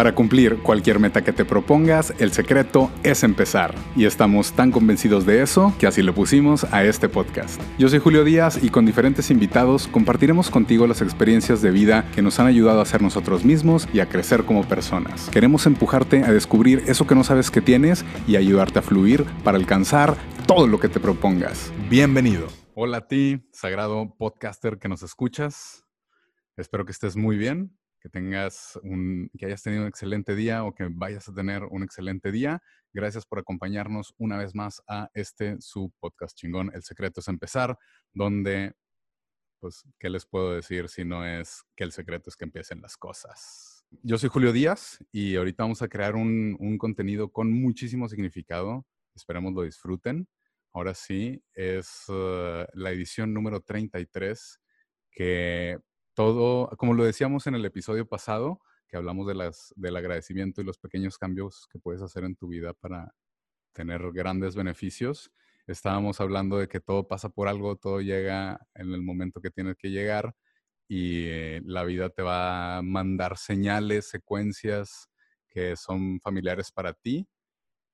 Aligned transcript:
Para 0.00 0.14
cumplir 0.14 0.60
cualquier 0.62 0.98
meta 0.98 1.22
que 1.22 1.34
te 1.34 1.44
propongas, 1.44 2.14
el 2.18 2.32
secreto 2.32 2.90
es 3.02 3.22
empezar. 3.22 3.74
Y 3.94 4.06
estamos 4.06 4.52
tan 4.52 4.70
convencidos 4.70 5.26
de 5.26 5.42
eso 5.42 5.74
que 5.78 5.86
así 5.86 6.00
le 6.00 6.14
pusimos 6.14 6.64
a 6.72 6.84
este 6.84 7.10
podcast. 7.10 7.60
Yo 7.78 7.86
soy 7.90 7.98
Julio 7.98 8.24
Díaz 8.24 8.64
y 8.64 8.70
con 8.70 8.86
diferentes 8.86 9.30
invitados 9.30 9.88
compartiremos 9.88 10.48
contigo 10.48 10.86
las 10.86 11.02
experiencias 11.02 11.60
de 11.60 11.70
vida 11.70 12.10
que 12.14 12.22
nos 12.22 12.40
han 12.40 12.46
ayudado 12.46 12.80
a 12.80 12.86
ser 12.86 13.02
nosotros 13.02 13.44
mismos 13.44 13.86
y 13.92 14.00
a 14.00 14.08
crecer 14.08 14.44
como 14.44 14.66
personas. 14.66 15.28
Queremos 15.28 15.66
empujarte 15.66 16.24
a 16.24 16.32
descubrir 16.32 16.82
eso 16.86 17.06
que 17.06 17.14
no 17.14 17.22
sabes 17.22 17.50
que 17.50 17.60
tienes 17.60 18.06
y 18.26 18.36
ayudarte 18.36 18.78
a 18.78 18.82
fluir 18.82 19.26
para 19.44 19.58
alcanzar 19.58 20.16
todo 20.46 20.66
lo 20.66 20.80
que 20.80 20.88
te 20.88 20.98
propongas. 20.98 21.70
Bienvenido. 21.90 22.46
Hola 22.72 22.96
a 22.96 23.06
ti, 23.06 23.46
sagrado 23.52 24.14
podcaster 24.16 24.78
que 24.78 24.88
nos 24.88 25.02
escuchas. 25.02 25.84
Espero 26.56 26.86
que 26.86 26.92
estés 26.92 27.16
muy 27.16 27.36
bien 27.36 27.78
que 28.00 28.08
tengas 28.08 28.78
un, 28.82 29.30
que 29.38 29.46
hayas 29.46 29.62
tenido 29.62 29.82
un 29.82 29.88
excelente 29.88 30.34
día 30.34 30.64
o 30.64 30.74
que 30.74 30.88
vayas 30.90 31.28
a 31.28 31.34
tener 31.34 31.64
un 31.64 31.82
excelente 31.82 32.32
día. 32.32 32.62
Gracias 32.92 33.26
por 33.26 33.38
acompañarnos 33.38 34.14
una 34.18 34.36
vez 34.38 34.54
más 34.54 34.82
a 34.88 35.10
este 35.14 35.60
su 35.60 35.92
podcast 36.00 36.36
chingón. 36.36 36.70
El 36.74 36.82
secreto 36.82 37.20
es 37.20 37.28
empezar, 37.28 37.78
donde, 38.12 38.72
pues, 39.60 39.84
¿qué 39.98 40.08
les 40.08 40.26
puedo 40.26 40.54
decir 40.54 40.88
si 40.88 41.04
no 41.04 41.26
es 41.26 41.62
que 41.76 41.84
el 41.84 41.92
secreto 41.92 42.30
es 42.30 42.36
que 42.36 42.44
empiecen 42.44 42.80
las 42.80 42.96
cosas? 42.96 43.84
Yo 44.02 44.18
soy 44.18 44.28
Julio 44.28 44.52
Díaz 44.52 44.98
y 45.12 45.36
ahorita 45.36 45.64
vamos 45.64 45.82
a 45.82 45.88
crear 45.88 46.14
un, 46.14 46.56
un 46.58 46.78
contenido 46.78 47.30
con 47.30 47.52
muchísimo 47.52 48.08
significado. 48.08 48.86
Esperemos 49.14 49.52
lo 49.52 49.62
disfruten. 49.62 50.26
Ahora 50.72 50.94
sí, 50.94 51.42
es 51.52 52.04
uh, 52.08 52.64
la 52.74 52.92
edición 52.92 53.34
número 53.34 53.60
33 53.60 54.60
que 55.10 55.78
todo, 56.20 56.68
como 56.76 56.92
lo 56.92 57.02
decíamos 57.04 57.46
en 57.46 57.54
el 57.54 57.64
episodio 57.64 58.06
pasado, 58.06 58.60
que 58.88 58.98
hablamos 58.98 59.26
de 59.26 59.34
las, 59.34 59.72
del 59.74 59.96
agradecimiento 59.96 60.60
y 60.60 60.64
los 60.64 60.76
pequeños 60.76 61.16
cambios 61.16 61.66
que 61.72 61.78
puedes 61.78 62.02
hacer 62.02 62.24
en 62.24 62.36
tu 62.36 62.48
vida 62.48 62.74
para 62.74 63.14
tener 63.72 64.02
grandes 64.12 64.54
beneficios. 64.54 65.32
Estábamos 65.66 66.20
hablando 66.20 66.58
de 66.58 66.68
que 66.68 66.78
todo 66.78 67.08
pasa 67.08 67.30
por 67.30 67.48
algo, 67.48 67.76
todo 67.76 68.02
llega 68.02 68.60
en 68.74 68.92
el 68.92 69.00
momento 69.00 69.40
que 69.40 69.50
tiene 69.50 69.74
que 69.76 69.88
llegar 69.88 70.34
y 70.86 71.24
eh, 71.24 71.62
la 71.64 71.84
vida 71.84 72.10
te 72.10 72.20
va 72.20 72.76
a 72.76 72.82
mandar 72.82 73.38
señales, 73.38 74.10
secuencias 74.10 75.08
que 75.48 75.74
son 75.74 76.20
familiares 76.20 76.70
para 76.70 76.92
ti 76.92 77.26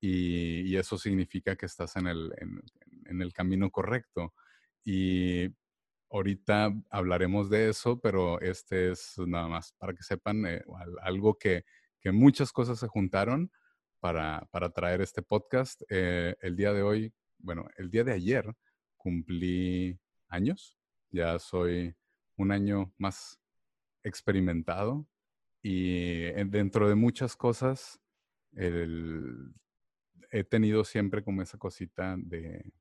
y, 0.01 0.75
eso 0.75 0.97
significa 0.97 1.55
que 1.55 1.65
estás 1.65 1.95
en 1.95 2.07
el, 2.07 2.33
en, 2.39 2.61
en 3.05 3.21
el 3.21 3.31
camino 3.31 3.71
correcto. 3.71 4.33
Y 4.83 5.47
Ahorita 6.09 6.73
hablaremos 6.89 7.49
de 7.49 7.69
eso, 7.69 7.99
pero 7.99 8.39
este 8.39 8.91
es 8.91 9.15
nada 9.17 9.47
más 9.47 9.73
para 9.73 9.93
que 9.93 10.03
sepan 10.03 10.45
eh, 10.45 10.63
algo 11.01 11.37
que, 11.37 11.65
que, 11.99 12.11
muchas 12.11 12.51
cosas 12.51 12.79
se 12.79 12.87
juntaron 12.87 13.51
para, 13.99 14.47
para 14.51 14.69
traer 14.69 15.01
este 15.01 15.21
podcast. 15.21 15.81
Eh, 15.89 16.35
el 16.41 16.55
día 16.55 16.71
de 16.71 16.81
hoy, 16.81 17.13
bueno, 17.39 17.67
el 17.75 17.89
día 17.89 18.05
de 18.05 18.13
ayer 18.13 18.55
cumplí 18.95 19.99
años, 20.29 20.77
ya 21.11 21.39
soy 21.39 21.93
un 22.37 22.51
año 22.51 22.93
más 22.97 23.39
experimentado 24.03 25.05
y 25.61 26.23
eh, 26.25 26.45
dentro 26.47 26.87
de 26.87 26.95
muchas 26.95 27.35
cosas 27.35 27.99
he 30.31 30.43
tenido 30.45 30.83
siempre 30.83 31.23
como 31.23 31.41
esa 31.41 31.57
cosita 31.57 32.15
de 32.17 32.71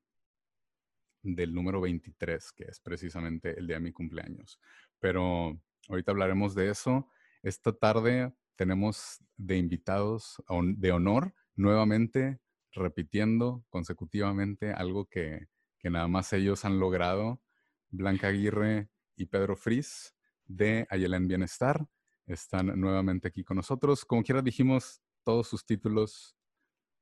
del 1.35 1.53
número 1.53 1.81
23, 1.81 2.53
que 2.53 2.65
es 2.65 2.81
precisamente 2.81 3.59
el 3.59 3.67
día 3.67 3.77
de 3.77 3.83
mi 3.83 3.93
cumpleaños. 3.93 4.61
Pero 5.01 5.61
ahorita 5.89 6.13
hablaremos 6.13 6.55
de 6.55 6.71
eso. 6.71 7.09
Esta 7.43 7.73
tarde 7.73 8.33
tenemos 8.55 9.19
de 9.37 9.59
invitados 9.59 10.43
de 10.77 10.93
honor, 10.93 11.35
nuevamente 11.57 12.41
repitiendo 12.73 13.65
consecutivamente 13.71 14.73
algo 14.73 15.07
que, 15.07 15.49
que 15.79 15.91
nada 15.91 16.09
más 16.09 16.33
ellos 16.33 16.65
han 16.65 16.79
logrado. 16.79 17.43
Blanca 17.89 18.29
Aguirre 18.29 18.89
y 19.17 19.27
Pedro 19.27 19.57
Fris 19.57 20.15
de 20.45 20.87
Ayelen 20.91 21.27
Bienestar 21.27 21.87
están 22.27 22.79
nuevamente 22.79 23.29
aquí 23.29 23.43
con 23.43 23.57
nosotros. 23.57 24.05
Como 24.05 24.23
quiera 24.23 24.43
dijimos, 24.43 25.01
todos 25.25 25.49
sus 25.49 25.65
títulos 25.65 26.37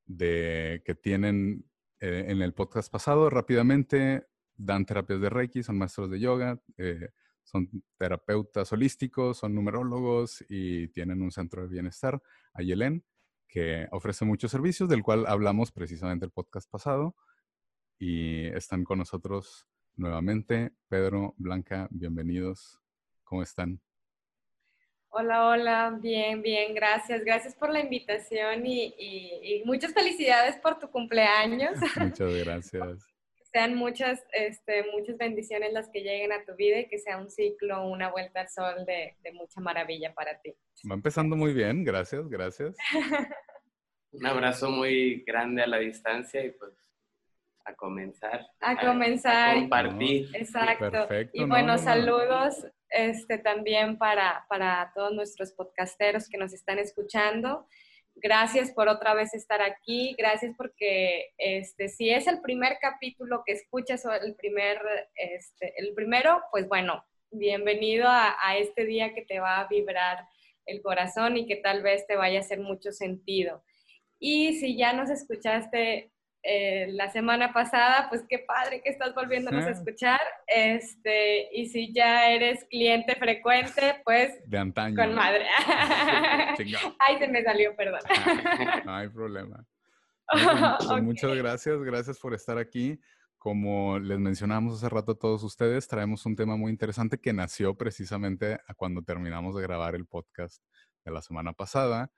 de 0.07 0.83
que 0.85 0.95
tienen 0.95 1.65
eh, 2.05 2.27
en 2.29 2.43
el 2.43 2.53
podcast 2.53 2.93
pasado 2.93 3.31
rápidamente. 3.31 4.27
Dan 4.57 4.85
terapias 4.85 5.23
de 5.23 5.31
Reiki, 5.31 5.63
son 5.63 5.79
maestros 5.79 6.11
de 6.11 6.21
yoga, 6.21 6.61
eh, 6.77 7.09
son 7.45 7.71
terapeutas 7.97 8.71
holísticos, 8.75 9.39
son 9.39 9.55
numerólogos 9.55 10.45
y 10.51 10.89
tienen 10.89 11.23
un 11.23 11.31
centro 11.31 11.63
de 11.63 11.69
bienestar, 11.69 12.23
Ayelen, 12.53 13.07
que 13.49 13.89
ofrece 13.91 14.27
muchos 14.27 14.51
servicios, 14.51 14.87
del 14.87 15.03
cual 15.03 15.25
hablamos 15.27 15.73
precisamente 15.73 16.27
el 16.27 16.31
podcast 16.31 16.71
pasado. 16.71 17.17
Y 17.99 18.49
están 18.49 18.85
con 18.85 18.99
nosotros 18.99 19.67
nuevamente. 19.97 20.75
Pedro, 20.89 21.35
Blanca, 21.39 21.89
bienvenidos. 21.91 22.83
¿Cómo 23.25 23.43
están? 23.43 23.84
Hola, 25.17 25.47
hola, 25.47 25.99
bien, 26.01 26.43
bien, 26.43 26.75
gracias. 26.75 27.25
Gracias 27.25 27.55
por 27.55 27.71
la 27.71 27.79
invitación 27.79 28.67
y, 28.67 29.63
muchas 29.65 29.95
felicidades 29.95 30.57
por 30.57 30.81
tu 30.81 30.91
cumpleaños. 30.91 31.71
Muchas 32.01 32.35
gracias. 32.45 33.07
que 33.37 33.45
sean 33.45 33.77
muchas, 33.77 34.25
este, 34.33 34.85
muchas 34.91 35.17
bendiciones 35.17 35.73
las 35.73 35.89
que 35.91 36.01
lleguen 36.01 36.33
a 36.33 36.45
tu 36.45 36.57
vida 36.57 36.81
y 36.81 36.89
que 36.89 36.99
sea 36.99 37.19
un 37.19 37.31
ciclo, 37.31 37.87
una 37.87 38.11
vuelta 38.11 38.41
al 38.41 38.49
sol 38.49 38.85
de, 38.87 39.15
de 39.23 39.33
mucha 39.35 39.61
maravilla 39.61 40.13
para 40.13 40.41
ti. 40.41 40.53
Va 40.91 40.97
empezando 40.97 41.37
muy 41.37 41.55
bien, 41.55 41.85
gracias, 41.85 42.29
gracias. 42.29 42.77
un 44.11 44.27
abrazo 44.27 44.69
muy 44.69 45.23
grande 45.25 45.63
a 45.63 45.69
la 45.69 45.79
distancia 45.79 46.45
y 46.45 46.51
pues 46.51 46.73
a 47.65 47.73
comenzar. 47.77 48.45
A, 48.59 48.85
comenzar. 48.85 49.51
A 49.51 49.61
compartir. 49.61 50.29
Exacto. 50.35 50.91
Perfecto, 50.91 51.41
y 51.41 51.45
bueno, 51.45 51.79
saludos 51.79 52.67
este, 52.91 53.39
también 53.39 53.99
para, 53.99 54.47
para 54.49 54.93
todos 54.95 55.13
nuestros 55.13 55.53
podcasteros 55.53 56.29
que 56.29 56.39
nos 56.39 56.53
están 56.53 56.79
escuchando. 56.79 57.67
Gracias 58.17 58.71
por 58.71 58.89
otra 58.89 59.15
vez 59.15 59.35
estar 59.35 59.61
aquí. 59.61 60.15
Gracias 60.17 60.55
porque 60.57 61.33
este, 61.39 61.89
si 61.89 62.11
es 62.11 62.27
el 62.27 62.41
primer 62.41 62.79
capítulo 62.81 63.43
que 63.45 63.53
escuchas 63.53 64.07
o 64.07 64.13
el, 64.13 64.35
primer, 64.37 64.81
este, 65.17 65.75
el 65.77 65.95
primero, 65.95 66.43
pues 66.53 66.69
bueno, 66.69 67.05
bienvenido 67.31 68.07
a, 68.07 68.37
a 68.41 68.57
este 68.57 68.85
día 68.85 69.15
que 69.15 69.23
te 69.23 69.41
va 69.41 69.61
a 69.61 69.69
vibrar 69.69 70.27
el 70.67 70.81
corazón 70.81 71.37
y 71.37 71.47
que 71.47 71.57
tal 71.57 71.83
vez 71.83 72.07
te 72.07 72.17
vaya 72.17 72.39
a 72.39 72.43
hacer 72.43 72.61
mucho 72.61 72.93
sentido. 72.93 73.65
Y 74.19 74.55
si 74.55 74.77
ya 74.77 74.93
nos 74.93 75.11
escuchaste 75.11 76.14
eh, 76.47 76.89
la 76.91 77.11
semana 77.11 77.55
pasada, 77.55 78.09
pues 78.11 78.23
qué 78.29 78.39
padre 78.39 78.83
que 78.83 78.91
estás 78.91 79.15
volviéndonos 79.15 79.65
a 79.65 79.71
escuchar. 79.71 80.21
Este, 80.47 81.49
y 81.57 81.67
si 81.69 81.91
ya 81.95 82.29
eres 82.29 82.67
cliente 82.69 83.17
frecuente, 83.17 84.03
pues 84.05 84.39
de 84.45 84.59
antaño. 84.59 84.95
Con 84.95 85.15
madre. 85.15 85.47
Ay, 86.99 87.19
se 87.19 87.29
me 87.29 87.43
salió, 87.43 87.75
perdón. 87.75 88.01
no 88.85 88.95
hay 88.95 89.09
problema. 89.09 89.67
Pues, 90.31 91.03
muchas 91.03 91.35
gracias, 91.35 91.83
gracias 91.83 92.19
por 92.19 92.35
estar 92.35 92.59
aquí. 92.59 93.01
Como 93.39 93.99
les 93.99 94.19
mencionamos 94.19 94.75
hace 94.75 94.89
rato 94.91 95.13
a 95.13 95.19
todos 95.19 95.43
ustedes, 95.45 95.89
traemos 95.89 96.27
un 96.27 96.37
tema 96.37 96.57
muy 96.57 96.71
interesante 96.71 97.19
que 97.19 97.33
nació 97.33 97.75
precisamente 97.75 98.59
cuando 98.77 99.03
terminamos 99.03 99.57
de 99.57 99.63
grabar 99.63 99.95
el 99.95 100.07
podcast 100.07 100.63
de 101.07 101.11
la 101.11 101.23
semana 101.23 101.55
pasada. 101.55 102.11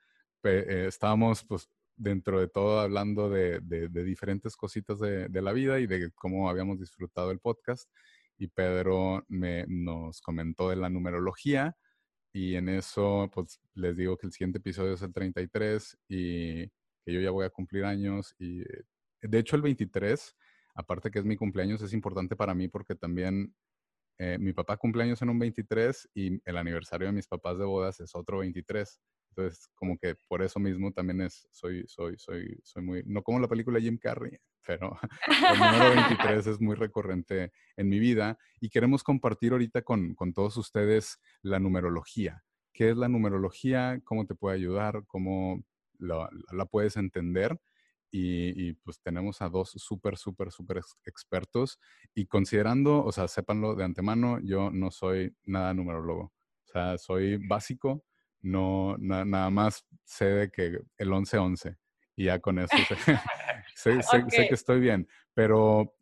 Eh, 0.43 0.85
estábamos 0.87 1.43
pues 1.43 1.69
dentro 1.97 2.39
de 2.39 2.47
todo 2.47 2.79
hablando 2.79 3.29
de, 3.29 3.59
diferentes 3.89 4.55
cositas 4.55 4.99
de, 4.99 5.41
la 5.41 5.51
vida 5.51 5.79
y 5.79 5.87
de 5.87 6.11
cómo 6.11 6.49
habíamos 6.49 6.79
disfrutado 6.79 7.31
el 7.31 7.39
podcast. 7.39 7.89
Y 8.37 8.47
Pedro 8.47 9.25
me, 9.27 9.65
nos 9.67 10.21
comentó 10.21 10.69
de 10.69 10.75
la 10.75 10.89
numerología 10.89 11.75
y 12.31 12.55
en 12.55 12.69
eso 12.69 13.29
pues 13.33 13.59
les 13.73 13.97
digo 13.97 14.15
que 14.17 14.27
el 14.27 14.31
siguiente 14.31 14.59
episodio 14.59 14.93
es 14.93 15.01
el 15.01 15.11
33 15.11 15.97
y 16.07 16.67
que 16.67 17.13
yo 17.13 17.19
ya 17.19 17.31
voy 17.31 17.45
a 17.45 17.49
cumplir 17.49 17.85
años 17.85 18.35
y 18.37 18.63
de 19.21 19.39
hecho 19.39 19.55
el 19.55 19.63
23, 19.63 20.35
aparte 20.75 21.09
que 21.09 21.19
es 21.19 21.25
mi 21.25 21.35
cumpleaños, 21.35 21.81
es 21.81 21.93
importante 21.93 22.35
para 22.35 22.53
mí 22.53 22.67
porque 22.67 22.95
también 22.95 23.55
eh, 24.19 24.37
mi 24.39 24.53
papá 24.53 24.77
cumpleaños 24.77 25.21
en 25.21 25.29
un 25.29 25.39
23 25.39 26.09
y 26.13 26.41
el 26.47 26.57
aniversario 26.57 27.07
de 27.07 27.13
mis 27.13 27.27
papás 27.27 27.57
de 27.57 27.65
bodas 27.65 27.99
es 27.99 28.15
otro 28.15 28.39
23. 28.39 28.99
Entonces, 29.37 29.69
como 29.75 29.99
que 29.99 30.15
por 30.27 30.41
eso 30.41 30.59
mismo 30.59 30.91
también 30.91 31.21
es, 31.21 31.47
soy, 31.51 31.83
soy, 31.87 32.17
soy, 32.17 32.59
soy 32.63 32.81
muy, 32.81 33.03
no 33.05 33.21
como 33.21 33.39
la 33.39 33.47
película 33.47 33.79
Jim 33.79 33.99
Carrey, 33.99 34.35
pero 34.65 34.97
el 35.27 35.59
número 35.59 35.89
23 35.91 36.47
es 36.47 36.59
muy 36.59 36.75
recurrente 36.75 37.51
en 37.75 37.87
mi 37.87 37.99
vida 37.99 38.39
y 38.59 38.69
queremos 38.69 39.03
compartir 39.03 39.51
ahorita 39.51 39.83
con, 39.83 40.15
con 40.15 40.33
todos 40.33 40.57
ustedes 40.57 41.19
la 41.43 41.59
numerología. 41.59 42.43
¿Qué 42.73 42.89
es 42.89 42.97
la 42.97 43.09
numerología? 43.09 44.01
¿Cómo 44.03 44.25
te 44.25 44.33
puede 44.33 44.55
ayudar? 44.55 45.03
¿Cómo 45.05 45.63
la, 45.99 46.29
puedes 46.71 46.97
entender? 46.97 47.59
Y, 48.09 48.69
y, 48.69 48.73
pues 48.73 48.99
tenemos 49.01 49.41
a 49.43 49.49
dos 49.49 49.69
súper, 49.69 50.17
súper, 50.17 50.51
súper 50.51 50.81
expertos. 51.05 51.79
Y 52.15 52.25
considerando, 52.25 53.03
o 53.03 53.11
sea, 53.11 53.27
sépanlo 53.27 53.75
de 53.75 53.83
antemano, 53.83 54.39
yo 54.39 54.71
no 54.71 54.89
soy 54.89 55.35
nada 55.45 55.73
numerólogo. 55.73 56.33
O 56.65 56.71
sea, 56.71 56.97
soy 56.97 57.37
básico, 57.37 58.03
no 58.47 58.97
nada 58.97 59.49
más 59.49 59.85
sé 60.03 60.25
de 60.25 60.49
que 60.51 60.79
el 60.97 61.09
11-11 61.09 61.77
y 62.15 62.25
ya 62.25 62.39
con 62.39 62.59
eso 62.59 62.75
sé, 63.75 64.01
sé, 64.01 64.47
que 64.47 64.53
estoy 64.53 64.79
bien. 64.79 65.07
Pero 65.33 65.95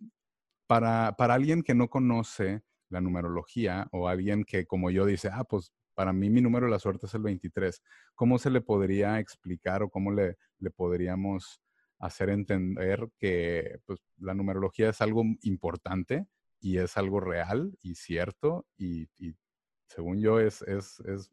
para, 0.68 1.15
para 1.18 1.33
alguien 1.33 1.62
que 1.62 1.75
no 1.75 1.89
conoce 1.89 2.63
la 2.89 3.01
numerología 3.01 3.88
o 3.92 4.07
alguien 4.07 4.44
que 4.44 4.65
como 4.65 4.92
yo 4.92 5.06
dice, 5.06 5.30
ah, 5.31 5.44
pues 5.44 5.74
para 5.94 6.13
mí 6.13 6.30
mi 6.30 6.42
número 6.42 6.65
de 6.68 6.71
la 6.71 6.80
suerte 6.80 7.06
es 7.06 7.13
el 7.13 7.21
23, 7.24 7.81
¿cómo 8.15 8.38
se 8.38 8.50
le 8.50 8.62
podría 8.62 9.19
explicar 9.19 9.83
o 9.83 9.89
cómo 9.89 10.12
le, 10.12 10.38
le 10.59 10.71
podríamos 10.71 11.62
hacer 12.00 12.30
entender 12.30 13.09
que 13.18 13.80
pues, 13.86 14.00
la 14.18 14.33
numerología 14.33 14.89
es 14.89 15.01
algo 15.01 15.24
importante 15.41 16.27
y 16.59 16.77
es 16.77 16.98
algo 16.98 17.19
real 17.19 17.77
y 17.81 17.95
cierto 17.95 18.65
y, 18.77 19.07
según 19.88 20.19
yo 20.19 20.39
es, 20.39 20.62
es, 20.63 21.00
es 21.01 21.30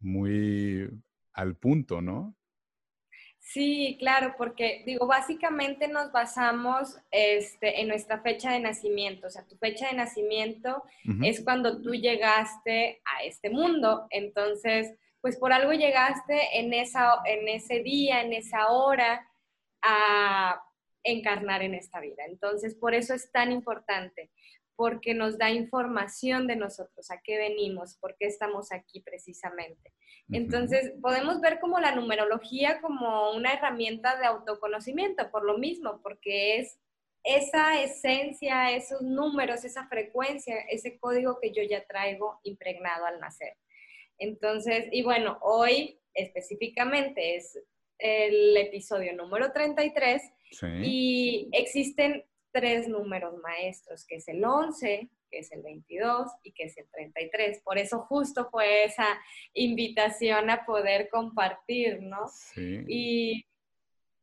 muy 0.00 0.90
al 1.32 1.56
punto, 1.56 2.00
¿no? 2.00 2.36
Sí, 3.38 3.96
claro, 4.00 4.34
porque 4.36 4.82
digo, 4.84 5.06
básicamente 5.06 5.86
nos 5.86 6.10
basamos 6.10 6.98
este, 7.12 7.80
en 7.80 7.86
nuestra 7.86 8.20
fecha 8.20 8.50
de 8.50 8.58
nacimiento. 8.58 9.28
O 9.28 9.30
sea, 9.30 9.46
tu 9.46 9.56
fecha 9.56 9.86
de 9.86 9.94
nacimiento 9.94 10.82
es 11.22 11.44
cuando 11.44 11.80
tú 11.80 11.94
llegaste 11.94 13.00
a 13.04 13.22
este 13.22 13.48
mundo. 13.50 14.08
Entonces, 14.10 14.92
pues 15.20 15.36
por 15.36 15.52
algo 15.52 15.72
llegaste 15.72 16.58
en, 16.58 16.74
esa, 16.74 17.20
en 17.24 17.46
ese 17.46 17.84
día, 17.84 18.20
en 18.22 18.32
esa 18.32 18.66
hora, 18.68 19.24
a 19.80 20.60
encarnar 21.04 21.62
en 21.62 21.74
esta 21.74 22.00
vida. 22.00 22.24
Entonces, 22.26 22.74
por 22.74 22.94
eso 22.94 23.14
es 23.14 23.30
tan 23.30 23.52
importante 23.52 24.30
porque 24.76 25.14
nos 25.14 25.38
da 25.38 25.50
información 25.50 26.46
de 26.46 26.56
nosotros, 26.56 27.10
a 27.10 27.20
qué 27.22 27.38
venimos, 27.38 27.96
por 27.96 28.16
qué 28.16 28.26
estamos 28.26 28.70
aquí 28.72 29.00
precisamente. 29.00 29.92
Entonces, 30.30 30.92
podemos 31.00 31.40
ver 31.40 31.60
como 31.60 31.78
la 31.80 31.94
numerología 31.94 32.80
como 32.80 33.32
una 33.32 33.54
herramienta 33.54 34.18
de 34.18 34.26
autoconocimiento, 34.26 35.30
por 35.30 35.44
lo 35.44 35.56
mismo, 35.56 36.00
porque 36.02 36.58
es 36.58 36.78
esa 37.24 37.82
esencia, 37.82 38.70
esos 38.70 39.02
números, 39.02 39.64
esa 39.64 39.88
frecuencia, 39.88 40.56
ese 40.70 40.98
código 40.98 41.38
que 41.40 41.52
yo 41.52 41.62
ya 41.62 41.84
traigo 41.86 42.38
impregnado 42.44 43.06
al 43.06 43.18
nacer. 43.18 43.54
Entonces, 44.18 44.88
y 44.92 45.02
bueno, 45.02 45.38
hoy 45.42 46.00
específicamente 46.14 47.36
es 47.36 47.58
el 47.98 48.56
episodio 48.56 49.14
número 49.14 49.52
33 49.52 50.22
y 50.82 51.48
existen 51.52 52.24
tres 52.56 52.88
números 52.88 53.34
maestros, 53.42 54.06
que 54.06 54.16
es 54.16 54.28
el 54.28 54.42
11, 54.42 55.10
que 55.30 55.38
es 55.40 55.52
el 55.52 55.60
22 55.60 56.26
y 56.42 56.52
que 56.52 56.64
es 56.64 56.78
el 56.78 56.88
33. 56.88 57.60
Por 57.62 57.76
eso 57.76 58.00
justo 58.00 58.48
fue 58.50 58.84
esa 58.84 59.06
invitación 59.52 60.48
a 60.48 60.64
poder 60.64 61.10
compartir, 61.10 62.00
¿no? 62.00 62.28
Sí. 62.28 63.44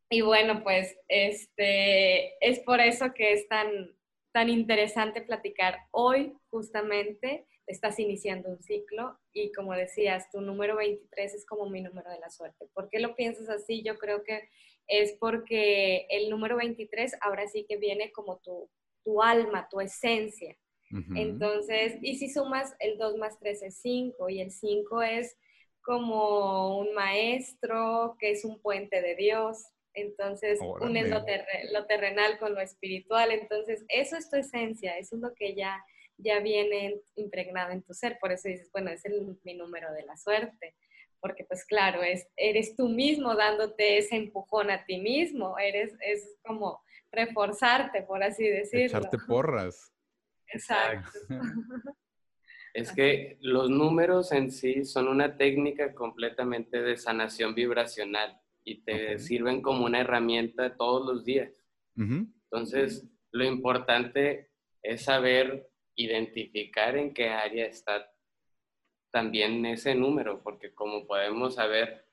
Y, 0.10 0.22
bueno, 0.22 0.64
pues 0.64 0.98
este, 1.08 2.34
es 2.44 2.60
por 2.62 2.82
eso 2.82 3.14
que 3.14 3.34
es 3.34 3.48
tan, 3.48 3.96
tan 4.32 4.50
interesante 4.50 5.22
platicar 5.22 5.78
hoy 5.92 6.34
justamente. 6.50 7.46
Estás 7.68 8.00
iniciando 8.00 8.50
un 8.50 8.62
ciclo 8.64 9.20
y 9.32 9.52
como 9.52 9.74
decías, 9.74 10.32
tu 10.32 10.42
número 10.42 10.76
23 10.76 11.36
es 11.36 11.46
como 11.46 11.70
mi 11.70 11.82
número 11.82 12.10
de 12.10 12.20
la 12.20 12.32
suerte. 12.32 12.66
¿Por 12.74 12.90
qué 12.90 13.00
lo 13.00 13.16
piensas 13.16 13.48
así? 13.48 13.84
Yo 13.84 14.00
creo 14.00 14.24
que 14.24 14.50
es 14.88 15.16
porque 15.20 16.06
el 16.10 16.30
número 16.30 16.58
23 16.58 17.16
ahora 17.22 17.48
sí 17.48 17.66
que 17.68 17.78
viene 17.78 18.12
como 18.12 18.40
tu, 18.40 18.70
tu 19.04 19.22
alma, 19.22 19.68
tu 19.70 19.82
esencia. 19.82 20.56
Entonces, 21.16 21.98
y 22.04 22.18
si 22.18 22.30
sumas 22.30 22.76
el 22.78 23.00
2 23.00 23.18
más 23.18 23.40
3 23.40 23.64
es 23.64 23.80
5 23.82 24.30
y 24.30 24.42
el 24.42 24.52
5 24.52 25.02
es 25.02 25.36
como 25.82 26.78
un 26.78 26.94
maestro 26.94 28.16
que 28.20 28.30
es 28.30 28.46
un 28.46 28.62
puente 28.62 29.02
de 29.02 29.16
Dios. 29.16 29.66
Entonces, 29.96 30.60
unes 30.82 31.10
lo, 31.10 31.26
lo, 31.72 31.86
terrenal 31.88 32.38
con 32.38 32.54
lo 32.54 32.62
espiritual. 32.62 33.32
Entonces, 33.32 33.84
eso 33.88 34.18
es 34.18 34.30
tu 34.30 34.36
esencia, 34.36 34.96
eso 35.00 35.16
es 35.16 35.22
lo 35.24 35.34
que 35.34 35.56
ya, 35.56 35.84
ya 36.18 36.40
viene 36.42 37.02
impregnado 37.16 37.72
en 37.72 37.82
tu 37.82 37.96
ser. 37.96 38.20
Por 38.20 38.32
eso 38.32 38.48
dices, 38.50 38.70
bueno, 38.72 38.92
es 38.92 39.04
el, 39.06 39.36
mi 39.44 39.56
número 39.56 39.92
de 39.94 40.04
la 40.04 40.16
suerte 40.16 40.76
porque 41.24 41.46
pues 41.46 41.64
claro, 41.64 42.04
es, 42.04 42.28
eres 42.36 42.76
tú 42.76 42.90
mismo 42.90 43.34
dándote 43.34 43.98
ese 43.98 44.18
empujón 44.18 44.70
a 44.70 44.84
ti 44.84 45.00
mismo, 45.00 45.58
eres, 45.58 45.96
es 46.02 46.38
como 46.44 46.84
reforzarte, 47.14 48.02
por 48.04 48.22
así 48.22 48.46
decirlo. 48.46 49.00
Echarte 49.00 49.18
porras. 49.26 49.94
Exacto. 50.48 51.10
Es 52.76 52.92
que 52.92 53.38
los 53.40 53.70
números 53.70 54.32
en 54.32 54.50
sí 54.50 54.84
son 54.84 55.08
una 55.08 55.38
técnica 55.38 55.94
completamente 55.94 56.82
de 56.82 56.98
sanación 56.98 57.54
vibracional 57.54 58.42
y 58.64 58.84
te 58.84 59.20
sirven 59.20 59.62
como 59.62 59.86
una 59.86 60.02
herramienta 60.02 60.76
todos 60.76 61.06
los 61.06 61.24
días. 61.24 61.52
Entonces, 61.96 63.08
lo 63.32 63.44
importante 63.44 64.50
es 64.82 65.04
saber 65.04 65.70
identificar 65.94 66.98
en 66.98 67.14
qué 67.14 67.30
área 67.30 67.68
está 67.68 68.12
también 69.14 69.64
ese 69.68 69.94
número, 69.94 70.42
porque 70.42 70.74
como 70.74 71.06
podemos 71.06 71.54
saber 71.54 72.04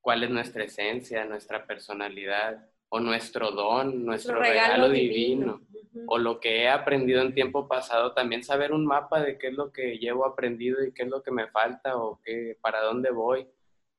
cuál 0.00 0.22
es 0.22 0.30
nuestra 0.30 0.62
esencia, 0.62 1.24
nuestra 1.24 1.66
personalidad, 1.66 2.70
o 2.90 3.00
nuestro 3.00 3.50
don, 3.50 4.06
nuestro 4.06 4.38
regalo, 4.38 4.88
divino, 4.88 5.62
o 6.06 6.16
lo 6.16 6.38
que 6.38 6.62
he 6.62 6.68
aprendido 6.68 7.22
en 7.22 7.34
tiempo 7.34 7.66
pasado, 7.66 8.12
también 8.12 8.44
saber 8.44 8.72
un 8.72 8.86
mapa 8.86 9.20
de 9.20 9.36
qué 9.36 9.48
es 9.48 9.54
lo 9.54 9.72
que 9.72 9.98
llevo 9.98 10.24
aprendido 10.24 10.84
y 10.84 10.92
qué 10.92 11.02
es 11.02 11.08
lo 11.08 11.24
que 11.24 11.32
me 11.32 11.48
falta, 11.48 11.96
o 11.96 12.20
qué, 12.24 12.56
para 12.60 12.82
dónde 12.82 13.10
voy, 13.10 13.48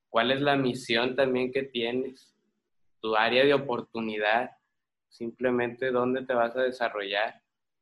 cuál 0.08 0.32
es 0.32 0.40
la 0.40 0.56
misión 0.56 1.14
también 1.18 1.52
que 1.52 1.64
tienes, 1.64 2.38
tu 3.02 3.18
área 3.18 3.44
de 3.44 3.54
oportunidad, 3.54 4.52
simplemente 5.10 5.92
dónde 5.92 6.26
te 6.26 6.34
vas 6.34 6.56
a 6.56 6.64
desarrollar, 6.64 7.42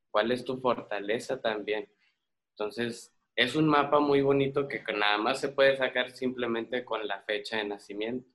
cuál 0.10 0.32
es 0.32 0.44
tu 0.44 0.58
fortaleza 0.58 1.40
también. 1.40 1.88
Entonces, 2.54 3.13
es 3.36 3.56
un 3.56 3.68
mapa 3.68 4.00
muy 4.00 4.22
bonito 4.22 4.68
que 4.68 4.82
nada 4.96 5.18
más 5.18 5.40
se 5.40 5.50
puede 5.50 5.76
sacar 5.78 6.12
simplemente 6.12 6.86
con 6.86 7.08
la 7.08 7.22
fecha 7.22 7.58
de 7.58 7.66
nacimiento. 7.66 8.30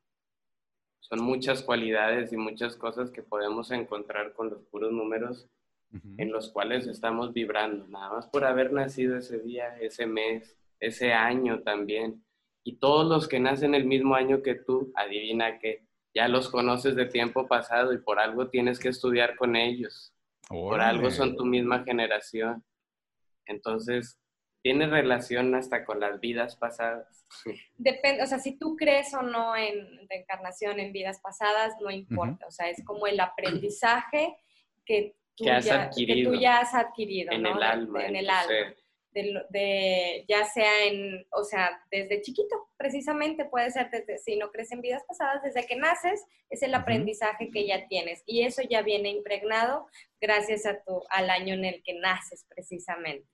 Son 1.00 1.23
muchas 1.23 1.62
cualidades 1.62 2.33
y 2.33 2.37
muchas 2.37 2.77
cosas 2.77 3.11
que 3.11 3.23
podemos 3.23 3.71
encontrar 3.71 4.35
con 4.35 4.50
los 4.50 4.62
puros 4.65 4.93
números 4.93 5.49
en 6.19 6.31
los 6.31 6.50
cuales 6.50 6.87
estamos 6.87 7.33
vibrando, 7.33 7.89
nada 7.89 8.11
más 8.11 8.27
por 8.27 8.45
haber 8.45 8.73
nacido 8.73 9.17
ese 9.17 9.39
día, 9.39 9.75
ese 9.79 10.05
mes, 10.05 10.55
ese 10.81 11.15
año 11.15 11.62
también. 11.62 12.23
Y 12.62 12.77
todos 12.77 13.06
los 13.06 13.27
que 13.27 13.41
nacen 13.41 13.75
el 13.75 13.87
mismo 13.87 14.15
año 14.15 14.43
que 14.43 14.55
tú, 14.55 14.93
adivina 14.95 15.59
que 15.59 15.87
ya 16.14 16.28
los 16.28 16.50
conoces 16.50 16.95
de 16.95 17.07
tiempo 17.07 17.47
pasado 17.49 17.95
y 17.95 17.99
por 17.99 18.19
algo 18.19 18.49
tienes 18.49 18.78
que 18.78 18.90
estudiar 18.90 19.37
con 19.37 19.57
ellos. 19.57 20.12
Por 20.49 20.81
algo 20.81 21.11
son 21.11 21.37
tu 21.37 21.47
misma 21.47 21.85
generación. 21.85 22.62
Entonces, 23.47 24.19
tiene 24.69 24.87
relación 24.87 25.55
hasta 25.55 25.83
con 25.87 25.99
las 25.99 26.21
vidas 26.21 26.55
pasadas. 26.57 27.27
Depende, 27.79 28.23
o 28.23 28.27
sea, 28.27 28.39
si 28.39 28.59
tú 28.59 28.77
crees 28.77 29.15
o 29.15 29.23
no 29.23 29.57
en 29.57 30.07
reencarnación 30.11 30.79
en 30.79 30.93
vidas 30.93 31.21
pasadas, 31.23 31.73
no 31.81 31.91
importa. 31.91 32.47
O 32.47 32.51
sea, 32.51 32.69
es 32.69 32.85
como 32.85 33.07
el 33.07 33.19
aprendizaje 33.19 34.37
que 34.85 35.17
tú, 35.35 35.45
ya, 35.47 35.57
has 36.59 36.75
adquirido. 36.75 37.33
En 37.33 37.47
el 37.47 37.63
alma. 37.63 38.05
en, 38.05 38.17
el 38.17 38.29
alma. 38.29 38.75
De, 39.11 40.27
ya 40.29 40.45
sea 40.45 40.85
en, 40.85 41.27
o 41.33 41.45
sea, 41.45 41.81
desde 41.91 42.21
chiquito, 42.21 42.69
precisamente 42.77 43.47
puede 43.47 43.71
ser 43.71 43.89
desde, 43.91 44.19
si 44.19 44.37
no 44.37 44.51
crees 44.51 44.71
en 44.71 44.83
vidas 44.83 45.03
pasadas, 45.09 45.43
desde 45.43 45.67
que 45.67 45.77
naces, 45.77 46.23
es 46.51 46.63
el 46.63 46.75
aprendizaje 46.75 47.51
que 47.51 47.67
ya 47.67 47.89
tienes. 47.89 48.23
Y 48.27 48.43
eso 48.43 48.61
ya 48.69 48.83
viene 48.83 49.09
impregnado 49.09 49.87
gracias 50.21 50.67
a 50.67 50.83
tu, 50.85 51.03
al 51.09 51.31
año 51.31 51.55
en 51.55 51.65
el 51.65 51.83
que 51.83 51.95
naces, 51.95 52.45
precisamente. 52.51 53.27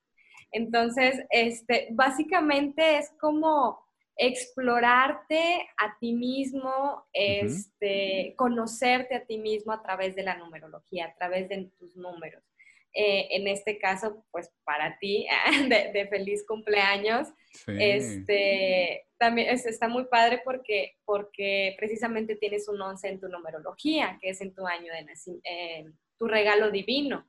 Entonces, 0.54 1.20
este, 1.30 1.88
básicamente 1.90 2.98
es 2.98 3.10
como 3.20 3.84
explorarte 4.16 5.68
a 5.76 5.98
ti 5.98 6.12
mismo, 6.12 7.04
este, 7.12 8.34
conocerte 8.36 9.16
a 9.16 9.24
ti 9.26 9.38
mismo 9.38 9.72
a 9.72 9.82
través 9.82 10.14
de 10.14 10.22
la 10.22 10.36
numerología, 10.36 11.06
a 11.06 11.14
través 11.14 11.48
de 11.48 11.70
tus 11.76 11.96
números. 11.96 12.42
Eh, 12.92 13.26
en 13.32 13.48
este 13.48 13.76
caso, 13.78 14.24
pues 14.30 14.52
para 14.62 14.96
ti, 15.00 15.26
de, 15.68 16.06
feliz 16.08 16.46
cumpleaños. 16.46 17.28
Este, 17.66 19.06
también 19.18 19.48
está 19.48 19.88
muy 19.88 20.04
padre 20.04 20.40
porque, 20.44 20.94
porque 21.04 21.74
precisamente 21.76 22.36
tienes 22.36 22.68
un 22.68 22.80
11 22.80 23.08
en 23.08 23.20
tu 23.20 23.28
numerología, 23.28 24.18
que 24.22 24.30
es 24.30 24.40
en 24.40 24.54
tu 24.54 24.64
año 24.64 24.92
de 24.92 25.02
nacimiento, 25.02 25.98
tu 26.16 26.28
regalo 26.28 26.70
divino. 26.70 27.26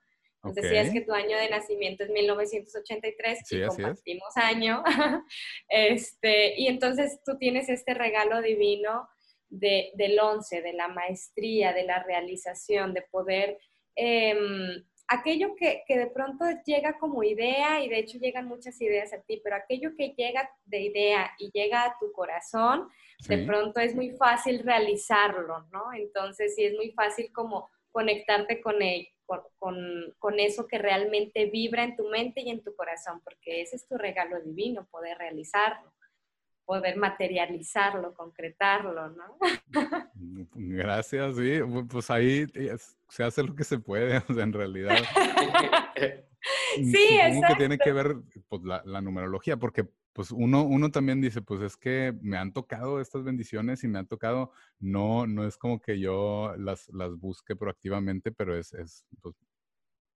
Decías 0.53 0.91
que 0.91 1.01
tu 1.01 1.13
año 1.13 1.37
de 1.37 1.49
nacimiento 1.49 2.03
es 2.03 2.09
1983 2.09 3.51
y 3.51 3.65
compartimos 3.65 4.35
año. 4.35 4.83
este, 5.69 6.59
y 6.59 6.67
entonces 6.67 7.19
tú 7.25 7.37
tienes 7.37 7.69
este 7.69 7.93
regalo 7.93 8.41
divino 8.41 9.07
del 9.49 10.19
once, 10.19 10.61
de 10.61 10.73
la 10.73 10.87
maestría, 10.87 11.73
de 11.73 11.83
la 11.83 12.03
realización, 12.03 12.93
de 12.93 13.03
poder 13.03 13.57
em, 13.95 14.83
aquello 15.07 15.55
que, 15.55 15.83
de 15.87 16.07
pronto 16.07 16.45
llega 16.65 16.97
como 16.97 17.23
idea, 17.23 17.81
y 17.81 17.89
de 17.89 17.99
hecho 17.99 18.17
llegan 18.17 18.47
muchas 18.47 18.79
ideas 18.81 19.13
a 19.13 19.21
ti, 19.21 19.39
pero 19.43 19.55
aquello 19.55 19.91
que 19.97 20.13
llega 20.17 20.49
de 20.65 20.81
idea 20.81 21.31
y 21.39 21.51
llega 21.53 21.85
a 21.85 21.97
tu 21.99 22.11
corazón, 22.11 22.89
de 23.27 23.39
pronto 23.39 23.79
es 23.79 23.95
muy 23.95 24.11
fácil 24.11 24.59
realizarlo, 24.63 25.65
¿no? 25.71 25.93
Entonces 25.93 26.55
sí 26.55 26.65
es 26.65 26.73
muy 26.73 26.91
fácil 26.91 27.31
como 27.31 27.69
conectarte 27.91 28.61
con, 28.61 28.81
él, 28.81 29.07
con, 29.25 30.13
con, 30.19 30.39
eso 30.39 30.67
que 30.67 30.77
realmente 30.77 31.45
vibra 31.45 31.83
en 31.83 31.95
tu 31.95 32.07
mente 32.09 32.41
y 32.41 32.49
en 32.49 32.63
tu 32.63 32.75
corazón, 32.75 33.21
porque 33.23 33.61
ese 33.61 33.75
es 33.75 33.87
tu 33.87 33.97
regalo 33.97 34.39
divino, 34.41 34.87
poder 34.91 35.17
realizarlo 35.17 35.91
poder 36.65 36.97
materializarlo, 36.97 38.13
concretarlo, 38.13 39.09
¿no? 39.09 39.37
Gracias, 40.55 41.35
sí, 41.37 41.59
pues 41.89 42.09
ahí 42.09 42.45
se 43.07 43.23
hace 43.23 43.43
lo 43.43 43.55
que 43.55 43.63
se 43.63 43.79
puede, 43.79 44.17
o 44.29 44.33
sea, 44.33 44.43
en 44.43 44.53
realidad. 44.53 44.97
sí, 46.75 47.19
exacto. 47.21 47.47
que 47.47 47.55
tiene 47.57 47.77
que 47.77 47.91
ver 47.93 48.15
pues, 48.49 48.63
la, 48.63 48.81
la, 48.85 49.01
numerología, 49.01 49.57
porque 49.57 49.87
pues 50.15 50.31
uno, 50.31 50.63
uno 50.63 50.91
también 50.91 51.19
dice, 51.19 51.41
pues 51.41 51.61
es 51.61 51.75
que 51.75 52.13
me 52.21 52.37
han 52.37 52.53
tocado 52.53 53.01
estas 53.01 53.25
bendiciones 53.25 53.83
y 53.83 53.89
me 53.89 53.99
han 53.99 54.07
tocado, 54.07 54.53
no, 54.79 55.27
no 55.27 55.45
es 55.45 55.57
como 55.57 55.81
que 55.81 55.99
yo 55.99 56.55
las, 56.57 56.87
las 56.93 57.19
busque 57.19 57.57
proactivamente, 57.57 58.31
pero 58.31 58.57
es, 58.57 58.73
es 58.73 59.05
pues, 59.21 59.35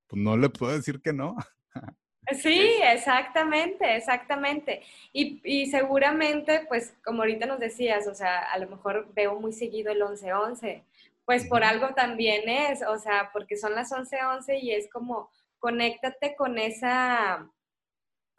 pues 0.07 0.21
no 0.21 0.37
le 0.37 0.49
puedo 0.49 0.71
decir 0.71 1.01
que 1.01 1.11
no. 1.11 1.35
Sí, 2.31 2.75
exactamente, 2.83 3.95
exactamente. 3.95 4.83
Y, 5.11 5.41
y, 5.43 5.65
seguramente, 5.71 6.63
pues 6.67 6.93
como 7.03 7.23
ahorita 7.23 7.47
nos 7.47 7.59
decías, 7.59 8.07
o 8.07 8.13
sea, 8.13 8.39
a 8.51 8.59
lo 8.59 8.67
mejor 8.67 9.11
veo 9.15 9.39
muy 9.39 9.51
seguido 9.51 9.91
el 9.91 10.01
11-11, 10.01 10.83
pues 11.25 11.47
por 11.47 11.63
algo 11.63 11.95
también 11.95 12.47
es, 12.47 12.83
o 12.83 12.99
sea, 12.99 13.31
porque 13.33 13.57
son 13.57 13.73
las 13.73 13.91
11-11 13.91 14.61
y 14.61 14.71
es 14.73 14.87
como, 14.91 15.31
conéctate 15.57 16.35
con 16.35 16.59
esa, 16.59 17.49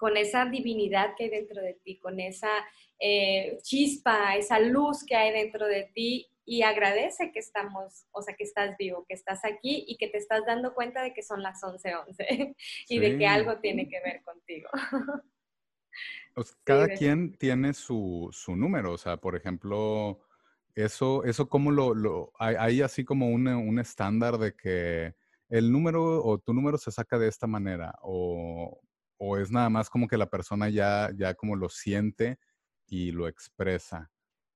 con 0.01 0.17
esa 0.17 0.47
divinidad 0.47 1.15
que 1.15 1.25
hay 1.25 1.31
dentro 1.31 1.61
de 1.61 1.75
ti, 1.75 1.99
con 1.99 2.21
esa 2.21 2.49
eh, 2.99 3.59
chispa, 3.63 4.35
esa 4.35 4.59
luz 4.59 5.05
que 5.05 5.15
hay 5.15 5.31
dentro 5.31 5.67
de 5.67 5.91
ti 5.95 6.27
y 6.47 6.63
agradece 6.63 7.33
que 7.33 7.39
estamos, 7.39 8.07
o 8.11 8.23
sea, 8.23 8.35
que 8.35 8.45
estás 8.45 8.79
vivo, 8.79 9.05
que 9.07 9.13
estás 9.13 9.45
aquí 9.45 9.85
y 9.87 9.99
que 9.99 10.09
te 10.09 10.17
estás 10.17 10.41
dando 10.47 10.73
cuenta 10.73 11.03
de 11.03 11.13
que 11.13 11.23
son 11.23 11.43
las 11.43 11.61
11:11 11.63 12.57
y 12.89 12.99
de 12.99 13.19
que 13.19 13.27
algo 13.27 13.59
tiene 13.61 13.91
que 13.91 14.01
ver 14.01 14.23
contigo. 14.23 14.71
Pues 16.33 16.57
cada 16.63 16.87
quien 16.87 17.37
tiene 17.37 17.75
su, 17.75 18.31
su, 18.31 18.55
número, 18.55 18.93
o 18.93 18.99
sea, 18.99 19.17
por 19.17 19.35
ejemplo, 19.35 20.21
eso, 20.77 21.25
eso 21.25 21.49
como 21.49 21.73
lo, 21.73 21.93
lo 21.93 22.33
hay, 22.39 22.81
así 22.81 23.05
como 23.05 23.29
un, 23.29 23.49
un 23.49 23.79
estándar 23.81 24.39
de 24.39 24.55
que 24.55 25.13
el 25.49 25.73
número 25.73 26.25
o 26.25 26.39
tu 26.39 26.55
número 26.55 26.79
se 26.79 26.93
saca 26.93 27.19
de 27.19 27.27
esta 27.27 27.49
manera 27.49 27.99
o, 28.03 28.81
o 29.23 29.37
es 29.37 29.51
nada 29.51 29.69
más 29.69 29.91
como 29.91 30.09
que 30.09 30.17
la 30.17 30.31
persona 30.31 30.71
ya, 30.71 31.11
ya 31.15 31.35
como 31.35 31.55
lo 31.55 31.69
siente 31.69 32.39
y 32.87 33.13
lo 33.13 33.29
expresa. 33.29 34.11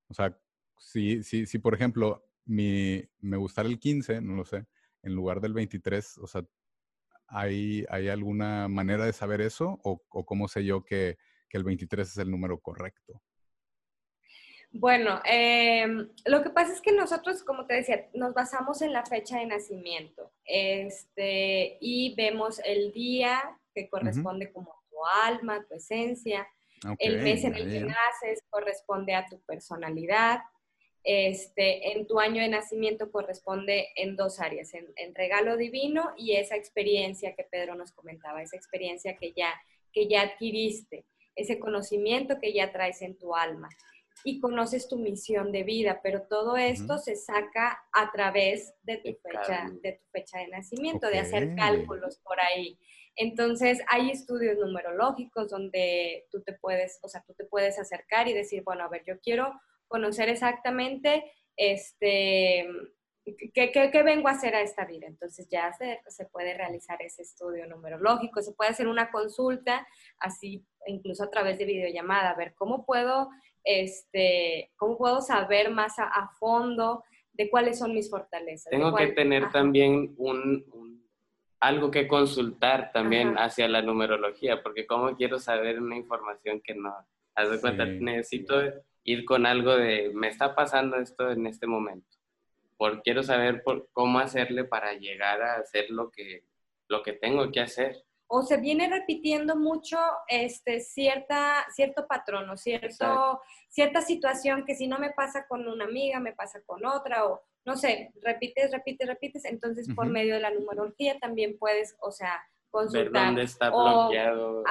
O 0.09 0.15
sea, 0.15 0.39
si, 0.79 1.23
si, 1.23 1.45
si 1.45 1.59
por 1.59 1.75
ejemplo, 1.75 2.25
mi, 2.47 3.05
me 3.21 3.37
gustara 3.37 3.69
el 3.69 3.79
15, 3.79 4.23
no 4.23 4.35
lo 4.35 4.47
sé, 4.47 4.65
en 5.03 5.15
lugar 5.15 5.43
del 5.43 5.53
23, 5.53 6.17
o 6.17 6.27
sea, 6.27 6.47
¿hay, 7.27 7.85
hay 7.91 8.09
alguna 8.09 8.67
manera 8.69 9.05
de 9.05 9.13
saber 9.13 9.43
eso? 9.43 9.79
¿O, 9.85 10.03
o 10.09 10.25
cómo 10.25 10.49
sé 10.49 10.65
yo 10.65 10.83
que, 10.83 11.19
que, 11.51 11.59
el 11.59 11.65
23 11.65 12.09
es 12.09 12.17
el 12.17 12.31
número 12.31 12.59
correcto? 12.59 13.23
Bueno, 14.73 15.21
em, 15.27 16.09
lo 16.25 16.43
que 16.43 16.51
pasa 16.51 16.73
es 16.73 16.81
que 16.81 16.93
nosotros, 16.93 17.45
como 17.45 17.67
te 17.67 17.75
decía, 17.75 18.09
nos 18.15 18.33
basamos 18.33 18.81
en 18.81 18.95
la 18.95 19.05
fecha 19.05 19.39
de 19.39 19.47
nacimiento 19.47 20.33
este, 20.47 21.77
y 21.83 22.15
vemos 22.17 22.63
el 22.65 22.93
día 22.93 23.61
que 23.75 23.89
corresponde 23.89 24.53
como 24.53 24.75
tu 24.91 24.97
alma, 25.25 25.65
tu 25.69 25.75
esencia, 25.75 26.47
el 26.99 27.23
mes 27.23 27.45
en 27.45 27.55
el 27.55 27.71
que 27.71 27.81
naces 27.81 28.43
corresponde 28.51 29.15
a 29.15 29.27
tu 29.27 29.41
personalidad, 29.41 30.41
este, 31.05 31.93
en 31.93 32.07
tu 32.07 32.19
año 32.19 32.41
de 32.41 32.49
nacimiento 32.49 33.13
corresponde 33.13 33.89
en 33.95 34.17
dos 34.17 34.41
áreas, 34.41 34.73
en, 34.73 35.15
regalo 35.15 35.59
divino 35.59 36.15
y 36.17 36.37
esa 36.37 36.57
experiencia 36.57 37.35
que 37.35 37.45
Pedro 37.45 37.75
nos 37.75 37.93
comentaba, 37.93 38.43
esa 38.43 38.57
experiencia 38.57 39.15
que 39.19 39.33
ya, 39.33 39.53
que 39.93 40.09
ya 40.09 40.23
adquiriste, 40.23 41.05
ese 41.37 41.59
conocimiento 41.59 42.39
que 42.41 42.55
ya 42.55 42.73
traes 42.73 43.03
en 43.03 43.19
tu 43.19 43.35
alma. 43.37 43.69
Y 44.27 44.41
conoces 44.41 44.89
tu 44.89 44.97
misión 44.97 45.53
de 45.53 45.65
vida, 45.65 46.01
pero 46.03 46.23
todo 46.23 46.57
esto 46.57 46.97
se 46.97 47.17
saca 47.17 47.85
a 47.93 48.11
través 48.11 48.73
de 48.83 48.97
tu, 48.97 49.13
fecha, 49.17 49.71
de 49.83 49.93
tu 49.93 50.05
fecha 50.11 50.39
de 50.39 50.49
nacimiento, 50.49 51.09
de 51.09 51.19
hacer 51.19 51.55
cálculos 51.55 52.19
por 52.21 52.41
ahí. 52.41 52.79
Entonces, 53.17 53.81
hay 53.89 54.11
estudios 54.11 54.59
numerológicos 54.59 55.51
donde 55.51 56.27
tú 56.31 56.43
te 56.43 56.53
puedes, 56.55 56.99
o 57.03 57.09
sea, 57.09 57.23
tú 57.27 57.35
te 57.35 57.45
puedes 57.45 57.79
acercar 57.79 58.29
y 58.29 58.33
decir, 58.33 58.63
bueno, 58.65 58.85
a 58.85 58.89
ver, 58.89 59.05
yo 59.07 59.21
quiero 59.21 59.53
conocer 59.87 60.29
exactamente 60.29 61.25
este, 61.57 62.67
¿qué, 63.55 64.03
vengo 64.05 64.29
a 64.29 64.33
hacer 64.33 64.55
a 64.55 64.61
esta 64.61 64.85
vida. 64.85 65.07
Entonces 65.07 65.49
ya 65.51 65.73
se, 65.73 66.01
se, 66.09 66.27
puede 66.27 66.55
realizar 66.55 67.01
ese 67.03 67.23
estudio 67.23 67.67
numerológico, 67.67 68.43
se 68.43 68.53
puede 68.53 68.71
hacer 68.71 68.89
una 68.89 69.11
consulta, 69.11 69.87
así 70.19 70.65
incluso 70.87 71.25
a 71.25 71.31
través 71.31 71.59
de 71.59 71.65
videollamada, 71.65 72.31
a 72.31 72.37
ver 72.37 72.55
cómo 72.55 72.85
puedo, 72.85 73.31
este, 73.63 74.71
cómo 74.77 74.99
puedo 74.99 75.21
saber 75.23 75.71
más 75.71 75.95
a, 75.99 76.31
fondo 76.39 77.05
de 77.33 77.51
cuáles 77.51 77.79
son 77.79 77.95
mis 77.95 78.11
fortalezas. 78.11 78.71
Tengo 78.71 78.95
que 78.95 79.09
tener 79.09 79.51
también 79.51 80.15
un, 80.19 81.04
algo 81.65 81.91
que 81.91 82.07
consultar 82.07 82.93
también 82.93 83.37
hacia 83.39 83.69
la 83.69 83.81
numerología, 83.81 84.63
porque 84.63 84.87
cómo 84.87 85.17
quiero 85.17 85.39
saber 85.39 85.81
una 85.81 85.97
información 85.97 86.61
que 86.61 86.75
no, 86.75 86.95
haz 87.35 87.51
de 87.51 87.61
cuenta, 87.61 87.87
necesito 87.87 88.55
ir 89.03 89.25
con 89.25 89.47
algo 89.47 89.75
de, 89.75 90.11
me 90.13 90.29
está 90.29 90.55
pasando 90.55 90.97
esto 90.97 91.31
en 91.31 91.47
este 91.47 91.67
momento. 91.67 92.07
Por, 92.77 93.03
quiero 93.03 93.23
saber 93.23 93.63
por, 93.63 93.89
cómo 93.93 94.19
hacerle 94.19 94.65
para 94.65 94.93
llegar 94.93 95.41
a 95.41 95.55
hacer 95.55 95.89
lo 95.89 96.11
que, 96.11 96.45
lo 96.89 97.03
que 97.03 97.15
tengo 97.15 97.51
que 97.51 97.61
hacer. 97.61 98.05
O 98.27 98.43
se 98.43 98.57
viene 98.57 98.89
repitiendo 98.89 99.57
mucho 99.57 99.99
este, 100.29 100.81
cierta, 100.81 101.67
cierto 101.75 102.07
patrón 102.07 102.49
o 102.51 102.57
cierto, 102.57 103.41
cierta 103.69 104.01
situación 104.01 104.65
que 104.65 104.75
si 104.75 104.87
no 104.87 104.99
me 104.99 105.11
pasa 105.11 105.47
con 105.47 105.69
una 105.69 105.85
amiga, 105.85 106.21
me 106.21 106.33
pasa 106.33 106.61
con 106.65 106.85
otra 106.85 107.27
o 107.27 107.43
no 107.67 107.77
sé, 107.77 108.13
repites, 108.23 108.73
repites, 108.73 109.09
repites. 109.09 109.45
Entonces, 109.45 109.89
por 109.95 110.07
medio 110.07 110.35
de 110.35 110.41
la 110.41 110.51
numerología 110.51 111.19
también 111.19 111.57
puedes, 111.59 111.97
o 112.01 112.11
sea, 112.11 112.43
consultar. 112.71 113.13
Ver 113.13 113.23
dónde 113.27 113.43
está 113.43 113.71
bloqueado 113.71 114.65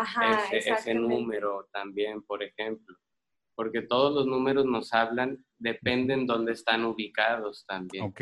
ese, 0.51 0.72
ese 0.72 0.93
número 0.93 1.67
también, 1.72 2.22
por 2.22 2.43
ejemplo 2.43 2.95
porque 3.55 3.81
todos 3.81 4.13
los 4.13 4.25
números 4.25 4.65
nos 4.65 4.93
hablan, 4.93 5.45
dependen 5.63 6.27
dónde 6.27 6.51
están 6.51 6.84
ubicados 6.84 7.65
también. 7.65 8.03
Ok, 8.03 8.22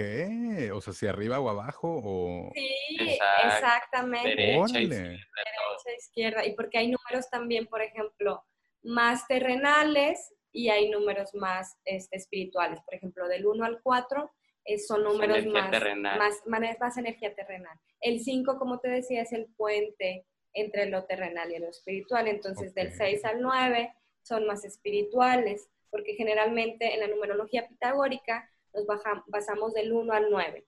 o 0.73 0.79
sea, 0.79 0.93
si 0.93 1.07
arriba 1.07 1.39
o 1.39 1.49
abajo 1.49 2.01
o... 2.03 2.51
Sí, 2.53 2.69
exactamente. 2.99 4.29
Derecha, 4.29 4.79
izquierda, 4.79 4.95
Derecha, 4.95 5.97
izquierda. 5.97 6.45
Y 6.45 6.55
porque 6.55 6.77
hay 6.77 6.91
números 6.91 7.29
también, 7.31 7.65
por 7.65 7.81
ejemplo, 7.81 8.45
más 8.83 9.27
terrenales 9.27 10.33
y 10.51 10.69
hay 10.69 10.89
números 10.89 11.33
más 11.33 11.77
este, 11.83 12.15
espirituales. 12.15 12.79
Por 12.81 12.93
ejemplo, 12.93 13.27
del 13.27 13.47
1 13.47 13.65
al 13.65 13.81
4 13.81 14.31
eh, 14.65 14.77
son 14.77 15.03
números 15.03 15.43
más, 15.47 15.71
más, 16.17 16.41
más, 16.45 16.79
más 16.79 16.97
energía 16.97 17.33
terrenal. 17.33 17.77
El 17.99 18.19
5, 18.19 18.59
como 18.59 18.79
te 18.79 18.89
decía, 18.89 19.23
es 19.23 19.33
el 19.33 19.47
puente 19.57 20.27
entre 20.53 20.85
lo 20.85 21.05
terrenal 21.05 21.51
y 21.51 21.57
lo 21.57 21.69
espiritual. 21.69 22.27
Entonces, 22.27 22.75
del 22.75 22.93
6 22.93 23.25
al 23.25 23.41
9 23.41 23.95
son 24.21 24.45
más 24.45 24.63
espirituales, 24.63 25.69
porque 25.91 26.15
generalmente 26.15 26.93
en 26.93 27.01
la 27.01 27.07
numerología 27.07 27.67
pitagórica 27.67 28.49
nos 28.73 28.85
basamos 29.27 29.73
del 29.73 29.93
1 29.93 30.13
al 30.13 30.31
9. 30.31 30.65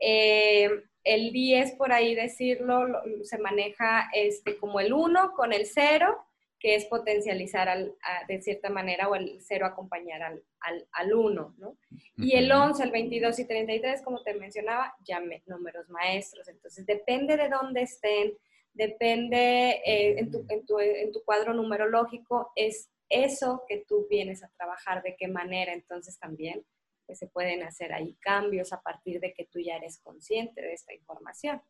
Eh, 0.00 0.68
el 1.04 1.32
10, 1.32 1.72
por 1.72 1.92
ahí 1.92 2.14
decirlo, 2.14 2.86
se 3.22 3.38
maneja 3.38 4.08
este, 4.12 4.56
como 4.56 4.80
el 4.80 4.92
1 4.92 5.32
con 5.34 5.52
el 5.52 5.66
0, 5.66 6.16
que 6.58 6.76
es 6.76 6.84
potencializar 6.84 7.68
al, 7.68 7.96
de 8.28 8.40
cierta 8.40 8.70
manera 8.70 9.08
o 9.08 9.16
el 9.16 9.40
0 9.40 9.66
acompañar 9.66 10.22
al, 10.22 10.44
al, 10.92 11.12
1, 11.12 11.54
¿no? 11.58 11.76
Y 12.16 12.36
el 12.36 12.52
11, 12.52 12.84
el 12.84 12.92
22 12.92 13.38
y 13.40 13.48
33, 13.48 14.02
como 14.02 14.22
te 14.22 14.34
mencionaba, 14.34 14.94
ya 15.04 15.20
números 15.46 15.88
maestros. 15.88 16.46
Entonces, 16.46 16.86
depende 16.86 17.36
de 17.36 17.48
dónde 17.48 17.82
estén, 17.82 18.34
depende 18.74 19.82
eh, 19.84 20.20
en, 20.20 20.30
tu, 20.30 20.46
en, 20.48 20.64
tu, 20.64 20.78
en 20.78 21.10
tu 21.10 21.24
cuadro 21.24 21.52
numerológico, 21.52 22.52
es 22.54 22.88
eso 23.12 23.62
que 23.68 23.84
tú 23.86 24.06
vienes 24.08 24.42
a 24.42 24.50
trabajar, 24.56 25.02
de 25.02 25.16
qué 25.16 25.28
manera, 25.28 25.72
entonces 25.72 26.18
también 26.18 26.64
pues, 27.06 27.18
se 27.18 27.26
pueden 27.28 27.62
hacer 27.62 27.92
ahí 27.92 28.16
cambios 28.20 28.72
a 28.72 28.80
partir 28.80 29.20
de 29.20 29.34
que 29.34 29.44
tú 29.44 29.60
ya 29.60 29.76
eres 29.76 29.98
consciente 29.98 30.62
de 30.62 30.72
esta 30.72 30.94
información. 30.94 31.60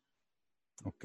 Ok. 0.85 1.05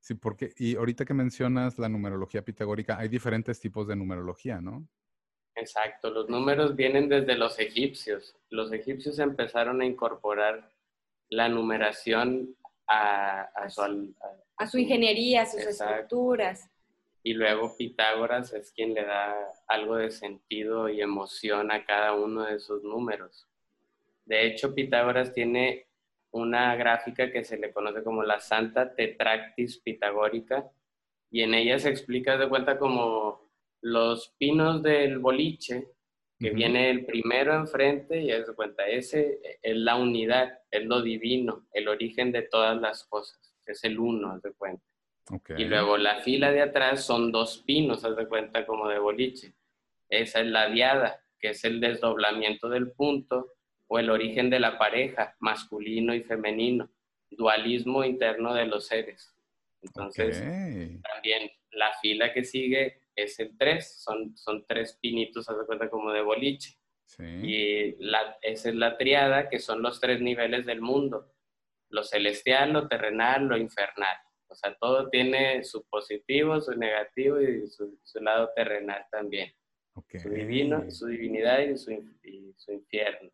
Sí, 0.00 0.14
porque, 0.14 0.54
y 0.56 0.76
ahorita 0.76 1.04
que 1.04 1.12
mencionas 1.12 1.78
la 1.78 1.88
numerología 1.88 2.42
pitagórica, 2.42 2.98
hay 2.98 3.08
diferentes 3.08 3.60
tipos 3.60 3.86
de 3.86 3.96
numerología, 3.96 4.60
¿no? 4.60 4.88
Exacto, 5.54 6.10
los 6.10 6.28
números 6.30 6.74
vienen 6.74 7.08
desde 7.08 7.36
los 7.36 7.58
egipcios. 7.58 8.34
Los 8.48 8.72
egipcios 8.72 9.18
empezaron 9.18 9.82
a 9.82 9.84
incorporar 9.84 10.70
la 11.28 11.48
numeración 11.48 12.56
a, 12.88 13.68
su, 13.68 13.82
a, 14.56 14.66
su, 14.66 14.78
ingeniería, 14.78 15.42
a 15.42 15.46
sus 15.46 15.60
estructuras. 15.60 16.69
Y 17.22 17.34
luego 17.34 17.76
Pitágoras 17.76 18.52
es 18.52 18.72
quien 18.72 18.94
le 18.94 19.04
da 19.04 19.34
algo 19.68 19.96
de 19.96 20.10
sentido 20.10 20.88
y 20.88 21.00
emoción 21.00 21.70
a 21.70 21.84
cada 21.84 22.14
uno 22.14 22.44
de 22.44 22.58
sus 22.60 22.82
números. 22.82 23.46
De 24.24 24.46
hecho, 24.46 24.74
Pitágoras 24.74 25.32
tiene 25.32 25.86
una 26.32 26.74
gráfica 26.76 27.30
que 27.30 27.44
se 27.44 27.58
le 27.58 27.72
conoce 27.72 28.02
como 28.02 28.22
la 28.22 28.40
Santa 28.40 28.94
Tetractis 28.94 29.78
Pitagórica 29.78 30.70
y 31.30 31.42
en 31.42 31.54
ella 31.54 31.78
se 31.78 31.90
explica 31.90 32.36
de 32.36 32.48
cuenta 32.48 32.78
como 32.78 33.50
los 33.80 34.34
pinos 34.38 34.82
del 34.82 35.18
boliche, 35.18 35.88
que 36.38 36.50
viene 36.50 36.90
el 36.90 37.04
primero 37.04 37.54
enfrente 37.54 38.22
y 38.22 38.30
es 38.30 38.46
de 38.46 38.54
cuenta, 38.54 38.86
ese 38.86 39.40
es 39.62 39.76
la 39.76 39.96
unidad, 39.96 40.60
es 40.70 40.84
lo 40.86 41.02
divino, 41.02 41.66
el 41.72 41.86
origen 41.88 42.32
de 42.32 42.42
todas 42.42 42.80
las 42.80 43.04
cosas, 43.04 43.54
es 43.66 43.84
el 43.84 43.98
uno, 43.98 44.32
haz 44.32 44.42
de 44.42 44.52
cuenta. 44.52 44.82
Y 45.56 45.64
luego 45.64 45.96
la 45.96 46.20
fila 46.20 46.50
de 46.50 46.62
atrás 46.62 47.04
son 47.04 47.30
dos 47.32 47.62
pinos, 47.66 48.04
haz 48.04 48.16
de 48.16 48.26
cuenta, 48.26 48.66
como 48.66 48.88
de 48.88 48.98
boliche. 48.98 49.54
Esa 50.08 50.40
es 50.40 50.46
la 50.46 50.68
diada, 50.68 51.22
que 51.38 51.50
es 51.50 51.64
el 51.64 51.80
desdoblamiento 51.80 52.68
del 52.68 52.90
punto 52.92 53.54
o 53.86 53.98
el 53.98 54.10
origen 54.10 54.50
de 54.50 54.60
la 54.60 54.78
pareja, 54.78 55.36
masculino 55.40 56.14
y 56.14 56.22
femenino, 56.22 56.90
dualismo 57.30 58.04
interno 58.04 58.54
de 58.54 58.66
los 58.66 58.86
seres. 58.86 59.34
Entonces, 59.82 60.38
también 61.02 61.50
la 61.72 61.92
fila 62.00 62.32
que 62.32 62.44
sigue 62.44 63.00
es 63.14 63.38
el 63.40 63.56
3, 63.56 64.02
son, 64.02 64.36
son 64.36 64.64
tres 64.66 64.98
pinitos, 65.00 65.48
haz 65.48 65.58
de 65.58 65.66
cuenta, 65.66 65.90
como 65.90 66.12
de 66.12 66.22
boliche. 66.22 66.76
Y 67.18 67.96
la, 67.98 68.38
esa 68.40 68.68
es 68.68 68.74
la 68.74 68.96
triada, 68.96 69.48
que 69.48 69.58
son 69.58 69.82
los 69.82 70.00
tres 70.00 70.20
niveles 70.20 70.64
del 70.64 70.80
mundo, 70.80 71.32
lo 71.88 72.04
celestial, 72.04 72.72
lo 72.72 72.88
terrenal, 72.88 73.46
lo 73.46 73.56
infernal. 73.56 74.16
O 74.50 74.54
sea, 74.54 74.74
todo 74.74 75.08
tiene 75.08 75.62
su 75.62 75.84
positivo, 75.84 76.60
su 76.60 76.72
negativo 76.72 77.40
y 77.40 77.68
su, 77.68 77.96
lado 78.20 78.50
terrenal 78.54 79.06
también. 79.10 79.52
Su 80.20 80.28
divino, 80.28 80.90
su 80.90 81.06
divinidad 81.06 81.60
y 81.60 81.76
su, 81.76 81.92
infierno. 82.72 83.30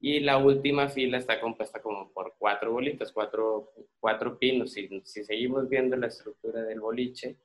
Y 0.00 0.20
la 0.20 0.38
última 0.38 0.88
fila 0.88 1.18
está 1.18 1.40
compuesta 1.40 1.80
como 1.80 2.10
por 2.12 2.34
cuatro 2.36 2.72
bolitas, 2.72 3.12
cuatro, 3.12 3.72
cuatro 4.00 4.38
pinos. 4.38 4.72
Si, 4.72 4.88
si 5.04 5.24
seguimos 5.24 5.68
viendo 5.68 5.96
la 5.96 6.08
estructura 6.08 6.62
del 6.62 6.80
boliche, 6.80 7.36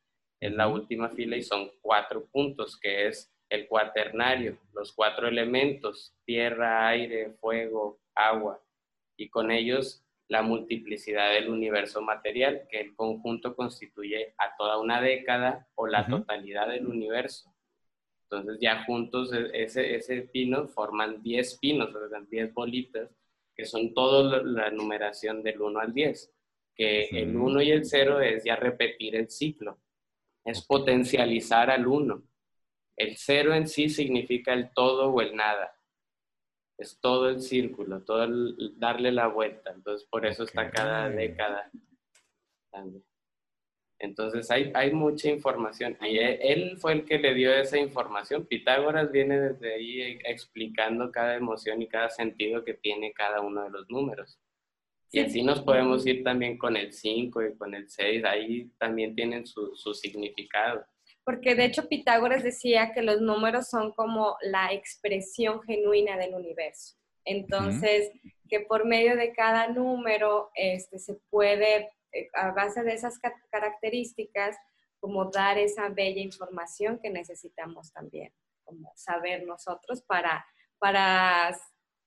es 0.41 0.51
la 0.53 0.67
última 0.67 1.10
fila 1.10 1.38
y 1.38 1.43
son 1.43 1.72
cuatro 1.81 2.25
puntos, 2.25 2.77
que 2.79 3.08
es 3.08 3.31
el 3.50 3.67
cuaternario, 3.67 4.58
los 4.74 4.93
cuatro 4.93 5.27
elementos, 5.27 6.15
tierra, 6.25 6.88
aire, 6.88 7.31
fuego, 7.39 8.00
agua. 8.15 8.62
Y 9.17 9.29
con 9.29 9.51
ellos 9.51 10.03
la 10.30 10.44
multiplicidad 10.44 11.34
del 11.34 11.50
universo 11.50 12.02
material, 12.02 12.68
que 12.70 12.80
el 12.80 12.96
conjunto 12.96 13.56
constituye 13.56 14.36
a 14.38 14.56
toda 14.56 14.80
una 14.80 15.02
década 15.02 15.68
o 15.76 15.88
la 15.88 16.08
totalidad 16.08 16.70
del 16.70 16.88
universo. 16.88 17.52
Entonces 18.24 18.60
ya 18.62 18.86
juntos 18.86 19.34
e, 19.34 19.50
ese, 19.54 19.96
ese 19.96 20.22
pino 20.22 20.68
forman 20.68 21.24
10 21.24 21.58
pinos, 21.58 21.94
o 21.96 22.10
sea, 22.10 22.22
10 22.22 22.54
bolitas, 22.54 23.10
que 23.56 23.66
son 23.66 23.94
toda 23.96 24.44
la 24.44 24.70
numeración 24.70 25.42
del 25.42 25.60
1 25.60 25.80
al 25.80 25.94
10, 25.94 26.32
que 26.76 27.06
el 27.10 27.36
1 27.36 27.62
y 27.64 27.72
el 27.72 27.86
0 27.86 28.22
es 28.22 28.44
ya 28.44 28.56
repetir 28.56 29.16
el 29.16 29.32
ciclo, 29.32 29.80
es 30.46 30.64
potencializar 30.64 31.72
al 31.72 31.88
1. 31.88 32.24
El 32.98 33.18
0 33.18 33.56
en 33.56 33.68
sí 33.68 33.90
significa 33.90 34.54
el 34.54 34.72
todo 34.74 35.10
o 35.10 35.22
el 35.22 35.36
nada 35.36 35.74
es 36.80 36.98
todo 37.02 37.30
el 37.30 37.42
círculo, 37.42 38.02
todo 38.04 38.24
el, 38.24 38.80
darle 38.80 39.12
la 39.12 39.28
vuelta. 39.28 39.72
Entonces, 39.72 40.08
por 40.10 40.26
eso 40.26 40.44
está 40.44 40.72
cada 40.72 41.10
década. 41.10 41.70
Entonces, 44.00 44.50
hay, 44.50 44.72
hay 44.74 44.94
mucha 44.94 45.30
información. 45.30 45.98
Y 46.02 46.18
e, 46.20 46.54
él 46.54 46.78
fue 46.78 46.94
el 46.94 47.06
que 47.06 47.20
le 47.20 47.34
dio 47.34 47.54
esa 47.54 47.78
información. 47.78 48.46
Pitágoras 48.46 49.12
viene 49.12 49.40
desde 49.40 49.76
ahí 49.76 50.20
explicando 50.24 51.12
cada 51.12 51.36
emoción 51.36 51.82
y 51.82 51.88
cada 51.88 52.10
sentido 52.10 52.64
que 52.64 52.76
tiene 52.76 53.12
cada 53.12 53.42
uno 53.42 53.64
de 53.64 53.72
los 53.72 53.90
números. 53.90 54.39
Y 55.12 55.20
así 55.20 55.44
nos 55.44 55.62
podemos 55.62 56.06
ir 56.06 56.24
también 56.24 56.58
con 56.58 56.78
el 56.78 56.94
5 56.94 57.44
y 57.44 57.58
con 57.58 57.74
el 57.74 57.89
6. 57.89 58.24
Ahí 58.24 58.72
también 58.78 59.15
tienen 59.15 59.46
su, 59.46 59.76
su 59.76 59.94
significado 59.94 60.86
porque 61.30 61.54
de 61.54 61.65
hecho 61.65 61.88
Pitágoras 61.88 62.42
decía 62.42 62.92
que 62.92 63.04
los 63.04 63.22
números 63.22 63.70
son 63.70 63.92
como 63.92 64.36
la 64.42 64.74
expresión 64.74 65.62
genuina 65.62 66.18
del 66.18 66.34
universo. 66.34 66.96
Entonces, 67.24 68.10
que 68.50 68.62
por 68.62 68.88
medio 68.88 69.15
de 69.15 69.32
cada 69.32 69.68
número 69.68 70.50
este, 70.56 70.98
se 70.98 71.13
puede, 71.30 71.92
eh, 72.13 72.30
a 72.34 72.50
base 72.50 72.82
de 72.82 72.94
esas 72.94 73.20
características, 73.52 74.58
como 75.00 75.26
dar 75.26 75.60
esa 75.60 75.89
bella 75.89 76.20
información 76.20 76.98
que 77.00 77.12
necesitamos 77.12 77.94
también, 77.94 78.34
como 78.63 78.92
saber 78.96 79.46
nosotros 79.46 80.02
para, 80.02 80.44
para 80.80 81.56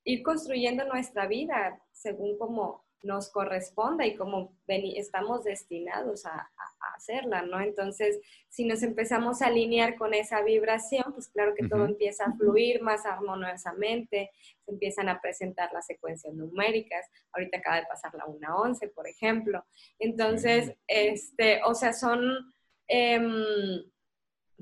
ir 0.02 0.24
construyendo 0.24 0.84
nuestra 0.86 1.28
vida 1.28 1.80
según 1.92 2.36
como 2.38 2.84
nos 3.02 3.30
corresponda 3.30 4.06
y 4.06 4.16
como 4.16 4.56
estamos 4.68 5.44
destinados 5.44 6.26
a, 6.26 6.50
hacerla, 6.94 7.42
¿no? 7.42 7.60
Entonces, 7.60 8.20
si 8.48 8.64
nos 8.64 8.82
empezamos 8.82 9.40
a 9.40 9.46
alinear 9.46 9.96
con 9.96 10.14
esa 10.14 10.42
vibración, 10.42 11.12
pues 11.12 11.28
claro 11.28 11.54
que 11.54 11.66
todo 11.66 11.84
empieza 11.84 12.24
a 12.24 12.32
fluir 12.32 12.82
más 12.82 13.06
armoniosamente, 13.06 14.30
se 14.64 14.70
empiezan 14.70 15.08
a 15.08 15.20
presentar 15.20 15.72
las 15.72 15.86
secuencias 15.86 16.34
numéricas, 16.34 17.06
ahorita 17.32 17.58
acaba 17.58 17.76
de 17.76 17.86
pasar 17.86 18.14
la 18.14 18.26
1 18.26 18.48
a 18.48 18.56
11, 18.56 18.88
por 18.88 19.08
ejemplo. 19.08 19.64
Entonces, 19.98 20.74
este, 20.86 21.62
o 21.64 21.74
sea, 21.74 21.92
son 21.92 22.52
em, 22.88 23.82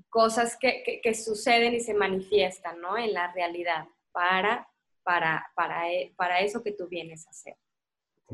cosas 0.08 0.56
que, 0.56 1.00
que, 1.02 1.14
suceden 1.14 1.74
y 1.74 1.80
se 1.80 1.94
manifiestan, 1.94 2.80
¿no? 2.80 2.96
En 2.96 3.12
la 3.12 3.32
realidad, 3.32 3.86
para, 4.12 4.68
para, 5.02 5.50
para, 5.54 5.90
e, 5.92 6.12
para 6.16 6.40
eso 6.40 6.62
que 6.62 6.72
tú 6.72 6.88
vienes 6.88 7.26
a 7.26 7.30
hacer. 7.30 7.56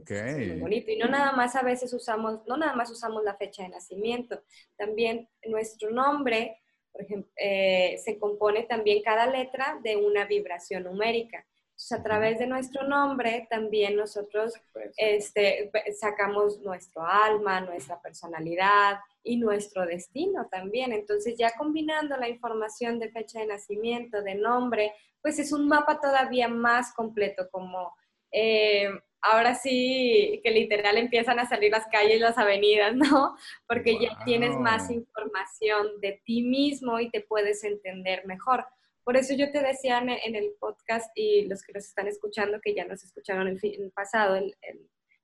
Okay. 0.01 0.49
muy 0.49 0.61
bonito. 0.61 0.91
Y 0.91 0.99
no 0.99 1.09
nada 1.09 1.33
más 1.33 1.57
a 1.57 1.63
veces 1.63 1.93
usamos, 1.93 2.41
no 2.47 2.57
nada 2.57 2.75
más 2.75 2.91
usamos 2.91 3.25
la 3.25 3.37
fecha 3.37 3.63
de 3.63 3.71
nacimiento, 3.71 4.43
también 4.77 5.29
nuestro 5.47 5.91
nombre, 5.91 6.61
por 6.93 7.03
ejemplo, 7.03 7.31
eh, 7.37 7.97
se 8.03 8.19
compone 8.19 8.65
también 8.65 9.03
cada 9.03 9.27
letra 9.27 9.79
de 9.83 9.97
una 9.97 10.25
vibración 10.27 10.85
numérica. 10.85 11.45
Entonces, 11.77 11.93
a 11.93 12.03
través 12.03 12.39
de 12.39 12.47
nuestro 12.47 12.89
nombre 12.89 13.47
también 13.51 13.97
nosotros 13.97 14.55
este, 14.97 15.71
sacamos 16.01 16.59
nuestro 16.61 17.05
alma, 17.05 17.61
nuestra 17.61 18.01
personalidad 18.01 19.01
y 19.23 19.37
nuestro 19.37 19.85
destino 19.85 20.49
también. 20.51 20.95
Entonces, 20.95 21.37
ya 21.37 21.53
combinando 21.55 22.17
la 22.17 22.31
información 22.31 22.99
de 22.99 23.11
fecha 23.11 23.41
de 23.41 23.49
nacimiento, 23.49 24.23
de 24.23 24.37
nombre, 24.37 24.95
pues 25.21 25.39
es 25.39 25.53
un 25.53 25.69
mapa 25.69 26.01
todavía 26.01 26.49
más 26.49 26.95
completo, 26.95 27.51
como 27.51 27.95
eh, 28.33 28.89
ahora 29.23 29.55
sí 29.55 30.41
que 30.43 30.51
literal 30.51 30.99
empiezan 30.99 31.39
a 31.39 31.49
salir 31.49 31.73
las 31.73 31.87
calles 31.87 32.17
y 32.17 32.21
las 32.21 32.39
avenidas, 32.39 32.95
¿no? 32.97 33.37
Porque 33.69 33.99
ya 34.01 34.17
tienes 34.25 34.57
más 34.57 34.91
información 34.91 36.01
de 36.01 36.21
ti 36.25 36.43
mismo 36.43 37.01
y 37.01 37.11
te 37.11 37.21
puedes 37.21 37.65
entender 37.65 38.27
mejor. 38.27 38.67
Por 39.05 39.17
eso 39.17 39.35
yo 39.35 39.53
te 39.53 39.61
decía 39.61 39.99
en 39.99 40.35
el 40.35 40.51
podcast 40.59 41.11
y 41.15 41.47
los 41.47 41.63
que 41.63 41.73
nos 41.73 41.85
están 41.85 42.09
escuchando, 42.09 42.61
que 42.61 42.75
ya 42.75 42.85
nos 42.85 43.05
escucharon 43.05 43.47
el, 43.47 43.61
fin, 43.61 43.93
pasado, 43.95 44.35
el, 44.35 44.57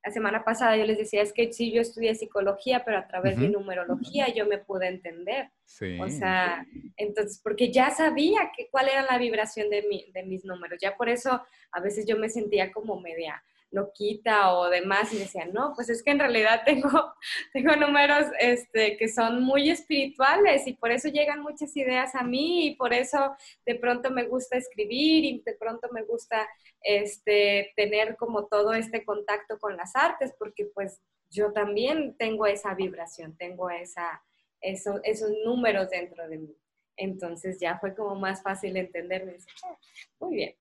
la 0.05 0.13
semana 0.13 0.45
pasada 0.45 0.77
yo 0.77 0.85
les 0.85 0.99
decía, 0.99 1.23
es 1.23 1.33
que 1.33 1.53
sí, 1.53 1.73
yo 1.73 1.81
estudié 1.81 2.15
psicología, 2.15 2.85
pero 2.85 2.99
a 2.99 3.07
través 3.07 3.39
de 3.39 3.49
numerología 3.49 4.33
yo 4.35 4.47
me 4.47 4.59
pude 4.59 4.89
entender. 4.89 5.51
Sí. 5.65 5.99
O 6.01 6.09
sea, 6.09 6.67
entonces, 6.97 7.41
porque 7.43 7.73
ya 7.73 7.91
sabía 7.91 8.51
que, 8.57 8.69
cuál 8.69 8.89
era 8.89 9.03
la 9.03 9.19
vibración 9.19 9.71
de, 9.71 9.83
mi, 9.89 10.11
de 10.13 10.25
mis 10.25 10.45
números. 10.45 10.79
Ya 10.81 10.97
por 10.97 11.09
eso 11.09 11.41
a 11.71 11.81
veces 11.81 12.05
yo 12.05 12.17
me 12.17 12.29
sentía 12.29 12.73
como 12.73 13.01
media 13.01 13.43
loquita 13.73 14.55
o 14.55 14.69
demás 14.71 15.13
y 15.13 15.19
decía, 15.19 15.47
no, 15.47 15.73
pues 15.75 15.89
es 15.89 16.03
que 16.03 16.11
en 16.13 16.21
realidad 16.21 16.63
tengo, 16.67 17.15
tengo 17.53 17.75
números 17.77 18.27
este, 18.39 18.97
que 18.97 19.09
son 19.09 19.43
muy 19.43 19.71
espirituales 19.71 20.67
y 20.67 20.75
por 20.75 20.93
eso 20.93 21.09
llegan 21.09 21.41
muchas 21.41 21.77
ideas 21.77 22.15
a 22.15 22.23
mí 22.23 22.69
y 22.69 22.77
por 22.77 22.93
eso 22.93 23.35
de 23.67 23.75
pronto 23.75 24.11
me 24.11 24.25
gusta 24.25 24.57
escribir 24.57 25.25
y 25.25 25.43
de 25.45 25.55
pronto 25.55 25.89
me 25.91 26.03
gusta 26.03 26.49
este, 26.83 27.73
tener 27.75 28.17
como 28.17 28.47
todo 28.47 28.73
este 28.75 29.05
contacto 29.05 29.59
con 29.59 29.77
las 29.77 29.97
artes 29.97 30.33
porque 30.39 30.67
pues 30.67 31.01
yo 31.31 31.53
también 31.53 32.15
tengo 32.19 32.47
esa 32.47 32.75
vibración, 32.75 33.37
tengo 33.39 33.71
esa, 33.71 34.23
esos 34.61 35.31
números 35.45 35.89
dentro 35.89 36.29
de 36.29 36.39
mí. 36.39 36.62
Entonces 36.97 37.59
ya 37.61 37.79
fue 37.79 37.95
como 37.95 38.15
más 38.17 38.43
fácil 38.43 38.77
entenderme. 38.77 39.37
Ah, 39.65 39.77
muy 40.21 40.35
bien. 40.37 40.55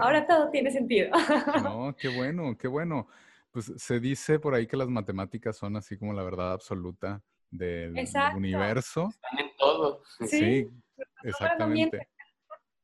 Ahora 0.00 0.26
todo 0.26 0.50
tiene 0.50 0.70
sentido. 0.70 1.10
no, 1.62 1.94
qué 1.96 2.08
bueno, 2.08 2.56
qué 2.56 2.68
bueno. 2.68 3.08
Pues 3.50 3.72
se 3.76 4.00
dice 4.00 4.38
por 4.38 4.54
ahí 4.54 4.66
que 4.66 4.76
las 4.76 4.88
matemáticas 4.88 5.56
son 5.56 5.76
así 5.76 5.96
como 5.96 6.12
la 6.12 6.24
verdad 6.24 6.52
absoluta 6.52 7.22
del, 7.50 7.94
universo. 8.36 9.08
Están 9.10 9.38
en 9.38 9.56
todo. 9.56 10.02
Sí, 10.26 10.68
exactamente. 11.22 12.08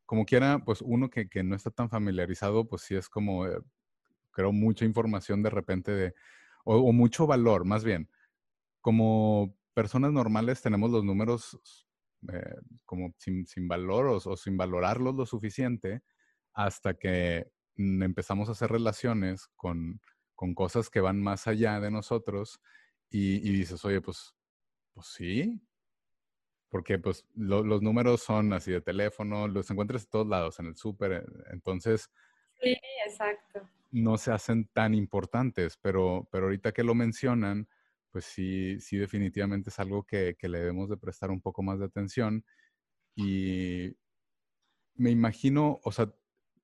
Como 0.07 0.25
quiera, 0.25 0.59
pues 0.65 0.81
uno 0.83 1.09
que, 1.09 1.29
no 1.45 1.55
está 1.55 1.71
tan 1.71 1.89
familiarizado, 1.89 2.69
pues 2.69 2.83
sí 2.83 2.97
es 2.97 3.09
como, 3.09 3.47
eh, 3.47 3.61
creo, 4.33 4.53
mucha 4.53 4.85
información 4.85 5.43
de 5.43 5.51
repente 5.51 5.93
de, 5.93 6.15
o, 6.65 6.93
mucho 6.93 7.27
valor, 7.27 7.65
más 7.65 7.85
bien. 7.85 8.11
Como 8.81 9.57
personas 9.75 10.13
normales 10.13 10.63
tenemos 10.63 10.91
los 10.91 11.05
números 11.05 11.61
eh, 12.29 12.57
como 12.85 13.15
sin, 13.17 13.47
valor 13.67 14.07
o, 14.07 14.37
sin 14.37 14.57
valorarlos 14.57 15.15
lo 15.15 15.25
suficiente 15.25 16.03
hasta 16.53 16.95
que 16.95 17.51
empezamos 17.77 18.49
a 18.49 18.53
hacer 18.53 18.71
relaciones 18.71 19.49
con, 19.57 20.01
cosas 20.55 20.91
que 20.91 21.01
van 21.01 21.21
más 21.21 21.47
allá 21.47 21.81
de 21.81 21.91
nosotros 21.91 22.61
y, 23.11 23.39
dices, 23.41 23.85
oye, 23.85 24.01
pues, 24.01 24.35
pues 24.95 25.07
sí, 25.09 25.61
porque 26.69 26.99
pues 26.99 27.27
los 27.35 27.83
números 27.83 28.23
son 28.23 28.53
así 28.53 28.71
de 28.71 28.81
teléfono, 28.81 29.49
los 29.49 29.71
encuentras 29.71 30.05
en 30.05 30.11
todos 30.11 30.27
lados, 30.29 30.59
en 30.61 30.67
el 30.67 30.77
súper, 30.77 31.13
eh, 31.13 31.25
entonces... 31.53 32.11
Sí, 32.61 32.77
exacto. 33.07 33.69
No 33.91 34.17
se 34.17 34.33
hacen 34.33 34.67
tan 34.73 34.95
importantes, 34.95 35.77
pero, 35.79 36.29
pero 36.31 36.45
ahorita 36.45 36.73
que 36.73 36.85
lo 36.85 36.95
mencionan, 36.95 37.69
pues 38.11 38.25
sí, 38.25 38.81
sí 38.81 38.97
definitivamente 38.97 39.71
es 39.71 39.79
algo 39.79 40.05
que, 40.05 40.37
que, 40.39 40.49
le 40.49 40.59
debemos 40.59 40.89
de 40.89 40.97
prestar 40.97 41.31
un 41.31 41.41
poco 41.41 41.63
más 41.63 41.79
de 41.79 41.87
atención. 41.87 42.45
Y 43.17 43.97
me 44.95 45.11
imagino, 45.11 45.81
o 45.85 45.93
sea, 45.93 46.13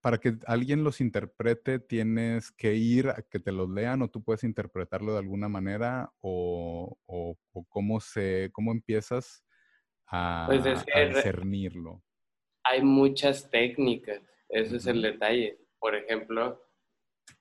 para 0.00 0.18
que 0.18 0.36
alguien 0.46 0.84
los 0.84 1.00
interprete, 1.00 1.80
tienes 1.80 2.52
que 2.52 2.74
ir 2.74 3.08
a 3.08 3.22
que 3.22 3.40
te 3.40 3.50
los 3.50 3.68
lean 3.68 4.02
o 4.02 4.08
tú 4.08 4.22
puedes 4.22 4.44
interpretarlo 4.44 5.12
de 5.12 5.18
alguna 5.18 5.48
manera 5.48 6.12
o, 6.20 6.96
o, 7.06 7.36
cómo, 7.68 7.98
se, 7.98 8.50
cómo 8.52 8.70
empiezas 8.70 9.44
a, 10.06 10.44
pues 10.46 10.62
discernirlo. 10.62 12.04
Hay 12.62 12.82
muchas 12.82 13.50
técnicas, 13.50 14.22
ese 14.48 14.76
es 14.76 14.86
el 14.86 15.02
detalle. 15.02 15.58
Por 15.80 15.96
ejemplo, 15.96 16.65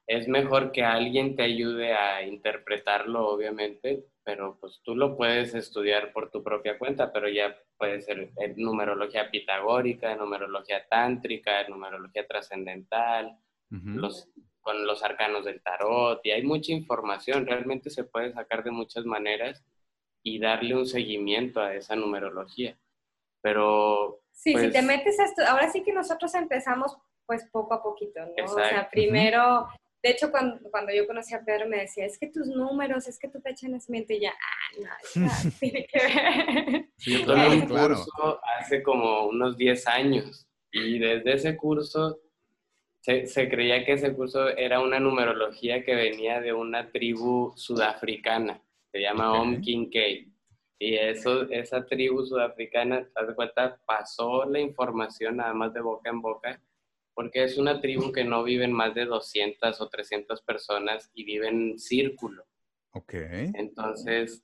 es 0.07 0.27
mejor 0.27 0.71
que 0.71 0.83
alguien 0.83 1.35
te 1.35 1.43
ayude 1.43 1.93
a 1.93 2.23
interpretarlo, 2.23 3.27
obviamente, 3.27 4.05
pero 4.23 4.57
pues 4.59 4.81
tú 4.83 4.95
lo 4.95 5.17
puedes 5.17 5.53
estudiar 5.55 6.11
por 6.11 6.31
tu 6.31 6.43
propia 6.43 6.77
cuenta, 6.77 7.11
pero 7.11 7.27
ya 7.29 7.55
puede 7.77 8.01
ser 8.01 8.31
en 8.37 8.55
numerología 8.57 9.29
pitagórica, 9.29 10.15
numerología 10.15 10.87
tántrica, 10.87 11.67
numerología 11.67 12.25
trascendental, 12.25 13.37
los, 13.69 14.29
con 14.61 14.85
los 14.87 15.03
arcanos 15.03 15.45
del 15.45 15.61
tarot, 15.61 16.21
y 16.23 16.31
hay 16.31 16.43
mucha 16.43 16.71
información, 16.71 17.45
realmente 17.45 17.89
se 17.89 18.03
puede 18.03 18.31
sacar 18.31 18.63
de 18.63 18.71
muchas 18.71 19.05
maneras 19.05 19.63
y 20.23 20.39
darle 20.39 20.75
un 20.75 20.87
seguimiento 20.87 21.61
a 21.61 21.75
esa 21.75 21.95
numerología. 21.95 22.77
Pero... 23.41 24.21
Sí, 24.31 24.55
si 24.55 24.71
te 24.71 24.71
pues 24.71 24.85
metes 24.85 25.19
a 25.19 25.25
esto, 25.25 25.43
ahora 25.47 25.69
sí 25.71 25.83
que 25.83 25.93
nosotros 25.93 26.33
empezamos 26.35 26.97
pues 27.25 27.47
poco 27.51 27.73
a 27.73 27.83
poquito, 27.83 28.19
¿no? 28.19 28.45
O 28.45 28.47
sea, 28.47 28.89
primero 28.89 29.67
de 30.05 30.11
hecho, 30.11 30.29
cuando, 30.29 30.59
cuando, 30.69 30.93
yo 30.93 31.07
conocí 31.07 31.33
a 31.33 31.43
Pedro 31.43 31.67
me 31.67 31.77
decía, 31.77 32.05
es 32.05 32.19
que 32.19 32.27
tus 32.27 32.45
números, 32.45 33.07
es 33.07 33.17
que 33.17 33.27
tu 33.27 33.41
fecha 33.41 33.65
de 33.65 33.73
nacimiento, 33.73 34.13
y 34.13 34.19
ya, 34.19 34.33
ah, 34.33 34.79
no, 35.17 35.25
eso 35.25 35.49
tiene 35.59 35.87
que 35.87 35.97
ver. 35.97 36.85
yo 36.99 37.25
tomé 37.25 37.47
un 37.49 37.61
curso 37.61 38.39
hace 38.59 38.83
como 38.83 39.25
unos 39.25 39.57
10 39.57 39.87
años 39.87 40.47
y 40.71 40.99
desde 40.99 41.33
ese 41.33 41.57
curso 41.57 42.19
se, 43.01 43.25
se, 43.25 43.49
creía 43.49 43.83
que 43.83 43.93
ese 43.93 44.13
curso 44.13 44.47
era 44.49 44.79
una 44.79 44.99
numerología 44.99 45.83
que 45.83 45.95
venía 45.95 46.39
de 46.39 46.53
una 46.53 46.91
tribu 46.91 47.53
sudafricana, 47.55 48.61
se 48.91 49.01
llama 49.01 49.33
Om 49.33 49.59
Kincaid. 49.59 50.27
Y 50.77 50.97
eso, 50.97 51.49
esa 51.49 51.83
tribu 51.83 52.23
sudafricana, 52.23 53.05
te 53.05 53.25
das 53.25 53.33
cuenta, 53.33 53.79
pasó 53.87 54.45
la 54.45 54.59
información 54.59 55.37
nada 55.37 55.55
más 55.55 55.73
de 55.73 55.81
boca 55.81 56.11
en 56.11 56.21
boca 56.21 56.61
porque 57.15 57.43
es 57.43 57.57
una 57.57 57.81
tribu 57.81 58.11
que 58.11 58.25
no 58.25 58.43
viven 58.43 58.71
más 58.71 58.93
de 58.93 59.05
200 59.05 59.81
o 59.81 59.89
300 59.89 60.41
personas 60.41 61.09
y 61.15 61.23
viven 61.23 61.71
en 61.71 61.79
círculo. 61.79 62.45
Ok. 62.91 63.13
Entonces, 63.13 64.43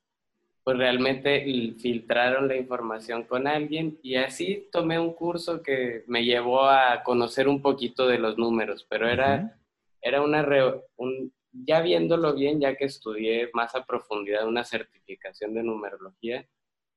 pues 0.64 0.78
realmente 0.78 1.44
filtraron 1.80 2.48
la 2.48 2.56
información 2.56 3.24
con 3.24 3.48
alguien 3.48 4.00
y 4.02 4.16
así 4.16 4.70
tomé 4.72 5.00
un 5.00 5.14
curso 5.14 5.62
que 5.62 6.04
me 6.08 6.24
llevó 6.24 6.64
a 6.64 7.04
conocer 7.04 7.48
un 7.48 7.62
poquito 7.62 8.08
de 8.08 8.20
los 8.20 8.38
números, 8.38 8.86
pero 8.90 9.10
era, 9.10 9.60
era 10.02 10.22
una, 10.22 10.48
un, 10.96 11.34
ya 11.52 11.82
viéndolo 11.82 12.34
bien, 12.36 12.62
ya 12.62 12.76
que 12.76 12.86
estudié 12.86 13.50
más 13.54 13.76
a 13.76 13.86
profundidad 13.86 14.48
una 14.48 14.64
certificación 14.64 15.54
de 15.54 15.64
numerología, 15.64 16.48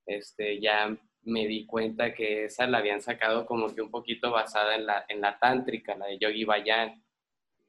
este, 0.06 0.60
ya 0.60 0.96
me 1.24 1.46
di 1.46 1.66
cuenta 1.66 2.14
que 2.14 2.44
esa 2.44 2.66
la 2.66 2.78
habían 2.78 3.00
sacado 3.00 3.46
como 3.46 3.74
que 3.74 3.82
un 3.82 3.90
poquito 3.90 4.30
basada 4.30 4.74
en 4.76 4.86
la, 4.86 5.04
en 5.08 5.20
la 5.20 5.38
tántrica, 5.38 5.94
la 5.94 6.06
de 6.06 6.18
Yogi 6.18 6.44
Bayan. 6.44 7.02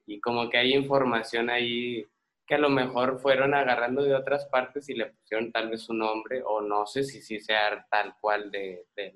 Y 0.06 0.20
como 0.20 0.50
que 0.50 0.58
hay 0.58 0.74
información 0.74 1.50
ahí 1.50 2.06
que 2.46 2.56
a 2.56 2.60
lo 2.60 2.70
mejor 2.70 3.20
fueron 3.20 3.54
agarrando 3.54 4.04
de 4.04 4.14
otras 4.14 4.46
partes 4.46 4.88
y 4.90 4.94
le 4.94 5.08
pusieron 5.08 5.52
tal 5.52 5.70
vez 5.70 5.90
un 5.90 6.00
nombre, 6.00 6.44
o 6.46 6.62
no 6.62 6.86
sé 6.86 7.04
si 7.04 7.22
sí 7.22 7.40
sea 7.40 7.86
tal 7.90 8.14
cual 8.22 8.52
de, 8.52 8.86
de, 8.96 9.14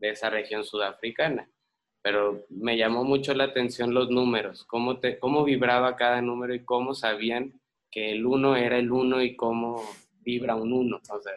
esa 0.00 0.30
región 0.30 0.64
sudafricana. 0.64 1.48
Pero 2.02 2.44
me 2.48 2.76
llamó 2.76 3.04
mucho 3.04 3.34
la 3.34 3.44
atención 3.44 3.94
los 3.94 4.10
números, 4.10 4.64
cómo, 4.64 4.98
te, 5.00 5.18
cómo 5.18 5.44
vibraba 5.44 5.96
cada 5.96 6.20
número 6.20 6.54
y 6.54 6.64
cómo 6.64 6.94
sabían 6.94 7.60
que 7.90 8.12
el 8.12 8.26
uno 8.26 8.56
era 8.56 8.78
el 8.78 8.90
uno 8.90 9.22
y 9.22 9.36
cómo 9.36 9.82
vibra 10.20 10.54
un 10.54 10.72
uno. 10.72 11.00
O 11.10 11.20
sea, 11.20 11.32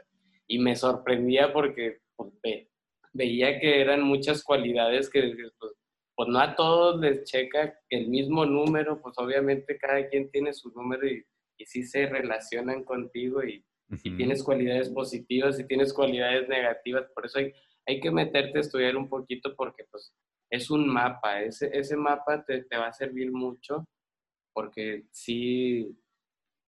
y 0.47 0.59
me 0.59 0.75
sorprendía 0.75 1.53
porque 1.53 1.99
pues, 2.15 2.33
veía 3.13 3.59
que 3.59 3.81
eran 3.81 4.01
muchas 4.01 4.43
cualidades 4.43 5.09
que 5.09 5.21
pues, 5.59 5.73
pues, 6.15 6.29
no 6.29 6.39
a 6.39 6.55
todos 6.55 6.99
les 6.99 7.23
checa 7.23 7.77
el 7.89 8.07
mismo 8.09 8.45
número, 8.45 9.01
pues 9.01 9.15
obviamente 9.17 9.77
cada 9.77 10.07
quien 10.09 10.29
tiene 10.29 10.53
su 10.53 10.69
número 10.71 11.07
y, 11.07 11.23
y 11.57 11.65
sí 11.65 11.83
se 11.83 12.05
relacionan 12.07 12.83
contigo 12.83 13.43
y, 13.43 13.63
tienes 14.17 14.43
cualidades 14.43 14.89
positivas 14.89 15.59
y 15.59 15.67
tienes 15.67 15.93
cualidades 15.93 16.49
negativas, 16.49 17.05
por 17.13 17.27
eso 17.27 17.37
hay, 17.37 17.53
hay 17.85 17.99
que 17.99 18.09
meterte 18.09 18.57
a 18.57 18.61
estudiar 18.61 18.97
un 18.97 19.07
poquito 19.07 19.55
porque 19.55 19.85
pues 19.91 20.11
es 20.49 20.71
un 20.71 20.87
mapa, 20.87 21.43
ese, 21.43 21.69
ese 21.71 21.95
mapa 21.95 22.43
te, 22.43 22.63
te 22.63 22.77
va 22.77 22.87
a 22.87 22.93
servir 22.93 23.31
mucho 23.31 23.85
porque 24.53 25.05
sí, 25.11 25.95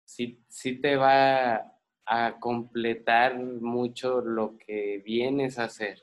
sí, 0.05 0.43
sí 0.49 0.79
te 0.79 0.97
va 0.97 1.78
a 2.11 2.39
completar 2.39 3.37
mucho 3.37 4.21
lo 4.21 4.57
que 4.57 4.99
vienes 5.05 5.59
a 5.59 5.65
hacer, 5.65 6.01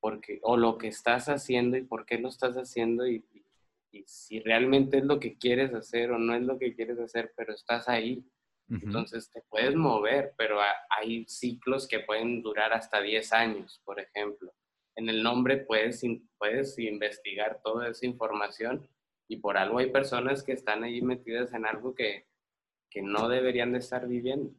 porque, 0.00 0.40
o 0.42 0.56
lo 0.56 0.78
que 0.78 0.88
estás 0.88 1.28
haciendo 1.28 1.76
y 1.76 1.82
por 1.82 2.06
qué 2.06 2.18
lo 2.18 2.30
estás 2.30 2.56
haciendo 2.56 3.06
y, 3.06 3.24
si 4.06 4.40
realmente 4.40 4.98
es 4.98 5.04
lo 5.04 5.20
que 5.20 5.38
quieres 5.38 5.72
hacer 5.72 6.10
o 6.10 6.18
no 6.18 6.34
es 6.34 6.42
lo 6.42 6.58
que 6.58 6.74
quieres 6.74 6.98
hacer, 6.98 7.32
pero 7.36 7.54
estás 7.54 7.88
ahí. 7.88 8.24
Entonces 8.68 9.30
te 9.30 9.40
puedes 9.48 9.76
mover, 9.76 10.34
pero 10.36 10.58
hay 10.98 11.24
ciclos 11.28 11.86
que 11.86 12.00
pueden 12.00 12.42
durar 12.42 12.72
hasta 12.72 13.00
10 13.00 13.32
años, 13.32 13.80
por 13.84 14.00
ejemplo. 14.00 14.52
En 14.96 15.08
el 15.08 15.22
nombre 15.22 15.58
puedes, 15.58 16.02
puedes 16.38 16.76
investigar 16.80 17.60
toda 17.62 17.88
esa 17.88 18.04
información 18.04 18.88
y 19.28 19.36
por 19.36 19.56
algo 19.56 19.78
hay 19.78 19.92
personas 19.92 20.42
que 20.42 20.54
están 20.54 20.82
ahí 20.82 21.00
metidas 21.00 21.52
en 21.52 21.64
algo 21.64 21.94
que, 21.94 22.26
que 22.90 23.00
no 23.00 23.28
deberían 23.28 23.70
de 23.70 23.78
estar 23.78 24.08
viviendo. 24.08 24.50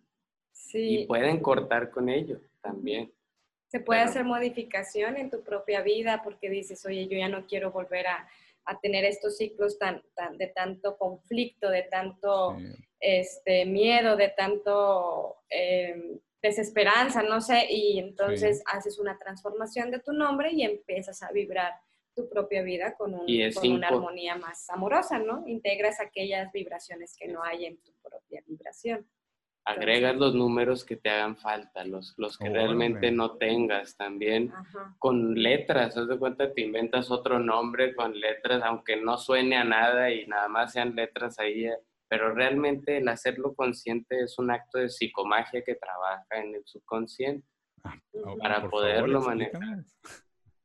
Y 0.73 1.05
pueden 1.05 1.39
cortar 1.39 1.89
con 1.89 2.09
ello 2.09 2.39
también. 2.61 3.11
Se 3.67 3.79
puede 3.79 4.01
hacer 4.01 4.23
modificación 4.23 5.17
en 5.17 5.29
tu 5.29 5.43
propia 5.43 5.81
vida 5.81 6.21
porque 6.23 6.49
dices, 6.49 6.85
oye, 6.85 7.07
yo 7.07 7.17
ya 7.17 7.29
no 7.29 7.45
quiero 7.45 7.71
volver 7.71 8.07
a, 8.07 8.27
tener 8.81 9.05
estos 9.05 9.37
ciclos 9.37 9.77
tan, 9.77 10.01
tan, 10.15 10.39
de 10.39 10.47
tanto 10.47 10.97
conflicto, 10.97 11.69
de 11.69 11.83
tanto 11.83 12.57
este, 12.99 13.63
miedo, 13.65 14.15
de 14.15 14.29
tanto 14.29 15.37
em, 15.49 16.19
desesperanza, 16.41 17.21
no 17.21 17.41
sé, 17.41 17.67
y 17.69 17.99
entonces 17.99 18.63
haces 18.65 18.97
una 18.97 19.19
transformación 19.19 19.91
de 19.91 19.99
tu 19.99 20.13
nombre 20.13 20.51
y 20.51 20.63
empiezas 20.63 21.21
a 21.21 21.31
vibrar 21.31 21.73
tu 22.15 22.27
propia 22.27 22.63
vida 22.63 22.95
con, 22.95 23.13
un, 23.13 23.27
con 23.53 23.71
una 23.71 23.89
armonía 23.89 24.35
más 24.35 24.67
amorosa, 24.71 25.19
¿no? 25.19 25.43
Integras 25.47 25.99
aquellas 25.99 26.51
vibraciones 26.51 27.15
que 27.15 27.27
no 27.27 27.43
hay 27.43 27.65
en 27.65 27.77
tu 27.77 27.91
propia 28.01 28.41
vibración 28.47 29.05
agregas 29.65 30.15
los 30.15 30.35
números 30.35 30.85
que 30.85 30.95
te 30.95 31.09
hagan 31.09 31.35
falta, 31.35 31.83
los, 31.83 32.13
los 32.17 32.37
que 32.37 32.49
realmente 32.49 33.11
no 33.11 33.37
tengas 33.37 33.97
también, 33.97 34.53
con 34.99 35.33
letras, 35.33 35.97
haz 35.97 36.07
de 36.07 36.19
cuenta, 36.19 36.53
te 36.53 36.61
inventas 36.61 37.09
otro 37.09 37.39
nombre 37.39 37.95
con 37.95 38.17
letras, 38.19 38.61
aunque 38.63 38.95
no 38.97 39.17
suene 39.17 39.57
a 39.57 39.63
nada 39.63 40.11
y 40.11 40.27
nada 40.27 40.47
más 40.47 40.71
sean 40.71 40.95
letras 40.95 41.39
ahí, 41.39 41.67
pero 42.07 42.33
realmente 42.33 42.97
el 42.97 43.07
hacerlo 43.07 43.55
consciente 43.55 44.21
es 44.21 44.37
un 44.37 44.51
acto 44.51 44.77
de 44.77 44.89
psicomagia 44.89 45.63
que 45.63 45.75
trabaja 45.75 46.25
en 46.31 46.55
el 46.55 46.61
subconsciente 46.65 47.47
ah, 47.83 47.99
para 48.39 48.69
poderlo 48.69 49.21
manejar. 49.21 49.83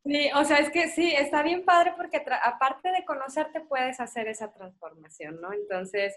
Sí, 0.04 0.30
o 0.34 0.44
sea, 0.44 0.58
es 0.58 0.70
que 0.70 0.88
sí, 0.88 1.12
está 1.12 1.42
bien 1.42 1.64
padre 1.64 1.94
porque 1.96 2.22
aparte 2.42 2.90
de 2.90 3.04
conocerte 3.04 3.60
puedes 3.60 4.00
hacer 4.00 4.28
esa 4.28 4.52
transformación, 4.52 5.40
¿no? 5.40 5.52
Entonces, 5.52 6.16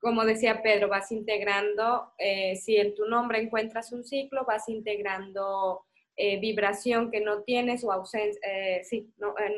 como 0.00 0.24
decía 0.24 0.62
Pedro, 0.62 0.88
vas 0.88 1.10
integrando, 1.10 2.12
eh, 2.18 2.56
si 2.56 2.76
en 2.76 2.94
tu 2.94 3.06
nombre 3.06 3.40
encuentras 3.40 3.92
un 3.92 4.04
ciclo, 4.04 4.44
vas 4.44 4.68
integrando 4.68 5.84
eh, 6.16 6.38
vibración 6.40 7.10
que 7.10 7.20
no 7.20 7.42
tienes 7.42 7.84
o 7.84 7.92
ausencia, 7.92 8.40
eh, 8.44 8.82
sí, 8.84 9.12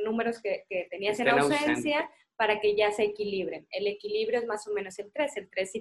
números 0.04 0.40
que, 0.40 0.64
tenías 0.90 1.18
en 1.20 1.28
ausencia 1.28 2.10
para 2.36 2.60
que 2.60 2.74
ya 2.74 2.90
se 2.90 3.04
equilibren. 3.04 3.66
El 3.70 3.86
equilibrio 3.86 4.38
es 4.38 4.46
más 4.46 4.66
o 4.66 4.72
menos 4.72 4.98
el 4.98 5.12
3. 5.12 5.36
El 5.36 5.50
3 5.50 5.72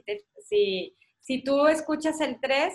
si, 0.44 0.96
Si 1.20 1.44
tú 1.44 1.68
escuchas 1.68 2.20
el 2.22 2.40
3, 2.40 2.74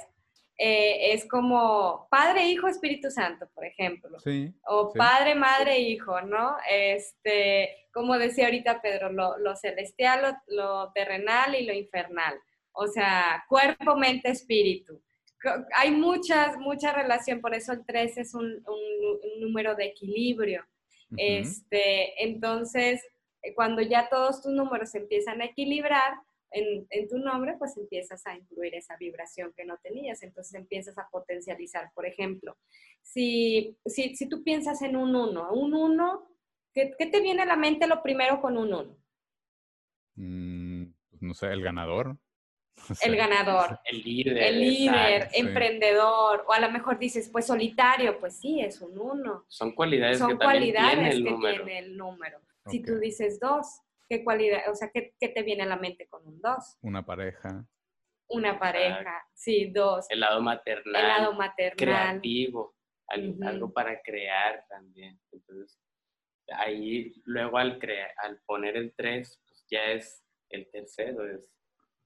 eh, 0.57 1.13
es 1.13 1.27
como 1.27 2.07
Padre, 2.11 2.47
Hijo, 2.47 2.69
Espíritu 2.69 3.11
Santo, 3.11 3.49
por 3.55 3.65
ejemplo. 3.65 4.21
Sí, 4.21 4.53
o 4.67 4.93
Padre, 4.93 5.35
Madre, 5.35 5.81
Hijo, 5.81 6.21
¿no? 6.21 6.57
Este, 6.71 7.89
como 7.93 8.17
decía 8.19 8.47
ahorita 8.47 8.81
Pedro, 8.81 9.11
lo, 9.11 9.57
celestial, 9.57 10.39
lo, 10.47 10.93
terrenal 10.93 11.57
y 11.57 11.67
lo 11.67 11.73
infernal. 11.73 12.39
O 12.73 12.87
sea, 12.87 13.45
cuerpo, 13.49 13.97
mente, 13.97 14.31
espíritu. 14.31 15.01
Hay 15.77 15.91
muchas, 15.91 16.57
mucha 16.57 16.93
relación, 16.93 17.41
por 17.41 17.55
eso 17.55 17.73
el 17.73 17.85
3 17.85 18.19
es 18.19 18.35
un, 18.35 18.63
número 19.41 19.75
de 19.75 19.87
equilibrio. 19.87 20.65
este, 21.17 22.25
entonces, 22.25 23.03
cuando 23.55 23.83
ya 23.83 24.09
todos 24.09 24.41
tus 24.41 24.53
números 24.53 24.95
empiezan 24.95 25.43
a 25.43 25.47
equilibrar, 25.47 26.15
en, 26.55 27.09
tu 27.09 27.19
nombre, 27.19 27.57
pues 27.59 27.77
empiezas 27.77 28.27
a 28.27 28.37
incluir 28.37 28.75
esa 28.75 28.97
vibración 28.97 29.53
que 29.57 29.65
no 29.65 29.77
tenías, 29.83 30.23
entonces 30.23 30.55
empiezas 30.55 30.97
a 30.99 31.09
potencializar. 31.11 31.91
Por 31.95 32.07
ejemplo, 32.07 32.57
si, 33.03 33.77
si, 33.85 34.15
si 34.17 34.29
tú 34.29 34.43
piensas 34.43 34.81
en 34.83 34.97
un 34.97 35.15
uno, 35.15 35.53
un 35.53 35.75
uno, 35.75 36.29
¿qué, 36.73 36.95
te 36.97 37.21
viene 37.21 37.43
a 37.43 37.47
la 37.47 37.57
mente 37.57 37.87
lo 37.87 38.03
primero 38.03 38.41
con 38.41 38.57
un 38.57 38.73
uno? 38.73 38.97
Mm, 40.15 40.85
pues, 41.11 41.23
no 41.23 41.35
sé, 41.35 41.49
el 41.49 41.63
ganador. 41.63 42.17
el 43.03 43.17
ganador. 43.17 43.81
El 43.85 44.03
líder. 44.03 44.39
El 44.39 44.61
líder, 44.61 45.29
emprendedor. 45.33 46.45
O 46.47 46.53
a 46.53 46.61
lo 46.61 46.71
mejor 46.71 46.99
dices, 46.99 47.29
pues 47.31 47.47
solitario, 47.47 48.19
pues 48.19 48.37
sí, 48.37 48.61
es 48.61 48.81
un 48.81 48.99
uno. 48.99 49.45
Son 49.49 49.73
cualidades 49.73 50.19
Son 50.19 50.31
que 50.31 50.37
cualidades 50.37 50.95
tiene 50.95 51.11
el 51.11 51.25
que 51.25 51.31
número. 51.31 51.65
tiene 51.65 51.79
el 51.81 51.97
número. 51.97 52.41
Si 52.67 52.81
tú 52.81 52.99
dices 52.99 53.39
dos, 53.39 53.83
¿Qué 54.09 54.23
cualidad, 54.23 54.71
o 54.71 54.75
sea, 54.75 54.91
qué, 54.93 55.15
te 55.19 55.43
viene 55.43 55.63
a 55.63 55.67
la 55.67 55.77
mente 55.77 56.07
con 56.09 56.27
un 56.27 56.41
dos? 56.41 56.77
Una 56.83 57.05
pareja. 57.05 57.67
Una 58.29 58.59
pareja, 58.59 59.27
sí, 59.35 59.71
dos. 59.71 60.07
El 60.11 60.21
lado 60.21 60.41
maternal. 60.41 61.01
El 61.01 61.09
lado 61.09 61.33
maternal. 61.35 61.77
Creativo, 61.77 62.75
algo, 63.09 63.73
para 63.73 64.01
crear 64.03 64.65
también. 64.69 65.21
Entonces, 65.31 65.79
ahí 66.53 67.13
luego 67.25 67.59
al, 67.59 67.79
crear, 67.79 68.11
al 68.19 68.41
poner 68.47 68.77
el 68.77 68.95
tres, 68.95 69.41
pues 69.47 69.65
ya 69.71 69.85
es 69.93 70.25
el 70.51 70.71
tercero. 70.71 71.27
Es, 71.29 71.51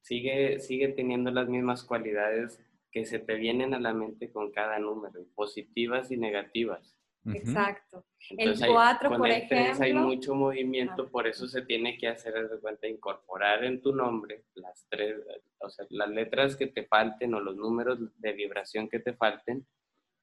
sigue, 0.03 0.61
sigue 0.61 0.89
teniendo 0.89 1.31
las 1.31 1.49
mismas 1.49 1.85
cualidades 1.85 2.61
que 2.91 3.05
se 3.05 3.19
te 3.19 3.35
vienen 3.35 3.75
a 3.75 3.81
la 3.81 3.93
mente 3.93 4.33
con 4.33 4.51
cada 4.51 4.79
número, 4.79 5.27
positivas 5.35 6.11
y 6.11 6.17
negativas. 6.17 6.98
Exacto. 7.25 8.05
el 8.31 8.59
4, 8.59 9.17
por 9.17 9.29
ejemplo. 9.29 9.85
hay 9.85 9.93
mucho 9.93 10.35
movimiento, 10.35 11.09
por 11.09 11.27
eso 11.27 11.47
se 11.47 11.63
tiene 11.63 11.99
que 11.99 12.09
hacer 12.09 12.49
de 12.49 12.59
cuenta, 12.61 12.87
incorporar 12.87 13.65
en 13.65 13.83
tu 13.83 13.95
nombre 13.95 14.45
las 14.55 14.87
tres, 14.89 15.17
o 15.59 15.69
sea, 15.69 15.87
las 15.91 16.09
letras 16.09 16.57
que 16.57 16.69
te 16.69 16.85
falten 16.85 17.35
o 17.35 17.41
los 17.41 17.57
números 17.57 17.99
de 18.17 18.33
vibración 18.33 18.89
que 18.89 19.01
te 19.01 19.13
falten, 19.13 19.67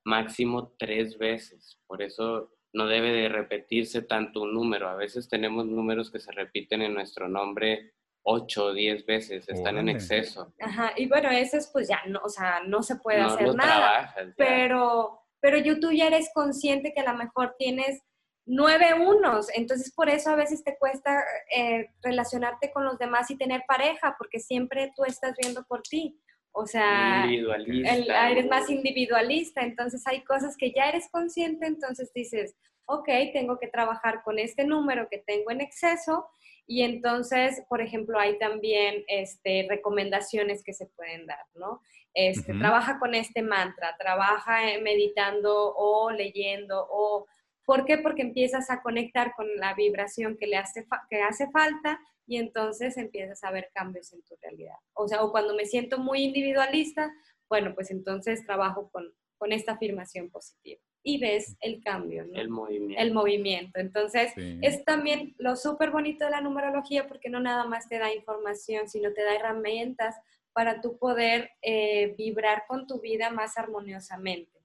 máximo 0.04 0.74
tres 0.78 1.18
veces. 1.18 1.80
Por 1.88 2.02
eso 2.02 2.52
no 2.74 2.88
debe 2.88 3.12
de 3.12 3.30
repetirse 3.30 4.02
tanto 4.02 4.42
un 4.42 4.54
número. 4.54 4.90
A 4.90 4.96
veces 4.96 5.30
tenemos 5.30 5.66
números 5.66 6.12
que 6.12 6.20
se 6.20 6.32
repiten 6.32 6.82
en 6.82 6.94
nuestro 6.94 7.28
nombre 7.28 7.94
ocho 8.28 8.66
o 8.66 8.74
diez 8.74 9.06
veces, 9.06 9.48
están 9.48 9.78
en 9.78 9.88
exceso. 9.88 10.52
Ajá, 10.60 10.94
y 10.96 11.08
bueno, 11.08 11.30
eso 11.30 11.58
es 11.58 11.68
pues 11.68 11.88
ya 11.88 12.02
no, 12.08 12.20
o 12.24 12.30
sea, 12.30 12.62
no 12.66 12.82
se 12.82 12.96
puede 12.96 13.22
hacer 13.22 13.54
nada. 13.56 14.14
Pero 14.36 15.25
pero 15.46 15.80
tú 15.80 15.92
ya 15.92 16.08
eres 16.08 16.32
consciente 16.34 16.92
que 16.92 17.02
a 17.02 17.12
lo 17.12 17.16
mejor 17.20 17.56
tienes 17.60 18.02
nueve 18.48 18.96
unos, 18.96 19.48
entonces 19.54 19.94
por 19.94 20.10
eso 20.10 20.32
a 20.32 20.36
veces 20.36 20.64
te 20.64 20.76
cuesta 20.76 21.24
eh, 21.56 21.90
relacionarte 22.02 22.72
con 22.72 22.84
los 22.84 22.98
demás 22.98 23.30
y 23.30 23.38
tener 23.38 23.62
pareja, 23.68 24.16
porque 24.18 24.40
siempre 24.40 24.92
tú 24.96 25.06
estás 25.06 25.36
viendo 25.40 25.64
por 25.66 25.84
ti. 25.84 26.20
O 26.52 26.66
sea, 26.66 27.28
eres 27.30 28.48
más 28.48 28.72
individualista, 28.72 29.62
entonces 29.62 30.02
hay 30.08 30.24
cosas 30.24 30.58
que 30.58 30.72
ya 30.72 30.90
eres 30.90 31.10
consciente, 31.12 31.68
entonces 31.68 32.12
dices, 32.12 32.56
ok, 32.86 33.08
tengo 33.32 33.60
que 33.60 33.68
trabajar 33.68 34.24
con 34.24 34.40
este 34.40 34.64
número 34.64 35.10
que 35.12 35.20
tengo 35.20 35.52
en 35.52 35.62
exceso 35.62 36.26
y 36.66 36.82
entonces, 36.82 37.62
por 37.70 37.82
ejemplo, 37.82 38.18
hay 38.18 38.40
también 38.40 39.04
este, 39.08 39.68
recomendaciones 39.70 40.64
que 40.64 40.74
se 40.74 40.88
pueden 40.88 41.28
dar, 41.28 41.46
¿no? 41.54 41.84
Este, 42.16 42.54
Trabaja 42.54 42.98
con 42.98 43.14
este 43.14 43.44
mantra, 43.44 43.96
trabaja 44.00 44.62
meditando 44.82 45.76
o 45.76 46.12
leyendo 46.12 46.88
o... 46.90 47.28
¿Por 47.66 47.84
qué? 47.84 47.98
Porque 47.98 48.22
empiezas 48.22 48.70
a 48.70 48.82
conectar 48.82 49.34
con 49.36 49.48
la 49.58 49.74
vibración 49.74 50.38
que 50.38 50.46
le 50.46 50.58
hace, 50.58 50.86
que 51.10 51.22
hace 51.22 51.50
falta 51.50 52.00
y 52.28 52.38
entonces 52.38 52.96
empiezas 52.98 53.44
a 53.44 53.52
ver 53.52 53.70
cambios 53.74 54.14
en 54.14 54.22
tu 54.24 54.36
realidad. 54.42 54.78
O 54.94 55.08
sea, 55.08 55.24
o 55.24 55.32
cuando 55.32 55.56
me 55.56 55.66
siento 55.66 55.98
muy 55.98 56.24
individualista, 56.24 57.12
bueno, 57.50 57.74
pues 57.74 57.90
entonces 57.90 58.46
trabajo 58.46 58.90
con, 58.92 59.12
con 59.38 59.52
esta 59.52 59.74
afirmación 59.74 60.30
positiva 60.30 60.82
y 61.04 61.20
ves 61.20 61.56
el 61.62 61.84
cambio, 61.84 62.26
¿no? 62.26 62.40
El 62.40 62.50
movimiento. 62.50 63.02
El 63.02 63.14
movimiento. 63.14 63.80
Entonces, 63.80 64.34
es 64.36 64.84
también 64.86 65.36
lo 65.38 65.56
súper 65.56 65.92
bonito 65.92 66.26
de 66.26 66.32
la 66.32 66.42
numerología 66.42 67.08
porque 67.08 67.30
no 67.30 67.40
nada 67.40 67.66
más 67.66 67.88
te 67.88 68.00
da 68.00 68.14
información, 68.14 68.90
sino 68.90 69.14
te 69.14 69.24
da 69.24 69.36
herramientas 69.36 70.16
para 70.56 70.80
tú 70.80 70.98
poder 70.98 71.52
eh, 71.62 72.16
vibrar 72.18 72.64
con 72.66 72.88
tu 72.88 73.02
vida 73.02 73.30
más 73.30 73.58
armoniosamente. 73.58 74.58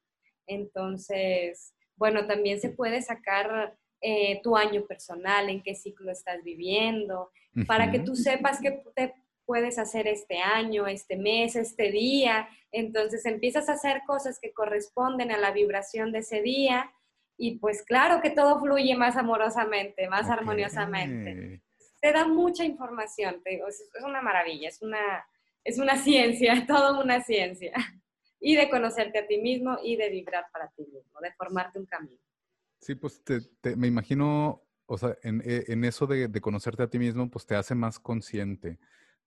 Entonces, 0.46 1.74
bueno, 1.96 2.28
también 2.28 2.60
se 2.60 2.70
puede 2.70 3.02
sacar 3.02 3.76
eh, 4.00 4.40
tu 4.44 4.56
año 4.56 4.86
personal, 4.86 5.50
en 5.50 5.64
qué 5.64 5.74
ciclo 5.74 6.12
estás 6.12 6.44
viviendo, 6.44 7.32
para 7.66 7.90
que 7.90 7.98
tú 7.98 8.14
sepas 8.14 8.60
qué 8.60 8.80
te 8.94 9.14
puedes 9.44 9.80
hacer 9.80 10.06
este 10.06 10.38
año, 10.38 10.86
este 10.86 11.16
mes, 11.16 11.56
este 11.56 11.90
día. 11.90 12.48
Entonces 12.70 13.26
empiezas 13.26 13.68
a 13.68 13.72
hacer 13.72 14.02
cosas 14.06 14.38
que 14.40 14.52
corresponden 14.52 15.32
a 15.32 15.38
la 15.38 15.50
vibración 15.50 16.12
de 16.12 16.20
ese 16.20 16.40
día 16.40 16.88
y 17.36 17.58
pues 17.58 17.82
claro 17.82 18.20
que 18.22 18.30
todo 18.30 18.60
fluye 18.60 18.94
más 18.94 19.16
amorosamente, 19.16 20.08
más 20.08 20.30
armoniosamente. 20.30 21.60
Te 22.00 22.12
da 22.12 22.28
mucha 22.28 22.64
información, 22.64 23.42
te 23.42 23.50
digo, 23.50 23.66
es 23.66 23.82
una 24.04 24.22
maravilla, 24.22 24.68
es 24.68 24.80
una, 24.82 25.26
es 25.64 25.78
una 25.78 25.96
ciencia, 25.96 26.52
todo 26.66 27.02
una 27.02 27.22
ciencia. 27.22 27.72
Y 28.40 28.56
de 28.56 28.70
conocerte 28.70 29.18
a 29.18 29.26
ti 29.26 29.38
mismo 29.38 29.78
y 29.82 29.96
de 29.96 30.08
vibrar 30.08 30.46
para 30.52 30.70
ti 30.70 30.84
mismo, 30.86 31.20
de 31.20 31.32
formarte 31.32 31.78
un 31.78 31.86
camino. 31.86 32.22
Sí, 32.80 32.94
pues 32.94 33.22
me 33.76 33.86
imagino, 33.86 34.62
o 34.86 34.96
sea, 34.96 35.14
en, 35.22 35.42
e, 35.44 35.64
eso 35.86 36.06
de, 36.06 36.28
de, 36.28 36.40
conocerte 36.40 36.82
a 36.82 36.88
ti 36.88 36.98
mismo, 36.98 37.30
pues 37.30 37.44
te 37.44 37.54
hace 37.54 37.74
más 37.74 37.98
consciente 37.98 38.78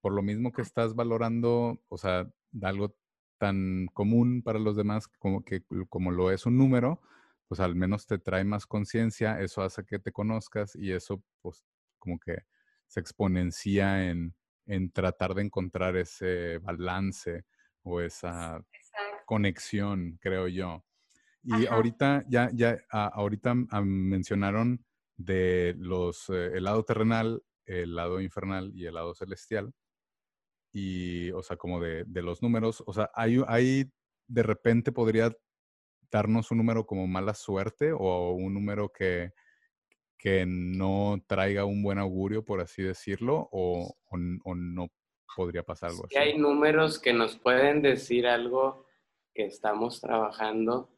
por 0.04 0.12
lo 0.12 0.22
mismo 0.22 0.52
que 0.52 0.62
estás 0.62 0.96
valorando, 0.96 1.82
o 1.88 1.98
sea, 1.98 2.30
algo 2.62 2.94
tan 3.38 3.88
común 3.94 4.42
para 4.44 4.60
los 4.60 4.76
demás 4.76 5.08
como, 5.08 5.46
que, 5.46 5.64
como 5.88 6.12
lo 6.12 6.30
es 6.30 6.46
un 6.46 6.58
número, 6.58 7.02
pues 7.48 7.62
al 7.62 7.76
menos 7.76 8.06
te 8.06 8.18
trae 8.18 8.44
más 8.44 8.66
conciencia, 8.66 9.40
eso 9.40 9.62
hace 9.62 9.86
que 9.86 10.00
te 10.00 10.12
conozcas 10.12 10.76
y 10.76 10.92
eso 10.92 11.24
pues 11.42 11.64
como 12.00 12.20
que 12.20 12.40
se 12.88 13.00
exponencia 13.00 14.10
en, 14.10 14.36
tratar 14.94 15.34
de 15.34 15.44
encontrar 15.44 15.96
ese 15.98 16.58
balance 16.60 17.46
o 17.84 18.02
esa 18.02 18.64
conexión, 19.26 20.18
creo 20.22 20.48
yo. 20.48 20.84
Y 21.44 21.66
ahorita 21.68 22.24
ya, 22.30 22.50
ya 22.54 22.78
ahorita 22.90 23.54
mencionaron 23.84 24.86
de 25.18 25.76
los, 25.78 26.30
eh, 26.30 26.52
el 26.56 26.64
lado 26.64 26.84
terrenal, 26.86 27.44
el 27.66 27.96
lado 27.96 28.22
infernal 28.22 28.72
y 28.74 28.86
el 28.86 28.94
lado 28.94 29.14
celestial. 29.14 29.74
Y, 30.72 31.32
o 31.32 31.44
sea, 31.44 31.58
como 31.58 31.80
de, 31.82 32.06
de 32.06 32.22
los 32.22 32.42
números, 32.42 32.84
o 32.86 32.94
sea, 32.94 33.12
hay, 33.14 33.42
hay, 33.48 33.92
de 34.28 34.44
repente 34.44 34.92
podría 34.92 35.36
darnos 36.10 36.52
un 36.52 36.60
número 36.60 36.86
como 36.86 37.08
mala 37.08 37.34
suerte 37.34 37.92
o 37.92 38.32
un 38.32 38.54
número 38.54 38.90
que, 38.90 39.34
que 40.18 40.46
no 40.48 41.22
traiga 41.28 41.66
un 41.66 41.84
buen 41.84 42.00
augurio, 42.00 42.46
por 42.46 42.62
así 42.62 42.82
decirlo, 42.82 43.50
o, 43.52 43.96
o, 44.10 44.56
no 44.56 44.90
podría 45.36 45.64
pasar 45.64 45.90
algo 45.90 46.06
así. 46.06 46.18
Hay 46.18 46.38
números 46.38 47.00
que 47.00 47.14
nos 47.14 47.38
pueden 47.38 47.82
decir 47.82 48.28
algo 48.28 48.86
que 49.34 49.46
estamos 49.46 50.00
trabajando 50.00 50.90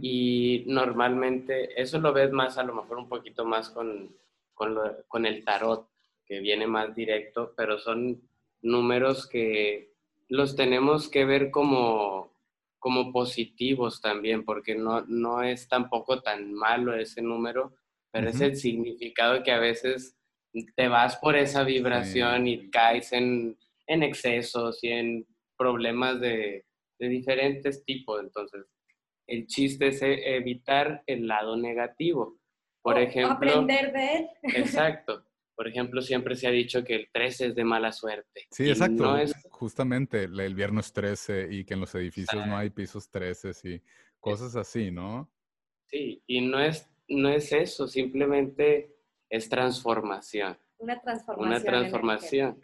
y 0.00 0.62
normalmente 0.68 1.80
eso 1.80 1.98
lo 1.98 2.12
ves 2.12 2.30
más, 2.30 2.56
a 2.56 2.62
lo 2.62 2.72
mejor 2.74 2.98
un 2.98 3.08
poquito 3.08 3.44
más 3.44 3.68
con, 3.70 4.14
con, 4.54 4.76
con 5.08 5.26
el 5.26 5.44
tarot, 5.44 5.88
que 6.24 6.38
viene 6.40 6.68
más 6.68 6.94
directo, 6.94 7.52
pero 7.56 7.78
son 7.78 8.20
números 8.62 9.26
que 9.26 9.92
los 10.28 10.56
tenemos 10.56 11.08
que 11.08 11.24
ver 11.24 11.50
como, 11.50 12.32
como 12.78 13.12
positivos 13.12 14.00
también, 14.00 14.44
porque 14.44 14.74
no, 14.74 15.02
no 15.06 15.42
es 15.42 15.68
tampoco 15.68 16.20
tan 16.20 16.52
malo 16.52 16.94
ese 16.94 17.22
número, 17.22 17.72
pero 18.12 18.30
es 18.30 18.40
el 18.40 18.56
significado 18.56 19.42
que 19.42 19.52
a 19.52 19.58
veces 19.58 20.16
te 20.74 20.88
vas 20.88 21.16
por 21.16 21.36
esa 21.36 21.64
vibración 21.64 22.46
y 22.46 22.70
caes 22.70 23.12
en, 23.12 23.58
en, 23.86 24.02
excesos 24.02 24.82
y 24.82 24.88
en 24.88 25.26
problemas 25.56 26.20
de, 26.20 26.64
de 26.98 27.08
diferentes 27.08 27.84
tipos. 27.84 28.20
Entonces, 28.20 28.64
el 29.26 29.46
chiste 29.46 29.88
es 29.88 30.00
evitar 30.02 31.02
el 31.06 31.26
lado 31.26 31.56
negativo. 31.56 32.38
Por 32.82 32.98
ejemplo. 32.98 33.32
Aprender 33.32 33.92
de 33.92 34.14
él. 34.14 34.28
Exacto. 34.42 35.24
Por 35.56 35.66
ejemplo, 35.66 36.02
siempre 36.02 36.36
se 36.36 36.46
ha 36.46 36.50
dicho 36.50 36.84
que 36.84 36.94
el 36.94 37.08
13 37.10 37.46
es 37.46 37.54
de 37.54 37.64
mala 37.64 37.90
suerte. 37.90 38.46
Sí, 38.50 38.68
exacto. 38.68 39.16
Justamente 39.50 40.24
el 40.24 40.54
viernes 40.54 40.92
13 40.92 41.48
y 41.50 41.64
que 41.64 41.74
en 41.74 41.80
los 41.80 41.94
edificios 41.94 42.46
no 42.46 42.58
hay 42.58 42.68
pisos 42.68 43.10
13 43.10 43.52
y 43.64 43.82
cosas 44.20 44.54
así, 44.54 44.90
¿no? 44.90 45.32
Sí, 45.86 46.22
y 46.26 46.42
no 46.42 46.60
es, 46.60 46.88
no 47.08 47.28
es 47.28 47.52
eso, 47.52 47.86
simplemente 47.86 48.96
es 49.28 49.48
transformación. 49.48 50.58
Una 50.78 51.00
transformación. 51.00 51.48
Una 51.48 51.62
transformación. 51.62 52.60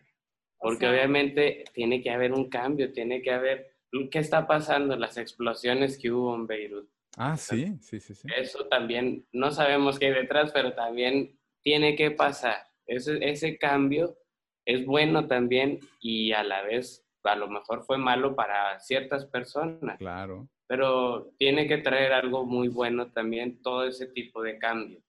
Porque 0.58 0.86
obviamente 0.86 1.64
tiene 1.72 2.02
que 2.02 2.10
haber 2.10 2.32
un 2.32 2.48
cambio, 2.48 2.92
tiene 2.92 3.22
que 3.22 3.32
haber... 3.32 3.76
¿Qué 4.10 4.20
está 4.20 4.46
pasando? 4.46 4.96
Las 4.96 5.18
explosiones 5.18 5.98
que 5.98 6.10
hubo 6.10 6.34
en 6.34 6.46
Beirut. 6.46 6.88
Ah, 7.16 7.36
sí, 7.36 7.76
sí, 7.80 8.00
sí, 8.00 8.14
sí. 8.14 8.26
Eso 8.36 8.66
también, 8.68 9.26
no 9.32 9.50
sabemos 9.50 9.98
qué 9.98 10.06
hay 10.06 10.14
detrás, 10.14 10.50
pero 10.52 10.72
también 10.72 11.38
tiene 11.62 11.94
que 11.94 12.10
pasar. 12.10 12.56
Ese, 12.86 13.18
ese 13.28 13.58
cambio 13.58 14.16
es 14.64 14.86
bueno 14.86 15.26
también 15.26 15.80
y 16.00 16.32
a 16.32 16.42
la 16.42 16.62
vez 16.62 17.04
a 17.24 17.36
lo 17.36 17.48
mejor 17.48 17.84
fue 17.84 17.98
malo 17.98 18.34
para 18.34 18.78
ciertas 18.80 19.26
personas. 19.26 19.98
Claro. 19.98 20.48
Pero 20.72 21.34
tiene 21.36 21.68
que 21.68 21.76
traer 21.76 22.14
algo 22.14 22.46
muy 22.46 22.68
bueno 22.68 23.12
también 23.12 23.60
todo 23.60 23.84
ese 23.84 24.06
tipo 24.06 24.42
de 24.42 24.58
cambio. 24.58 25.02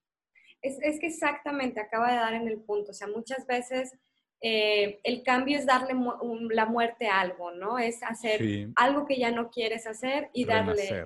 Es, 0.62 0.78
es 0.82 1.00
que 1.00 1.08
exactamente 1.08 1.80
acaba 1.80 2.12
de 2.12 2.18
dar 2.18 2.34
en 2.34 2.50
el 2.50 2.60
punto. 2.60 2.92
O 2.92 2.94
sea, 2.94 3.08
muchas 3.08 3.48
veces 3.48 3.98
eh, 4.42 5.00
el 5.06 5.24
cambio 5.24 5.58
es 5.58 5.66
darle 5.66 5.94
la 6.50 6.66
muerte 6.66 7.08
a 7.08 7.22
algo, 7.22 7.52
¿no? 7.52 7.80
Es 7.80 8.04
hacer 8.04 8.42
algo 8.76 9.06
que 9.06 9.18
ya 9.18 9.32
no 9.32 9.52
quieres 9.52 9.88
hacer 9.88 10.30
y 10.34 10.44
darle... 10.44 11.06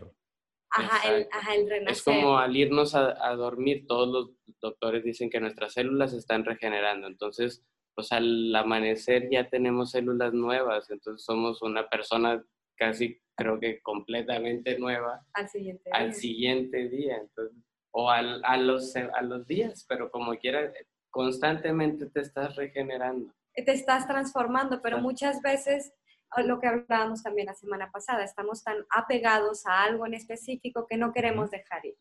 Ajá 0.71 1.07
el, 1.07 1.27
ajá 1.31 1.53
el, 1.53 1.69
renacer. 1.69 1.91
Es 1.91 2.01
como 2.01 2.39
al 2.39 2.57
irnos 2.57 2.95
a, 2.95 3.15
a, 3.29 3.35
dormir, 3.35 3.85
todos 3.85 4.09
los 4.09 4.31
doctores 4.59 5.03
dicen 5.03 5.29
que 5.29 5.39
nuestras 5.39 5.73
células 5.73 6.11
se 6.11 6.17
están 6.17 6.43
regenerando. 6.43 7.05
Entonces, 7.05 7.63
pues 7.93 8.11
al 8.11 8.55
amanecer 8.55 9.29
ya 9.29 9.47
tenemos 9.49 9.91
células 9.91 10.33
nuevas. 10.33 10.89
Entonces 10.89 11.23
somos 11.23 11.61
una 11.61 11.87
persona 11.87 12.43
casi, 12.77 13.19
creo 13.35 13.59
que 13.59 13.81
completamente 13.81 14.77
nueva. 14.79 15.25
Al 15.33 15.49
siguiente 15.49 15.83
día. 15.85 15.99
Al 15.99 16.13
siguiente 16.13 16.89
día. 16.89 17.17
Entonces, 17.17 17.57
o 17.91 18.09
al, 18.09 18.41
a, 18.45 18.57
los, 18.57 18.95
a 18.95 19.21
los 19.21 19.47
días, 19.47 19.85
pero 19.89 20.11
como 20.11 20.35
quiera, 20.37 20.71
constantemente 21.09 22.05
te 22.05 22.21
estás 22.21 22.55
regenerando. 22.55 23.33
Te 23.53 23.71
estás 23.71 24.07
transformando, 24.07 24.81
pero 24.83 24.99
muchas 24.99 25.41
veces 25.41 25.93
lo 26.37 26.59
que 26.59 26.67
hablábamos 26.67 27.23
también 27.23 27.47
la 27.47 27.55
semana 27.55 27.89
pasada, 27.91 28.23
estamos 28.23 28.63
tan 28.63 28.77
apegados 28.95 29.65
a 29.65 29.83
algo 29.83 30.05
en 30.05 30.13
específico 30.13 30.85
que 30.87 30.97
no 30.97 31.11
queremos 31.11 31.49
dejar 31.49 31.85
ir, 31.85 31.95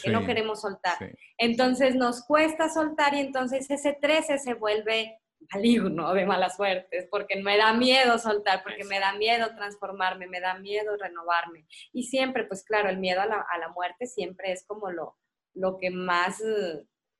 que 0.00 0.10
no 0.10 0.24
queremos 0.24 0.62
soltar. 0.62 0.96
Entonces 1.36 1.96
nos 1.96 2.24
cuesta 2.24 2.70
soltar 2.70 3.14
y 3.14 3.20
entonces 3.20 3.70
ese 3.70 3.92
13 4.00 4.38
se 4.38 4.54
vuelve 4.54 5.18
maligno 5.52 6.12
de 6.14 6.26
malas 6.26 6.56
suertes, 6.56 7.08
porque 7.10 7.42
me 7.42 7.56
da 7.56 7.72
miedo 7.72 8.18
soltar, 8.18 8.62
porque 8.62 8.84
me 8.84 9.00
da 9.00 9.12
miedo 9.14 9.54
transformarme, 9.54 10.26
me 10.26 10.40
da 10.40 10.58
miedo 10.58 10.96
renovarme. 10.96 11.66
Y 11.92 12.04
siempre, 12.04 12.44
pues 12.44 12.64
claro, 12.64 12.88
el 12.88 12.98
miedo 12.98 13.20
a 13.20 13.26
la, 13.26 13.44
a 13.48 13.58
la 13.58 13.68
muerte 13.68 14.06
siempre 14.06 14.52
es 14.52 14.64
como 14.66 14.90
lo, 14.90 15.16
lo 15.54 15.78
que 15.78 15.90
más 15.90 16.42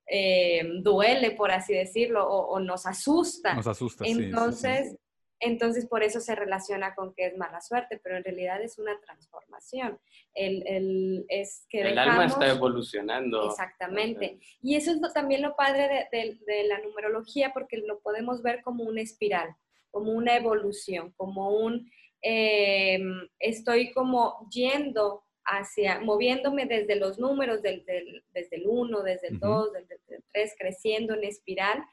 eh, 0.07 0.63
duele, 0.83 1.31
por 1.33 1.51
así 1.53 1.75
decirlo, 1.75 2.27
o, 2.29 2.59
nos 2.61 2.87
asusta. 2.87 3.55
Nos 3.55 3.67
asusta, 3.67 4.05
entonces, 4.07 4.97
entonces, 5.45 5.87
por 5.87 6.05
eso 6.05 6.21
se 6.21 6.37
relaciona 6.37 6.95
con 6.95 7.15
que 7.15 7.27
es 7.27 7.37
mala 7.37 7.61
suerte, 7.61 7.99
pero 8.01 8.17
en 8.17 8.23
realidad 8.23 8.63
es 8.63 8.79
una 8.79 8.99
transformación. 9.01 9.99
El, 10.35 11.27
es 11.29 11.67
que 11.69 11.81
el 11.81 11.99
alma 11.99 12.27
está 12.27 12.49
evolucionando. 12.49 13.49
Exactamente. 13.51 14.39
Y 14.63 14.77
eso 14.77 14.93
es 14.93 15.13
también 15.13 15.43
lo 15.43 15.57
padre 15.57 16.09
de, 16.13 16.65
la 16.69 16.79
numerología, 16.79 17.53
porque 17.53 17.79
lo 17.79 17.99
podemos 17.99 18.41
ver 18.41 18.63
como 18.63 18.85
una 18.85 19.01
espiral, 19.01 19.49
como 19.91 20.13
una 20.13 20.37
evolución, 20.37 21.13
como 21.17 21.51
un, 21.51 21.91
em, 22.21 23.29
estoy 23.41 23.91
como 23.91 24.49
yendo 24.49 25.25
hacia, 25.45 25.99
moviéndome 25.99 26.67
desde 26.67 26.95
los 26.95 27.19
números, 27.19 27.63
del, 27.63 27.85
desde 28.31 28.57
el 28.59 28.69
1, 28.69 29.03
desde 29.03 29.27
el 29.27 29.41
2, 29.41 29.73
desde 29.73 29.99
el 30.07 30.25
3, 30.33 30.55
creciendo 30.57 31.15
en 31.15 31.25
espiral 31.25 31.85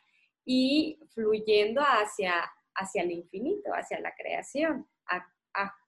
y 0.46 1.00
fluyendo 1.16 1.82
hacia 1.82 2.48
hacia 2.80 3.04
el 3.04 3.12
infinito, 3.12 3.72
hacia 3.74 4.00
la 4.00 4.14
creación, 4.16 4.88
a, 5.08 5.26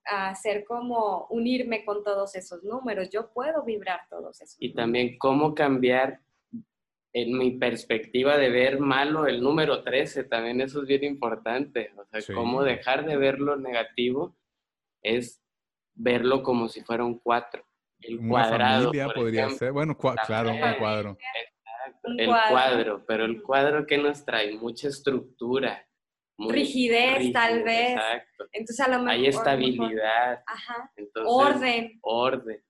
hacer 0.04 0.66
como 0.66 1.28
unirme 1.30 1.86
con 1.86 2.04
todos 2.04 2.36
esos 2.36 2.64
números. 2.64 3.10
Yo 3.12 3.32
puedo 3.32 3.64
vibrar 3.64 4.02
todos 4.10 4.42
esos. 4.42 4.58
Y 4.60 4.74
también 4.74 5.18
cómo 5.20 5.54
cambiar 5.54 6.20
en 7.14 7.38
mi 7.38 7.52
perspectiva 7.52 8.38
de 8.38 8.50
ver 8.50 8.80
malo 8.80 9.28
el 9.28 9.42
número 9.42 9.84
13, 9.84 10.24
también 10.24 10.60
eso 10.60 10.82
es 10.82 10.88
bien 10.88 11.04
importante. 11.04 11.92
O 11.98 12.06
sea, 12.06 12.36
cómo 12.36 12.64
dejar 12.64 13.06
de 13.06 13.16
ver 13.18 13.40
lo 13.40 13.58
negativo 13.58 14.36
es 15.04 15.42
verlo 15.94 16.42
como 16.42 16.68
si 16.68 16.82
fuera 16.82 17.04
un 17.04 17.20
4. 17.20 17.64
El 18.00 18.28
cuadrado. 18.28 18.86
Familia 18.86 19.10
podría 19.14 19.50
ser. 19.50 19.72
Bueno, 19.72 19.98
claro, 19.98 20.52
un 20.52 20.76
cuadro. 20.80 21.18
el 22.18 22.28
cuadro, 22.28 23.06
pero 23.06 23.26
el 23.26 23.44
cuadro 23.44 23.86
que 23.86 23.98
nos 23.98 24.26
trae 24.26 24.58
mucha 24.58 24.88
estructura, 24.88 25.86
rigidez 26.50 27.32
tal 27.34 27.64
vez. 27.64 27.92
Exacto. 27.92 28.48
Entonces 28.52 28.80
a 28.86 28.90
lo 28.90 29.00
mejor... 29.00 29.10
Hay 29.12 29.28
estabilidad. 29.28 30.44
ajá. 30.46 30.92
orden. 31.26 32.00
Orden. 32.02 32.64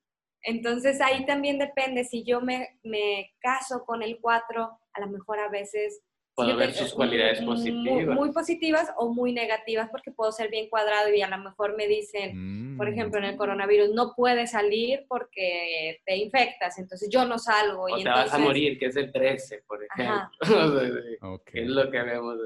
Entonces 0.43 0.99
ahí 1.01 1.25
también 1.25 1.59
depende, 1.59 2.03
si 2.03 2.23
yo 2.23 2.41
me, 2.41 2.79
me 2.83 3.33
caso 3.39 3.83
con 3.85 4.01
el 4.01 4.19
4, 4.19 4.79
a 4.93 4.99
lo 4.99 5.07
mejor 5.07 5.39
a 5.39 5.49
veces... 5.49 6.01
Puedo 6.33 6.55
ver 6.55 6.73
sus 6.73 6.93
cualidades 6.93 7.41
positivas. 7.41 8.15
Muy, 8.15 8.31
positivas 8.31 8.91
o 8.97 9.13
muy 9.13 9.33
negativas, 9.33 9.89
porque 9.91 10.11
puedo 10.11 10.31
ser 10.31 10.49
bien 10.49 10.69
cuadrado 10.69 11.13
y 11.13 11.21
a 11.21 11.27
lo 11.27 11.37
mejor 11.37 11.75
me 11.75 11.87
dicen, 11.87 12.77
por 12.77 12.89
mm. 12.89 12.93
ejemplo, 12.93 13.19
en 13.19 13.25
el 13.25 13.35
coronavirus, 13.35 13.91
no 13.93 14.13
puedes 14.15 14.51
salir 14.51 15.05
porque 15.09 15.99
te 16.05 16.15
infectas, 16.15 16.79
entonces 16.79 17.09
yo 17.11 17.25
no 17.25 17.37
salgo. 17.37 17.83
O 17.83 17.97
y 17.97 18.03
te 18.03 18.09
vas 18.09 18.33
a 18.33 18.37
morir, 18.39 18.79
que 18.79 18.85
es 18.85 18.95
el 18.95 19.11
13, 19.11 19.63
por 19.67 19.83
ejemplo. 19.83 20.29
Es 21.53 21.67
lo 21.67 21.91
que 21.91 22.01
vemos 22.01 22.37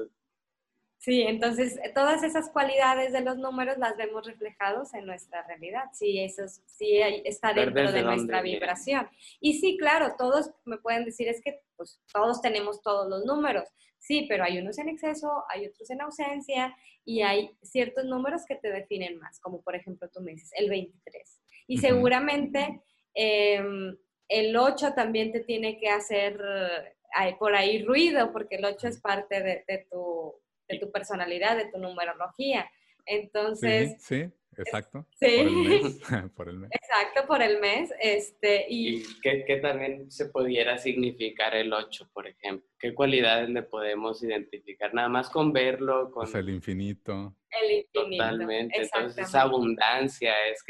Sí, 0.98 1.22
entonces 1.22 1.78
eh, 1.84 1.92
todas 1.94 2.22
esas 2.22 2.50
cualidades 2.50 3.12
de 3.12 3.20
los 3.20 3.36
números 3.36 3.78
las 3.78 3.96
vemos 3.96 4.26
reflejados 4.26 4.94
en 4.94 5.06
nuestra 5.06 5.46
realidad, 5.46 5.84
sí, 5.92 6.18
eso 6.18 6.42
sí 6.66 6.98
está 7.24 7.52
dentro 7.52 7.92
de 7.92 8.02
nuestra 8.02 8.42
vibración. 8.42 9.08
Y 9.40 9.60
sí, 9.60 9.76
claro, 9.76 10.14
todos 10.18 10.50
me 10.64 10.78
pueden 10.78 11.04
decir, 11.04 11.28
es 11.28 11.40
que 11.42 11.60
pues, 11.76 12.00
todos 12.12 12.40
tenemos 12.40 12.82
todos 12.82 13.08
los 13.08 13.24
números, 13.24 13.68
sí, 13.98 14.26
pero 14.28 14.44
hay 14.44 14.58
unos 14.58 14.78
en 14.78 14.88
exceso, 14.88 15.44
hay 15.48 15.66
otros 15.66 15.88
en 15.90 16.00
ausencia 16.00 16.74
y 17.04 17.22
hay 17.22 17.56
ciertos 17.62 18.04
números 18.06 18.42
que 18.46 18.56
te 18.56 18.72
definen 18.72 19.18
más, 19.18 19.38
como 19.40 19.62
por 19.62 19.76
ejemplo 19.76 20.08
tú 20.08 20.20
me 20.22 20.32
dices, 20.32 20.50
el 20.56 20.68
23. 20.70 21.40
Y 21.68 21.78
seguramente 21.78 22.80
em, 23.14 23.96
el 24.28 24.56
8 24.56 24.94
también 24.94 25.30
te 25.30 25.40
tiene 25.40 25.78
que 25.78 25.88
hacer 25.88 26.40
eh, 26.40 27.36
por 27.38 27.54
ahí 27.54 27.84
ruido, 27.84 28.32
porque 28.32 28.56
el 28.56 28.64
8 28.64 28.88
es 28.88 29.00
parte 29.00 29.40
de 29.40 29.86
tu 29.90 30.34
de 30.68 30.78
tu 30.78 30.90
personalidad, 30.90 31.56
de 31.56 31.70
tu 31.70 31.78
numerología. 31.78 32.70
Entonces... 33.04 33.96
Sí, 34.02 34.24
sí 34.24 34.32
exacto. 34.56 35.06
Sí. 35.18 35.26
Por 35.26 35.38
el 35.38 35.50
mes. 35.50 36.00
por 36.36 36.48
el 36.48 36.58
mes. 36.58 36.70
Exacto, 36.72 37.26
por 37.26 37.42
el 37.42 37.60
mes. 37.60 37.92
Este, 38.00 38.66
y, 38.68 38.98
¿Y 38.98 39.20
qué, 39.22 39.58
también 39.62 40.10
se 40.10 40.26
pudiera 40.26 40.78
significar 40.78 41.54
el 41.54 41.72
8, 41.72 42.10
por 42.12 42.26
ejemplo? 42.26 42.68
¿Qué 42.78 42.94
cualidades 42.94 43.48
le 43.48 43.62
podemos 43.62 44.22
identificar? 44.22 44.92
Nada 44.94 45.08
más 45.08 45.30
con 45.30 45.52
verlo, 45.52 46.10
con... 46.10 46.24
Pues 46.24 46.34
el 46.34 46.50
infinito. 46.50 47.36
El 47.50 47.78
infinito. 47.78 48.24
Totalmente. 48.24 48.82
Entonces, 48.82 49.34
abundancia, 49.34 50.34
es 50.48 50.62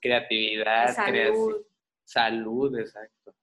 creatividad, 0.00 0.94
salud. 0.94 1.64
salud, 2.04 2.78
exacto. 2.78 3.34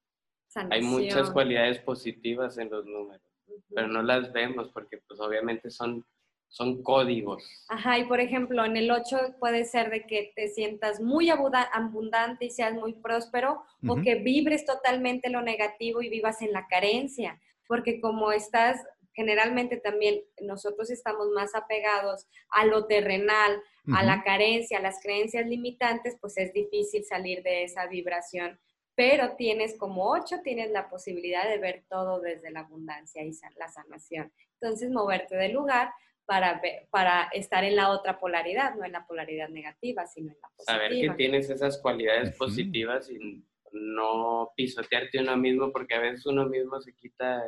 Hay 0.70 0.82
muchas 0.82 1.30
cualidades 1.30 1.78
positivas 1.78 2.58
en 2.58 2.70
los 2.70 2.84
números 2.84 3.29
pero 3.74 3.88
no 3.88 4.02
las 4.02 4.32
vemos 4.32 4.70
porque 4.72 4.98
pues 5.06 5.20
obviamente 5.20 5.70
son, 5.70 6.04
son 6.48 6.82
códigos. 6.82 7.44
Ajá, 7.68 7.98
y 7.98 8.04
por 8.04 8.20
ejemplo, 8.20 8.64
en 8.64 8.76
el 8.76 8.90
8 8.90 9.36
puede 9.38 9.64
ser 9.64 9.90
de 9.90 10.06
que 10.06 10.32
te 10.34 10.48
sientas 10.48 11.00
muy 11.00 11.30
abundante 11.30 12.46
y 12.46 12.50
seas 12.50 12.74
muy 12.74 12.94
próspero 12.94 13.62
o 13.86 13.96
que 13.96 14.16
vibres 14.16 14.64
totalmente 14.64 15.30
lo 15.30 15.42
negativo 15.42 16.02
y 16.02 16.08
vivas 16.08 16.42
en 16.42 16.52
la 16.52 16.66
carencia, 16.66 17.40
porque 17.66 18.00
como 18.00 18.32
estás 18.32 18.80
generalmente 19.12 19.76
también 19.76 20.22
nosotros 20.40 20.90
estamos 20.90 21.28
más 21.34 21.54
apegados 21.54 22.26
a 22.50 22.64
lo 22.64 22.86
terrenal, 22.86 23.60
a 23.92 24.04
la 24.04 24.22
carencia, 24.22 24.78
a 24.78 24.82
las 24.82 25.02
creencias 25.02 25.46
limitantes, 25.46 26.16
pues 26.20 26.36
es 26.38 26.52
difícil 26.52 27.04
salir 27.04 27.42
de 27.42 27.64
esa 27.64 27.86
vibración 27.86 28.58
pero 29.00 29.34
tienes 29.34 29.78
como 29.78 30.10
ocho, 30.10 30.42
tienes 30.44 30.70
la 30.72 30.90
posibilidad 30.90 31.48
de 31.48 31.56
ver 31.56 31.84
todo 31.88 32.20
desde 32.20 32.50
la 32.50 32.60
abundancia 32.60 33.24
y 33.24 33.32
la 33.58 33.66
sanación. 33.66 34.30
Entonces, 34.60 34.90
moverte 34.90 35.36
del 35.36 35.52
lugar 35.52 35.90
para, 36.26 36.60
para 36.90 37.30
estar 37.32 37.64
en 37.64 37.76
la 37.76 37.88
otra 37.88 38.20
polaridad, 38.20 38.74
no 38.74 38.84
en 38.84 38.92
la 38.92 39.06
polaridad 39.06 39.48
negativa, 39.48 40.06
sino 40.06 40.32
en 40.32 40.38
la 40.42 40.48
positiva. 40.50 40.78
Saber 40.78 40.90
que 41.00 41.16
tienes 41.16 41.48
esas 41.48 41.78
cualidades 41.78 42.36
positivas 42.36 43.10
y 43.10 43.42
no 43.72 44.52
pisotearte 44.54 45.18
uno 45.18 45.34
mismo, 45.38 45.72
porque 45.72 45.94
a 45.94 46.00
veces 46.00 46.26
uno 46.26 46.44
mismo 46.44 46.78
se 46.82 46.94
quita 46.94 47.42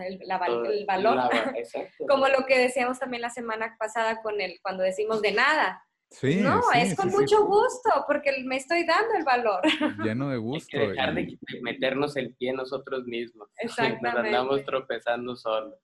el, 0.00 0.18
valor. 0.26 1.30
Como 2.08 2.28
lo 2.28 2.46
que 2.46 2.58
decíamos 2.58 2.98
también 2.98 3.20
la 3.20 3.28
semana 3.28 3.76
pasada 3.78 4.22
con 4.22 4.40
el, 4.40 4.58
cuando 4.62 4.82
decimos 4.82 5.20
de 5.20 5.32
nada. 5.32 5.84
Sí, 6.14 6.40
no, 6.40 6.62
es 6.72 6.94
con 6.94 7.08
mucho 7.10 7.44
gusto, 7.44 7.90
porque 8.06 8.44
me 8.44 8.56
estoy 8.56 8.86
dando 8.86 9.14
el 9.16 9.24
valor. 9.24 9.60
Lleno 10.04 10.28
de 10.28 10.36
gusto. 10.36 10.76
Hay 10.76 10.86
que 10.86 10.88
dejar 10.90 11.14
de 11.14 11.38
meternos 11.60 12.16
el 12.16 12.34
pie 12.34 12.52
nosotros 12.52 13.04
mismos. 13.04 13.48
Exactamente. 13.58 14.08
Nos 14.14 14.24
andamos 14.24 14.64
tropezando 14.64 15.34
solos. 15.34 15.74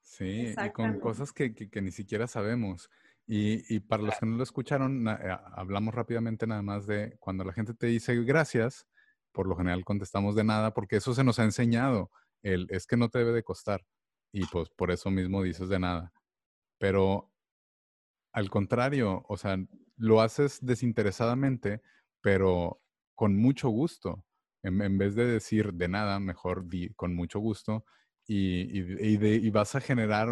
Sí, 0.00 0.54
y 0.56 0.70
con 0.70 0.98
cosas 0.98 1.30
que, 1.32 1.54
que, 1.54 1.82
ni 1.82 1.90
siquiera 1.90 2.26
sabemos. 2.26 2.88
Y, 3.26 3.74
y, 3.74 3.80
para 3.80 4.02
los 4.02 4.18
que 4.18 4.24
no 4.24 4.36
lo 4.36 4.42
escucharon, 4.42 5.06
eh, 5.08 5.36
hablamos 5.52 5.94
rápidamente 5.94 6.46
nada 6.46 6.62
más 6.62 6.86
de 6.86 7.16
cuando 7.18 7.44
la 7.44 7.52
gente 7.52 7.74
te 7.74 7.88
dice 7.88 8.14
gracias, 8.22 8.86
por 9.32 9.46
lo 9.46 9.56
general 9.56 9.84
contestamos 9.84 10.36
de 10.36 10.44
nada, 10.44 10.72
porque 10.72 10.96
eso 10.96 11.12
se 11.12 11.24
nos 11.24 11.38
ha 11.38 11.44
enseñado. 11.44 12.10
El, 12.42 12.66
es 12.70 12.86
que 12.86 12.96
no 12.96 13.10
te 13.10 13.18
debe 13.18 13.32
de 13.32 13.42
costar. 13.42 13.84
Y 14.32 14.46
pues 14.46 14.70
por 14.70 14.90
eso 14.90 15.10
mismo 15.10 15.42
dices 15.42 15.68
de 15.68 15.80
nada. 15.80 16.12
Pero 16.78 17.30
al 18.36 18.50
contrario, 18.50 19.24
o 19.28 19.38
sea, 19.38 19.56
lo 19.96 20.20
haces 20.20 20.58
desinteresadamente, 20.60 21.80
pero 22.20 22.82
con 23.14 23.34
mucho 23.34 23.70
gusto. 23.70 24.26
En, 24.62 24.98
vez 24.98 25.14
de 25.14 25.24
decir 25.24 25.72
de 25.72 25.88
nada, 25.88 26.20
mejor 26.20 26.68
di 26.68 26.92
con 26.96 27.14
mucho 27.14 27.38
gusto 27.40 27.86
y, 28.26 29.50
vas 29.50 29.74
a 29.74 29.80
generar 29.80 30.28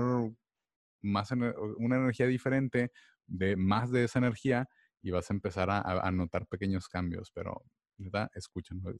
más 1.00 1.30
una 1.30 1.96
energía 1.96 2.26
diferente, 2.26 2.92
de 3.26 3.56
más 3.56 3.90
de 3.90 4.04
esa 4.04 4.18
energía 4.18 4.68
y 5.00 5.10
vas 5.10 5.30
a 5.30 5.34
empezar 5.34 5.70
a, 5.70 6.10
notar 6.10 6.46
pequeños 6.46 6.88
cambios, 6.88 7.30
pero, 7.32 7.64
¿verdad? 7.96 8.30
Escúchenlo, 8.34 8.92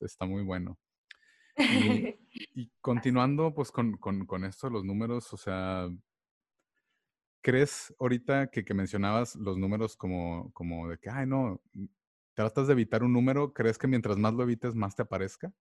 está 0.00 0.24
muy 0.24 0.44
bueno. 0.44 0.78
Y, 2.54 2.70
continuando 2.80 3.54
pues 3.54 3.70
con, 3.70 3.98
con, 3.98 4.24
con, 4.24 4.44
esto 4.44 4.70
los 4.70 4.84
números, 4.84 5.32
o 5.32 5.36
sea, 5.36 5.88
¿Crees 7.42 7.92
ahorita 7.98 8.46
que, 8.46 8.64
que, 8.64 8.72
mencionabas 8.72 9.34
los 9.34 9.58
números 9.58 9.96
como, 9.96 10.52
como 10.52 10.88
de 10.88 10.98
que, 10.98 11.10
ay, 11.10 11.26
no, 11.26 11.60
mm, 11.72 11.86
tratas 12.34 12.68
de 12.68 12.72
evitar 12.72 13.02
un 13.02 13.12
número, 13.12 13.52
¿crees 13.52 13.78
que 13.78 13.88
mientras 13.88 14.16
más 14.16 14.32
lo 14.32 14.44
evites, 14.44 14.74
más 14.74 14.94
te 14.94 15.02
aparezca? 15.02 15.52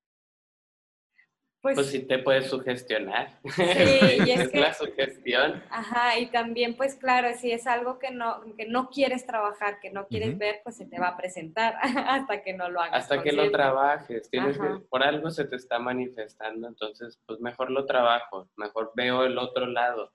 Pues, 1.61 1.75
pues 1.75 1.87
sí 1.87 1.99
te 1.99 2.17
puedes 2.17 2.49
sugestionar. 2.49 3.39
Sí, 3.51 4.23
y 4.25 4.31
es, 4.31 4.53
la 4.53 4.73
sugestión. 4.73 5.61
Ajá, 5.69 6.17
y 6.17 6.27
también, 6.27 6.75
pues 6.75 6.95
claro, 6.95 7.29
si 7.37 7.51
es 7.51 7.67
algo 7.67 7.99
que 7.99 8.09
no, 8.09 8.41
que 8.57 8.65
no 8.65 8.89
quieres 8.89 9.27
trabajar, 9.27 9.79
que 9.79 9.91
no 9.91 10.07
quieres 10.07 10.37
ver, 10.37 10.61
pues 10.63 10.77
se 10.77 10.85
te 10.85 10.99
va 10.99 11.09
a 11.09 11.17
presentar 11.17 11.75
hasta 11.81 12.41
que 12.41 12.53
no 12.53 12.69
lo 12.69 12.81
hagas. 12.81 13.03
Hasta 13.03 13.21
que 13.21 13.31
lo 13.31 13.51
trabajes. 13.51 14.29
Tienes 14.31 14.57
que, 14.57 14.67
por 14.89 15.03
algo 15.03 15.29
se 15.29 15.45
te 15.45 15.55
está 15.55 15.77
manifestando, 15.77 16.67
entonces, 16.67 17.19
pues 17.27 17.39
mejor 17.39 17.69
lo 17.69 17.85
trabajo, 17.85 18.49
mejor 18.55 18.91
veo 18.95 19.23
el 19.23 19.37
otro 19.37 19.67
lado 19.67 20.11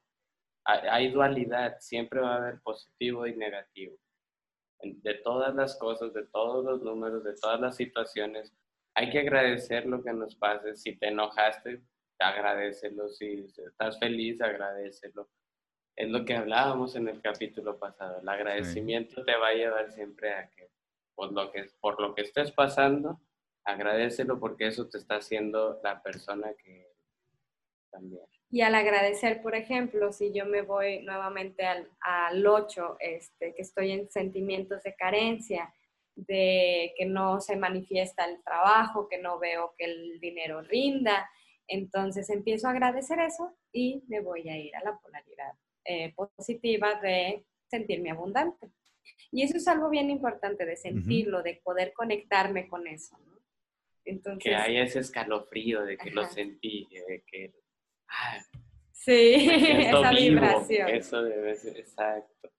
hay 0.66 1.10
dualidad, 1.10 1.76
siempre 1.78 2.20
va 2.20 2.34
a 2.34 2.36
haber 2.38 2.60
positivo 2.60 3.26
y 3.26 3.36
negativo. 3.36 3.96
De 4.82 5.14
todas 5.14 5.54
las 5.54 5.76
cosas, 5.76 6.12
de 6.12 6.26
todos 6.26 6.64
los 6.64 6.82
números, 6.82 7.24
de 7.24 7.34
todas 7.34 7.60
las 7.60 7.76
situaciones, 7.76 8.52
hay 8.94 9.10
que 9.10 9.20
agradecer 9.20 9.86
lo 9.86 10.02
que 10.02 10.12
nos 10.12 10.34
pase. 10.34 10.74
Si 10.74 10.96
te 10.96 11.08
enojaste, 11.08 11.82
agradecelo. 12.18 13.08
Si 13.08 13.46
estás 13.66 13.98
feliz, 13.98 14.40
agradecelo. 14.40 15.28
Es 15.94 16.10
lo 16.10 16.24
que 16.24 16.34
hablábamos 16.34 16.96
en 16.96 17.08
el 17.08 17.20
capítulo 17.22 17.78
pasado. 17.78 18.20
El 18.20 18.28
agradecimiento 18.28 19.24
te 19.24 19.36
va 19.36 19.48
a 19.48 19.54
llevar 19.54 19.92
siempre 19.92 20.32
a 20.34 20.50
que 20.50 20.70
por 21.14 21.32
lo 21.32 21.50
que, 21.50 21.66
por 21.80 22.00
lo 22.00 22.14
que 22.14 22.22
estés 22.22 22.52
pasando, 22.52 23.20
agradecelo 23.64 24.38
porque 24.38 24.66
eso 24.66 24.88
te 24.88 24.98
está 24.98 25.16
haciendo 25.16 25.80
la 25.82 26.02
persona 26.02 26.52
que 26.54 26.92
también. 27.90 28.26
Y 28.50 28.60
al 28.60 28.74
agradecer, 28.74 29.42
por 29.42 29.54
ejemplo, 29.54 30.12
si 30.12 30.32
yo 30.32 30.46
me 30.46 30.62
voy 30.62 31.02
nuevamente 31.02 31.64
al, 31.64 31.88
al 32.00 32.46
8, 32.46 32.96
este, 33.00 33.54
que 33.54 33.62
estoy 33.62 33.90
en 33.90 34.10
sentimientos 34.10 34.82
de 34.82 34.94
carencia, 34.94 35.72
de 36.14 36.94
que 36.96 37.04
no 37.04 37.40
se 37.40 37.56
manifiesta 37.56 38.24
el 38.24 38.42
trabajo, 38.42 39.08
que 39.08 39.18
no 39.18 39.38
veo 39.38 39.74
que 39.76 39.84
el 39.84 40.20
dinero 40.20 40.62
rinda, 40.62 41.28
entonces 41.68 42.30
empiezo 42.30 42.68
a 42.68 42.70
agradecer 42.70 43.18
eso 43.20 43.54
y 43.72 44.02
me 44.08 44.20
voy 44.20 44.48
a 44.48 44.56
ir 44.56 44.74
a 44.76 44.84
la 44.84 44.98
polaridad 44.98 45.52
eh, 45.84 46.14
positiva 46.14 47.00
de 47.00 47.44
sentirme 47.68 48.10
abundante. 48.10 48.70
Y 49.30 49.42
eso 49.42 49.56
es 49.56 49.68
algo 49.68 49.90
bien 49.90 50.08
importante 50.08 50.64
de 50.64 50.76
sentirlo, 50.76 51.42
de 51.42 51.60
poder 51.62 51.92
conectarme 51.92 52.68
con 52.68 52.86
eso. 52.86 53.18
Entonces, 54.04 54.44
que 54.44 54.54
haya 54.54 54.84
ese 54.84 55.00
escalofrío 55.00 55.82
de 55.82 55.98
que 55.98 56.10
lo 56.12 56.24
sentí, 56.24 56.86
de 57.08 57.24
que 57.26 57.52
sí, 58.92 59.34
esa 59.88 60.10
vibración. 60.10 60.88
Eso 60.88 61.22
debe 61.22 61.54
ser, 61.54 61.78
exacto. 61.78 62.50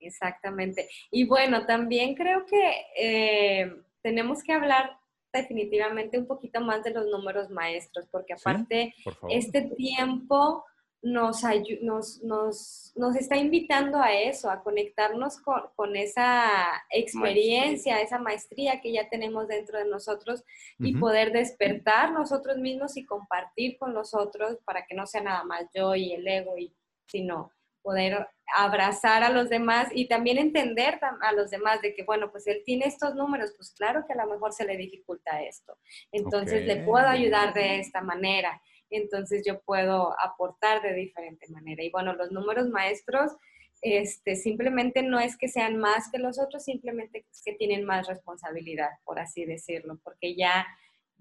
Exactamente. 0.00 0.88
Y 1.10 1.26
bueno, 1.26 1.64
también 1.64 2.14
creo 2.14 2.44
que 2.44 2.74
eh, 2.96 3.72
tenemos 4.02 4.42
que 4.42 4.52
hablar 4.52 4.98
definitivamente 5.32 6.18
un 6.18 6.26
poquito 6.26 6.60
más 6.60 6.82
de 6.82 6.90
los 6.90 7.06
números 7.06 7.48
maestros, 7.50 8.06
porque 8.10 8.34
aparte, 8.34 8.94
este 9.30 9.62
tiempo 9.76 10.64
nos, 11.02 11.42
nos, 11.82 12.22
nos, 12.22 12.92
nos, 12.94 13.16
está 13.16 13.36
invitando 13.36 13.98
a 14.00 14.12
eso, 14.12 14.50
a 14.50 14.62
conectarnos 14.62 15.38
con, 15.38 15.62
con 15.74 15.96
esa 15.96 16.46
experiencia, 16.90 18.00
esa 18.00 18.18
maestría 18.18 18.80
que 18.80 18.92
ya 18.92 19.08
tenemos 19.08 19.48
dentro 19.48 19.78
de 19.78 19.86
nosotros 19.86 20.44
y 20.78 20.96
poder 20.96 21.32
despertar 21.32 22.12
nosotros 22.12 22.58
mismos 22.58 22.96
y 22.96 23.04
compartir 23.04 23.76
con 23.78 23.94
los 23.94 24.14
otros 24.14 24.58
para 24.64 24.86
que 24.86 24.94
no 24.94 25.06
sea 25.06 25.22
nada 25.22 25.44
más 25.44 25.66
yo 25.74 25.94
y 25.94 26.12
el 26.12 26.26
ego, 26.26 26.56
y, 26.56 26.72
sino 27.06 27.50
poder 27.82 28.28
abrazar 28.54 29.22
a 29.24 29.30
los 29.30 29.48
demás 29.48 29.88
y 29.92 30.06
también 30.06 30.38
entender 30.38 31.00
a 31.02 31.32
los 31.32 31.50
demás 31.50 31.80
de 31.82 31.94
que, 31.94 32.04
bueno, 32.04 32.30
pues 32.30 32.46
él 32.46 32.62
tiene 32.64 32.86
estos 32.86 33.14
números, 33.14 33.52
pues 33.56 33.72
claro 33.72 34.04
que 34.06 34.12
a 34.12 34.24
lo 34.24 34.32
mejor 34.32 34.52
se 34.52 34.64
le 34.64 34.76
dificulta 34.76 35.42
esto. 35.42 35.76
Entonces 36.12 36.64
le 36.64 36.76
puedo 36.76 37.06
ayudar 37.06 37.54
de 37.54 37.80
esta 37.80 38.00
manera 38.02 38.62
entonces 38.96 39.42
yo 39.46 39.60
puedo 39.60 40.14
aportar 40.20 40.82
de 40.82 40.94
diferente 40.94 41.46
manera. 41.50 41.82
Y 41.82 41.90
bueno, 41.90 42.14
los 42.14 42.30
números 42.30 42.68
maestros 42.68 43.32
este, 43.80 44.36
simplemente 44.36 45.02
no 45.02 45.18
es 45.18 45.36
que 45.36 45.48
sean 45.48 45.78
más 45.78 46.10
que 46.10 46.18
los 46.18 46.38
otros, 46.38 46.64
simplemente 46.64 47.26
es 47.30 47.42
que 47.44 47.54
tienen 47.54 47.84
más 47.84 48.06
responsabilidad, 48.06 48.90
por 49.04 49.18
así 49.18 49.44
decirlo, 49.44 49.98
porque 50.04 50.36
ya, 50.36 50.66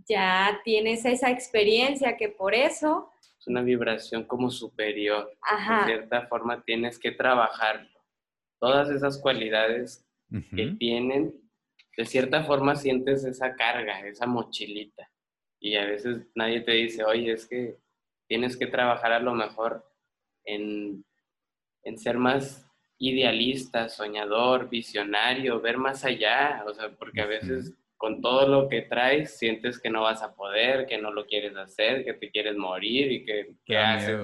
ya 0.08 0.62
tienes 0.64 1.06
esa 1.06 1.32
experiencia 1.32 2.18
que 2.18 2.30
por 2.30 2.54
eso... 2.54 3.12
Es 3.40 3.48
una 3.48 3.64
vibración 3.64 4.26
como 4.26 4.52
superior. 4.52 5.32
De 5.42 5.86
cierta 5.86 6.28
forma 6.28 6.64
tienes 6.64 7.00
que 7.00 7.12
trabajarlo. 7.12 7.90
Todas 8.60 8.90
esas 8.92 9.18
cualidades 9.20 10.06
que 10.56 10.76
tienen, 10.78 11.34
de 11.98 12.06
cierta 12.06 12.44
forma 12.44 12.76
sientes 12.76 13.26
esa 13.26 13.56
carga, 13.56 14.08
esa 14.08 14.28
mochilita 14.28 15.11
y 15.62 15.76
a 15.76 15.86
veces 15.86 16.28
nadie 16.36 16.62
te 16.62 16.72
dice, 16.72 17.04
oye, 17.06 17.32
es 17.32 17.46
que 17.46 17.78
tienes 18.28 18.58
que 18.58 18.68
trabajar 18.68 19.14
a 19.14 19.20
lo 19.20 19.34
mejor 19.34 19.86
en, 20.44 21.06
en 21.84 21.98
ser 22.00 22.18
más 22.18 22.68
idealista, 22.98 23.88
soñador, 23.88 24.70
visionario, 24.70 25.62
ver 25.62 25.78
más 25.78 26.04
allá, 26.04 26.64
o 26.68 26.74
sea, 26.74 26.90
porque 26.90 27.22
a 27.22 27.28
veces 27.28 27.74
con 27.96 28.22
todo 28.22 28.48
lo 28.48 28.68
que 28.68 28.82
traes 28.82 29.38
sientes 29.38 29.80
que 29.80 29.92
no 29.92 30.02
vas 30.02 30.24
a 30.24 30.34
poder, 30.34 30.88
que 30.88 30.98
no 30.98 31.12
lo 31.12 31.28
quieres 31.28 31.56
hacer, 31.56 32.04
que 32.04 32.14
te 32.14 32.32
quieres 32.32 32.58
morir 32.58 33.12
y 33.12 33.24
que, 33.24 33.54
que 33.64 33.78
haces 33.78 34.20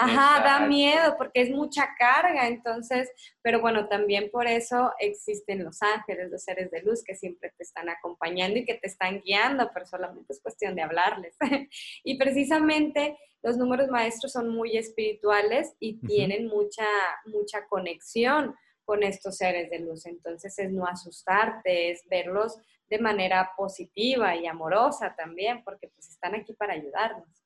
Ajá, 0.00 0.42
da 0.44 0.66
miedo 0.66 1.16
porque 1.16 1.42
es 1.42 1.50
mucha 1.50 1.88
carga, 1.98 2.46
entonces, 2.46 3.10
pero 3.42 3.60
bueno, 3.60 3.88
también 3.88 4.30
por 4.30 4.46
eso 4.46 4.92
existen 4.98 5.64
los 5.64 5.82
ángeles, 5.82 6.30
los 6.30 6.42
seres 6.42 6.70
de 6.70 6.82
luz 6.82 7.02
que 7.02 7.16
siempre 7.16 7.52
te 7.56 7.64
están 7.64 7.88
acompañando 7.88 8.58
y 8.58 8.64
que 8.64 8.74
te 8.74 8.86
están 8.86 9.20
guiando, 9.20 9.70
pero 9.74 9.86
solamente 9.86 10.32
es 10.32 10.40
cuestión 10.40 10.74
de 10.74 10.82
hablarles. 10.82 11.36
y 12.04 12.16
precisamente 12.16 13.18
los 13.42 13.56
números 13.56 13.88
maestros 13.88 14.32
son 14.32 14.48
muy 14.48 14.76
espirituales 14.76 15.74
y 15.80 15.98
tienen 16.00 16.46
mucha, 16.46 16.86
mucha 17.26 17.66
conexión 17.66 18.54
con 18.84 19.02
estos 19.02 19.36
seres 19.36 19.68
de 19.70 19.80
luz, 19.80 20.06
entonces 20.06 20.58
es 20.58 20.70
no 20.70 20.86
asustarte, 20.86 21.90
es 21.90 22.02
verlos 22.08 22.56
de 22.88 22.98
manera 22.98 23.52
positiva 23.56 24.34
y 24.34 24.46
amorosa 24.46 25.14
también, 25.16 25.62
porque 25.62 25.88
pues 25.88 26.08
están 26.08 26.34
aquí 26.34 26.54
para 26.54 26.72
ayudarnos 26.72 27.37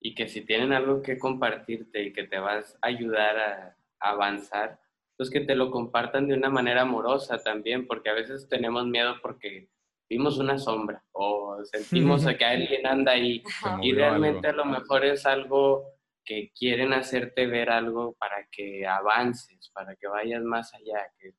y 0.00 0.14
que 0.14 0.28
si 0.28 0.42
tienen 0.42 0.72
algo 0.72 1.02
que 1.02 1.18
compartirte 1.18 2.02
y 2.02 2.12
que 2.12 2.24
te 2.24 2.38
vas 2.38 2.78
a 2.80 2.88
ayudar 2.88 3.38
a, 3.38 3.76
avanzar, 4.00 4.78
pues 5.16 5.28
que 5.28 5.40
te 5.40 5.56
lo 5.56 5.72
compartan 5.72 6.28
de 6.28 6.34
una 6.34 6.50
manera 6.50 6.82
amorosa 6.82 7.42
también, 7.42 7.88
porque 7.88 8.10
a 8.10 8.14
veces 8.14 8.48
tenemos 8.48 8.86
miedo 8.86 9.16
porque 9.20 9.68
vimos 10.08 10.38
una 10.38 10.56
sombra 10.56 11.04
o 11.10 11.58
sentimos 11.64 12.24
que 12.24 12.44
alguien 12.44 12.86
anda 12.86 13.12
ahí. 13.12 13.42
Y 13.82 13.92
realmente 13.92 14.46
a 14.46 14.52
lo 14.52 14.64
mejor 14.64 15.04
es 15.04 15.26
algo 15.26 15.84
que 16.24 16.52
quieren 16.56 16.92
hacerte 16.92 17.46
ver 17.46 17.70
algo 17.70 18.14
para 18.20 18.46
que 18.52 18.86
avances, 18.86 19.70
para 19.74 19.96
que 19.96 20.06
vayas 20.06 20.44
más 20.44 20.72
allá, 20.74 21.10
que, 21.18 21.34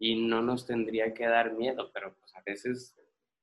y 0.00 0.26
no 0.26 0.42
nos 0.42 0.66
tendría 0.66 1.14
que 1.14 1.26
dar 1.26 1.52
miedo, 1.52 1.92
pero 1.94 2.16
pues 2.18 2.34
a 2.34 2.42
veces 2.44 2.96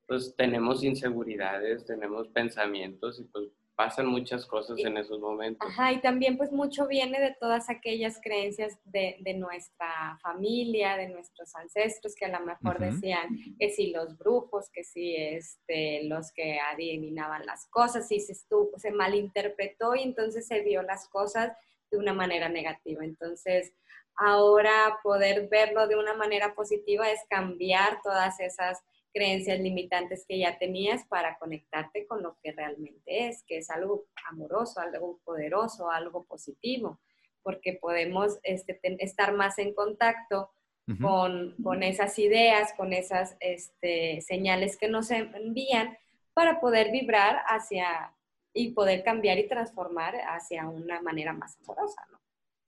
pues 0.06 0.36
tenemos 0.36 0.84
inseguridades, 0.84 1.86
tenemos 1.86 2.28
pensamientos 2.30 3.20
y 3.20 3.26
pues 3.26 3.52
pasan 3.80 4.08
muchas 4.08 4.46
cosas 4.46 4.78
en 4.80 4.98
esos 4.98 5.22
momentos. 5.22 5.66
Ajá, 5.66 5.94
y 5.94 6.02
también 6.02 6.36
pues 6.36 6.52
mucho 6.52 6.86
viene 6.86 7.18
de 7.18 7.34
todas 7.40 7.70
aquellas 7.70 8.20
creencias 8.22 8.78
de, 8.84 9.16
de 9.22 9.36
nuestra 9.36 10.20
familia, 10.22 10.98
de 10.98 11.08
nuestros 11.08 11.56
ancestros 11.56 12.14
que 12.14 12.26
a 12.26 12.38
lo 12.38 12.46
mejor 12.46 12.78
decían 12.78 13.30
que 13.58 13.70
si 13.70 13.92
los 13.92 14.18
brujos, 14.18 14.70
que 14.74 14.84
si 14.84 15.16
este, 15.16 16.04
los 16.10 16.34
que 16.34 16.60
adivinaban 16.60 17.46
las 17.46 17.70
cosas, 17.70 18.12
y 18.12 18.20
se, 18.20 18.34
estuvo, 18.34 18.70
se 18.76 18.92
malinterpretó 18.92 19.96
y 19.96 20.02
entonces 20.02 20.46
se 20.46 20.60
vio 20.60 20.82
las 20.82 21.08
cosas 21.08 21.54
de 21.90 21.98
una 22.00 22.12
manera 22.12 22.50
negativa. 22.50 23.06
Entonces, 23.06 23.72
ahora 24.18 25.00
poder 25.02 25.48
verlo 25.48 25.88
de 25.88 25.96
una 25.96 26.16
manera 26.16 26.54
positiva 26.54 27.10
es 27.10 27.22
cambiar 27.30 28.02
todas 28.04 28.42
esas 28.42 28.84
creencias 29.14 29.60
limitantes 29.60 30.26
que 30.28 30.40
ya 30.40 30.58
tenías 30.58 31.06
para 31.06 31.38
conectarte 31.38 32.06
con 32.08 32.24
lo 32.24 32.38
que 32.42 32.52
realmente 32.52 33.28
es, 33.28 33.44
que 33.44 33.58
es 33.58 33.70
algo 33.70 34.06
amoroso, 34.30 34.80
algo 34.80 35.20
poderoso, 35.24 35.90
algo 35.90 36.26
positivo, 36.26 37.00
porque 37.44 37.74
podemos 37.74 38.40
este, 38.44 38.80
estar 39.00 39.34
más 39.34 39.58
en 39.60 39.74
contacto 39.74 40.52
con, 41.02 41.84
esas 41.84 42.18
ideas, 42.18 42.74
con 42.76 42.94
esas 42.94 43.38
este, 43.42 44.22
señales 44.22 44.76
que 44.76 44.88
nos 44.88 45.12
envían 45.12 45.96
para 46.34 46.60
poder 46.60 46.92
vibrar 46.92 47.44
hacia 47.46 48.12
y 48.54 48.72
poder 48.72 49.04
cambiar 49.04 49.38
y 49.38 49.48
transformar 49.48 50.16
hacia 50.16 50.68
una 50.68 51.00
manera 51.02 51.34
más 51.34 51.58
amorosa, 51.62 52.08
¿no? 52.12 52.19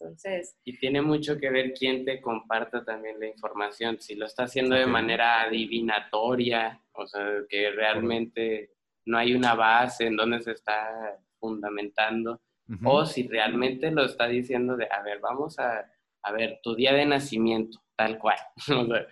Entonces... 0.02 0.56
Y 0.64 0.78
tiene 0.78 1.02
mucho 1.02 1.38
que 1.38 1.50
ver 1.50 1.74
quién 1.74 2.06
te 2.06 2.22
comparta 2.22 2.84
también 2.84 3.20
la 3.20 3.28
información. 3.28 4.00
Si 4.00 4.16
lo 4.16 4.26
está 4.26 4.44
haciendo 4.44 4.76
de 4.76 4.88
manera 4.88 5.42
adivinatoria, 5.44 6.82
o 6.94 7.06
sea, 7.06 7.24
que 7.48 7.72
realmente 7.72 8.72
no 9.06 9.18
hay 9.18 9.34
una 9.34 9.54
base 9.54 10.08
en 10.08 10.16
donde 10.16 10.42
se 10.42 10.52
está 10.52 11.20
fundamentando, 11.40 12.42
o 12.86 13.06
si 13.06 13.28
realmente 13.28 13.92
lo 13.92 14.06
está 14.06 14.28
diciendo 14.28 14.78
de, 14.78 14.88
a 14.90 15.02
ver, 15.02 15.20
vamos 15.20 15.60
a, 15.60 15.92
a 16.24 16.32
ver, 16.32 16.60
tu 16.64 16.74
día 16.74 16.94
de 16.94 17.06
nacimiento, 17.06 17.80
tal 17.98 18.18
cual. 18.18 18.38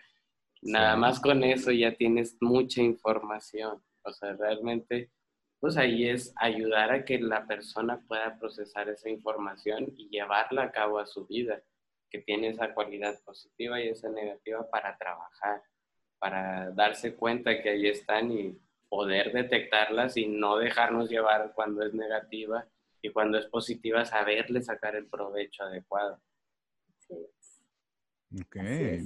nada 0.61 0.95
más 0.95 1.19
con 1.19 1.43
eso 1.43 1.71
ya 1.71 1.93
tienes 1.95 2.37
mucha 2.39 2.81
información. 2.81 3.83
O 4.03 4.13
sea, 4.13 4.33
realmente 4.33 5.11
pues 5.59 5.77
ahí 5.77 6.07
es 6.07 6.33
ayudar 6.37 6.91
a 6.91 7.05
que 7.05 7.19
la 7.19 7.45
persona 7.45 7.99
pueda 8.07 8.37
procesar 8.39 8.89
esa 8.89 9.09
información 9.09 9.93
y 9.97 10.09
llevarla 10.09 10.63
a 10.63 10.71
cabo 10.71 10.99
a 10.99 11.05
su 11.05 11.27
vida, 11.27 11.61
que 12.09 12.19
tiene 12.19 12.49
esa 12.49 12.73
cualidad 12.73 13.19
positiva 13.23 13.81
y 13.81 13.89
esa 13.89 14.09
negativa 14.09 14.69
para 14.69 14.97
trabajar, 14.97 15.61
para 16.17 16.71
darse 16.71 17.15
cuenta 17.15 17.61
que 17.61 17.69
ahí 17.69 17.87
están 17.87 18.31
y 18.31 18.57
poder 18.87 19.31
detectarlas 19.33 20.17
y 20.17 20.27
no 20.27 20.57
dejarnos 20.57 21.09
llevar 21.09 21.51
cuando 21.53 21.85
es 21.85 21.93
negativa 21.93 22.65
y 23.01 23.09
cuando 23.09 23.37
es 23.37 23.45
positiva 23.45 24.05
saberle 24.05 24.61
sacar 24.61 24.95
el 24.95 25.07
provecho 25.07 25.63
adecuado. 25.63 26.21
Ok, 28.41 28.57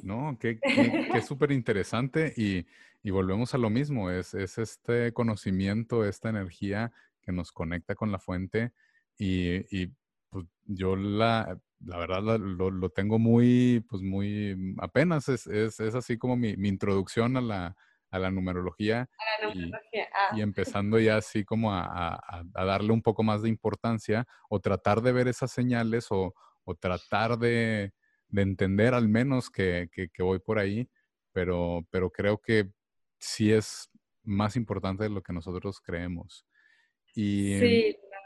no, 0.03 0.37
qué, 0.39 0.59
qué, 1.13 1.21
súper 1.21 1.51
interesante 1.51 2.33
y, 2.35 2.65
y, 3.03 3.11
volvemos 3.11 3.53
a 3.53 3.57
lo 3.57 3.69
mismo, 3.69 4.09
es, 4.09 4.33
es, 4.33 4.57
este 4.57 5.13
conocimiento, 5.13 6.05
esta 6.05 6.29
energía 6.29 6.91
que 7.21 7.31
nos 7.31 7.51
conecta 7.51 7.95
con 7.95 8.11
la 8.11 8.19
fuente 8.19 8.71
y, 9.17 9.57
y 9.75 9.93
pues 10.29 10.45
yo 10.65 10.95
la, 10.95 11.59
la 11.79 11.97
verdad 11.97 12.21
lo, 12.21 12.71
lo, 12.71 12.89
tengo 12.89 13.19
muy, 13.19 13.85
pues 13.89 14.01
muy, 14.01 14.75
apenas 14.79 15.29
es, 15.29 15.47
es, 15.47 15.79
es 15.79 15.95
así 15.95 16.17
como 16.17 16.35
mi, 16.35 16.55
mi, 16.57 16.69
introducción 16.69 17.37
a 17.37 17.41
la, 17.41 17.75
a 18.09 18.19
la 18.19 18.31
numerología, 18.31 19.01
a 19.01 19.41
la 19.41 19.53
numerología. 19.53 20.09
Y, 20.31 20.37
y, 20.37 20.41
ah. 20.41 20.43
empezando 20.43 20.99
ya 20.99 21.17
así 21.17 21.43
como 21.43 21.73
a, 21.73 21.83
a, 21.83 22.43
a, 22.53 22.65
darle 22.65 22.93
un 22.93 23.01
poco 23.01 23.23
más 23.23 23.41
de 23.41 23.49
importancia 23.49 24.25
o 24.49 24.59
tratar 24.59 25.01
de 25.01 25.11
ver 25.11 25.27
esas 25.27 25.51
señales 25.51 26.07
o, 26.09 26.33
o 26.63 26.75
tratar 26.75 27.37
de 27.37 27.93
de 28.33 28.41
entender 28.41 28.95
al 28.95 29.07
menos 29.07 29.51
que, 29.51 29.89
voy 30.17 30.39
por 30.39 30.57
ahí, 30.57 30.89
pero, 31.31 31.85
pero 31.91 32.09
creo 32.09 32.41
que 32.41 32.71
sí 33.23 33.51
es 33.51 33.89
más 34.23 34.55
importante 34.55 35.03
de 35.03 35.09
lo 35.09 35.21
que 35.21 35.33
nosotros 35.33 35.79
creemos. 35.79 36.45
Y, 37.15 37.57
sí, 37.59 37.97
la 38.09 38.17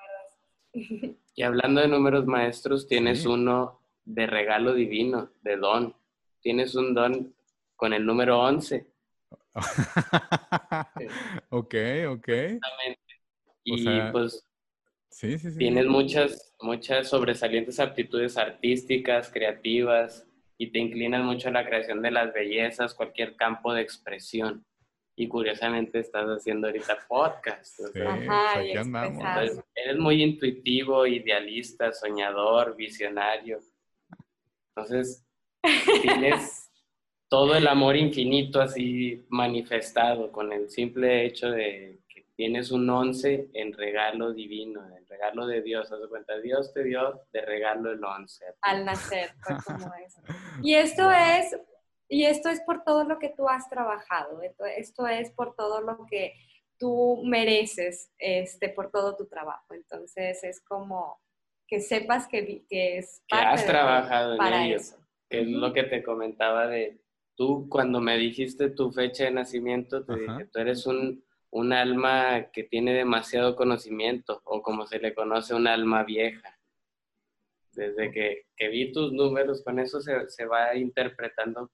verdad. 0.82 1.16
Y 1.36 1.43
hablando 1.43 1.82
de 1.82 1.88
números 1.88 2.26
maestros, 2.26 2.88
tienes 2.88 3.26
uno 3.26 3.82
de 4.06 4.26
regalo 4.28 4.74
divino, 4.74 5.32
de 5.41 5.58
don. 5.58 5.95
Tienes 6.41 6.76
un 6.76 6.93
don 6.93 7.36
con 7.76 7.93
el 7.93 8.06
número 8.06 8.39
11. 8.39 8.88
ok, 11.50 11.76
ok. 12.10 12.30
Y 13.64 14.02
pues 14.12 14.48
Tienes 15.58 15.88
muchas, 15.88 16.54
muchas 16.62 17.10
sobresalientes 17.10 17.80
aptitudes 17.80 18.38
artísticas, 18.38 19.32
creativas, 19.32 20.28
y 20.60 20.72
te 20.72 20.80
inclinas 20.80 21.24
mucho 21.24 21.50
a 21.50 21.52
la 21.52 21.66
creación 21.66 22.02
de 22.02 22.12
las 22.12 22.34
bellezas, 22.34 22.93
cualquier 22.93 23.36
campo 23.36 23.74
de 23.74 23.82
expresión. 23.82 24.66
Y 25.18 25.28
curiosamente 25.28 25.99
estás 25.99 26.28
haciendo 26.28 26.68
ahorita 26.68 26.99
podcast. 27.07 27.80
Ajá, 28.05 28.61
eres 28.63 29.97
muy 29.97 30.24
intuitivo, 30.24 31.05
idealista, 31.05 31.91
soñador, 31.91 32.76
visionario. 32.76 33.59
Entonces, 34.70 35.26
tienes 36.01 36.72
todo 37.28 37.55
el 37.55 37.68
amor 37.68 37.97
infinito 37.97 38.61
así 38.61 39.26
manifestado 39.30 40.32
con 40.32 40.53
el 40.53 40.70
simple 40.70 41.26
hecho 41.26 41.49
de 41.49 41.99
tienes 42.38 42.72
un 42.72 42.88
once 42.89 43.49
en 43.53 43.74
regalo 43.74 44.32
divino, 44.32 44.88
en 44.95 45.05
regalo 45.07 45.47
de 45.47 45.61
Dios. 45.63 45.91
Haz 45.91 45.99
de 45.99 46.07
cuenta, 46.07 46.38
Dios 46.38 46.72
te 46.72 46.84
dio 46.84 47.24
de 47.34 47.41
regalo 47.41 47.91
el 47.91 48.03
once. 48.03 48.45
Al 48.61 48.86
nacer, 48.86 49.32
fue 49.41 49.55
como 49.65 49.91
eso. 49.95 50.22
Y 50.63 50.76
esto 50.76 51.11
es, 51.11 51.57
y 52.10 52.26
esto 52.26 52.49
es 52.49 52.62
por 52.62 52.84
todo 52.84 53.03
lo 53.03 53.20
que 53.20 53.30
tú 53.30 53.47
has 53.49 53.70
trabajado, 53.70 54.41
esto, 54.41 55.08
es 55.08 55.32
por 55.32 55.55
todo 55.55 55.82
lo 55.82 56.05
que 56.10 56.34
tú 56.78 57.22
mereces, 57.26 58.12
este, 58.18 58.70
por 58.70 58.91
todo 58.91 59.16
tu 59.16 59.28
trabajo. 59.28 59.74
Entonces 59.74 60.43
es 60.43 60.62
como 60.64 61.20
que 61.68 61.82
sepas 61.82 62.28
que, 62.28 62.66
que 62.70 62.97
es 62.97 63.24
parte 63.30 63.45
que 63.45 63.51
has 63.53 63.66
trabajado 63.66 64.36
en 64.36 64.53
ello, 64.53 64.78
eso. 64.78 64.97
Que 65.30 65.41
es 65.41 65.47
lo 65.47 65.74
que 65.74 65.84
te 65.84 66.03
comentaba 66.03 66.68
de 66.68 66.99
tú 67.36 67.68
cuando 67.70 67.99
me 67.99 68.18
dijiste 68.18 68.70
tu 68.70 68.91
fecha 68.91 69.26
de 69.26 69.32
nacimiento, 69.32 70.05
te 70.05 70.16
dije, 70.16 70.45
tú 70.45 70.60
eres 70.60 70.86
un 70.88 71.24
un 71.51 71.74
alma 71.74 72.49
que 72.51 72.64
tiene 72.64 72.93
demasiado 72.93 73.55
conocimiento 73.55 74.41
o 74.45 74.62
como 74.62 74.86
se 74.86 74.99
le 74.99 75.14
conoce 75.14 75.53
un 75.53 75.68
alma 75.68 76.03
vieja. 76.03 76.60
Desde 77.74 78.12
que, 78.12 78.70
vi 78.70 78.91
tus 78.91 79.14
números, 79.14 79.64
con 79.64 79.80
eso 79.80 80.01
se, 80.01 80.45
va 80.45 80.76
interpretando 80.76 81.72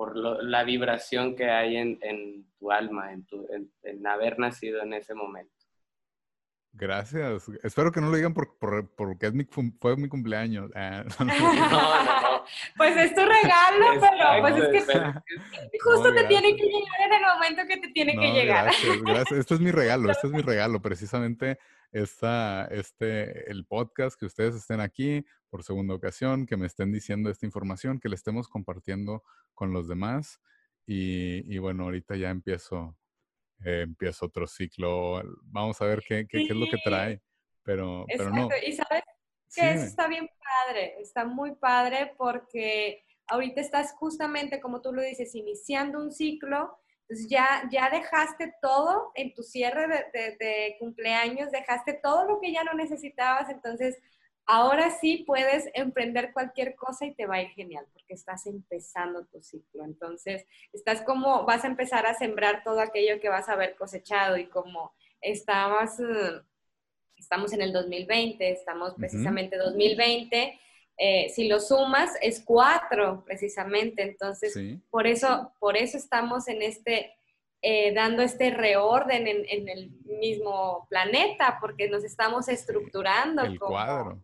por 0.00 0.16
la 0.16 0.64
vibración 0.64 1.36
que 1.36 1.50
hay 1.50 1.76
en, 1.76 2.46
tu 2.58 2.72
alma, 2.72 3.12
en, 3.12 3.26
tu, 3.26 3.46
en 3.82 4.06
haber 4.06 4.38
nacido 4.38 4.80
en 4.80 4.94
ese 4.94 5.12
momento. 5.12 5.52
Gracias. 6.72 7.50
Espero 7.62 7.92
que 7.92 8.00
no 8.00 8.08
lo 8.08 8.16
digan 8.16 8.32
por, 8.32 8.56
porque 8.96 9.26
es 9.26 9.34
mi, 9.34 9.44
fue 9.44 9.98
mi 9.98 10.08
cumpleaños. 10.08 10.70
Ah, 10.74 11.04
no, 11.18 11.26
no, 11.26 12.22
no, 12.22 12.44
Pues 12.78 12.96
es 12.96 13.14
tu 13.14 13.20
regalo, 13.20 14.00
pero 14.00 14.40
pues 14.40 14.56
es 14.56 14.86
que 14.86 15.78
justo 15.84 16.14
te 16.14 16.24
tiene 16.24 16.56
que 16.56 16.62
llegar 16.62 17.00
en 17.06 17.12
el 17.12 17.22
momento 17.34 17.62
que 17.68 17.76
te 17.76 17.88
tiene 17.88 18.14
que 18.14 18.32
llegar. 18.32 18.64
Gracias, 18.64 19.02
gracias. 19.02 19.38
Esto 19.40 19.54
es 19.56 19.60
mi 19.60 19.70
regalo, 19.70 20.10
esto 20.10 20.28
es 20.28 20.32
mi 20.32 20.40
regalo. 20.40 20.80
Precisamente 20.80 21.58
esta, 21.92 22.68
este, 22.70 23.50
el 23.50 23.66
podcast, 23.66 24.18
que 24.18 24.24
ustedes 24.24 24.54
estén 24.54 24.80
aquí 24.80 25.26
por 25.50 25.64
segunda 25.64 25.94
ocasión, 25.94 26.46
que 26.46 26.56
me 26.56 26.66
estén 26.66 26.92
diciendo 26.92 27.28
esta 27.28 27.46
información, 27.46 28.00
que 28.00 28.08
le 28.08 28.14
estemos 28.14 28.48
compartiendo 28.48 29.22
con 29.54 29.72
los 29.72 29.88
demás. 29.88 30.40
Y, 30.86 31.44
y 31.52 31.58
bueno, 31.58 31.84
ahorita 31.84 32.16
ya 32.16 32.30
empiezo 32.30 32.96
eh, 33.64 33.82
empieza 33.82 34.24
otro 34.24 34.46
ciclo, 34.46 35.22
vamos 35.42 35.80
a 35.82 35.84
ver 35.84 36.02
qué, 36.06 36.26
qué, 36.26 36.44
es 36.44 36.50
lo 36.50 36.64
que 36.64 36.78
trae, 36.82 37.20
pero, 37.62 38.06
pero 38.08 38.30
no. 38.30 38.48
Y 38.66 38.72
sabes 38.72 39.02
que 39.54 39.72
eso 39.72 39.84
está 39.84 40.08
bien 40.08 40.26
padre, 40.66 40.94
está 40.98 41.26
muy 41.26 41.54
padre 41.56 42.14
porque 42.16 43.04
ahorita 43.26 43.60
estás 43.60 43.92
justamente, 43.92 44.60
como 44.60 44.80
tú 44.80 44.94
lo 44.94 45.02
dices, 45.02 45.34
iniciando 45.34 45.98
un 45.98 46.10
ciclo, 46.10 46.78
entonces 47.02 47.28
ya, 47.28 47.68
ya 47.70 47.90
dejaste 47.90 48.54
todo 48.62 49.12
en 49.14 49.34
tu 49.34 49.42
cierre 49.42 49.88
de, 49.88 50.36
de 50.40 50.76
cumpleaños, 50.78 51.50
dejaste 51.50 52.00
todo 52.02 52.24
lo 52.24 52.40
que 52.40 52.52
ya 52.52 52.64
no 52.64 52.72
necesitabas, 52.72 53.50
entonces 53.50 53.98
ahora 54.50 54.90
sí 54.90 55.22
puedes 55.24 55.68
emprender 55.74 56.32
cualquier 56.32 56.74
cosa 56.74 57.06
y 57.06 57.14
te 57.14 57.24
va 57.24 57.36
a 57.36 57.42
ir 57.42 57.50
genial 57.50 57.86
porque 57.92 58.14
estás 58.14 58.46
empezando 58.46 59.24
tu 59.26 59.40
ciclo. 59.40 59.84
Entonces, 59.84 60.44
estás 60.72 61.02
como, 61.02 61.44
vas 61.44 61.62
a 61.62 61.68
empezar 61.68 62.04
a 62.04 62.14
sembrar 62.14 62.64
todo 62.64 62.80
aquello 62.80 63.20
que 63.20 63.28
vas 63.28 63.48
a 63.48 63.52
haber 63.52 63.76
cosechado 63.76 64.36
y 64.36 64.46
como 64.46 64.92
estabas, 65.20 66.00
eh, 66.00 66.40
estamos 67.16 67.52
en 67.52 67.62
el 67.62 67.72
2020, 67.72 68.50
estamos 68.50 68.94
precisamente 68.94 69.56
2020. 69.56 70.58
Eh, 70.98 71.28
si 71.28 71.46
lo 71.46 71.60
sumas 71.60 72.10
es 72.20 72.42
cuatro 72.44 73.22
precisamente, 73.24 74.02
entonces 74.02 74.52
por 74.90 75.06
eso 75.06 75.52
por 75.58 75.76
eso 75.76 75.96
estamos 75.96 76.46
en 76.48 76.60
este 76.60 77.14
eh, 77.62 77.94
dando 77.94 78.22
este 78.22 78.50
reorden 78.50 79.26
en, 79.26 79.68
el 79.68 79.90
mismo 80.04 80.86
planeta, 80.90 81.58
porque 81.60 81.88
nos 81.88 82.04
estamos 82.04 82.48
estructurando. 82.48 83.42
El 83.42 83.58
cuadro. 83.58 84.22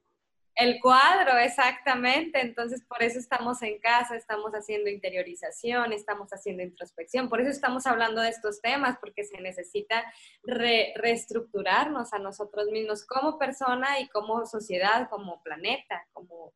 El 0.57 0.81
cuadro, 0.81 1.37
exactamente. 1.37 2.41
Entonces, 2.41 2.83
por 2.89 3.03
eso 3.03 3.19
estamos 3.19 3.61
en 3.61 3.79
casa, 3.79 4.17
estamos 4.17 4.53
haciendo 4.53 4.89
interiorización, 4.89 5.93
estamos 5.93 6.31
haciendo 6.31 6.63
introspección. 6.63 7.29
Por 7.29 7.43
eso 7.43 7.51
estamos 7.51 7.87
hablando 7.87 8.23
de 8.23 8.31
estos 8.31 8.63
temas, 8.63 8.97
porque 8.99 9.25
se 9.25 9.39
necesita 9.43 10.03
reestructurarnos 10.45 12.15
a 12.15 12.19
nosotros 12.19 12.69
mismos 12.71 13.05
como 13.05 13.39
persona 13.39 14.01
y 14.01 14.09
como 14.09 14.47
sociedad, 14.47 15.11
como 15.11 15.43
planeta, 15.43 16.07
como... 16.15 16.55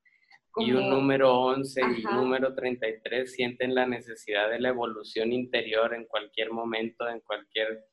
Y 0.57 0.72
un 0.72 0.88
número 0.88 1.38
11 1.38 1.80
y 1.80 2.07
un 2.07 2.16
número 2.16 2.55
33 2.55 3.30
sienten 3.30 3.74
la 3.74 3.86
necesidad 3.86 4.48
de 4.48 4.59
la 4.59 4.70
evolución 4.70 5.30
interior 5.32 5.94
en 5.94 6.07
cualquier 6.07 6.51
momento, 6.51 7.09
en 7.09 7.20
cualquier 7.20 7.84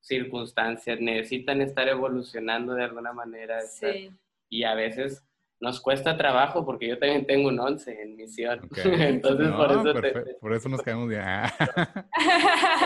circunstancia. 0.00 0.96
Necesitan 0.96 1.62
estar 1.62 1.88
evolucionando 1.88 2.74
de 2.74 2.84
alguna 2.84 3.12
manera. 3.14 3.62
Sí. 3.62 4.10
Y 4.50 4.64
a 4.64 4.74
veces 4.74 5.24
nos 5.62 5.80
cuesta 5.80 6.16
trabajo 6.16 6.66
porque 6.66 6.88
yo 6.88 6.98
también 6.98 7.24
tengo 7.24 7.48
un 7.48 7.60
11 7.60 8.02
en 8.02 8.16
misión. 8.16 8.68
Entonces, 8.84 9.48
por, 9.52 9.70
eso 9.70 10.38
por 10.40 10.54
eso 10.54 10.68
nos 10.68 10.82
quedamos 10.82 11.08
ya. 11.12 11.44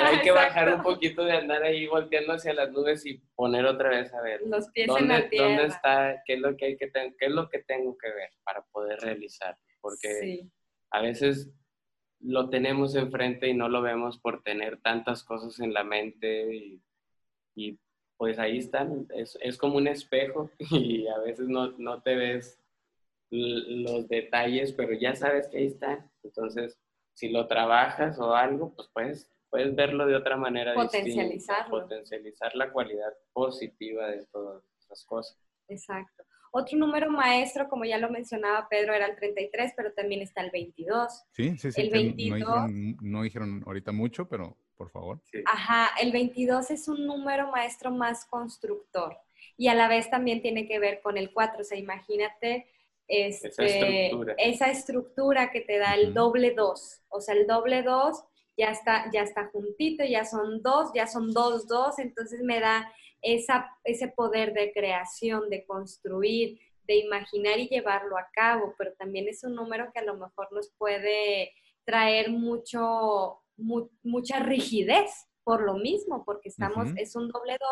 hay 0.05 0.21
que 0.21 0.31
bajar 0.31 0.75
un 0.75 0.83
poquito 0.83 1.25
de 1.25 1.33
andar 1.33 1.63
ahí 1.63 1.87
volteando 1.87 2.35
hacia 2.35 2.53
las 2.53 2.71
nubes 2.71 3.07
y 3.07 3.19
poner 3.35 3.65
otra 3.65 3.89
vez 3.89 4.13
a 4.13 4.21
ver. 4.21 4.43
Los 4.45 4.69
pies 4.73 4.89
¿dónde, 4.89 5.03
en 5.03 5.09
la 5.09 5.29
tierra. 5.31 5.49
¿Dónde 5.49 5.67
está? 5.69 6.23
¿Qué 6.27 6.35
es 6.35 6.41
lo 6.41 6.55
que 6.55 6.67
hay 6.67 6.77
que 6.77 6.91
qué 6.93 7.27
es 7.27 7.33
lo 7.33 7.49
que 7.49 7.61
tengo 7.61 7.97
que 7.97 8.09
ver 8.11 8.29
para 8.45 8.61
poder 8.71 9.01
realizar? 9.01 9.57
Porque 9.81 10.47
a 10.91 11.01
veces 11.01 11.51
lo 12.21 12.51
tenemos 12.51 12.95
enfrente 12.95 13.49
y 13.49 13.55
no 13.55 13.71
lo 13.71 13.81
vemos 13.81 14.19
por 14.19 14.43
tener 14.43 14.83
tantas 14.83 15.25
cosas 15.25 15.59
en 15.61 15.73
la 15.73 15.83
mente 15.83 16.55
y, 16.55 16.83
y 17.55 17.79
pues 18.19 18.39
ahí 18.39 18.59
están, 18.59 19.07
es, 19.15 19.39
es, 19.41 19.57
como 19.57 19.79
un 19.79 19.89
espejo 19.89 20.51
y 20.59 21.07
a 21.07 21.19
veces 21.21 21.49
no, 21.49 21.73
no 21.79 22.03
te 22.03 22.15
ves 22.17 22.61
los 23.31 24.09
detalles, 24.09 24.73
pero 24.73 24.93
ya 24.93 25.15
sabes 25.15 25.49
que 25.49 25.59
ahí 25.59 25.67
está. 25.67 26.09
Entonces, 26.23 26.79
si 27.15 27.29
lo 27.29 27.47
trabajas 27.47 28.19
o 28.19 28.35
algo, 28.35 28.75
pues 28.75 28.89
puedes, 28.93 29.31
puedes 29.51 29.75
verlo 29.75 30.07
de 30.07 30.17
otra 30.17 30.37
manera. 30.37 30.75
Potencializarlo. 30.75 31.83
potencializar 31.83 32.55
la 32.55 32.73
cualidad 32.73 33.13
positiva 33.33 34.09
de 34.09 34.27
todas 34.27 34.63
esas 34.79 35.05
cosas. 35.05 35.39
Exacto. 35.69 36.25
Otro 36.53 36.79
número 36.79 37.11
maestro, 37.11 37.69
como 37.69 37.85
ya 37.85 37.99
lo 37.99 38.09
mencionaba 38.09 38.67
Pedro, 38.69 38.95
era 38.95 39.07
el 39.07 39.17
33, 39.17 39.73
pero 39.77 39.93
también 39.93 40.23
está 40.23 40.41
el 40.41 40.51
22. 40.51 41.25
Sí, 41.33 41.57
sí, 41.59 41.73
sí. 41.73 41.81
El 41.83 41.91
22, 41.91 42.71
no, 43.03 43.23
dijeron, 43.23 43.63
ahorita 43.67 43.93
mucho, 43.93 44.29
pero 44.29 44.57
por 44.77 44.91
favor. 44.91 45.21
Ajá, 45.45 45.91
el 46.01 46.13
22 46.13 46.71
es 46.71 46.89
un 46.89 47.07
número 47.07 47.51
maestro 47.51 47.91
más 47.91 48.25
constructor 48.27 49.19
y 49.57 49.69
a 49.69 49.75
la 49.75 49.89
vez 49.89 50.09
también 50.11 50.41
tiene 50.43 50.67
que 50.67 50.79
ver 50.79 51.01
con 51.03 51.17
el 51.19 51.33
4. 51.33 51.61
O 51.61 51.65
sea, 51.65 51.79
imagínate 51.79 52.67
este, 53.09 54.11
esa, 54.39 54.71
estructura. 54.71 55.51
que 55.51 55.61
te 55.61 55.79
da 55.79 55.95
el 55.95 56.13
doble 56.13 56.53
2. 56.53 57.03
O 57.09 57.21
sea, 57.21 57.35
el 57.35 57.47
doble 57.47 57.83
2 57.83 58.25
ya 58.57 58.71
está, 58.71 59.11
ya 59.13 59.23
está 59.23 59.49
juntito, 59.51 60.05
ya 60.05 60.25
son 60.25 60.63
dos, 60.63 60.91
ya 60.95 61.07
son 61.07 61.33
dos, 61.33 61.69
dos, 61.69 61.99
entonces 61.99 62.41
me 62.43 62.59
da 62.59 62.91
esa, 63.21 63.71
ese 63.85 64.09
poder 64.09 64.55
de 64.55 64.73
creación, 64.73 65.51
de 65.51 65.65
construir, 65.67 66.59
de 66.87 66.97
imaginar 66.97 67.59
y 67.59 67.69
llevarlo 67.69 68.17
a 68.17 68.29
cabo, 68.33 68.75
pero 68.79 68.95
también 68.95 69.29
es 69.29 69.45
un 69.45 69.55
número 69.55 69.91
que 69.93 69.99
a 69.99 70.05
lo 70.05 70.17
mejor 70.17 70.51
nos 70.53 70.71
puede 70.79 71.53
traer 71.85 72.31
mucho, 72.31 73.43
mucha 73.57 74.41
rigidez 74.41 75.27
por 75.45 75.63
lo 75.63 75.75
mismo, 75.75 76.25
porque 76.25 76.49
estamos, 76.49 76.89
es 76.97 77.15
un 77.15 77.29
doble 77.29 77.57
2, 77.61 77.69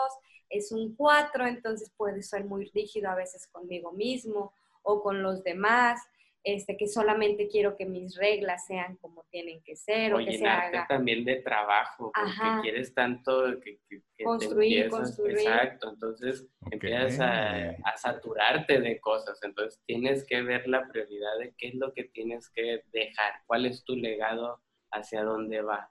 es 0.50 0.70
un 0.70 0.94
4, 0.94 1.46
entonces 1.46 1.90
puede 1.96 2.22
ser 2.22 2.44
muy 2.44 2.66
rígido 2.66 3.10
a 3.10 3.14
veces 3.14 3.48
conmigo 3.48 3.90
mismo 3.92 4.52
o 4.84 5.02
con 5.02 5.22
los 5.22 5.42
demás, 5.42 6.00
este, 6.44 6.76
que 6.76 6.86
solamente 6.86 7.48
quiero 7.48 7.74
que 7.76 7.86
mis 7.86 8.16
reglas 8.16 8.66
sean 8.66 8.96
como 8.98 9.24
tienen 9.30 9.62
que 9.62 9.76
ser. 9.76 10.12
O, 10.14 10.18
que 10.18 10.36
se 10.36 10.46
haga. 10.46 10.86
también 10.86 11.24
de 11.24 11.36
trabajo, 11.36 12.12
porque 12.14 12.60
quieres 12.62 12.94
tanto 12.94 13.58
que, 13.60 13.80
construir, 14.22 14.90
construir. 14.90 15.38
Exacto, 15.38 15.90
entonces 15.90 16.46
empiezas 16.70 17.18
a, 17.20 17.70
a, 17.70 17.96
saturarte 17.96 18.78
de 18.80 19.00
cosas, 19.00 19.42
entonces 19.42 19.80
tienes 19.86 20.26
que 20.26 20.42
ver 20.42 20.68
la 20.68 20.86
prioridad 20.86 21.38
de 21.40 21.54
qué 21.56 21.68
es 21.68 21.74
lo 21.76 21.94
que 21.94 22.04
tienes 22.04 22.50
que 22.50 22.82
dejar, 22.92 23.32
cuál 23.46 23.64
es 23.64 23.82
tu 23.84 23.96
legado, 23.96 24.60
hacia 24.92 25.24
dónde 25.24 25.62
va. 25.62 25.90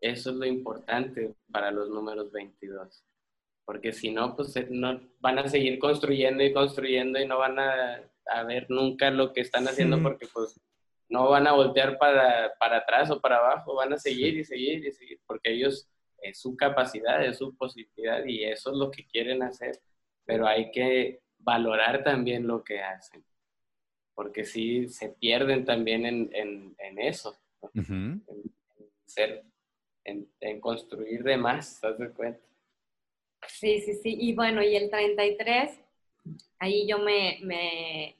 Eso 0.00 0.30
es 0.30 0.36
lo 0.36 0.46
importante 0.46 1.34
para 1.52 1.70
los 1.70 1.90
números 1.90 2.32
22 2.32 3.04
porque 3.68 3.92
si 3.92 4.10
no, 4.10 4.34
pues 4.34 4.56
eh, 4.56 4.66
no, 4.70 4.98
van 5.20 5.38
a 5.38 5.46
seguir 5.46 5.78
construyendo 5.78 6.42
y 6.42 6.54
construyendo 6.54 7.20
y 7.20 7.26
no 7.26 7.36
van 7.36 7.58
a, 7.58 8.02
ver 8.46 8.64
nunca 8.70 9.10
lo 9.10 9.34
que 9.34 9.42
están 9.42 9.68
haciendo 9.68 10.02
porque 10.02 10.26
pues 10.32 10.58
no 11.10 11.28
van 11.28 11.46
a 11.46 11.52
voltear 11.52 11.98
para, 11.98 12.54
para, 12.58 12.78
atrás 12.78 13.10
o 13.10 13.20
para 13.20 13.36
abajo, 13.36 13.74
van 13.74 13.92
a 13.92 13.98
seguir 13.98 14.38
y 14.38 14.44
seguir 14.44 14.86
y 14.86 14.92
seguir, 14.92 15.20
porque 15.26 15.52
ellos 15.52 15.86
es 16.22 16.40
su 16.40 16.56
capacidad, 16.56 17.22
es 17.22 17.36
su 17.36 17.54
posibilidad 17.56 18.24
y 18.24 18.44
eso 18.44 18.70
es 18.70 18.78
lo 18.78 18.90
que 18.90 19.06
quieren 19.06 19.42
hacer, 19.42 19.78
pero 20.24 20.46
hay 20.46 20.70
que 20.70 21.20
valorar 21.38 22.02
también 22.02 22.46
lo 22.46 22.64
que 22.64 22.80
hacen, 22.80 23.22
porque 24.14 24.46
si 24.46 24.88
se 24.88 25.10
pierden 25.10 25.66
también 25.66 26.06
en, 26.06 26.30
en, 26.32 26.98
eso, 26.98 27.36
en, 27.74 28.24
ser, 29.04 29.44
en, 30.04 30.60
construir 30.60 31.22
de 31.22 31.36
más, 31.36 31.82
¿te 31.82 31.92
das 31.92 32.12
cuenta? 32.14 32.47
Sí, 33.46 33.80
sí, 33.80 33.94
sí. 33.94 34.16
Y 34.18 34.34
bueno, 34.34 34.62
y 34.62 34.76
el 34.76 34.90
33, 34.90 35.78
ahí 36.58 36.86
yo 36.88 36.98
me, 36.98 37.38
me 37.42 38.16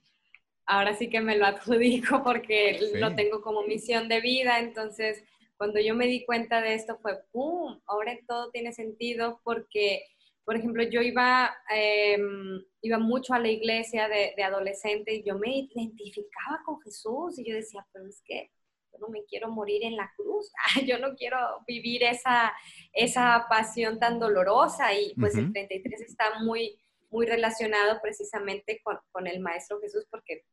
ahora 0.67 0.95
sí 0.95 1.09
que 1.09 1.21
me 1.21 1.37
lo 1.37 1.47
adjudico 1.47 2.23
porque 2.23 2.79
lo 2.95 3.15
tengo 3.15 3.43
como 3.43 3.63
misión 3.63 4.09
de 4.09 4.21
vida. 4.21 4.61
Entonces, 4.61 5.25
cuando 5.57 5.81
yo 5.81 5.95
me 5.95 6.07
di 6.07 6.25
cuenta 6.25 6.61
de 6.61 6.75
esto 6.75 6.99
fue, 6.99 7.19
¡pum! 7.33 7.81
Ahora 7.87 8.17
todo 8.27 8.51
tiene 8.51 8.73
sentido 8.73 9.41
porque, 9.43 10.03
por 10.45 10.57
ejemplo, 10.57 10.83
yo 10.85 11.03
iba, 11.03 11.55
em, 11.75 12.63
iba 12.83 12.99
mucho 12.99 13.35
a 13.35 13.41
la 13.41 13.49
iglesia 13.49 14.09
de, 14.09 14.35
de 14.37 14.43
adolescente 14.43 15.15
y 15.15 15.25
yo 15.25 15.37
me 15.37 15.57
identificaba 15.57 16.63
con 16.65 16.81
Jesús 16.83 17.39
y 17.39 17.49
yo 17.49 17.55
decía, 17.55 17.85
pero 17.93 18.07
es 18.07 18.23
que 18.25 18.51
no 19.01 19.09
me 19.09 19.25
quiero 19.25 19.49
morir 19.51 19.85
en 19.85 19.97
la 19.97 20.13
cruz, 20.17 20.51
yo 20.87 20.99
no 20.99 21.15
quiero 21.15 21.39
vivir 21.67 22.03
esa, 22.05 22.53
esa 22.93 23.47
pasión 23.49 23.99
tan 23.99 24.19
dolorosa 24.19 24.95
y 24.95 25.15
pues 25.15 25.37
el 25.37 25.53
33 25.53 26.01
está 26.01 26.41
muy, 26.41 26.79
muy 27.11 27.27
relacionado 27.27 28.01
precisamente 28.03 28.81
con, 28.83 28.99
con 29.13 29.27
el 29.27 29.41
Maestro 29.41 29.81
Jesús 29.81 30.07
porque 30.11 30.45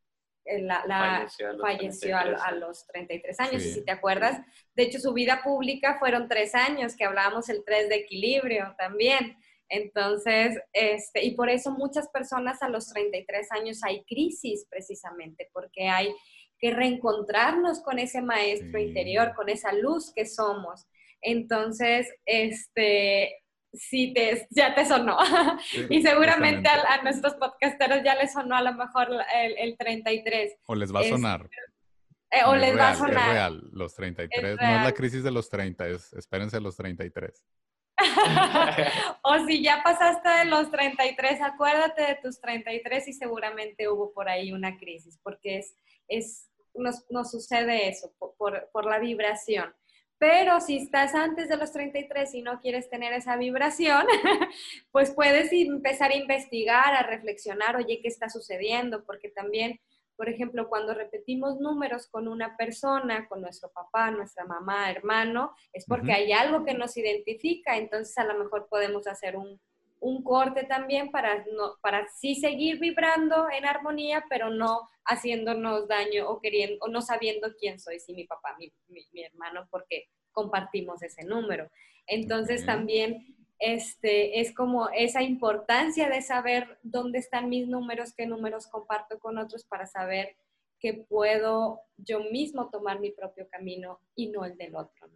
la, 0.46 1.28
falleció, 1.60 2.18
a 2.18 2.52
los, 2.52 2.86
33 2.88 3.40
años. 3.40 3.66
Y 3.66 3.72
si 3.72 3.84
te 3.84 3.92
acuerdas, 3.92 4.40
de 4.76 4.84
hecho 4.84 5.00
su 5.00 5.14
vida 5.14 5.42
pública 5.44 5.98
fueron 6.00 6.28
tres 6.28 6.54
años, 6.56 6.96
que 6.96 7.06
hablábamos 7.06 7.50
el 7.50 7.64
3 7.66 7.90
de 7.90 7.96
equilibrio 7.96 8.76
también. 8.78 9.38
Entonces, 9.68 10.60
este, 10.74 11.26
y 11.26 11.32
por 11.36 11.50
eso 11.50 11.72
muchas 11.72 12.08
personas 12.10 12.62
a 12.62 12.70
los 12.70 12.88
33 12.90 13.52
años 13.52 13.84
hay 13.84 14.04
crisis 14.04 14.68
precisamente, 14.70 15.50
porque 15.52 15.88
hay 15.88 16.14
que 16.60 16.72
reencontrarnos 16.72 17.82
con 17.82 17.99
ese 17.99 18.22
maestro 18.22 18.80
interior, 18.80 19.34
con 19.36 19.49
esa 19.49 19.74
luz 19.74 20.12
que 20.14 20.26
somos. 20.26 20.88
Entonces, 21.22 22.08
este, 22.26 23.43
sí 23.74 24.14
te, 24.14 24.47
ya 24.49 24.74
te 24.74 24.86
sonó. 24.86 25.18
y 25.89 26.01
seguramente 26.01 26.70
a, 26.70 27.01
nuestros 27.03 27.36
podcasteros 27.36 28.01
ya 28.03 28.16
les 28.16 28.34
sonó 28.34 28.56
a 28.56 28.62
lo 28.62 28.74
mejor 28.74 29.10
el, 29.34 29.78
33. 29.78 30.56
O 30.66 30.76
les 30.76 30.93
va 30.93 31.01
a 31.01 31.03
sonar. 31.03 31.49
Eh, 32.32 32.43
o 32.45 32.56
les 32.56 32.78
va 32.78 32.91
a 32.91 32.95
sonar. 32.95 33.28
Es 33.28 33.34
real, 33.34 33.62
los 33.72 33.95
33. 33.95 34.58
no 34.62 34.78
es 34.78 34.84
la 34.84 34.91
crisis 34.93 35.24
de 35.24 35.32
los 35.32 35.49
30, 35.49 35.88
es 35.88 36.14
espérense 36.14 36.60
los 36.60 36.76
33. 36.76 37.43
o 39.24 39.45
si 39.45 39.64
ya 39.64 39.82
pasaste 39.82 40.28
de 40.30 40.45
los 40.45 40.70
33, 40.70 41.41
acuérdate 41.41 42.01
de 42.01 42.16
tus 42.22 42.41
33 42.41 43.08
y 43.08 43.14
seguramente 43.14 43.88
hubo 43.88 44.12
por 44.14 44.28
ahí 44.28 44.51
una 44.51 44.78
crisis, 44.78 45.18
porque 45.24 45.60
es, 45.60 45.76
es, 46.08 46.49
nos, 46.74 47.32
sucede 47.32 47.88
eso 47.88 48.14
por, 48.18 48.70
por, 48.72 48.86
la 48.86 48.99
vibración. 48.99 49.74
Pero 50.18 50.62
si 50.62 50.78
estás 50.78 51.14
antes 51.14 51.49
de 51.49 51.58
los 51.58 51.72
33 51.74 52.34
y 52.36 52.41
no 52.41 52.60
quieres 52.60 52.89
tener 52.89 53.14
esa 53.14 53.36
vibración, 53.36 54.06
pues 54.91 55.12
puedes 55.12 55.51
empezar 55.51 56.12
a 56.12 56.16
investigar, 56.16 56.93
a 56.93 57.03
reflexionar, 57.03 57.76
oye, 57.76 57.99
¿qué 58.01 58.08
está 58.08 58.30
sucediendo? 58.30 59.03
Porque 59.06 59.30
también, 59.30 59.82
por 60.16 60.30
ejemplo, 60.30 60.70
cuando 60.70 60.93
repetimos 60.93 61.60
números 61.60 62.08
con 62.08 62.30
una 62.30 62.56
persona, 62.56 63.28
con 63.28 63.41
nuestro 63.41 63.70
papá, 63.72 64.10
nuestra 64.12 64.45
mamá, 64.45 64.89
hermano, 64.89 65.53
es 65.74 65.86
porque 65.86 66.14
hay 66.14 66.32
algo 66.32 66.64
que 66.64 66.74
nos 66.74 66.95
identifica, 66.95 67.78
entonces 67.78 68.18
a 68.18 68.24
lo 68.24 68.41
mejor 68.41 68.68
podemos 68.70 69.08
hacer 69.08 69.36
un, 69.36 69.60
un 69.99 70.24
corte 70.24 70.64
también 70.64 71.12
para, 71.12 71.43
no, 71.51 71.76
para 71.82 72.08
sí 72.08 72.36
seguir 72.36 72.80
vibrando 72.80 73.47
en 73.49 73.66
armonía, 73.66 74.24
pero 74.30 74.49
no 74.49 74.88
haciéndonos 75.06 75.88
daño 75.88 76.28
o 76.30 76.39
queriendo 76.41 76.78
o 76.82 76.88
no 76.88 77.01
sabiendo 77.01 77.53
quién 77.60 77.80
soy, 77.80 77.99
si 77.99 78.14
mi 78.14 78.26
papá, 78.26 78.56
mi, 78.60 78.72
mi, 78.89 79.24
hermano, 79.24 79.68
porque 79.70 80.10
compartimos 80.32 81.01
ese 81.03 81.24
número. 81.24 81.70
Entonces 82.08 82.66
también 82.66 83.36
este, 83.60 84.39
es 84.41 84.53
como 84.53 84.89
esa 84.89 85.24
importancia 85.24 86.10
de 86.10 86.22
saber 86.22 86.78
dónde 86.84 87.20
están 87.20 87.49
mis 87.49 87.68
números, 87.68 88.14
qué 88.16 88.26
números 88.26 88.68
comparto 88.68 89.20
con 89.20 89.38
otros 89.38 89.66
para 89.66 89.86
saber 89.86 90.36
que 90.80 90.93
puedo 90.93 91.82
yo 91.97 92.20
mismo 92.32 92.70
tomar 92.70 92.99
mi 92.99 93.12
propio 93.12 93.47
camino 93.49 93.99
y 94.16 94.28
no 94.28 94.45
el 94.45 94.58
del 94.58 94.76
otro. 94.76 95.08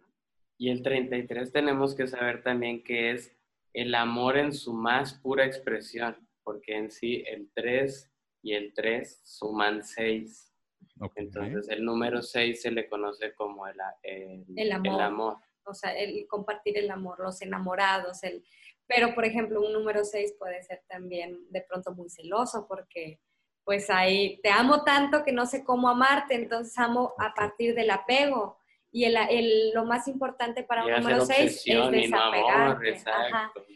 Y 0.56 0.70
el 0.70 0.82
33 0.82 1.52
tenemos 1.52 1.94
que 1.94 2.06
saber 2.06 2.42
también 2.42 2.82
que 2.82 3.12
es 3.12 3.36
el 3.72 3.94
amor 3.94 4.36
en 4.36 4.52
su 4.52 4.72
más 4.72 5.14
pura 5.14 5.46
expresión, 5.46 6.16
porque 6.42 6.76
en 6.76 6.90
sí 6.90 7.22
el 7.26 7.50
3 7.54 8.10
y 8.42 8.54
el 8.54 8.72
3 8.74 9.20
suman 9.24 9.84
6. 9.84 10.52
Entonces 11.16 11.68
el 11.68 11.84
número 11.84 12.22
6 12.22 12.60
se 12.60 12.70
le 12.70 12.88
conoce 12.88 13.34
como 13.34 13.66
el, 13.66 13.76
el, 14.02 14.72
amor. 14.72 15.36
O 15.64 15.74
sea, 15.74 15.96
el 15.96 16.26
compartir 16.26 16.76
el 16.78 16.90
amor, 16.90 17.20
los 17.20 17.40
enamorados. 17.42 18.22
El... 18.22 18.44
Pero, 18.86 19.14
por 19.14 19.24
ejemplo, 19.24 19.60
un 19.60 19.72
número 19.72 20.04
6 20.04 20.34
puede 20.38 20.62
ser 20.62 20.82
también 20.88 21.46
de 21.50 21.62
pronto 21.62 21.94
muy 21.94 22.10
celoso 22.10 22.66
porque 22.68 23.20
pues 23.64 23.88
ahí 23.90 24.40
te 24.42 24.50
amo 24.50 24.84
tanto 24.84 25.22
que 25.22 25.32
no 25.32 25.46
sé 25.46 25.64
cómo 25.64 25.88
amarte, 25.88 26.34
entonces 26.34 26.76
amo 26.78 27.14
a 27.18 27.34
partir 27.34 27.74
del 27.74 27.90
apego. 27.90 28.59
Y 28.92 29.04
el, 29.04 29.16
el, 29.16 29.70
lo 29.72 29.84
más 29.84 30.08
importante 30.08 30.64
para 30.64 30.84
un 30.84 30.90
número 30.90 31.24
6 31.24 31.62
es 31.64 31.90
desapegarte. 31.90 33.02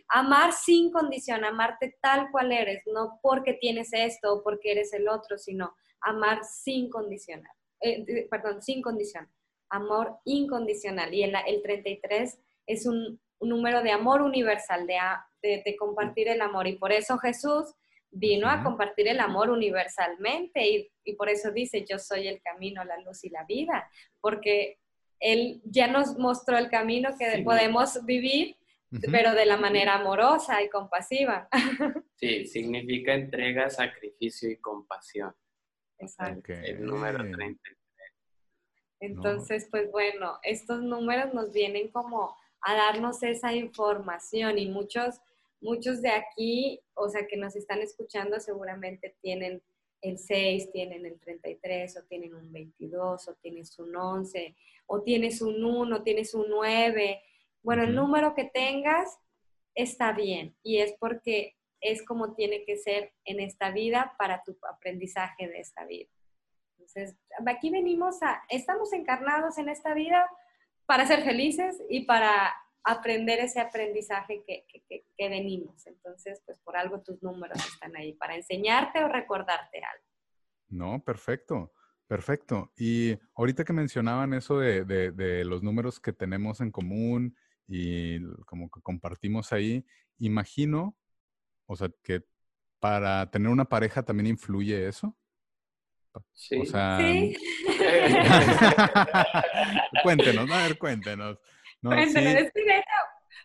Amar 0.08 0.52
sin 0.52 0.90
condición, 0.90 1.44
amarte 1.44 1.96
tal 2.00 2.30
cual 2.32 2.50
eres, 2.50 2.82
no 2.86 3.20
porque 3.22 3.54
tienes 3.54 3.92
esto 3.92 4.34
o 4.34 4.42
porque 4.42 4.72
eres 4.72 4.92
el 4.92 5.08
otro, 5.08 5.38
sino 5.38 5.74
amar 6.00 6.40
sin 6.44 6.90
condicionar. 6.90 7.52
Eh, 7.80 8.26
perdón, 8.28 8.60
sin 8.62 8.82
condición. 8.82 9.28
Amor 9.68 10.18
incondicional. 10.24 11.12
Y 11.14 11.22
el, 11.22 11.34
el 11.46 11.62
33 11.62 12.38
es 12.66 12.86
un, 12.86 13.20
número 13.40 13.82
de 13.82 13.90
amor 13.90 14.22
universal, 14.22 14.86
de, 14.86 14.96
de, 15.42 15.62
de, 15.62 15.76
compartir 15.76 16.28
el 16.28 16.40
amor. 16.40 16.66
Y 16.66 16.76
por 16.76 16.92
eso 16.92 17.18
Jesús 17.18 17.74
vino 18.10 18.48
a 18.48 18.62
compartir 18.62 19.08
el 19.08 19.20
amor 19.20 19.50
universalmente 19.50 20.66
y, 20.66 20.90
y 21.04 21.14
por 21.14 21.28
eso 21.28 21.50
dice, 21.50 21.84
yo 21.86 21.98
soy 21.98 22.28
el 22.28 22.40
camino, 22.40 22.84
la 22.84 22.98
luz 23.00 23.22
y 23.24 23.28
la 23.28 23.44
vida, 23.44 23.90
porque 24.20 24.78
él 25.20 25.60
ya 25.64 25.86
nos 25.86 26.18
mostró 26.18 26.58
el 26.58 26.68
camino 26.68 27.10
que 27.18 27.42
podemos 27.42 28.04
vivir, 28.04 28.56
pero 29.10 29.34
de 29.34 29.46
la 29.46 29.56
manera 29.56 29.94
amorosa 29.94 30.62
y 30.62 30.68
compasiva. 30.68 31.48
Sí, 32.16 32.46
significa 32.46 33.12
entrega, 33.12 33.68
sacrificio 33.68 34.48
y 34.48 34.56
compasión. 34.56 35.34
Exacto. 35.98 36.54
El 36.54 36.86
número 36.86 37.18
33. 37.18 37.76
Entonces, 39.00 39.68
pues 39.70 39.90
bueno, 39.90 40.38
estos 40.42 40.82
números 40.82 41.34
nos 41.34 41.52
vienen 41.52 41.88
como 41.88 42.34
a 42.62 42.74
darnos 42.74 43.22
esa 43.22 43.52
información 43.52 44.58
y 44.58 44.70
muchos, 44.70 45.20
muchos 45.60 46.00
de 46.00 46.10
aquí, 46.10 46.80
o 46.94 47.10
sea, 47.10 47.26
que 47.26 47.36
nos 47.36 47.56
están 47.56 47.80
escuchando 47.80 48.40
seguramente 48.40 49.14
tienen 49.20 49.62
el 50.00 50.18
6, 50.18 50.72
tienen 50.72 51.04
el 51.04 51.18
33, 51.18 51.96
o 51.98 52.02
tienen 52.04 52.34
un 52.34 52.52
22, 52.52 53.28
o 53.28 53.34
tienes 53.34 53.78
un 53.78 53.94
11, 53.94 54.54
o 54.86 55.02
tienes 55.02 55.42
un 55.42 55.64
1, 55.64 56.02
tienes 56.02 56.34
un 56.34 56.48
9. 56.48 57.22
Bueno, 57.62 57.84
el 57.84 57.94
número 57.94 58.34
que 58.34 58.44
tengas 58.44 59.18
está 59.74 60.12
bien 60.12 60.56
y 60.62 60.78
es 60.78 60.94
porque 60.98 61.56
es 61.80 62.04
como 62.04 62.34
tiene 62.34 62.64
que 62.64 62.76
ser 62.76 63.12
en 63.24 63.40
esta 63.40 63.70
vida 63.70 64.14
para 64.18 64.42
tu 64.42 64.56
aprendizaje 64.70 65.48
de 65.48 65.60
esta 65.60 65.84
vida. 65.84 66.08
Entonces, 66.72 67.16
aquí 67.46 67.70
venimos 67.70 68.22
a, 68.22 68.42
estamos 68.48 68.92
encarnados 68.92 69.58
en 69.58 69.68
esta 69.68 69.94
vida 69.94 70.28
para 70.86 71.06
ser 71.06 71.22
felices 71.22 71.82
y 71.88 72.04
para 72.04 72.54
aprender 72.84 73.38
ese 73.40 73.60
aprendizaje 73.60 74.44
que, 74.46 74.66
que, 74.68 75.04
que, 75.16 75.28
venimos. 75.28 75.86
Entonces, 75.86 76.42
pues 76.44 76.58
por 76.60 76.76
algo 76.76 77.00
tus 77.02 77.22
números 77.22 77.58
están 77.66 77.96
ahí, 77.96 78.12
para 78.14 78.36
enseñarte 78.36 79.02
o 79.02 79.08
recordarte 79.08 79.78
algo. 79.78 80.04
No, 80.68 81.02
perfecto, 81.02 81.72
perfecto. 82.06 82.72
Y 82.76 83.16
ahorita 83.34 83.64
que 83.64 83.72
mencionaban 83.72 84.34
eso 84.34 84.58
de, 84.58 84.84
de, 84.84 85.12
de 85.12 85.44
los 85.44 85.62
números 85.62 86.00
que 86.00 86.12
tenemos 86.12 86.60
en 86.60 86.70
común 86.70 87.36
y 87.66 88.20
como 88.44 88.70
que 88.70 88.80
compartimos 88.82 89.52
ahí, 89.52 89.84
imagino, 90.18 90.96
o 91.66 91.76
sea, 91.76 91.88
que 92.02 92.22
para 92.78 93.30
tener 93.30 93.48
una 93.48 93.64
pareja 93.64 94.02
también 94.02 94.26
influye 94.26 94.86
eso. 94.86 95.16
Sí. 96.32 96.60
O 96.60 96.66
sea, 96.66 96.98
¿Sí? 97.00 97.34
cuéntenos, 100.02 100.50
a 100.50 100.66
ver, 100.66 100.78
cuéntenos. 100.78 101.38
No, 101.82 101.90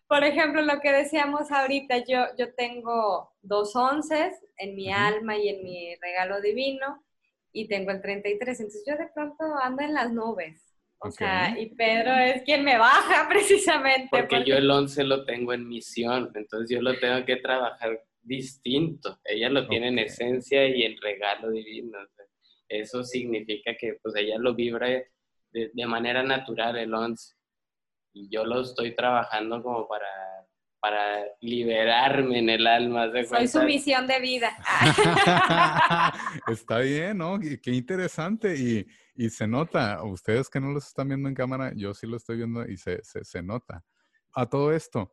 por 0.08 0.24
ejemplo, 0.24 0.64
lo 0.64 0.80
que 0.80 0.92
decíamos 0.92 1.52
ahorita, 1.52 2.00
yo, 2.00 2.26
yo 2.38 2.54
tengo 2.56 3.32
dos 3.42 3.76
onces 3.76 4.34
en 4.58 4.76
mi 4.76 4.92
alma 4.92 5.38
y 5.38 5.50
en 5.50 5.64
mi 5.64 5.96
regalo 5.98 6.42
divino 6.42 7.04
y 7.52 7.68
tengo 7.68 7.92
el 7.92 8.02
33, 8.02 8.60
entonces 8.60 8.84
yo 8.88 8.96
de 8.96 9.10
pronto 9.14 9.44
ando 9.62 9.84
en 9.84 9.94
las 9.94 10.12
nubes. 10.12 10.66
O 11.02 11.10
sea, 11.12 11.58
y 11.58 11.68
Pedro 11.76 12.14
es 12.14 12.44
quien 12.44 12.64
me 12.66 12.78
baja 12.78 13.28
precisamente. 13.30 14.10
Porque, 14.12 14.44
yo 14.44 14.58
el 14.58 14.70
11 14.70 15.04
lo 15.06 15.26
tengo 15.26 15.54
en 15.54 15.68
misión, 15.68 16.32
entonces 16.36 16.70
yo 16.70 16.82
lo 16.82 16.98
tengo 17.00 17.26
que 17.26 17.38
trabajar 17.38 18.04
distinto. 18.22 19.18
Ella 19.24 19.50
lo 19.50 19.68
tiene 19.68 19.88
en 19.88 20.00
esencia 20.00 20.68
y 20.68 20.84
el 20.84 20.98
regalo 21.02 21.52
divino. 21.52 21.98
Eso 22.68 23.04
significa 23.04 23.76
que 23.76 23.98
pues 24.02 24.16
ella 24.18 24.38
lo 24.38 24.54
vibra 24.54 24.88
de, 24.88 25.72
de 25.74 25.86
manera 25.86 26.22
natural 26.22 26.78
el 26.78 26.94
11 26.94 27.34
y 28.14 28.30
yo 28.30 28.44
lo 28.44 28.62
estoy 28.62 28.96
trabajando 28.96 29.62
como 29.62 29.88
para, 29.88 30.08
para 30.80 31.24
liberarme 31.42 32.40
en 32.40 32.50
el 32.50 32.68
alma. 32.68 33.08
¿de 33.08 33.26
Soy 33.26 33.48
su 33.48 33.62
misión 33.64 34.08
de 34.08 34.20
vida. 34.20 34.52
Está 36.48 36.80
bien, 36.80 37.18
¿no? 37.18 37.40
Qué 37.40 37.72
interesante. 37.72 38.56
Y, 38.56 38.88
y, 39.16 39.30
se 39.30 39.48
nota, 39.48 40.04
ustedes 40.04 40.50
que 40.50 40.60
no 40.60 40.72
los 40.72 40.88
están 40.88 41.10
viendo 41.10 41.30
en 41.30 41.36
cámara, 41.36 41.74
yo 41.76 41.94
sí 41.94 42.08
lo 42.08 42.18
estoy 42.18 42.38
viendo 42.38 42.66
y 42.68 42.78
se, 42.78 43.04
se, 43.04 43.24
se 43.24 43.44
nota. 43.44 43.84
A 44.34 44.46
todo 44.48 44.72
esto, 44.74 45.12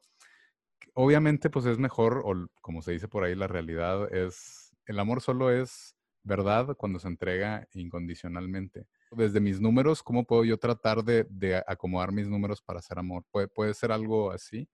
obviamente 0.94 1.50
pues 1.50 1.66
es 1.66 1.78
mejor, 1.78 2.22
o 2.24 2.48
como 2.60 2.82
se 2.82 2.92
dice 2.92 3.08
por 3.08 3.24
ahí, 3.24 3.34
la 3.34 3.46
realidad 3.46 4.12
es, 4.14 4.74
el 4.86 4.98
amor 4.98 5.20
solo 5.20 5.50
es 5.50 5.96
verdad 6.22 6.76
cuando 6.76 6.98
se 6.98 7.08
entrega 7.08 7.66
incondicionalmente 7.72 8.86
desde 9.10 9.40
mis 9.40 9.60
números, 9.60 10.02
¿cómo 10.02 10.24
puedo 10.24 10.44
yo 10.44 10.58
tratar 10.58 11.02
de, 11.04 11.62
acomodar 11.66 12.12
mis 12.12 12.28
números 12.28 12.60
para 12.60 12.80
hacer 12.80 12.98
amor? 12.98 13.24
¿Puede, 13.30 13.48
puede 13.48 13.74
ser 13.74 13.92
algo 13.92 14.30
así? 14.30 14.68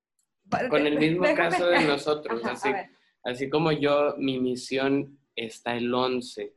Con 0.69 0.87
el 0.87 0.99
mismo 0.99 1.25
caso 1.37 1.67
de 1.67 1.85
nosotros, 1.85 2.45
así, 2.45 2.71
así 3.25 3.49
como 3.49 3.73
yo, 3.73 4.15
mi 4.19 4.39
misión 4.39 5.19
está 5.35 5.77
el 5.77 5.93
11, 5.93 6.55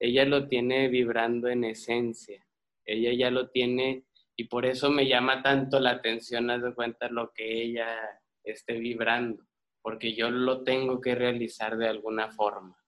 ella 0.00 0.24
lo 0.24 0.48
tiene 0.48 0.88
vibrando 0.88 1.48
en 1.48 1.64
esencia, 1.64 2.44
ella 2.84 3.12
ya 3.12 3.30
lo 3.30 3.50
tiene 3.50 4.04
y 4.36 4.44
por 4.44 4.66
eso 4.66 4.90
me 4.90 5.06
llama 5.06 5.42
tanto 5.42 5.80
la 5.80 5.90
atención, 5.90 6.50
haz 6.50 6.62
de 6.62 6.74
cuenta 6.74 7.08
lo 7.08 7.32
que 7.32 7.62
ella 7.62 7.88
esté 8.44 8.74
vibrando, 8.74 9.44
porque 9.82 10.14
yo 10.14 10.30
lo 10.30 10.62
tengo 10.62 11.00
que 11.00 11.14
realizar 11.14 11.76
de 11.76 11.88
alguna 11.88 12.30
forma 12.30 12.78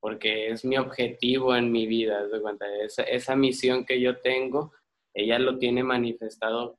porque 0.00 0.48
es 0.48 0.64
mi 0.64 0.78
objetivo 0.78 1.54
en 1.54 1.70
mi 1.70 1.86
vida, 1.86 2.26
de 2.26 2.40
cuenta, 2.40 2.66
esa, 2.82 3.02
esa 3.02 3.36
misión 3.36 3.84
que 3.84 4.00
yo 4.00 4.18
tengo, 4.20 4.72
ella 5.14 5.38
lo 5.38 5.58
tiene 5.58 5.84
manifestado, 5.84 6.78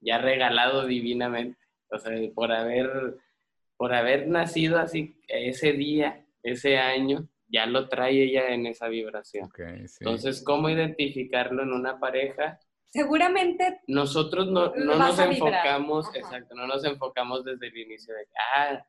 ya 0.00 0.18
regalado 0.18 0.86
divinamente, 0.86 1.58
o 1.94 1.98
sea, 1.98 2.12
por 2.34 2.52
haber, 2.52 3.16
por 3.76 3.94
haber 3.94 4.28
nacido 4.28 4.78
así 4.78 5.20
ese 5.28 5.72
día, 5.72 6.24
ese 6.42 6.78
año, 6.78 7.28
ya 7.48 7.66
lo 7.66 7.88
trae 7.88 8.24
ella 8.24 8.48
en 8.48 8.66
esa 8.66 8.88
vibración. 8.88 9.48
Entonces, 10.00 10.42
¿cómo 10.44 10.68
identificarlo 10.68 11.62
en 11.62 11.72
una 11.72 11.98
pareja? 11.98 12.58
Seguramente 12.86 13.80
nosotros 13.86 14.48
no, 14.48 14.74
no 14.74 14.96
nos 14.96 15.18
enfocamos, 15.18 16.14
exacto, 16.14 16.54
no 16.54 16.66
nos 16.66 16.84
enfocamos 16.84 17.44
desde 17.44 17.66
el 17.66 17.76
inicio 17.76 18.14
de, 18.14 18.26
ah, 18.56 18.84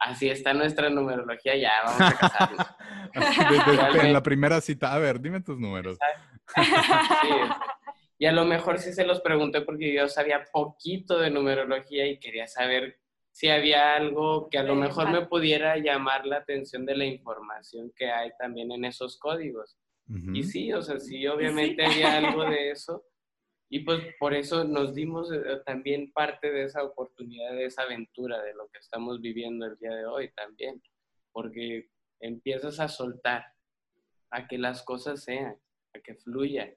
así 0.00 0.30
está 0.30 0.54
nuestra 0.54 0.88
numerología, 0.88 1.56
ya 1.56 1.72
vamos 1.84 2.00
a 2.00 2.18
casarnos. 2.18 2.66
en 4.02 4.12
la 4.14 4.22
primera 4.22 4.60
cita, 4.60 4.94
a 4.94 4.98
ver, 4.98 5.20
dime 5.20 5.40
tus 5.42 5.58
números. 5.58 5.98
Y 8.20 8.26
a 8.26 8.32
lo 8.32 8.44
mejor 8.44 8.78
sí 8.78 8.92
se 8.92 9.06
los 9.06 9.22
pregunté 9.22 9.62
porque 9.62 9.94
yo 9.94 10.06
sabía 10.06 10.44
poquito 10.52 11.18
de 11.18 11.30
numerología 11.30 12.06
y 12.06 12.20
quería 12.20 12.46
saber 12.46 13.00
si 13.30 13.48
había 13.48 13.96
algo 13.96 14.50
que 14.50 14.58
a 14.58 14.62
lo 14.62 14.74
mejor 14.74 15.10
me 15.10 15.24
pudiera 15.24 15.78
llamar 15.78 16.26
la 16.26 16.36
atención 16.36 16.84
de 16.84 16.98
la 16.98 17.06
información 17.06 17.90
que 17.96 18.10
hay 18.10 18.30
también 18.38 18.72
en 18.72 18.84
esos 18.84 19.18
códigos. 19.18 19.78
Y 20.34 20.42
sí, 20.42 20.70
o 20.70 20.82
sea, 20.82 21.00
sí, 21.00 21.26
obviamente 21.26 21.82
había 21.82 22.18
algo 22.18 22.44
de 22.44 22.72
eso. 22.72 23.06
Y 23.70 23.80
pues 23.84 24.02
por 24.18 24.34
eso 24.34 24.64
nos 24.64 24.94
dimos 24.94 25.32
eh, 25.32 25.62
también 25.64 26.12
parte 26.12 26.50
de 26.50 26.64
esa 26.64 26.84
oportunidad, 26.84 27.52
de 27.52 27.64
esa 27.64 27.82
aventura, 27.82 28.42
de 28.42 28.52
lo 28.52 28.68
que 28.68 28.80
estamos 28.80 29.22
viviendo 29.22 29.64
el 29.64 29.78
día 29.78 29.94
de 29.94 30.04
hoy 30.04 30.30
también, 30.32 30.82
porque 31.32 31.88
empiezas 32.20 32.80
a 32.80 32.88
soltar, 32.88 33.46
a 34.30 34.46
que 34.46 34.58
las 34.58 34.82
cosas 34.82 35.24
sean, 35.24 35.56
a 35.94 36.00
que 36.00 36.16
fluyan, 36.16 36.74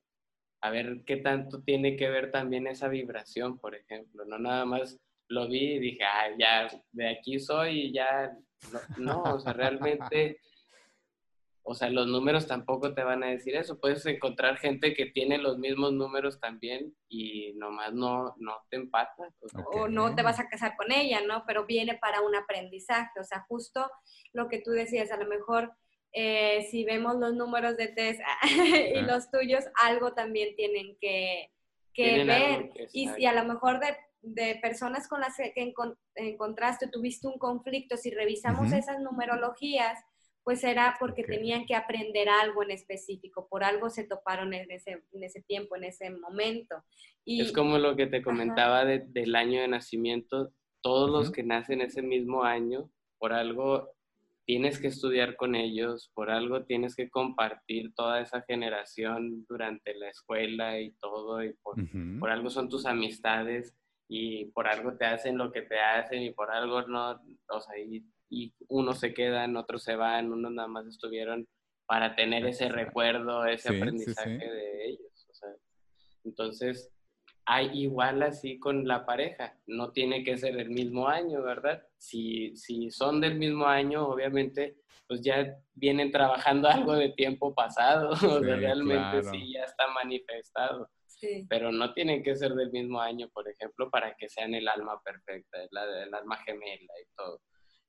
a 0.64 0.70
ver 0.70 1.04
qué 1.06 1.18
tanto 1.18 1.62
tiene 1.62 1.98
que 1.98 2.10
ver 2.10 2.32
también 2.32 2.68
esa 2.68 2.88
vibración, 2.88 3.60
por 3.60 3.76
ejemplo. 3.76 4.24
No 4.24 4.40
nada 4.40 4.64
más 4.64 4.98
lo 5.28 5.50
vi 5.50 5.74
y 5.74 5.80
dije, 5.80 6.06
ah, 6.06 6.30
ya 6.40 6.70
de 6.94 7.10
aquí 7.10 7.38
soy 7.38 7.88
y 7.88 7.94
ya. 7.94 8.32
No, 8.98 9.24
o 9.24 9.40
sea, 9.42 9.52
realmente, 9.52 10.40
o 11.64 11.76
sea, 11.76 11.90
los 11.90 12.08
números 12.08 12.48
tampoco 12.48 12.94
te 12.94 13.04
van 13.04 13.26
a 13.26 13.28
decir 13.28 13.58
eso. 13.58 13.78
Puedes 13.78 14.06
encontrar 14.06 14.58
gente 14.58 14.94
que 14.94 15.08
tiene 15.08 15.38
los 15.38 15.58
mismos 15.58 15.92
números 15.92 16.40
también 16.40 16.96
y 17.10 17.52
nomás 17.56 17.94
no, 17.94 18.34
no 18.38 18.54
te 18.70 18.78
empata. 18.78 19.28
O 19.74 19.90
no 19.90 20.16
te 20.16 20.24
vas 20.24 20.40
a 20.40 20.48
casar 20.48 20.78
con 20.78 20.94
ella, 20.94 21.20
¿no? 21.28 21.44
Pero 21.46 21.66
viene 21.66 21.98
para 21.98 22.22
un 22.22 22.38
aprendizaje. 22.38 23.20
O 23.20 23.26
sea, 23.26 23.46
justo 23.50 23.92
lo 24.32 24.48
que 24.48 24.62
tú 24.62 24.72
decías, 24.72 25.12
a 25.12 25.18
lo 25.18 25.28
mejor 25.28 25.74
eh, 26.14 26.68
si 26.70 26.86
vemos 26.86 27.16
los 27.16 27.34
números 27.34 27.76
de 27.76 27.88
test 27.88 28.22
y 28.96 29.02
los 29.02 29.32
tuyos, 29.32 29.66
algo 29.82 30.14
también 30.14 30.56
tienen 30.56 30.96
que, 31.02 31.50
ver. 31.98 32.70
y, 32.94 33.26
a 33.26 33.34
lo 33.34 33.46
mejor 33.46 33.80
de, 34.22 34.60
personas 34.62 35.08
con 35.08 35.22
las 35.22 35.36
que 35.36 35.74
encontraste, 36.16 36.88
tuviste 36.88 37.28
un 37.28 37.40
conflicto, 37.40 37.98
si 37.98 38.12
revisamos 38.12 38.72
esas 38.72 39.00
numerologías, 39.00 40.00
pues 40.44 40.64
era 40.64 40.98
porque 41.00 41.24
tenían 41.24 41.66
que 41.66 41.76
aprender 41.76 42.30
algo 42.30 42.64
en 42.64 42.72
específico, 42.72 43.48
por 43.50 43.64
algo 43.64 43.90
se 43.90 44.04
toparon 44.04 44.54
en 44.54 44.70
ese, 44.72 45.04
en 45.14 45.24
ese 45.24 45.42
tiempo, 45.42 45.76
en 45.76 45.86
ese 45.86 46.10
momento. 46.10 46.84
Y, 47.26 47.42
es 47.42 47.52
como 47.52 47.78
lo 47.80 47.96
que 47.96 48.08
te 48.08 48.22
comentaba 48.22 48.86
del 48.86 49.36
año 49.36 49.62
de 49.62 49.68
nacimiento, 49.68 50.54
todos 50.82 51.10
los 51.10 51.32
que 51.32 51.44
nacen 51.44 51.82
ese 51.82 52.02
mismo 52.02 52.44
año, 52.44 52.92
por 53.18 53.34
algo 53.34 53.90
tienes 54.46 54.80
que 54.80 54.88
estudiar 54.88 55.36
con 55.36 55.56
ellos, 55.56 56.12
por 56.14 56.30
algo 56.30 56.64
tienes 56.64 56.96
que 56.96 57.10
compartir 57.10 57.94
toda 57.94 58.22
esa 58.22 58.42
generación 58.42 59.46
durante 59.48 59.96
la 59.96 60.10
escuela 60.10 60.80
y 60.80 60.92
todo, 61.00 61.44
y 61.44 61.54
por, 61.54 62.30
algo 62.30 62.50
son 62.50 62.70
tus 62.70 62.86
amistades 62.86 63.74
y 64.10 64.46
por 64.46 64.68
algo 64.68 64.96
te 64.98 65.06
hacen 65.06 65.38
lo 65.38 65.52
que 65.52 65.62
te 65.62 65.80
hacen 65.80 66.22
y 66.22 66.32
por 66.32 66.52
algo 66.52 66.82
no, 66.84 67.22
o 67.50 67.62
sea, 67.62 67.78
y, 67.80 68.04
unos 68.68 69.00
se 69.00 69.14
quedan, 69.14 69.56
otros 69.58 69.84
se 69.84 69.96
van, 69.96 70.32
unos 70.32 70.52
nada 70.52 70.68
más 70.68 70.88
estuvieron 70.88 71.48
para 71.86 72.16
tener 72.16 72.46
ese 72.48 72.68
recuerdo, 72.68 73.46
ese 73.46 73.70
aprendizaje 73.70 74.50
de 74.50 74.86
ellos. 74.88 75.28
O 75.30 75.34
sea, 75.36 75.50
entonces, 76.24 76.93
hay 77.46 77.70
igual 77.74 78.24
así 78.24 78.60
con 78.60 78.88
la 78.88 79.06
pareja, 79.06 79.58
no 79.68 79.92
tiene 79.92 80.24
que 80.24 80.38
ser 80.38 80.56
del 80.56 80.70
mismo 80.70 81.08
año, 81.08 81.42
¿verdad? 81.42 81.86
Si, 81.98 82.56
si 82.56 82.90
son 82.92 83.20
del 83.20 83.36
mismo 83.36 83.66
año, 83.66 84.08
obviamente, 84.08 84.78
pues 85.08 85.22
ya 85.22 85.56
vienen 85.74 86.12
trabajando 86.12 86.68
algo 86.70 86.94
de 86.94 87.10
tiempo 87.10 87.54
pasado, 87.54 88.10
o 88.12 88.16
sea, 88.16 88.56
realmente 88.56 89.24
sí 89.24 89.54
ya 89.54 89.64
está 89.64 89.88
manifestado. 89.88 90.90
Sí. 91.08 91.46
Pero 91.50 91.72
no 91.72 91.94
tienen 91.94 92.22
que 92.22 92.36
ser 92.36 92.54
del 92.54 92.72
mismo 92.72 93.00
año, 93.00 93.30
por 93.30 93.48
ejemplo, 93.48 93.90
para 93.90 94.14
que 94.16 94.28
sean 94.28 94.54
el 94.56 94.68
alma 94.68 95.00
perfecta, 95.04 95.62
el, 95.62 95.70
el 96.08 96.14
alma 96.14 96.38
gemela 96.38 96.94
y 97.02 97.16
todo. 97.16 97.40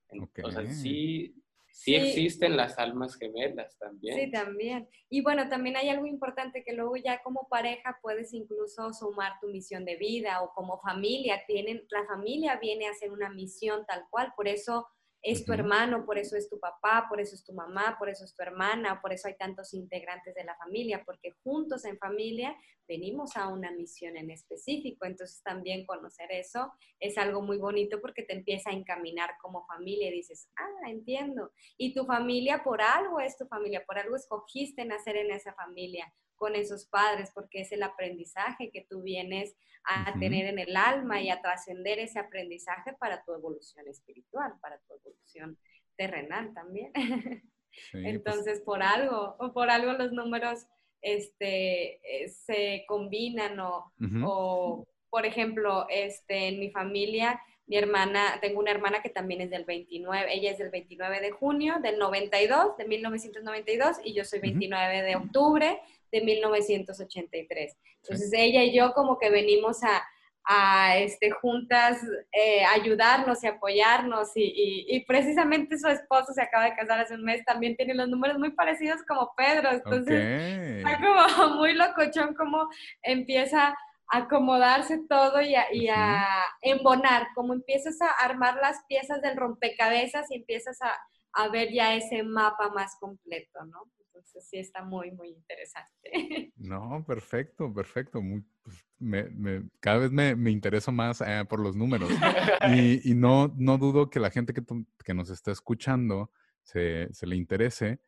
Entonces, 0.08 0.80
sí, 0.80 1.34
sí, 1.74 1.94
existen 1.96 2.56
las 2.56 2.78
almas 2.78 3.16
gemelas 3.16 3.76
también. 3.78 4.18
Sí, 4.18 4.30
también. 4.30 4.88
Y 5.10 5.22
bueno, 5.22 5.48
también 5.48 5.76
hay 5.76 5.88
algo 5.88 6.06
importante 6.06 6.62
que 6.62 6.72
luego 6.72 6.96
ya 6.96 7.20
como 7.22 7.48
pareja 7.50 7.98
puedes 8.00 8.32
incluso 8.32 8.92
sumar 8.92 9.32
tu 9.40 9.48
misión 9.48 9.84
de 9.84 9.96
vida 9.96 10.42
o 10.42 10.52
como 10.54 10.78
familia, 10.80 11.42
tienen, 11.46 11.84
la 11.90 12.06
familia 12.06 12.58
viene 12.60 12.86
a 12.86 12.92
hacer 12.92 13.10
una 13.10 13.28
misión 13.28 13.84
tal 13.86 14.04
cual, 14.10 14.32
por 14.36 14.46
eso 14.46 14.86
es 15.24 15.46
tu 15.46 15.54
hermano, 15.54 16.04
por 16.04 16.18
eso 16.18 16.36
es 16.36 16.50
tu 16.50 16.60
papá, 16.60 17.06
por 17.08 17.18
eso 17.18 17.34
es 17.34 17.42
tu 17.42 17.54
mamá, 17.54 17.96
por 17.98 18.10
eso 18.10 18.26
es 18.26 18.34
tu 18.34 18.42
hermana, 18.42 19.00
por 19.00 19.10
eso 19.10 19.26
hay 19.26 19.36
tantos 19.38 19.72
integrantes 19.72 20.34
de 20.34 20.44
la 20.44 20.54
familia, 20.56 21.02
porque 21.06 21.32
juntos 21.42 21.86
en 21.86 21.96
familia 21.96 22.54
venimos 22.86 23.34
a 23.38 23.48
una 23.48 23.70
misión 23.70 24.18
en 24.18 24.30
específico. 24.30 25.06
Entonces 25.06 25.42
también 25.42 25.86
conocer 25.86 26.30
eso 26.30 26.74
es 27.00 27.16
algo 27.16 27.40
muy 27.40 27.56
bonito 27.56 28.02
porque 28.02 28.22
te 28.22 28.34
empieza 28.34 28.68
a 28.68 28.74
encaminar 28.74 29.30
como 29.40 29.64
familia 29.64 30.08
y 30.08 30.12
dices, 30.12 30.50
ah, 30.56 30.90
entiendo. 30.90 31.52
Y 31.78 31.94
tu 31.94 32.04
familia 32.04 32.62
por 32.62 32.82
algo 32.82 33.18
es 33.18 33.38
tu 33.38 33.46
familia, 33.46 33.82
por 33.86 33.98
algo 33.98 34.16
escogiste 34.16 34.84
nacer 34.84 35.16
en 35.16 35.30
esa 35.30 35.54
familia 35.54 36.12
con 36.36 36.56
esos 36.56 36.86
padres, 36.86 37.30
porque 37.34 37.60
es 37.62 37.72
el 37.72 37.82
aprendizaje 37.82 38.70
que 38.70 38.86
tú 38.88 39.02
vienes 39.02 39.54
a 39.84 40.18
tener 40.18 40.46
en 40.46 40.58
el 40.58 40.76
alma 40.76 41.20
y 41.20 41.30
a 41.30 41.42
trascender 41.42 41.98
ese 41.98 42.18
aprendizaje 42.18 42.94
para 42.94 43.22
tu 43.22 43.34
evolución 43.34 43.86
espiritual, 43.88 44.54
para 44.60 44.78
tu 44.78 44.94
evolución 44.94 45.58
terrenal 45.96 46.52
también. 46.54 46.92
Pues 47.90 48.04
Entonces, 48.04 48.60
por 48.60 48.84
algo, 48.84 49.34
o 49.40 49.52
por 49.52 49.68
algo 49.68 49.94
los 49.94 50.12
números 50.12 50.64
este, 51.02 51.98
eh, 52.04 52.28
se 52.28 52.84
combinan 52.86 53.58
o, 53.58 53.92
o, 54.24 54.86
por 55.10 55.26
ejemplo, 55.26 55.86
este, 55.90 56.46
en 56.48 56.60
mi 56.60 56.70
familia, 56.70 57.40
mi 57.66 57.76
hermana, 57.76 58.38
tengo 58.40 58.60
una 58.60 58.70
hermana 58.70 59.02
que 59.02 59.08
también 59.08 59.40
es 59.40 59.50
del 59.50 59.64
29, 59.64 60.34
ella 60.34 60.50
es 60.52 60.58
del 60.58 60.70
29 60.70 61.20
de 61.20 61.30
junio 61.30 61.76
del 61.82 61.98
92, 61.98 62.76
de 62.76 62.84
1992, 62.84 63.96
y 64.04 64.14
yo 64.14 64.24
soy 64.24 64.40
29 64.40 65.02
de 65.02 65.16
octubre 65.16 65.80
de 66.14 66.24
1983. 66.24 67.76
Entonces 68.02 68.30
ella 68.32 68.62
y 68.62 68.74
yo 68.74 68.92
como 68.92 69.18
que 69.18 69.30
venimos 69.30 69.82
a, 69.82 70.04
a 70.44 70.98
este, 70.98 71.30
juntas 71.30 71.98
eh, 72.32 72.64
ayudarnos 72.64 73.42
y 73.42 73.46
apoyarnos 73.46 74.30
y, 74.36 74.84
y, 74.88 75.04
precisamente 75.06 75.78
su 75.78 75.88
esposo 75.88 76.32
se 76.34 76.42
acaba 76.42 76.64
de 76.64 76.76
casar 76.76 77.00
hace 77.00 77.14
un 77.14 77.24
mes, 77.24 77.44
también 77.44 77.76
tiene 77.76 77.94
los 77.94 78.08
números 78.08 78.38
muy 78.38 78.50
parecidos 78.50 79.00
como 79.08 79.32
Pedro, 79.36 79.70
entonces 79.72 80.78
está 80.78 81.00
como 81.00 81.56
muy 81.56 81.72
locochón 81.72 82.34
como 82.34 82.68
empieza 83.02 83.68
a 83.68 83.76
acomodarse 84.10 85.00
todo 85.08 85.40
y 85.40 85.54
a, 85.54 85.72
y 85.72 85.88
a 85.88 86.26
embonar, 86.60 87.28
como 87.34 87.54
empiezas 87.54 88.00
a 88.02 88.10
armar 88.10 88.56
las 88.56 88.84
piezas 88.86 89.22
del 89.22 89.36
rompecabezas 89.36 90.30
y 90.30 90.36
empiezas 90.36 90.76
a, 90.82 90.94
a 91.32 91.48
ver 91.48 91.72
ya 91.72 91.94
ese 91.94 92.22
mapa 92.22 92.68
más 92.68 92.96
completo, 93.00 93.64
¿no? 93.64 93.90
Entonces 94.14 94.46
sí 94.48 94.58
está 94.58 94.84
muy, 94.84 95.10
muy 95.10 95.30
interesante. 95.30 95.92
No, 96.56 97.04
perfecto, 97.04 97.74
perfecto. 97.74 98.22
Muy, 98.22 98.42
pues, 98.62 98.76
me, 98.98 99.24
me, 99.30 99.68
cada 99.80 99.98
vez 99.98 100.12
me, 100.12 100.36
me 100.36 100.50
intereso 100.50 100.92
más 100.92 101.20
eh, 101.20 101.44
por 101.48 101.60
los 101.60 101.74
números. 101.76 102.08
Y, 102.78 103.10
y, 103.10 103.14
no, 103.14 103.52
no 103.58 103.76
dudo 103.76 104.08
que 104.08 104.20
la 104.20 104.30
gente 104.30 104.54
que, 104.54 104.62
que 105.04 105.14
nos 105.14 105.28
está 105.30 105.50
escuchando 105.50 106.30
se, 106.62 107.12
se, 107.12 107.26
le 107.26 107.36
interese. 107.36 108.00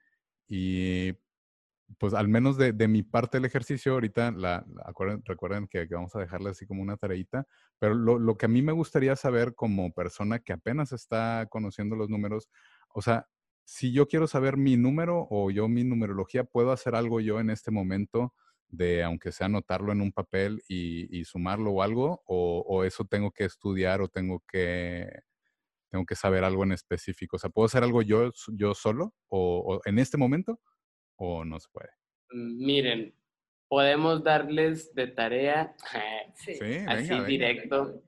Y 0.49 1.13
pues 1.99 2.15
al 2.15 2.29
menos 2.29 2.57
de, 2.57 2.73
de 2.73 2.89
mi 2.89 3.03
parte 3.03 3.37
del 3.37 3.45
ejercicio, 3.45 3.93
ahorita 3.93 4.31
la, 4.31 4.65
recuerden 5.25 5.67
que, 5.67 5.87
que, 5.89 5.95
vamos 5.95 6.15
a 6.15 6.21
dejarle 6.21 6.51
así 6.51 6.67
como 6.67 6.83
una 6.83 6.97
tareita, 6.97 7.47
pero 7.79 7.95
lo, 7.95 8.19
lo 8.19 8.37
que 8.37 8.47
a 8.47 8.49
mí 8.49 8.63
me 8.63 8.73
gustaría 8.73 9.17
saber 9.17 9.55
como 9.55 9.93
persona 9.93 10.39
que 10.39 10.53
apenas 10.53 10.93
está 10.93 11.47
conociendo 11.51 11.97
los 11.97 12.09
números, 12.09 12.49
o 12.95 13.03
sea, 13.03 13.27
si 13.67 13.93
yo 13.93 14.07
quiero 14.07 14.29
saber 14.29 14.57
mi 14.57 14.77
número 14.77 15.27
o 15.29 15.51
yo 15.51 15.69
mi 15.69 15.83
numerología, 15.83 16.45
¿puedo 16.45 16.71
hacer 16.71 16.95
algo 16.95 17.21
yo 17.21 17.41
en 17.41 17.51
este 17.51 17.73
momento 17.73 18.33
de, 18.69 19.03
aunque 19.03 19.33
sea 19.33 19.47
anotarlo 19.47 19.91
en 19.91 20.01
un 20.01 20.13
papel 20.13 20.63
y, 20.69 21.25
sumarlo 21.25 21.73
o 21.73 21.83
algo? 21.83 22.23
O, 22.27 22.85
eso 22.85 23.05
tengo 23.05 23.33
que 23.33 23.45
estudiar 23.45 24.01
o 24.01 24.09
tengo 24.09 24.45
que, 24.49 25.11
tengo 25.91 26.07
que 26.07 26.15
saber 26.15 26.45
algo 26.45 26.63
en 26.63 26.73
específico? 26.73 27.37
O 27.37 27.39
sea, 27.41 27.51
¿puedo 27.51 27.67
hacer 27.67 27.83
algo 27.83 28.03
yo, 28.03 28.33
yo 28.53 28.73
solo 28.73 29.15
o, 29.29 29.81
en 29.85 29.99
este 29.99 30.17
momento 30.17 30.61
o 31.17 31.45
no 31.45 31.59
se 31.59 31.69
puede? 31.73 31.91
Mm, 32.31 32.65
miren, 32.65 33.15
podemos 33.67 34.23
darles 34.23 34.95
de 34.95 35.09
tarea, 35.09 35.75
así 36.87 37.21
directo, 37.27 38.01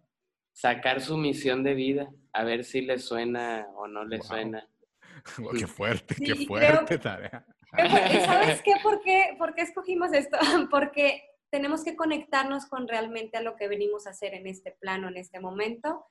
sacar 0.53 1.01
su 1.01 1.17
misión 1.17 1.65
de 1.65 1.75
vida, 1.75 2.09
a 2.33 2.45
ver 2.45 2.63
si 2.63 2.81
les 2.81 3.05
suena 3.05 3.67
o 3.75 3.89
no 3.89 4.05
les 4.05 4.25
suena. 4.25 4.69
qué 5.59 5.67
fuerte, 5.67 6.15
qué 6.15 6.47
fuerte 6.47 6.99
tarea. 6.99 7.45
¿Sabes 7.77 8.63
qué? 8.65 8.75
¿Por, 8.83 9.01
qué? 9.03 9.35
¿Por 9.39 9.55
qué 9.55 9.63
escogimos 9.63 10.13
esto? 10.13 10.39
Porque 10.71 11.23
tenemos 11.51 11.83
que 11.83 11.97
conectarnos 11.97 12.67
con 12.67 12.87
realmente 12.89 13.39
a 13.39 13.43
lo 13.43 13.57
que 13.57 13.69
venimos 13.69 14.07
a 14.07 14.11
hacer 14.11 14.35
en 14.35 14.47
este 14.47 14.73
plano, 14.73 15.09
en 15.09 15.17
este 15.17 15.41
momento, 15.41 16.05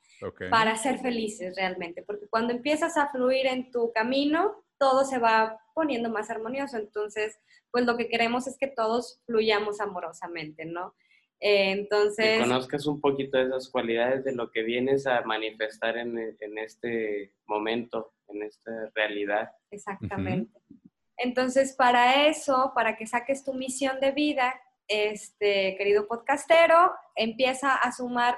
para 0.50 0.76
ser 0.76 0.98
felices 1.00 1.56
realmente. 1.56 2.02
Porque 2.02 2.28
cuando 2.28 2.54
empiezas 2.54 2.98
a 2.98 3.10
fluir 3.10 3.46
en 3.46 3.70
tu 3.70 3.92
camino, 3.94 4.64
todo 4.80 5.06
se 5.06 5.20
va 5.20 5.60
poniendo 5.76 6.10
más 6.10 6.32
armonioso. 6.32 6.78
Entonces, 6.78 7.40
pues 7.70 7.86
lo 7.86 7.98
que 7.98 8.10
queremos 8.10 8.48
es 8.48 8.58
que 8.58 8.68
todos 8.68 9.22
fluyamos 9.28 9.80
amorosamente, 9.80 10.66
¿no? 10.66 10.96
Eh, 11.40 11.72
entonces... 11.72 12.40
Que 12.40 12.44
conozcas 12.44 12.86
un 12.88 13.00
poquito 13.00 13.38
de 13.38 13.46
esas 13.46 13.70
cualidades 13.70 14.24
de 14.24 14.34
lo 14.34 14.52
que 14.52 14.64
vienes 14.64 15.08
a 15.08 15.22
manifestar 15.22 15.98
en, 15.98 16.18
en 16.18 16.58
este 16.58 17.34
momento 17.46 18.14
en 18.28 18.44
esta 18.44 18.72
realidad. 18.94 19.52
Exactamente. 19.72 20.60
Entonces, 21.18 21.76
para 21.76 22.28
eso, 22.28 22.72
para 22.76 22.96
que 22.96 23.08
saques 23.08 23.44
tu 23.44 23.54
misión 23.54 24.00
de 24.00 24.12
vida, 24.12 24.54
este 24.88 25.76
querido 25.78 26.08
podcastero, 26.08 26.94
empieza 27.16 27.76
a 27.76 27.92
sumar 27.92 28.38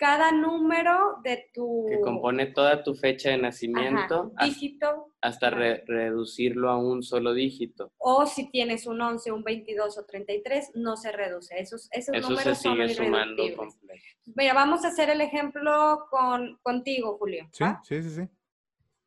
cada 0.00 0.32
número 0.32 1.20
de 1.22 1.50
tu... 1.52 1.86
Que 1.90 2.00
compone 2.00 2.46
toda 2.46 2.82
tu 2.82 2.94
fecha 2.94 3.28
de 3.28 3.36
nacimiento. 3.36 4.32
dígito. 4.42 5.12
Hasta, 5.20 5.50
reducirlo 5.50 6.70
a 6.70 6.78
un 6.78 7.02
solo 7.02 7.34
dígito. 7.34 7.92
O 7.98 8.24
si 8.24 8.50
tienes 8.50 8.86
un 8.86 8.98
11, 8.98 9.30
un 9.30 9.44
22 9.44 9.98
o 9.98 10.06
33, 10.06 10.70
no 10.76 10.96
se 10.96 11.12
reduce. 11.12 11.60
Esos, 11.60 11.90
esos 11.92 12.14
Eso 12.14 12.30
números 12.30 12.58
se 12.58 12.70
sigue 12.70 12.88
sumando 12.94 13.42
completo. 13.54 14.02
Mira, 14.34 14.54
vamos 14.54 14.86
a 14.86 14.88
hacer 14.88 15.10
el 15.10 15.20
ejemplo 15.20 16.06
con, 16.08 16.58
contigo, 16.62 17.18
Julio. 17.18 17.46
Sí, 17.52 17.66
sí, 17.82 18.02
sí, 18.02 18.10
sí. 18.10 18.22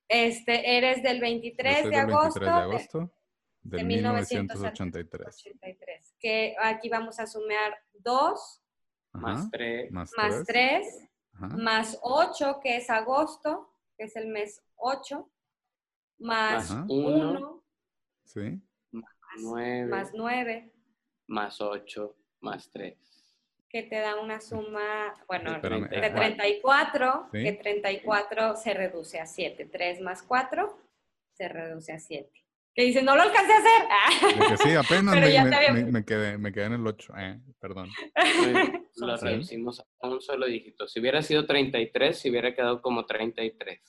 Este, 0.07 0.77
eres 0.77 1.01
del 1.01 1.19
23 1.19 1.89
de 1.89 1.95
agosto. 1.95 2.39
23 2.39 2.41
de 2.41 2.51
agosto. 2.51 3.11
De, 3.63 3.83
1983. 3.83 5.43
Que 6.19 6.55
aquí 6.61 6.87
vamos 6.87 7.19
a 7.19 7.25
sumar 7.25 7.79
2 7.93 8.62
más 9.13 9.49
3, 9.51 9.91
más 9.91 10.11
3, 10.45 11.09
más 11.33 11.99
8, 12.01 12.59
que 12.61 12.77
es 12.77 12.89
agosto, 12.89 13.73
que 13.97 14.05
es 14.05 14.15
el 14.15 14.27
mes 14.27 14.61
8, 14.75 15.29
más 16.19 16.71
1, 16.87 17.63
sí. 18.25 18.61
más 18.91 19.13
9, 19.41 19.85
más 19.85 20.11
9, 20.13 20.73
más 21.27 21.61
8, 21.61 22.15
más 22.41 22.69
3. 22.71 22.97
Que 23.69 23.83
te 23.83 23.99
da 23.99 24.21
una 24.21 24.39
suma, 24.39 25.15
bueno, 25.27 25.55
Espérame, 25.55 25.89
de 25.89 26.09
34, 26.11 27.29
¿Sí? 27.31 27.43
que 27.43 27.53
34 27.53 28.55
se 28.55 28.73
reduce 28.73 29.19
a 29.19 29.25
7. 29.25 29.65
3 29.65 30.01
más 30.01 30.21
4 30.21 30.77
se 31.31 31.47
reduce 31.47 31.91
a 31.91 31.99
7 31.99 32.42
que 32.73 32.83
dice, 32.83 33.03
no 33.03 33.15
lo 33.15 33.21
alcancé 33.21 33.53
a 33.53 33.57
hacer. 33.57 34.49
que 34.49 34.57
sí, 34.57 34.75
apenas 34.75 35.15
me, 35.73 35.85
me, 35.85 36.05
quedé, 36.05 36.37
me 36.37 36.51
quedé 36.51 36.65
en 36.65 36.73
el 36.73 36.87
8, 36.87 37.13
eh, 37.17 37.39
perdón. 37.59 37.89
Lo 38.97 39.17
reducimos 39.17 39.79
a 39.79 40.07
un 40.07 40.21
solo 40.21 40.47
dígito. 40.47 40.87
Si 40.87 40.99
hubiera 40.99 41.21
sido 41.21 41.45
33, 41.45 42.17
se 42.17 42.29
hubiera 42.29 42.53
quedado 42.55 42.81
como 42.81 43.05
33. 43.05 43.81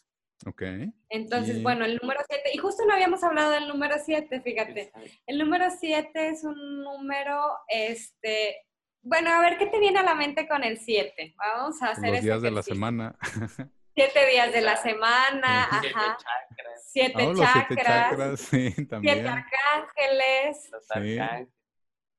Ok. 0.47 0.63
Entonces, 1.09 1.63
bueno, 1.63 1.85
el 1.85 1.99
número 2.03 2.21
7, 2.29 2.51
y 2.53 2.59
justo 2.59 2.85
no 2.87 2.95
habíamos 2.95 3.23
hablado 3.23 3.53
del 3.53 3.69
número 3.69 3.95
7, 4.05 4.41
fíjate. 4.43 4.93
El 5.27 5.39
número 5.39 5.67
7 5.71 6.29
es 6.29 6.45
un 6.45 6.83
número, 6.83 7.41
este, 7.69 8.57
bueno, 9.03 9.31
a 9.31 9.41
ver 9.41 9.57
qué 9.57 9.67
te 9.67 9.79
viene 9.79 10.01
a 10.01 10.03
la 10.03 10.15
mente 10.15 10.47
con 10.47 10.63
el 10.65 10.79
7. 10.79 11.35
Vamos 11.39 11.81
a 11.83 11.91
hacer 11.93 12.11
Los 12.11 12.23
días 12.23 12.43
de 12.43 12.51
la 12.51 12.63
semana. 12.63 13.17
Siete 13.95 14.27
días 14.27 14.53
de 14.53 14.61
la 14.61 14.77
semana, 14.77 15.65
ajá. 15.65 15.81
Siete 15.81 15.95
ah, 15.97 16.17
chakras. 16.19 16.91
siete 16.91 17.33
chakras, 17.77 18.41
sí, 18.41 18.87
también. 18.87 19.15
Siete 19.15 19.29
arcángeles. 19.29 20.71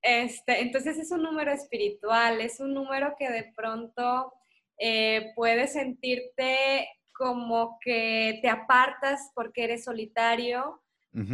Este, 0.02 0.62
entonces 0.62 0.98
es 0.98 1.12
un 1.12 1.24
número 1.24 1.52
espiritual, 1.52 2.40
es 2.40 2.60
un 2.62 2.74
número 2.74 3.16
que 3.18 3.30
de 3.30 3.52
pronto 3.56 4.34
eh, 4.78 5.34
puedes 5.36 5.74
sentirte 5.74 6.88
como 7.12 7.78
que 7.82 8.40
te 8.42 8.50
apartas 8.50 9.32
porque 9.34 9.66
eres 9.66 9.84
solitario, 9.84 10.82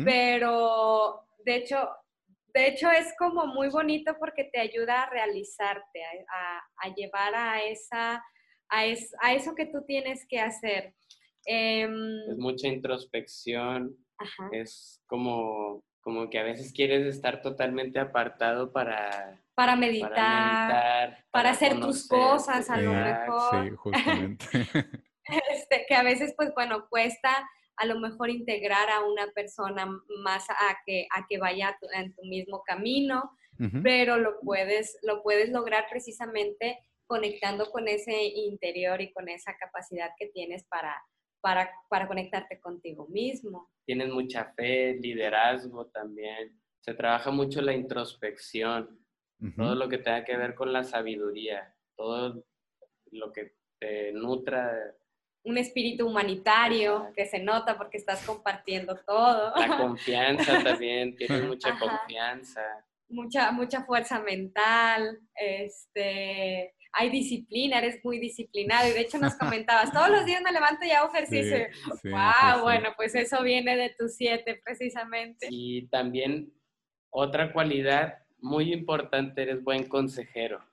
pero 0.06 1.26
de 1.44 1.56
hecho, 1.56 1.90
de 2.54 2.68
hecho 2.68 2.90
es 2.90 3.14
como 3.18 3.48
muy 3.48 3.70
bonito 3.70 4.16
porque 4.20 4.46
te 4.46 4.60
ayuda 4.60 5.04
a 5.04 5.10
realizarte, 5.10 6.04
a 6.78 6.88
llevar 6.96 7.34
a 7.34 7.64
esa 7.64 8.24
a, 8.72 9.34
eso 9.34 9.56
que 9.56 9.66
tú 9.66 9.84
tienes 9.86 10.26
que 10.28 10.40
hacer. 10.40 10.94
Em, 11.46 12.30
es 12.30 12.38
mucha 12.38 12.68
introspección, 12.68 13.96
es 14.52 15.02
como, 15.08 15.84
como 16.02 16.30
que 16.30 16.40
a 16.40 16.44
veces 16.44 16.72
quieres 16.74 17.06
estar 17.08 17.42
totalmente 17.42 18.00
apartado 18.00 18.72
para... 18.72 19.42
Para 19.56 19.76
meditar, 19.76 21.24
para, 21.30 21.50
hacer 21.52 21.80
tus 21.80 22.08
cosas 22.08 22.70
a 22.70 22.78
lo 22.78 22.94
mejor. 22.94 23.64
Sí, 23.64 23.76
justamente. 23.76 24.46
este, 25.52 25.86
que 25.88 25.94
a 25.94 26.04
veces, 26.04 26.34
pues 26.36 26.52
bueno, 26.56 26.88
cuesta 26.90 27.48
a 27.78 27.86
lo 27.86 28.00
mejor 28.00 28.30
integrar 28.30 28.90
a 28.90 29.04
una 29.04 29.28
persona 29.34 29.88
más 30.24 30.50
a 30.50 30.78
que, 30.86 31.08
a 31.16 31.26
que 31.28 31.38
vaya 31.38 31.78
en 31.94 32.14
tu 32.14 32.24
mismo 32.24 32.64
camino, 32.64 33.32
pero 33.84 34.18
lo 34.18 34.40
puedes, 34.40 34.98
lo 35.04 35.22
puedes 35.22 35.50
lograr 35.50 35.86
precisamente 35.90 36.80
conectando 37.12 37.70
con 37.70 37.90
ese 37.90 38.24
interior 38.24 39.02
y 39.02 39.12
con 39.12 39.28
esa 39.28 39.58
capacidad 39.58 40.12
que 40.18 40.28
tienes 40.28 40.64
para, 40.64 40.96
para, 41.42 41.70
para 41.90 42.08
conectarte 42.08 42.62
contigo 42.62 43.06
mismo. 43.10 43.70
Tienes 43.86 44.08
mucha 44.08 44.54
fe, 44.54 44.94
liderazgo 44.94 45.88
también. 45.88 46.58
Se 46.80 46.94
trabaja 46.94 47.30
mucho 47.30 47.62
la 47.62 47.74
introspección, 47.74 48.98
todo 49.58 49.76
lo 49.76 49.90
que 49.90 49.98
tenga 49.98 50.24
que 50.24 50.38
ver 50.38 50.56
con 50.56 50.72
la 50.72 50.86
sabiduría, 50.86 51.76
todo 51.98 52.46
lo 53.12 53.34
que 53.34 53.56
te 53.78 54.14
nutra. 54.14 54.72
Un 55.44 55.58
espíritu 55.58 56.08
humanitario 56.08 57.12
que 57.14 57.26
se 57.26 57.40
nota 57.40 57.78
porque 57.78 57.98
estás 57.98 58.26
compartiendo 58.26 58.96
todo. 59.06 59.54
La 59.58 59.78
confianza 59.78 60.64
también, 60.64 61.18
tienes 61.18 61.44
mucha 61.46 61.78
confianza. 61.78 62.62
Mucha, 63.10 63.52
mucha 63.52 63.84
fuerza 63.84 64.22
mental, 64.22 65.20
este, 65.36 66.74
hay 66.94 67.10
disciplina, 67.10 67.78
eres 67.78 68.04
muy 68.04 68.20
disciplinado. 68.20 68.90
Y 68.90 68.94
de 68.94 69.02
hecho 69.02 69.18
nos 69.18 69.36
comentabas, 69.38 69.92
todos 69.92 70.10
los 70.10 70.26
días 70.26 70.42
me 70.42 70.52
levanto 70.52 70.86
y 70.86 70.92
hago 70.92 71.14
ejercicio. 71.14 71.58
wow, 72.04 72.62
bueno, 72.64 72.90
pues 72.96 73.16
eso 73.16 73.42
viene 73.44 73.76
de 73.76 73.94
tus 73.98 74.16
siete 74.16 74.62
precisamente. 74.64 75.48
Y 75.50 75.88
también 75.88 76.54
otra 77.10 77.52
cualidad 77.54 78.20
muy 78.40 78.74
importante, 78.74 79.44
eres 79.44 79.64
buen 79.64 79.88
consejero. 79.88 80.64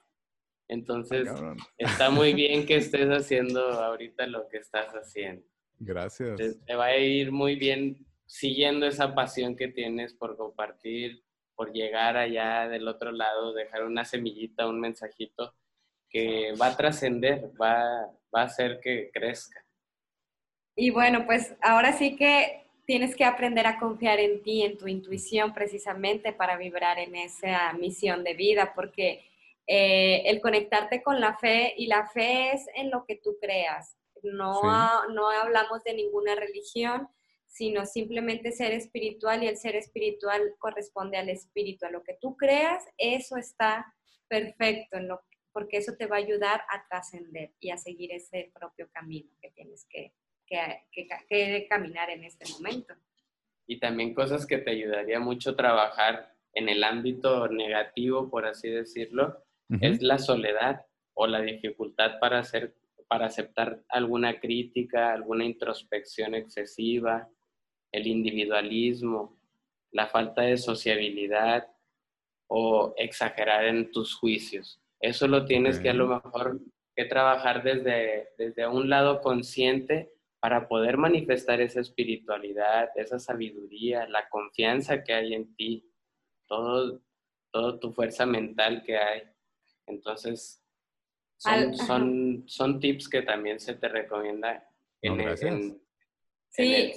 Entonces, 0.68 1.28
está 1.76 2.10
muy 2.10 2.34
bien 2.34 2.66
que 2.66 2.76
estés 2.76 3.08
haciendo 3.08 3.60
ahorita 3.60 4.26
lo 4.26 4.48
que 4.48 4.58
estás 4.58 4.92
haciendo. 4.92 5.46
Gracias. 5.78 6.36
Te, 6.36 6.54
te 6.54 6.74
va 6.74 6.86
a 6.86 6.96
ir 6.96 7.32
muy 7.32 7.56
bien 7.56 8.06
siguiendo 8.26 8.86
esa 8.86 9.14
pasión 9.14 9.56
que 9.56 9.68
tienes 9.68 10.12
por 10.12 10.36
compartir, 10.36 11.22
por 11.54 11.72
llegar 11.72 12.16
allá 12.16 12.68
del 12.68 12.86
otro 12.86 13.12
lado, 13.12 13.54
dejar 13.54 13.84
una 13.84 14.04
semillita, 14.04 14.68
un 14.68 14.80
mensajito 14.80 15.54
que 16.08 16.52
va 16.60 16.68
a 16.68 16.76
trascender, 16.76 17.50
va, 17.60 18.10
va 18.34 18.42
a 18.42 18.44
hacer 18.44 18.80
que 18.80 19.10
crezca. 19.12 19.64
Y 20.76 20.90
bueno, 20.90 21.26
pues 21.26 21.54
ahora 21.60 21.92
sí 21.92 22.16
que 22.16 22.66
tienes 22.86 23.14
que 23.14 23.24
aprender 23.24 23.66
a 23.66 23.78
confiar 23.78 24.18
en 24.18 24.42
ti, 24.42 24.62
en 24.62 24.78
tu 24.78 24.88
intuición 24.88 25.52
precisamente 25.52 26.32
para 26.32 26.56
vibrar 26.56 26.98
en 26.98 27.16
esa 27.16 27.72
misión 27.74 28.24
de 28.24 28.34
vida, 28.34 28.72
porque 28.74 29.28
eh, 29.66 30.22
el 30.24 30.40
conectarte 30.40 31.02
con 31.02 31.20
la 31.20 31.36
fe 31.36 31.74
y 31.76 31.86
la 31.86 32.06
fe 32.06 32.52
es 32.52 32.66
en 32.74 32.90
lo 32.90 33.04
que 33.04 33.16
tú 33.16 33.36
creas. 33.40 33.98
No, 34.22 35.06
no 35.08 35.28
hablamos 35.30 35.84
de 35.84 35.92
ninguna 35.92 36.34
religión, 36.34 37.08
sino 37.46 37.84
simplemente 37.84 38.52
ser 38.52 38.72
espiritual 38.72 39.42
y 39.42 39.48
el 39.48 39.58
ser 39.58 39.76
espiritual 39.76 40.54
corresponde 40.58 41.18
al 41.18 41.28
espíritu. 41.28 41.84
A 41.84 41.90
lo 41.90 42.02
que 42.02 42.16
tú 42.18 42.36
creas, 42.36 42.84
eso 42.96 43.36
está 43.36 43.94
perfecto. 44.28 44.96
En 44.96 45.08
lo 45.08 45.20
porque 45.58 45.78
eso 45.78 45.96
te 45.96 46.06
va 46.06 46.14
a 46.14 46.20
ayudar 46.20 46.60
a 46.70 46.86
trascender 46.88 47.50
y 47.58 47.70
a 47.70 47.76
seguir 47.76 48.12
ese 48.12 48.52
propio 48.54 48.88
camino 48.92 49.28
que 49.42 49.50
tienes 49.50 49.84
que, 49.90 50.14
que, 50.46 51.66
caminar 51.68 52.10
en 52.10 52.22
este 52.22 52.48
momento. 52.52 52.94
Y 53.66 53.80
también 53.80 54.14
cosas 54.14 54.46
que 54.46 54.58
te 54.58 54.70
ayudaría 54.70 55.18
mucho 55.18 55.56
trabajar 55.56 56.32
en 56.52 56.68
el 56.68 56.84
ámbito 56.84 57.48
negativo, 57.48 58.30
por 58.30 58.46
así 58.46 58.68
decirlo, 58.68 59.42
es 59.80 60.00
la 60.00 60.18
soledad 60.18 60.86
o 61.14 61.26
la 61.26 61.40
dificultad 61.42 62.20
para 62.20 62.38
hacer 62.38 62.76
para 63.08 63.26
aceptar 63.26 63.82
alguna 63.88 64.38
crítica, 64.38 65.12
alguna 65.12 65.44
introspección 65.44 66.36
excesiva, 66.36 67.28
el 67.90 68.06
individualismo, 68.06 69.40
la 69.90 70.06
falta 70.06 70.42
de 70.42 70.56
sociabilidad 70.56 71.66
o 72.46 72.94
exagerar 72.96 73.64
en 73.64 73.90
tus 73.90 74.14
juicios. 74.14 74.80
Eso 75.00 75.28
lo 75.28 75.44
tienes 75.44 75.78
que 75.78 75.90
a 75.90 75.94
lo 75.94 76.08
mejor 76.08 76.60
que 76.96 77.04
trabajar 77.04 77.62
desde, 77.62 78.30
desde 78.36 78.66
un 78.66 78.90
lado 78.90 79.20
consciente 79.20 80.12
para 80.40 80.68
poder 80.68 80.96
manifestar 80.96 81.60
esa 81.60 81.80
espiritualidad, 81.80 82.90
esa 82.96 83.18
sabiduría, 83.18 84.08
la 84.08 84.28
confianza 84.28 85.02
que 85.02 85.14
hay 85.14 85.34
en 85.34 85.54
ti, 85.54 85.88
todo, 86.46 87.00
todo 87.52 87.78
tu 87.78 87.92
fuerza 87.92 88.26
mental 88.26 88.82
que 88.84 88.98
hay. 88.98 89.22
Entonces, 89.86 90.62
son, 91.36 91.74
son, 91.76 92.44
son 92.46 92.80
tips 92.80 93.08
que 93.08 93.22
también 93.22 93.60
se 93.60 93.74
te 93.74 93.88
recomienda 93.88 94.68
en, 95.02 95.20
en, 95.20 95.80
Sí, 96.50 96.92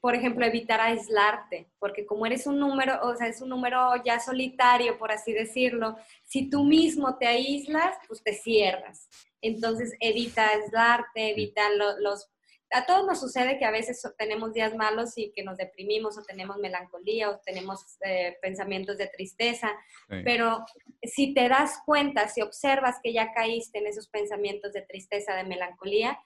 por 0.00 0.14
ejemplo, 0.14 0.44
evitar 0.44 0.80
aislarte, 0.80 1.68
porque 1.78 2.04
como 2.04 2.26
eres 2.26 2.46
un 2.46 2.58
número, 2.58 3.00
o 3.02 3.16
sea, 3.16 3.28
es 3.28 3.40
un 3.40 3.48
número 3.48 3.92
ya 4.04 4.20
solitario, 4.20 4.98
por 4.98 5.10
así 5.10 5.32
decirlo, 5.32 5.96
si 6.24 6.50
tú 6.50 6.64
mismo 6.64 7.16
te 7.16 7.26
aíslas, 7.26 7.96
pues 8.06 8.22
te 8.22 8.34
cierras. 8.34 9.08
Entonces, 9.40 9.94
evita 10.00 10.50
aislarte, 10.50 11.30
evita 11.30 11.62
los, 11.98 12.28
a 12.72 12.86
todos 12.86 13.06
nos 13.06 13.20
sucede 13.20 13.58
que 13.58 13.64
a 13.64 13.70
veces 13.70 14.02
tenemos 14.16 14.52
días 14.52 14.74
malos 14.74 15.16
y 15.16 15.32
que 15.32 15.42
nos 15.42 15.56
deprimimos 15.56 16.16
o 16.18 16.22
tenemos 16.22 16.58
melancolía 16.58 17.30
o 17.30 17.40
tenemos 17.40 17.96
eh, 18.04 18.36
pensamientos 18.40 18.96
de 18.96 19.08
tristeza, 19.08 19.72
pero 20.24 20.64
si 21.02 21.34
te 21.34 21.48
das 21.48 21.78
cuenta, 21.84 22.28
si 22.28 22.42
observas 22.42 22.96
que 23.02 23.12
ya 23.12 23.32
caíste 23.32 23.78
en 23.78 23.86
esos 23.86 24.08
pensamientos 24.08 24.72
de 24.72 24.82
tristeza, 24.82 25.34
de 25.34 25.44
melancolía, 25.44 26.20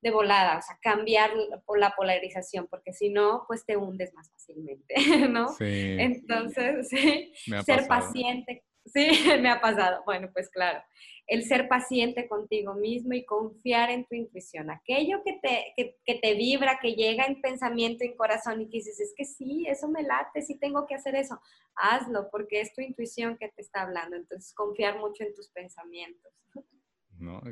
de 0.00 0.10
volada, 0.10 0.58
o 0.58 0.62
sea, 0.62 0.78
cambiar 0.80 1.32
la 1.76 1.94
polarización, 1.96 2.66
porque 2.68 2.92
si 2.92 3.10
no, 3.10 3.44
pues 3.48 3.64
te 3.64 3.76
hundes 3.76 4.14
más 4.14 4.30
fácilmente, 4.30 4.94
¿no? 5.28 5.48
Sí. 5.48 5.96
Entonces, 5.98 6.88
sí, 6.88 7.32
ser 7.64 7.86
paciente, 7.88 8.64
sí, 8.86 9.08
me 9.40 9.50
ha 9.50 9.60
pasado. 9.60 10.02
Bueno, 10.04 10.30
pues 10.32 10.48
claro, 10.50 10.82
el 11.26 11.44
ser 11.44 11.68
paciente 11.68 12.28
contigo 12.28 12.74
mismo 12.74 13.12
y 13.12 13.24
confiar 13.24 13.90
en 13.90 14.06
tu 14.06 14.14
intuición. 14.14 14.70
Aquello 14.70 15.22
que 15.24 15.38
te, 15.42 15.74
que, 16.04 16.14
te 16.14 16.34
vibra, 16.34 16.78
que 16.80 16.94
llega 16.94 17.24
en 17.26 17.40
pensamiento, 17.40 18.04
en 18.04 18.16
corazón 18.16 18.62
y 18.62 18.66
que 18.66 18.78
dices, 18.78 18.98
es 19.00 19.14
que 19.16 19.24
sí, 19.24 19.66
eso 19.68 19.88
me 19.88 20.02
late, 20.02 20.42
sí 20.42 20.58
tengo 20.58 20.86
que 20.86 20.94
hacer 20.94 21.16
eso. 21.16 21.40
Hazlo 21.74 22.30
porque 22.30 22.60
es 22.60 22.72
tu 22.72 22.80
intuición 22.80 23.36
que 23.36 23.48
te 23.48 23.62
está 23.62 23.82
hablando. 23.82 24.16
Entonces, 24.16 24.54
confiar 24.54 24.98
mucho 24.98 25.24
en 25.24 25.34
tus 25.34 25.50
pensamientos. 25.50 26.32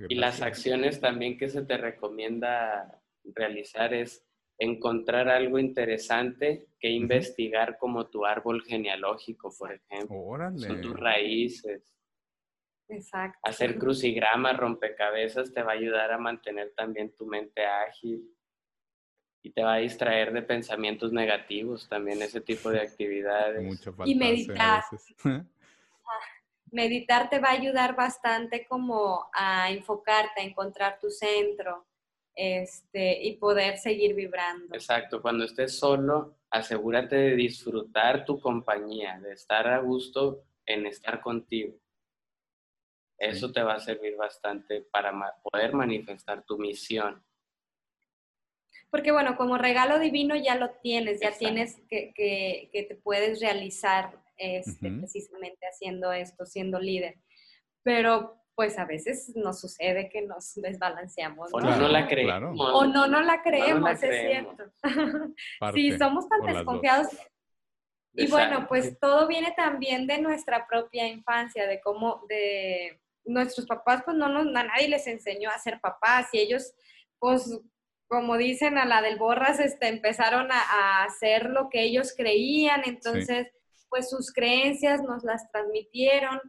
Y 0.08 0.14
las 0.14 0.42
acciones 0.42 1.00
también 1.00 1.36
que 1.36 1.48
se 1.48 1.62
te 1.62 1.76
recomienda 1.76 3.02
realizar 3.24 3.94
es 3.94 4.24
encontrar 4.58 5.28
algo 5.28 5.58
interesante 5.58 6.68
que 6.78 6.90
investigar 6.90 7.76
como 7.78 8.08
tu 8.08 8.24
árbol 8.24 8.62
genealógico, 8.62 9.52
por 9.58 9.72
ejemplo. 9.72 10.16
Son 10.56 10.80
tus 10.80 10.98
raíces 10.98 11.96
Exacto. 12.88 13.38
Hacer 13.42 13.78
crucigramas, 13.78 14.56
rompecabezas, 14.56 15.52
te 15.52 15.62
va 15.62 15.72
a 15.72 15.74
ayudar 15.74 16.12
a 16.12 16.18
mantener 16.18 16.72
también 16.76 17.12
tu 17.16 17.26
mente 17.26 17.64
ágil 17.64 18.32
y 19.42 19.50
te 19.50 19.62
va 19.62 19.74
a 19.74 19.78
distraer 19.78 20.32
de 20.32 20.42
pensamientos 20.42 21.12
negativos 21.12 21.88
también, 21.88 22.22
ese 22.22 22.40
tipo 22.40 22.70
de 22.70 22.80
actividades. 22.80 23.86
y 24.04 24.14
meditar. 24.14 24.82
meditar 26.70 27.30
te 27.30 27.38
va 27.38 27.48
a 27.48 27.52
ayudar 27.52 27.94
bastante 27.96 28.66
como 28.66 29.28
a 29.32 29.70
enfocarte, 29.70 30.40
a 30.40 30.44
encontrar 30.44 30.98
tu 31.00 31.10
centro 31.10 31.86
este, 32.34 33.22
y 33.22 33.36
poder 33.36 33.78
seguir 33.78 34.14
vibrando. 34.14 34.74
Exacto, 34.74 35.22
cuando 35.22 35.44
estés 35.44 35.78
solo, 35.78 36.36
asegúrate 36.50 37.16
de 37.16 37.36
disfrutar 37.36 38.24
tu 38.24 38.40
compañía, 38.40 39.18
de 39.20 39.32
estar 39.32 39.66
a 39.66 39.78
gusto 39.78 40.44
en 40.66 40.86
estar 40.86 41.20
contigo. 41.20 41.78
Eso 43.18 43.50
te 43.50 43.62
va 43.62 43.74
a 43.74 43.80
servir 43.80 44.16
bastante 44.16 44.82
para 44.82 45.12
poder 45.42 45.72
manifestar 45.72 46.44
tu 46.44 46.58
misión. 46.58 47.24
Porque 48.90 49.10
bueno, 49.10 49.36
como 49.36 49.58
regalo 49.58 49.98
divino 49.98 50.36
ya 50.36 50.54
lo 50.56 50.70
tienes, 50.82 51.20
ya 51.20 51.32
tienes 51.32 51.80
que, 51.88 52.12
que, 52.14 52.82
te 52.88 52.94
puedes 52.94 53.40
realizar 53.40 54.22
este, 54.36 54.90
precisamente 54.90 55.66
haciendo 55.66 56.12
esto, 56.12 56.46
siendo 56.46 56.78
líder. 56.78 57.16
Pero 57.82 58.42
pues 58.54 58.78
a 58.78 58.86
veces 58.86 59.32
nos 59.36 59.60
sucede 59.60 60.08
que 60.08 60.22
nos 60.22 60.54
desbalanceamos. 60.54 61.50
O 61.52 61.60
no, 61.60 61.88
la 61.88 62.08
creemos. 62.08 62.58
O 62.58 62.86
no, 62.86 63.06
no 63.06 63.20
la 63.20 63.42
creemos, 63.42 64.02
es 64.02 64.20
cierto. 64.28 64.64
sí, 65.74 65.96
somos 65.98 66.26
tan 66.28 66.40
desconfiados. 66.46 67.08
Y 68.14 68.30
bueno, 68.30 68.66
pues 68.66 68.98
todo 68.98 69.28
viene 69.28 69.52
también 69.54 70.06
de 70.06 70.18
nuestra 70.22 70.66
propia 70.66 71.06
infancia, 71.06 71.66
de 71.66 71.82
cómo, 71.82 72.24
de, 72.30 72.98
nuestros 73.26 73.66
papás, 73.66 74.02
pues 74.04 74.16
no, 74.16 74.28
nos, 74.28 74.46
a 74.54 74.64
nadie 74.64 74.88
les 74.88 75.06
enseñó 75.06 75.50
a 75.50 75.58
ser 75.58 75.80
papás 75.80 76.28
y 76.32 76.38
ellos, 76.38 76.74
pues 77.18 77.60
como 78.08 78.36
dicen 78.36 78.78
a 78.78 78.86
la 78.86 79.02
del 79.02 79.18
Borras, 79.18 79.58
este, 79.58 79.88
empezaron 79.88 80.48
a, 80.50 81.04
hacer 81.04 81.50
lo 81.50 81.68
que 81.68 81.82
ellos 81.82 82.14
creían, 82.16 82.82
entonces, 82.86 83.48
pues 83.88 84.10
sus 84.10 84.32
creencias 84.32 85.02
nos 85.02 85.24
las 85.24 85.50
transmitieron. 85.50 86.40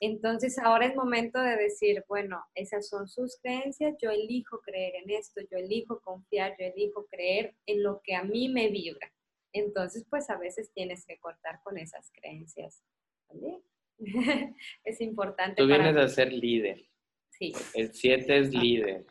Entonces 0.00 0.58
ahora 0.58 0.86
es 0.86 0.94
momento 0.94 1.40
de 1.40 1.56
decir, 1.56 2.04
bueno, 2.08 2.44
esas 2.54 2.88
son 2.88 3.08
sus 3.08 3.38
creencias, 3.40 3.94
yo 4.00 4.10
elijo 4.10 4.60
creer 4.60 4.94
en 4.96 5.10
esto, 5.10 5.40
yo 5.50 5.56
elijo 5.56 6.00
confiar, 6.00 6.54
yo 6.58 6.66
elijo 6.66 7.06
creer 7.06 7.54
en 7.66 7.82
lo 7.82 8.00
que 8.04 8.14
a 8.14 8.24
mí 8.24 8.48
me 8.48 8.68
vibra. 8.68 9.10
Entonces, 9.52 10.04
pues 10.10 10.28
a 10.28 10.36
veces 10.36 10.70
tienes 10.74 11.06
que 11.06 11.18
cortar 11.18 11.60
con 11.62 11.78
esas 11.78 12.10
creencias. 12.12 12.82
¿vale? 13.28 13.62
es 14.84 15.00
importante. 15.00 15.62
Tú 15.62 15.66
vienes 15.66 15.96
a 15.96 16.08
ser 16.08 16.32
líder. 16.32 16.86
Sí. 17.30 17.52
El 17.74 17.92
7 17.92 18.38
es 18.38 18.54
líder. 18.54 19.06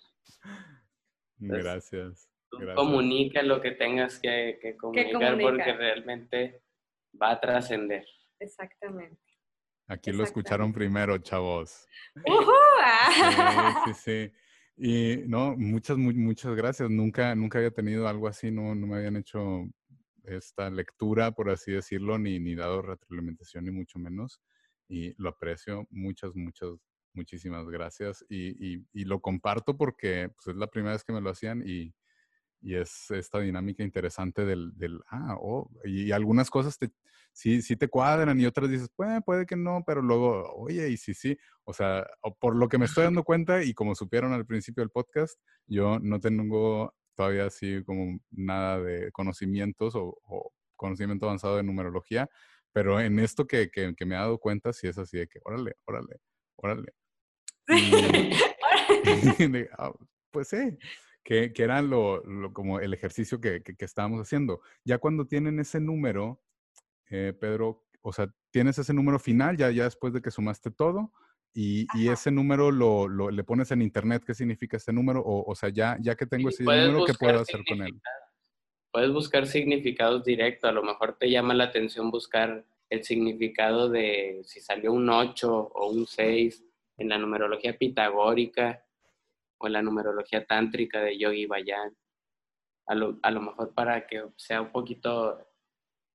Gracias. 1.37 2.29
comunica 2.75 3.43
lo 3.43 3.61
que 3.61 3.71
tengas 3.71 4.19
que, 4.19 4.75
comunicar 4.79 5.39
porque 5.39 5.73
realmente 5.73 6.61
va 7.21 7.31
a 7.31 7.39
trascender. 7.39 8.05
Exactamente. 8.39 9.21
Aquí 9.87 10.11
lo 10.11 10.23
escucharon 10.23 10.73
primero, 10.73 11.17
chavos. 11.19 11.87
Ah. 12.87 13.83
sí, 13.85 13.93
sí, 13.93 14.01
sí. 14.03 14.31
Y 14.77 15.27
no, 15.27 15.55
muchas, 15.55 15.97
muchas 15.97 16.55
gracias. 16.55 16.89
Nunca, 16.89 17.33
nunca 17.35 17.59
había 17.59 17.71
tenido 17.71 18.07
algo 18.07 18.27
así, 18.27 18.51
no, 18.51 18.75
no 18.75 18.87
me 18.87 18.97
habían 18.97 19.15
hecho 19.15 19.65
esta 20.23 20.69
lectura, 20.69 21.31
por 21.31 21.49
así 21.49 21.71
decirlo, 21.71 22.17
ni, 22.17 22.39
ni 22.39 22.55
dado 22.55 22.81
retroalimentación, 22.81 23.65
ni 23.65 23.71
mucho 23.71 23.99
menos 23.99 24.41
y 24.87 25.13
lo 25.21 25.29
aprecio. 25.29 25.87
Muchas, 25.89 26.35
muchas, 26.35 26.69
muchísimas 27.13 27.67
gracias. 27.67 28.25
Y, 28.29 28.83
y, 28.93 29.05
lo 29.05 29.19
comparto 29.21 29.77
porque 29.77 30.29
pues, 30.35 30.47
es 30.47 30.55
la 30.55 30.67
primera 30.67 30.93
vez 30.93 31.03
que 31.03 31.13
me 31.13 31.21
lo 31.21 31.29
hacían 31.29 31.63
y, 31.65 31.93
y 32.65 32.75
es 32.75 33.11
esta 33.11 33.39
dinámica 33.39 33.83
interesante 33.83 34.43
del, 34.43 34.75
del 34.75 34.99
ah, 35.11 35.35
oh, 35.39 35.69
y, 35.83 36.11
algunas 36.11 36.49
cosas 36.49 36.79
te, 36.79 36.89
sí, 37.31 37.61
sí 37.61 37.75
te 37.75 37.87
cuadran 37.87 38.39
y 38.39 38.47
otras 38.47 38.71
dices, 38.71 38.89
puede, 38.95 39.21
puede 39.21 39.45
que 39.45 39.55
no, 39.55 39.83
pero 39.85 40.01
luego, 40.01 40.51
oye, 40.55 40.89
y 40.89 40.97
sí, 40.97 41.13
sí. 41.13 41.37
O 41.63 41.73
sea, 41.73 42.07
por 42.39 42.55
lo 42.55 42.67
que 42.67 42.79
me 42.79 42.85
estoy 42.85 43.03
dando 43.03 43.23
cuenta 43.23 43.63
y 43.63 43.75
como 43.75 43.93
supieron 43.93 44.33
al 44.33 44.47
principio 44.47 44.81
del 44.81 44.89
podcast, 44.89 45.39
yo 45.67 45.99
no 45.99 46.19
tengo 46.19 46.95
todavía 47.13 47.45
así 47.45 47.83
como 47.85 48.19
nada 48.31 48.81
de 48.81 49.11
conocimientos 49.11 49.93
o, 49.93 50.17
o 50.23 50.51
conocimiento 50.75 51.27
avanzado 51.27 51.57
de 51.57 51.63
numerología, 51.63 52.27
pero 52.73 52.99
en 52.99 53.19
esto 53.19 53.45
que, 53.45 53.69
que, 53.69 53.93
me 54.07 54.15
he 54.15 54.17
dado 54.17 54.39
cuenta, 54.39 54.73
sí 54.73 54.87
es 54.87 54.97
así 54.97 55.19
de 55.19 55.27
que, 55.27 55.39
órale, 55.43 55.75
órale, 55.85 56.19
órale. 56.55 56.93
Ah, 59.77 59.93
pues 60.31 60.47
sí, 60.47 60.77
que, 61.25 61.51
que 61.51 61.63
era 61.63 61.81
lo, 61.81 62.23
lo, 62.23 62.53
como 62.53 62.79
el 62.79 62.93
ejercicio 62.93 63.41
que, 63.41 63.63
que, 63.63 63.83
estábamos 63.83 64.21
haciendo. 64.21 64.61
Ya 64.85 64.99
cuando 64.99 65.25
tienen 65.25 65.59
ese 65.59 65.81
número, 65.81 66.39
eh, 67.09 67.33
Pedro, 67.37 67.83
o 68.01 68.13
sea, 68.13 68.31
tienes 68.51 68.77
ese 68.77 68.93
número 68.93 69.17
final 69.17 69.57
ya, 69.57 69.71
ya 69.71 69.85
después 69.85 70.13
de 70.13 70.21
que 70.21 70.29
sumaste 70.29 70.69
todo 70.69 71.11
y, 71.51 71.87
y 71.95 72.09
ese 72.09 72.29
número 72.29 72.71
lo, 72.71 73.07
lo, 73.07 73.31
le 73.31 73.43
pones 73.43 73.71
en 73.71 73.81
internet, 73.81 74.23
¿qué 74.25 74.35
significa 74.35 74.77
ese 74.77 74.93
número? 74.93 75.19
O, 75.21 75.51
o 75.51 75.55
sea, 75.55 75.69
ya, 75.69 75.97
ya 75.99 76.15
que 76.15 76.27
tengo 76.27 76.49
ese 76.49 76.63
número, 76.63 77.05
¿qué 77.05 77.13
puedo 77.15 77.39
hacer 77.39 77.61
con 77.67 77.81
él? 77.81 77.99
puedes 78.91 79.11
buscar 79.11 79.45
significados 79.45 80.23
directos, 80.23 80.69
a 80.69 80.71
lo 80.71 80.81
mejor 80.81 81.17
te 81.17 81.29
llama 81.29 81.53
la 81.53 81.65
atención 81.65 82.11
buscar 82.11 82.63
el 82.89 83.03
significado 83.03 83.89
de 83.89 84.41
si 84.45 84.61
salió 84.61 84.93
un 84.93 85.09
8 85.09 85.51
o 85.53 85.89
un 85.89 86.07
6 86.07 86.63
en 86.97 87.09
la 87.09 87.17
numerología 87.17 87.77
pitagórica 87.77 88.84
o 89.57 89.67
la 89.67 89.81
numerología 89.81 90.45
tántrica 90.45 91.01
de 91.01 91.17
Yogi 91.17 91.45
Bayan. 91.45 91.95
A 92.87 92.95
lo, 92.95 93.19
a 93.23 93.31
lo 93.31 93.41
mejor 93.41 93.73
para 93.73 94.05
que 94.05 94.23
sea 94.35 94.61
un 94.61 94.71
poquito, 94.71 95.39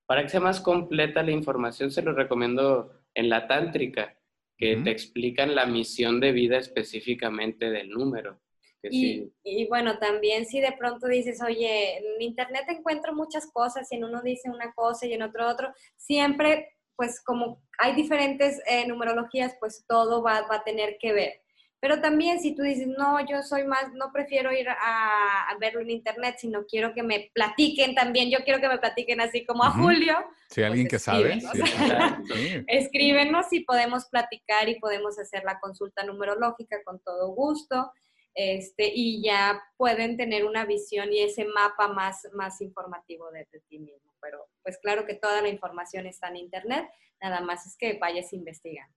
para 0.06 0.22
que 0.22 0.28
sea 0.28 0.40
más 0.40 0.60
completa 0.60 1.22
la 1.22 1.32
información, 1.32 1.90
se 1.90 2.02
lo 2.02 2.12
recomiendo 2.12 2.92
en 3.14 3.28
la 3.28 3.48
tántrica, 3.48 4.16
que 4.56 4.76
te 4.76 4.90
explican 4.90 5.54
la 5.54 5.66
misión 5.66 6.20
de 6.20 6.32
vida 6.32 6.58
específicamente 6.58 7.70
del 7.70 7.88
número. 7.88 8.40
Y, 8.82 9.30
y, 9.42 9.66
bueno, 9.68 9.98
también 9.98 10.46
si 10.46 10.60
de 10.60 10.72
pronto 10.72 11.06
dices, 11.06 11.42
oye, 11.42 11.98
en 11.98 12.22
internet 12.22 12.64
encuentro 12.68 13.14
muchas 13.14 13.50
cosas 13.52 13.90
y 13.92 13.96
en 13.96 14.04
uno 14.04 14.22
dice 14.22 14.48
una 14.48 14.72
cosa 14.72 15.06
y 15.06 15.12
en 15.12 15.22
otro 15.22 15.48
otro, 15.48 15.72
siempre, 15.96 16.78
pues 16.96 17.22
como 17.22 17.62
hay 17.78 17.94
diferentes 17.94 18.60
eh, 18.66 18.86
numerologías, 18.86 19.54
pues 19.60 19.84
todo 19.86 20.22
va, 20.22 20.42
va, 20.42 20.56
a 20.56 20.64
tener 20.64 20.96
que 20.98 21.12
ver. 21.12 21.42
Pero 21.80 22.00
también 22.00 22.40
si 22.40 22.54
tú 22.54 22.62
dices, 22.62 22.86
no, 22.86 23.18
yo 23.26 23.42
soy 23.42 23.64
más, 23.64 23.92
no 23.94 24.12
prefiero 24.12 24.52
ir 24.52 24.68
a, 24.68 25.48
a, 25.48 25.58
verlo 25.58 25.80
en 25.80 25.90
internet, 25.90 26.36
sino 26.38 26.66
quiero 26.66 26.92
que 26.92 27.02
me 27.02 27.30
platiquen 27.34 27.94
también, 27.94 28.30
yo 28.30 28.44
quiero 28.44 28.60
que 28.60 28.68
me 28.68 28.78
platiquen 28.78 29.20
así 29.20 29.46
como 29.46 29.64
a 29.64 29.70
Julio. 29.70 30.16
Si 30.50 30.62
alguien 30.62 30.88
pues 30.88 30.92
que 30.92 30.98
sabe. 30.98 31.38
Escríbenos 32.66 33.52
y 33.52 33.60
podemos 33.60 34.06
platicar 34.06 34.68
y 34.68 34.78
podemos 34.78 35.18
hacer 35.18 35.42
la 35.44 35.58
consulta 35.58 36.04
numerológica 36.04 36.82
con 36.84 37.00
todo 37.00 37.28
gusto 37.28 37.92
este, 38.34 38.92
y 38.94 39.22
ya 39.22 39.62
pueden 39.76 40.16
tener 40.16 40.44
una 40.44 40.64
visión 40.64 41.12
y 41.12 41.20
ese 41.20 41.44
mapa 41.46 41.88
más, 41.88 42.28
más 42.32 42.60
informativo 42.60 43.30
de, 43.30 43.46
ti 43.68 43.78
mismo. 43.78 44.14
Pero 44.20 44.46
pues 44.62 44.78
claro 44.78 45.06
que 45.06 45.14
toda 45.14 45.42
la 45.42 45.48
información 45.48 46.06
está 46.06 46.28
en 46.28 46.36
Internet, 46.36 46.88
nada 47.20 47.40
más 47.40 47.66
es 47.66 47.76
que 47.76 47.98
vayas 47.98 48.32
investigando. 48.32 48.94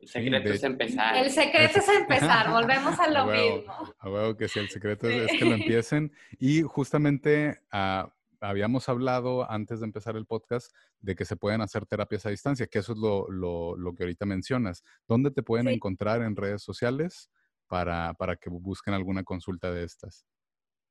El 0.00 0.08
secreto 0.08 0.48
es 0.52 0.62
empezar. 0.62 1.16
El 1.16 1.30
secreto 1.30 1.78
es 1.78 1.88
empezar, 1.88 2.50
volvemos 2.52 2.98
a 2.98 3.10
lo 3.10 3.26
mismo. 3.26 3.94
A 3.98 4.08
huevo 4.08 4.36
que 4.36 4.48
sí, 4.48 4.58
el 4.58 4.70
secreto 4.70 5.08
es, 5.08 5.30
que 5.32 5.44
lo 5.44 5.54
empiecen. 5.54 6.12
Y 6.38 6.62
justamente 6.62 7.60
uh, 7.72 8.08
habíamos 8.40 8.88
hablado 8.88 9.50
antes 9.50 9.80
de 9.80 9.86
empezar 9.86 10.16
el 10.16 10.24
podcast 10.24 10.74
de 11.00 11.14
que 11.14 11.26
se 11.26 11.36
pueden 11.36 11.60
hacer 11.60 11.84
terapias 11.84 12.24
a 12.24 12.30
distancia, 12.30 12.66
que 12.66 12.78
eso 12.78 12.92
es 12.92 12.98
lo, 12.98 13.30
lo, 13.30 13.76
lo 13.76 13.94
que 13.94 14.04
ahorita 14.04 14.24
mencionas. 14.24 14.82
¿Dónde 15.06 15.30
te 15.30 15.42
pueden 15.42 15.68
encontrar 15.68 16.22
en 16.22 16.34
redes 16.34 16.62
sociales 16.62 17.30
para, 17.66 18.14
para 18.14 18.36
que 18.36 18.48
busquen 18.48 18.94
alguna 18.94 19.22
consulta 19.22 19.70
de 19.70 19.84
estas? 19.84 20.24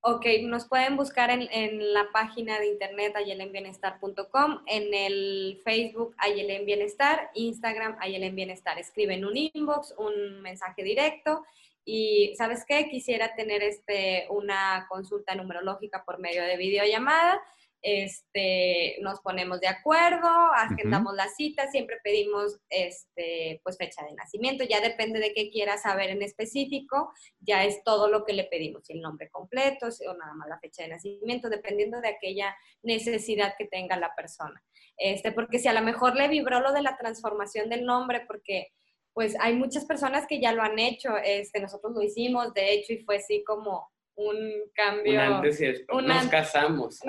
Ok, 0.01 0.25
nos 0.43 0.65
pueden 0.65 0.95
buscar 0.95 1.29
en, 1.29 1.49
en 1.51 1.93
la 1.93 2.09
página 2.13 2.57
de 2.57 2.67
internet 2.67 3.13
ayelenbienestar.com, 3.17 4.63
en 4.65 4.93
el 4.93 5.59
Facebook 5.65 6.15
Ayelen 6.17 6.65
Bienestar, 6.65 7.29
Instagram 7.33 7.97
Ayelen 7.99 8.33
Bienestar. 8.33 8.79
Escriben 8.79 9.25
un 9.25 9.35
inbox, 9.35 9.93
un 9.97 10.41
mensaje 10.41 10.83
directo 10.83 11.43
y 11.83 12.33
¿sabes 12.37 12.63
qué? 12.65 12.87
Quisiera 12.87 13.35
tener 13.35 13.61
este, 13.61 14.27
una 14.29 14.85
consulta 14.87 15.35
numerológica 15.35 16.05
por 16.05 16.19
medio 16.19 16.43
de 16.43 16.55
videollamada 16.55 17.41
este, 17.81 18.97
nos 19.01 19.21
ponemos 19.21 19.59
de 19.61 19.67
acuerdo, 19.67 20.27
agendamos 20.53 21.13
la 21.15 21.27
cita, 21.29 21.69
siempre 21.71 21.97
pedimos 22.03 22.59
este, 22.69 23.61
pues 23.63 23.77
fecha 23.77 24.03
de 24.05 24.13
nacimiento, 24.13 24.63
ya 24.63 24.81
depende 24.81 25.19
de 25.19 25.33
qué 25.33 25.49
quiera 25.49 25.77
saber 25.77 26.09
en 26.09 26.21
específico, 26.21 27.11
ya 27.39 27.63
es 27.63 27.83
todo 27.83 28.09
lo 28.09 28.25
que 28.25 28.33
le 28.33 28.45
pedimos, 28.45 28.89
el 28.89 29.01
nombre 29.01 29.29
completo 29.29 29.87
o 29.87 30.13
nada 30.13 30.33
más 30.33 30.49
la 30.49 30.59
fecha 30.59 30.83
de 30.83 30.89
nacimiento, 30.89 31.49
dependiendo 31.49 32.01
de 32.01 32.09
aquella 32.09 32.55
necesidad 32.83 33.55
que 33.57 33.65
tenga 33.65 33.97
la 33.97 34.13
persona. 34.15 34.61
Este, 34.97 35.31
porque 35.31 35.59
si 35.59 35.67
a 35.67 35.73
lo 35.73 35.81
mejor 35.81 36.15
le 36.15 36.27
vibró 36.27 36.59
lo 36.59 36.73
de 36.73 36.81
la 36.81 36.97
transformación 36.97 37.69
del 37.69 37.85
nombre, 37.85 38.25
porque 38.27 38.67
pues 39.13 39.35
hay 39.39 39.53
muchas 39.53 39.85
personas 39.85 40.27
que 40.27 40.39
ya 40.39 40.53
lo 40.53 40.61
han 40.61 40.79
hecho, 40.79 41.17
este, 41.17 41.59
nosotros 41.59 41.93
lo 41.93 42.01
hicimos, 42.01 42.53
de 42.53 42.73
hecho, 42.73 42.93
y 42.93 43.03
fue 43.03 43.17
así 43.17 43.43
como, 43.43 43.89
un 44.19 44.69
cambio. 44.73 45.13
Un 45.13 45.19
antes 45.19 45.61
y 45.61 45.67
después. 45.67 46.05
Nos 46.05 46.27
casamos. 46.27 46.99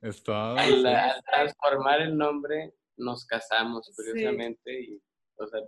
al, 0.00 1.22
transformar 1.30 2.00
el 2.00 2.16
nombre, 2.16 2.72
nos 2.96 3.26
casamos, 3.26 3.92
curiosamente. 3.94 4.80
Y, 4.80 5.02
o 5.36 5.46
sea, 5.46 5.60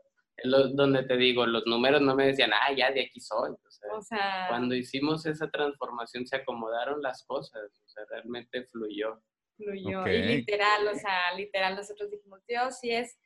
donde 0.44 1.02
te 1.04 1.16
digo, 1.16 1.46
los 1.46 1.66
números 1.66 2.00
no 2.00 2.14
me 2.14 2.28
decían, 2.28 2.52
ah, 2.54 2.72
ya 2.74 2.90
de 2.90 3.02
aquí 3.02 3.20
soy. 3.20 3.52
O 3.92 4.02
sea, 4.02 4.46
cuando 4.48 4.74
hicimos 4.74 5.26
esa 5.26 5.50
transformación 5.50 6.26
se 6.26 6.36
acomodaron 6.36 7.02
las 7.02 7.22
cosas, 7.24 7.62
o 7.84 7.88
sea, 7.88 8.04
realmente 8.10 8.64
fluyó. 8.64 9.22
Fluyó. 9.56 10.06
Y 10.06 10.22
literal, 10.22 10.88
o 10.88 10.94
sea, 10.94 11.34
literal, 11.36 11.76
nosotros 11.76 12.10
dijimos, 12.10 12.44
Dios, 12.46 12.78
si 12.78 12.90
es 12.90 13.18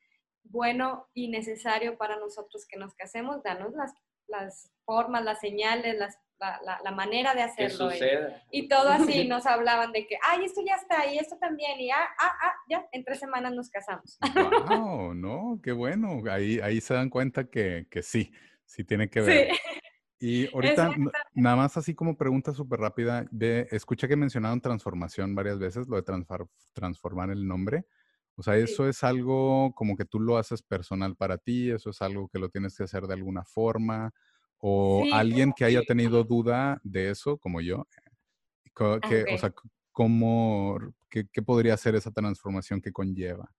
bueno 0.42 1.08
y 1.14 1.28
necesario 1.28 1.96
para 1.96 2.16
nosotros 2.16 2.66
que 2.68 2.78
nos 2.78 2.94
casemos, 2.94 3.42
danos 3.42 3.72
las 3.74 3.92
las 4.30 4.70
formas, 4.84 5.24
las 5.24 5.40
señales, 5.40 5.98
las, 5.98 6.18
la, 6.38 6.80
la, 6.82 6.90
manera 6.90 7.34
de 7.34 7.42
hacerlo. 7.42 7.90
Y, 8.50 8.68
todo 8.68 8.88
así 8.88 9.28
nos 9.28 9.46
hablaban 9.46 9.92
de 9.92 10.06
que, 10.06 10.16
ay, 10.28 10.44
esto 10.44 10.62
ya 10.66 10.76
está, 10.76 11.12
y 11.12 11.18
esto 11.18 11.36
también, 11.38 11.78
y 11.80 11.90
ah, 11.90 12.08
ah, 12.18 12.32
ah, 12.42 12.52
ya, 12.68 12.86
en 12.92 13.04
tres 13.04 13.18
semanas 13.18 13.52
nos 13.52 13.70
casamos. 13.70 14.18
Wow, 14.70 15.14
no, 15.14 15.60
qué 15.62 15.72
bueno. 15.72 16.22
Ahí, 16.30 16.60
ahí 16.60 16.80
se 16.80 16.94
dan 16.94 17.10
cuenta 17.10 17.44
que, 17.44 17.86
que 17.90 18.02
sí, 18.02 18.32
sí 18.64 18.84
tiene 18.84 19.08
que 19.08 19.20
ver. 19.20 19.50
Sí. 19.52 19.58
Y 20.22 20.54
ahorita, 20.54 20.94
nada 21.32 21.56
más 21.56 21.78
así 21.78 21.94
como 21.94 22.16
pregunta 22.16 22.52
súper 22.52 22.78
rápida, 22.78 23.26
de, 23.30 23.66
escuché 23.70 24.06
que 24.06 24.16
mencionaron 24.16 24.60
transformación 24.60 25.34
varias 25.34 25.58
veces, 25.58 25.88
lo 25.88 25.96
de 25.96 26.04
transformar 26.74 27.30
el 27.30 27.48
nombre. 27.48 27.86
O 28.40 28.42
sea, 28.42 28.56
eso 28.56 28.88
es 28.88 29.04
algo 29.04 29.70
como 29.74 29.98
que 29.98 30.06
tú 30.06 30.18
lo 30.18 30.38
haces 30.38 30.62
personal 30.62 31.14
para 31.14 31.36
ti, 31.36 31.70
eso 31.70 31.90
es 31.90 32.00
algo 32.00 32.26
que 32.26 32.38
lo 32.38 32.48
tienes 32.48 32.74
que 32.74 32.84
hacer 32.84 33.02
de 33.02 33.12
alguna 33.12 33.44
forma, 33.44 34.14
o 34.56 35.04
alguien 35.12 35.52
que 35.52 35.66
haya 35.66 35.82
tenido 35.82 36.24
duda 36.24 36.80
de 36.82 37.10
eso, 37.10 37.36
como 37.36 37.60
yo, 37.60 37.86
que, 38.74 39.26
o 39.34 39.36
sea, 39.36 39.52
¿cómo, 39.92 40.78
qué, 41.10 41.42
podría 41.44 41.76
ser 41.76 41.96
esa 41.96 42.10
transformación 42.12 42.80
que 42.80 42.92
conlleva? 42.92 43.52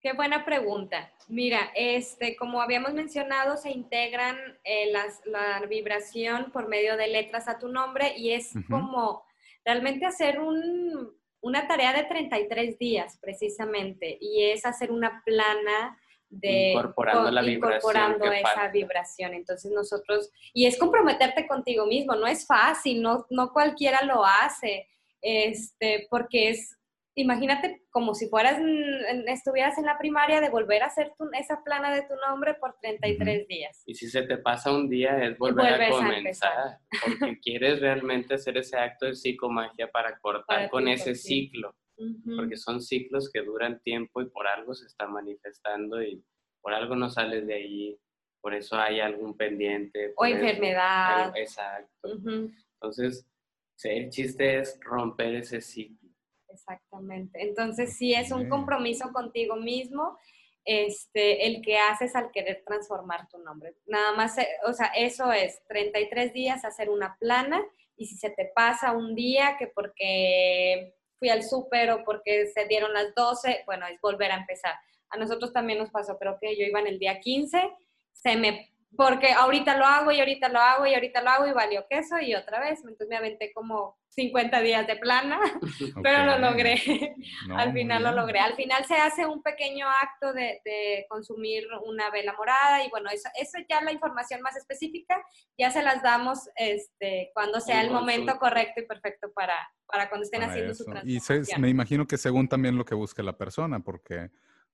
Qué 0.00 0.12
buena 0.12 0.44
pregunta. 0.44 1.12
Mira, 1.28 1.70
este, 1.76 2.34
como 2.34 2.60
habíamos 2.60 2.94
mencionado, 2.94 3.56
se 3.56 3.70
integran 3.70 4.36
eh, 4.64 4.90
las, 4.90 5.20
la 5.24 5.64
vibración 5.66 6.50
por 6.50 6.66
medio 6.66 6.96
de 6.96 7.06
letras 7.06 7.46
a 7.46 7.60
tu 7.60 7.68
nombre 7.68 8.18
y 8.18 8.32
es 8.32 8.54
como 8.68 9.22
realmente 9.64 10.04
hacer 10.04 10.40
un, 10.40 11.16
una 11.40 11.66
tarea 11.66 11.92
de 11.92 12.04
33 12.04 12.78
días 12.78 13.18
precisamente 13.20 14.18
y 14.20 14.44
es 14.44 14.66
hacer 14.66 14.90
una 14.90 15.22
plana 15.24 15.98
de 16.30 16.72
incorporando, 16.72 17.30
la 17.30 17.42
incorporando 17.50 18.30
esa 18.32 18.68
vibración. 18.68 19.34
Entonces 19.34 19.72
nosotros, 19.72 20.30
y 20.52 20.66
es 20.66 20.78
comprometerte 20.78 21.46
contigo 21.46 21.86
mismo, 21.86 22.14
no 22.14 22.26
es 22.26 22.46
fácil, 22.46 23.02
no, 23.02 23.26
no 23.30 23.52
cualquiera 23.52 24.04
lo 24.04 24.24
hace, 24.24 24.86
este, 25.22 26.06
porque 26.10 26.50
es 26.50 26.77
imagínate 27.20 27.82
como 27.90 28.14
si 28.14 28.28
fueras, 28.28 28.60
estuvieras 29.26 29.76
en 29.78 29.86
la 29.86 29.98
primaria 29.98 30.40
de 30.40 30.50
volver 30.50 30.82
a 30.82 30.86
hacer 30.86 31.12
esa 31.38 31.62
plana 31.64 31.94
de 31.94 32.02
tu 32.02 32.14
nombre 32.14 32.54
por 32.54 32.76
33 32.80 33.48
días. 33.48 33.82
Y 33.86 33.94
si 33.94 34.08
se 34.08 34.22
te 34.22 34.38
pasa 34.38 34.72
un 34.72 34.88
día 34.88 35.24
es 35.24 35.36
volver 35.36 35.82
a 35.82 35.90
comenzar, 35.90 36.78
porque 37.02 37.40
quieres 37.42 37.80
realmente 37.80 38.34
hacer 38.34 38.56
ese 38.56 38.78
acto 38.78 39.06
de 39.06 39.16
psicomagia 39.16 39.90
para 39.90 40.18
cortar 40.20 40.70
con 40.70 40.86
ese 40.86 41.16
ciclo, 41.16 41.74
porque 42.36 42.56
son 42.56 42.80
ciclos 42.80 43.30
que 43.32 43.42
duran 43.42 43.80
tiempo 43.80 44.22
y 44.22 44.30
por 44.30 44.46
algo 44.46 44.72
se 44.74 44.86
está 44.86 45.08
manifestando 45.08 46.00
y 46.00 46.24
por 46.60 46.72
algo 46.72 46.94
no 46.94 47.10
sales 47.10 47.46
de 47.46 47.54
ahí, 47.54 47.98
por 48.40 48.54
eso 48.54 48.76
hay 48.76 49.00
algún 49.00 49.36
pendiente. 49.36 50.12
O 50.16 50.24
enfermedad. 50.24 51.32
exacto. 51.36 52.12
Entonces, 52.74 53.26
el 53.82 54.08
chiste 54.10 54.60
es 54.60 54.78
romper 54.84 55.34
ese 55.34 55.60
ciclo 55.60 56.07
Exactamente. 56.48 57.42
Entonces, 57.42 57.96
sí 57.96 58.14
es 58.14 58.30
un 58.30 58.48
compromiso 58.48 59.12
contigo 59.12 59.56
mismo, 59.56 60.18
este, 60.64 61.46
el 61.46 61.62
que 61.62 61.78
haces 61.78 62.14
al 62.14 62.30
querer 62.30 62.62
transformar 62.66 63.28
tu 63.28 63.38
nombre. 63.38 63.74
Nada 63.86 64.12
más, 64.12 64.36
eh, 64.38 64.48
o 64.66 64.72
sea, 64.72 64.88
eso 64.88 65.32
es 65.32 65.62
33 65.68 66.32
días 66.32 66.64
hacer 66.64 66.90
una 66.90 67.16
plana 67.18 67.64
y 67.96 68.06
si 68.06 68.16
se 68.16 68.30
te 68.30 68.50
pasa 68.54 68.92
un 68.92 69.14
día 69.14 69.56
que 69.58 69.68
porque 69.68 70.94
fui 71.18 71.30
al 71.30 71.42
súper 71.42 71.90
o 71.90 72.04
porque 72.04 72.46
se 72.48 72.66
dieron 72.66 72.92
las 72.92 73.14
12, 73.14 73.62
bueno, 73.66 73.86
es 73.86 74.00
volver 74.00 74.30
a 74.30 74.36
empezar. 74.36 74.74
A 75.10 75.16
nosotros 75.16 75.52
también 75.52 75.78
nos 75.78 75.90
pasó, 75.90 76.18
pero 76.18 76.38
que 76.40 76.56
yo 76.56 76.64
iba 76.64 76.80
en 76.80 76.86
el 76.86 76.98
día 76.98 77.18
15, 77.18 77.60
se 78.12 78.36
me 78.36 78.70
porque 78.96 79.32
ahorita 79.32 79.76
lo 79.76 79.84
hago 79.84 80.10
y 80.10 80.18
ahorita 80.18 80.48
lo 80.48 80.60
hago 80.60 80.86
y 80.86 80.94
ahorita 80.94 81.22
lo 81.22 81.30
hago 81.30 81.46
y 81.46 81.52
valió 81.52 81.86
queso 81.88 82.18
y 82.18 82.34
otra 82.34 82.60
vez. 82.60 82.80
Entonces 82.80 83.08
me 83.08 83.16
aventé 83.16 83.52
como 83.52 83.98
50 84.08 84.60
días 84.62 84.86
de 84.86 84.96
plana, 84.96 85.38
pero 86.02 86.24
lo 86.24 86.38
logré. 86.38 87.14
Al 87.54 87.72
final 87.72 88.02
lo 88.02 88.12
logré. 88.12 88.40
Al 88.40 88.56
final 88.56 88.84
se 88.86 88.96
hace 88.96 89.26
un 89.26 89.42
pequeño 89.42 89.86
acto 89.88 90.32
de, 90.32 90.60
consumir 91.08 91.66
una 91.84 92.10
vela 92.10 92.34
morada 92.36 92.84
y 92.84 92.90
bueno, 92.90 93.10
eso, 93.10 93.28
eso 93.38 93.58
ya 93.68 93.80
la 93.82 93.92
información 93.92 94.40
más 94.42 94.56
específica 94.56 95.22
ya 95.56 95.70
se 95.70 95.82
las 95.82 96.02
damos 96.02 96.48
este, 96.56 97.30
cuando 97.34 97.60
sea 97.60 97.82
el 97.82 97.90
momento 97.90 98.38
correcto 98.38 98.80
y 98.80 98.86
perfecto 98.86 99.32
para, 99.32 99.56
para 99.86 100.08
cuando 100.08 100.24
estén 100.24 100.42
haciendo 100.42 100.74
su 100.74 100.84
transformación. 100.84 101.44
Y 101.56 101.60
me 101.60 101.68
imagino 101.68 102.06
que 102.06 102.16
según 102.16 102.48
también 102.48 102.76
lo 102.76 102.84
que 102.84 102.94
busque 102.94 103.22
la 103.22 103.36
persona, 103.36 103.80
porque 103.80 104.30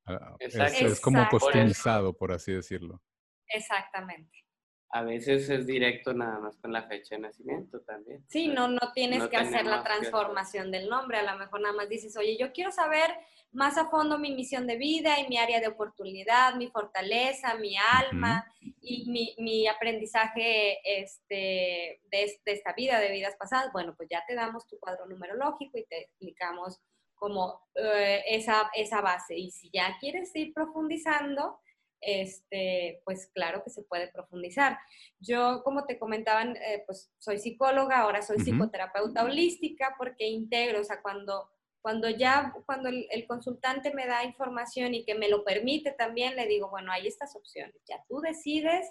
ah, 0.07 0.36
es, 0.39 0.55
es, 0.57 1.01
como 1.01 1.27
customizado, 1.28 2.16
por 2.16 2.32
así 2.32 2.53
decirlo. 2.53 3.01
Exactamente. 3.48 4.44
A 4.90 5.02
veces 5.02 5.50
es 5.50 5.66
directo 5.66 6.14
nada 6.14 6.38
más 6.38 6.56
con 6.58 6.72
la 6.72 6.84
fecha 6.84 7.16
de 7.16 7.22
nacimiento 7.22 7.80
también. 7.80 8.24
Sí, 8.28 8.46
no, 8.46 8.68
no 8.68 8.92
tienes 8.94 9.26
que 9.26 9.36
hacer 9.36 9.66
la 9.66 9.82
transformación 9.82 10.70
del 10.70 10.88
nombre. 10.88 11.18
A 11.18 11.32
lo 11.32 11.36
mejor 11.36 11.62
nada 11.62 11.74
más 11.74 11.88
dices, 11.88 12.16
oye, 12.16 12.36
yo 12.38 12.52
quiero 12.52 12.70
saber 12.70 13.10
más 13.50 13.76
a 13.76 13.88
fondo 13.88 14.18
mi 14.18 14.32
misión 14.32 14.68
de 14.68 14.76
vida 14.76 15.18
y 15.18 15.28
mi 15.28 15.36
área 15.36 15.60
de 15.60 15.66
oportunidad, 15.66 16.54
mi 16.54 16.68
fortaleza, 16.68 17.56
mi 17.56 17.76
alma 17.76 18.46
y 18.80 19.34
mi, 19.38 19.66
aprendizaje 19.66 20.78
este, 20.84 22.00
de, 22.10 22.38
esta 22.44 22.72
vida, 22.74 23.00
de 23.00 23.10
vidas 23.10 23.34
pasadas. 23.36 23.72
Bueno, 23.72 23.94
pues 23.96 24.08
ya 24.08 24.22
te 24.28 24.36
damos 24.36 24.64
tu 24.68 24.78
cuadro 24.78 25.06
numerológico 25.06 25.76
y 25.76 25.86
te 25.86 26.02
explicamos 26.02 26.80
como 27.16 27.62
eh, 27.74 28.22
esa, 28.28 28.70
esa 28.74 29.00
base. 29.00 29.36
Y 29.36 29.50
si 29.50 29.70
ya 29.72 29.96
quieres 29.98 30.34
ir 30.36 30.52
profundizando, 30.52 31.58
este, 32.05 33.01
pues 33.05 33.31
claro 33.35 33.62
que 33.64 33.70
se 33.70 33.82
puede 33.82 34.09
profundizar. 34.09 34.78
Yo, 35.18 35.62
como 35.64 35.85
te 35.86 35.98
comentaban, 35.98 36.56
eh, 36.56 36.82
pues 36.86 37.12
soy 37.18 37.39
psicóloga, 37.39 38.01
ahora 38.01 38.22
soy 38.22 38.39
psicoterapeuta 38.39 39.24
holística 39.24 39.94
porque 39.98 40.26
integro, 40.26 40.81
o 40.81 40.85
sea, 40.85 41.02
cuando, 41.02 41.51
cuando 41.81 42.09
ya, 42.10 42.55
cuando 42.66 42.89
el, 42.89 43.26
consultante 43.26 43.93
me 43.93 44.06
da 44.06 44.24
información 44.24 44.94
y 44.94 45.05
que 45.05 45.14
me 45.14 45.28
lo 45.28 45.44
permite 45.44 45.93
también, 45.93 46.36
le 46.36 46.47
digo, 46.47 46.70
bueno, 46.70 46.93
hay 46.93 47.06
estas 47.06 47.35
opciones, 47.36 47.74
ya 47.89 48.05
tú 48.09 48.20
decides 48.20 48.90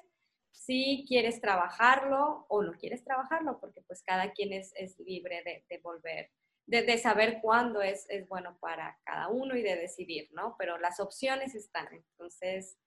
si 0.52 1.04
quieres 1.08 1.42
trabajarlo 1.42 2.46
o 2.48 2.62
no 2.62 2.74
quieres 2.74 3.04
trabajarlo, 3.04 3.60
porque 3.60 3.82
pues 3.82 4.04
cada 4.04 4.32
quien 4.32 4.54
es, 4.54 4.72
es 4.76 5.00
libre 5.00 5.42
de, 5.44 5.66
de 5.70 5.78
volver 5.80 6.30
de, 6.66 6.98
saber 6.98 7.40
cuándo 7.42 7.82
es, 7.82 8.06
es, 8.10 8.28
bueno 8.28 8.58
para 8.60 8.98
cada 9.04 9.28
uno 9.28 9.56
y 9.56 9.62
de 9.62 9.76
decidir, 9.76 10.30
¿no? 10.32 10.56
Pero 10.58 10.78
las 10.78 11.00
opciones 11.00 11.56
están, 11.56 11.88
entonces 11.92 12.78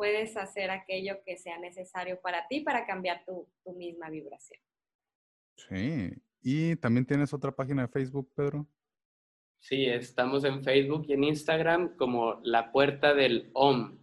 puedes 0.00 0.34
hacer 0.38 0.70
aquello 0.70 1.22
que 1.26 1.36
sea 1.36 1.58
necesario 1.58 2.18
para 2.22 2.48
ti 2.48 2.60
para 2.60 2.86
cambiar 2.86 3.22
tu, 3.26 3.46
tu 3.62 3.74
misma 3.74 4.08
vibración. 4.08 4.58
Sí, 5.56 6.10
y 6.40 6.76
también 6.76 7.04
tienes 7.04 7.34
otra 7.34 7.52
página 7.52 7.82
de 7.82 7.88
Facebook, 7.88 8.32
Pedro. 8.34 8.66
Sí, 9.58 9.84
estamos 9.84 10.44
en 10.44 10.64
Facebook 10.64 11.04
y 11.06 11.12
en 11.12 11.24
Instagram 11.24 11.96
como 11.96 12.40
La 12.44 12.72
Puerta 12.72 13.12
del 13.12 13.50
OM. 13.52 13.98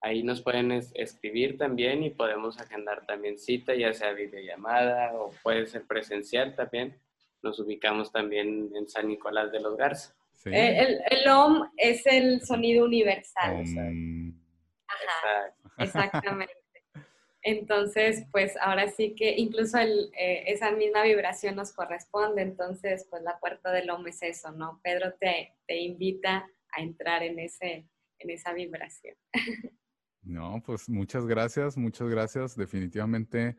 Ahí 0.00 0.24
nos 0.24 0.42
pueden 0.42 0.72
escribir 0.72 1.56
también 1.56 2.02
y 2.02 2.10
podemos 2.10 2.58
agendar 2.58 3.06
también 3.06 3.38
cita, 3.38 3.76
ya 3.76 3.92
sea 3.92 4.12
videollamada 4.14 5.12
o 5.14 5.30
puede 5.44 5.68
ser 5.68 5.86
presencial 5.86 6.56
también 6.56 7.00
nos 7.42 7.60
ubicamos 7.60 8.10
también 8.10 8.70
en 8.74 8.88
San 8.88 9.08
Nicolás 9.08 9.52
de 9.52 9.60
los 9.60 9.76
Garza. 9.76 10.14
Eh, 10.46 10.98
el, 11.10 11.28
OM 11.28 11.68
es 11.76 12.06
el 12.06 12.40
sonido 12.42 12.84
universal. 12.84 13.64
Ajá, 14.88 15.54
exactamente. 15.78 16.54
Entonces, 17.42 18.26
pues 18.32 18.56
ahora 18.60 18.88
sí 18.88 19.14
que 19.14 19.36
incluso 19.36 19.78
el, 19.78 20.10
eh, 20.18 20.44
esa 20.48 20.72
misma 20.72 21.04
vibración 21.04 21.54
nos 21.54 21.72
corresponde, 21.72 22.42
entonces 22.42 23.06
pues 23.08 23.22
la 23.22 23.38
puerta 23.38 23.70
del 23.70 23.88
OM 23.90 24.06
es 24.08 24.22
eso, 24.22 24.50
¿no? 24.50 24.80
Pedro 24.82 25.14
te, 25.20 25.54
te 25.66 25.78
invita 25.78 26.46
a 26.76 26.82
entrar 26.82 27.22
en, 27.22 27.38
ese, 27.38 27.86
en 28.18 28.30
esa 28.30 28.52
vibración. 28.52 29.16
No, 30.20 30.62
pues 30.66 30.90
muchas 30.90 31.24
gracias, 31.24 31.78
muchas 31.78 32.06
gracias. 32.10 32.54
Definitivamente 32.54 33.56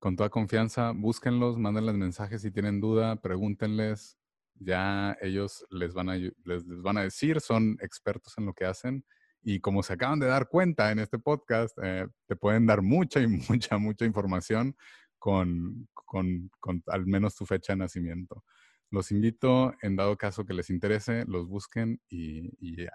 con 0.00 0.16
toda 0.16 0.30
confianza, 0.30 0.92
búsquenlos, 0.92 1.58
mándenles 1.58 1.94
mensajes 1.94 2.42
si 2.42 2.50
tienen 2.50 2.80
duda, 2.80 3.16
pregúntenles. 3.16 4.18
Ya 4.54 5.16
ellos 5.20 5.64
les 5.70 5.94
van, 5.94 6.08
a, 6.08 6.16
les, 6.16 6.66
van 6.66 6.98
a 6.98 7.02
decir, 7.02 7.40
son 7.40 7.78
expertos 7.80 8.36
en 8.36 8.46
lo 8.46 8.52
que 8.52 8.64
hacen. 8.64 9.04
Y 9.42 9.60
como 9.60 9.82
se 9.82 9.94
acaban 9.94 10.18
de 10.18 10.26
dar 10.26 10.48
cuenta 10.48 10.90
en 10.90 10.98
este 10.98 11.18
podcast, 11.18 11.78
eh, 11.82 12.06
te 12.26 12.36
pueden 12.36 12.66
dar 12.66 12.82
mucha 12.82 13.20
y 13.20 13.26
mucha, 13.48 13.78
mucha 13.78 14.04
información 14.04 14.76
con, 15.18 15.88
con, 15.94 16.50
con, 16.60 16.82
al 16.86 17.06
menos 17.06 17.34
tu 17.36 17.46
fecha 17.46 17.72
de 17.72 17.78
nacimiento. 17.78 18.44
Los 18.90 19.10
invito, 19.12 19.74
en 19.82 19.96
dado 19.96 20.16
caso 20.16 20.44
que 20.44 20.54
les 20.54 20.70
interese, 20.70 21.24
los 21.26 21.46
busquen 21.46 22.00
y, 22.08 22.48
y 22.60 22.86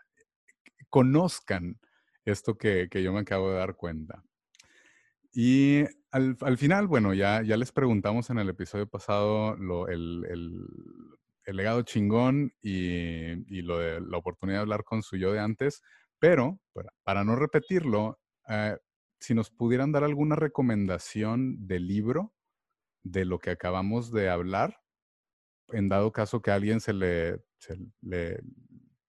conozcan 0.89 1.79
esto 2.25 2.57
que, 2.57 2.87
yo 2.91 3.13
me 3.13 3.21
acabo 3.21 3.49
de 3.49 3.57
dar 3.57 3.75
cuenta. 3.75 4.23
Y 5.33 5.83
al, 6.11 6.37
al, 6.41 6.57
final, 6.57 6.87
bueno, 6.87 7.13
ya, 7.13 7.41
ya 7.41 7.57
les 7.57 7.71
preguntamos 7.71 8.29
en 8.29 8.37
el 8.37 8.49
episodio 8.49 8.87
pasado 8.87 9.55
el, 9.87 10.25
el, 10.29 10.55
el, 11.45 11.55
legado 11.55 11.81
chingón 11.81 12.53
y, 12.61 13.31
y, 13.53 13.61
lo 13.63 13.79
de 13.79 14.01
la 14.01 14.17
oportunidad 14.17 14.59
de 14.59 14.61
hablar 14.61 14.83
con 14.83 15.01
su 15.01 15.17
yo 15.17 15.33
de 15.33 15.39
antes, 15.39 15.81
pero 16.23 16.57
para, 17.03 17.25
no 17.25 17.35
repetirlo, 17.35 18.17
eh, 18.47 18.77
si 19.19 19.33
nos 19.33 19.51
pudieran 19.51 19.91
dar 19.91 20.05
alguna 20.05 20.37
recomendación 20.37 21.67
de 21.67 21.81
libro 21.81 22.33
de 23.03 23.25
lo 23.25 23.39
que 23.39 23.49
acabamos 23.49 24.09
de 24.09 24.29
hablar, 24.29 24.79
en 25.73 25.89
dado 25.89 26.13
caso 26.13 26.41
que 26.41 26.51
a 26.51 26.55
alguien 26.55 26.79
se 26.79 26.93
le, 26.93 27.41
se 27.57 27.75
le, 27.99 28.39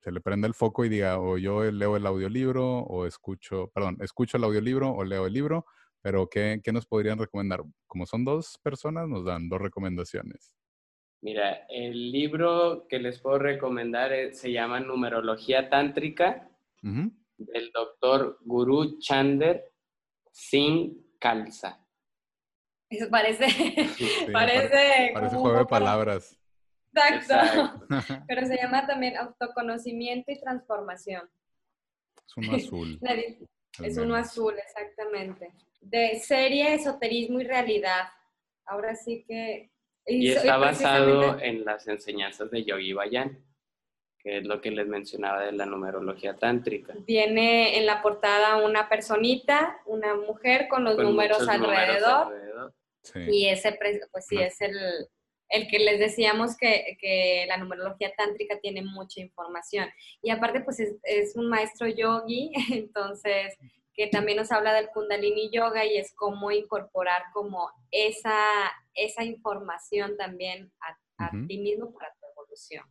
se 0.01 0.11
le 0.11 0.21
prenda 0.21 0.49
el 0.49 0.55
foco 0.55 0.85
y 0.85 0.89
diga, 0.89 1.21
o 1.21 1.39
yo 1.39 1.63
leo 1.71 1.97
el 1.97 2.05
audiolibro, 2.05 2.81
o 2.81 3.07
escucho, 3.07 3.71
perdón, 3.73 3.97
escucho 4.01 4.37
el 4.37 4.43
audiolibro 4.43 4.91
o 4.91 5.05
leo 5.05 5.29
el 5.29 5.35
libro, 5.35 5.67
pero, 6.03 6.29
¿qué, 6.29 6.61
¿qué, 6.65 6.73
nos 6.73 6.85
podrían 6.85 7.21
recomendar? 7.21 7.63
Como 7.87 8.07
son 8.07 8.25
dos 8.25 8.59
personas, 8.61 9.07
nos 9.09 9.25
dan 9.25 9.49
dos 9.49 9.61
recomendaciones. 9.61 10.53
Mira, 11.23 11.65
el 11.69 12.11
libro 12.11 12.89
que 12.89 12.99
les 12.99 13.21
puedo 13.21 13.39
recomendar 13.39 14.13
eh, 14.13 14.35
se 14.35 14.51
llama 14.51 14.81
Numerología 14.81 15.71
Tántrica 15.71 16.51
del 17.37 17.71
doctor 17.73 18.39
Guru 18.43 18.99
Chander 18.99 19.73
Singh 20.31 21.19
Kalsa. 21.19 21.81
Eso 22.91 23.09
parece, 23.11 23.47
parece, 24.33 25.11
parece 25.13 25.37
juego 25.37 25.59
de 25.59 25.67
palabras. 25.67 26.39
Exacto. 26.95 27.87
Pero 28.29 28.47
se 28.47 28.57
llama 28.57 28.87
también 28.87 29.17
autoconocimiento 29.17 30.31
y 30.31 30.41
transformación. 30.41 31.29
Es 32.27 32.37
uno 32.37 32.57
azul. 32.57 33.01
es 33.83 33.99
uno 33.99 34.15
azul, 34.15 34.55
exactamente 34.59 35.53
de 35.85 36.19
serie, 36.19 36.75
esoterismo 36.75 37.41
y 37.41 37.45
realidad. 37.45 38.09
Ahora 38.67 38.95
sí 38.95 39.25
que... 39.27 39.71
Y, 40.07 40.31
está 40.31 40.57
basado 40.59 41.39
en 41.41 41.65
las 41.65 41.87
enseñanzas 41.89 42.51
de 42.51 42.65
Yogi 42.65 42.93
Bayan, 42.93 43.43
que 44.25 44.39
es 44.39 44.45
lo 44.45 44.61
que 44.63 44.71
les 44.71 44.87
mencionaba 44.87 45.43
de 45.43 45.53
la 45.53 45.67
numerología 45.67 46.35
tántrica. 46.35 46.95
Viene 47.07 47.77
en 47.79 47.85
la 47.85 48.01
portada 48.01 48.57
una 48.57 48.89
personita, 48.89 49.79
una 49.85 50.15
mujer 50.15 50.67
con 50.69 50.83
los 50.83 50.97
números 50.97 51.47
alrededor. 51.47 52.35
Y 53.29 53.49
ese, 53.49 53.79
pues 54.11 54.27
sí, 54.27 54.39
es 54.39 54.61
el, 54.63 54.75
el 55.51 55.69
que 55.69 55.79
les 55.79 55.99
decíamos 55.99 56.57
que, 56.57 56.97
que, 56.99 57.45
la 57.47 57.59
numerología 57.59 58.15
tántrica 58.17 58.59
tiene 58.61 58.81
mucha 58.81 59.21
información. 59.21 59.91
Y 60.23 60.31
aparte, 60.31 60.63
pues 60.63 60.81
es, 60.81 60.97
es 61.03 61.37
un 61.37 61.51
maestro 61.51 61.87
yogi, 61.87 62.51
entonces 62.73 63.59
que 63.95 64.09
también 64.09 64.39
nos 64.39 64.51
habla 64.51 64.75
del 64.75 64.89
Kundalini 64.89 65.51
Yoga 65.51 65.85
y 65.85 65.97
es 65.97 66.13
cómo 66.15 66.51
incorporar 66.51 67.23
como 67.33 67.71
esa, 67.91 68.37
esa 68.95 69.23
información 69.25 70.17
también 70.17 70.73
a, 70.81 70.99
ti 71.47 71.59
mismo 71.59 71.93
para 71.93 72.13
tu 72.15 72.27
evolución. 72.33 72.85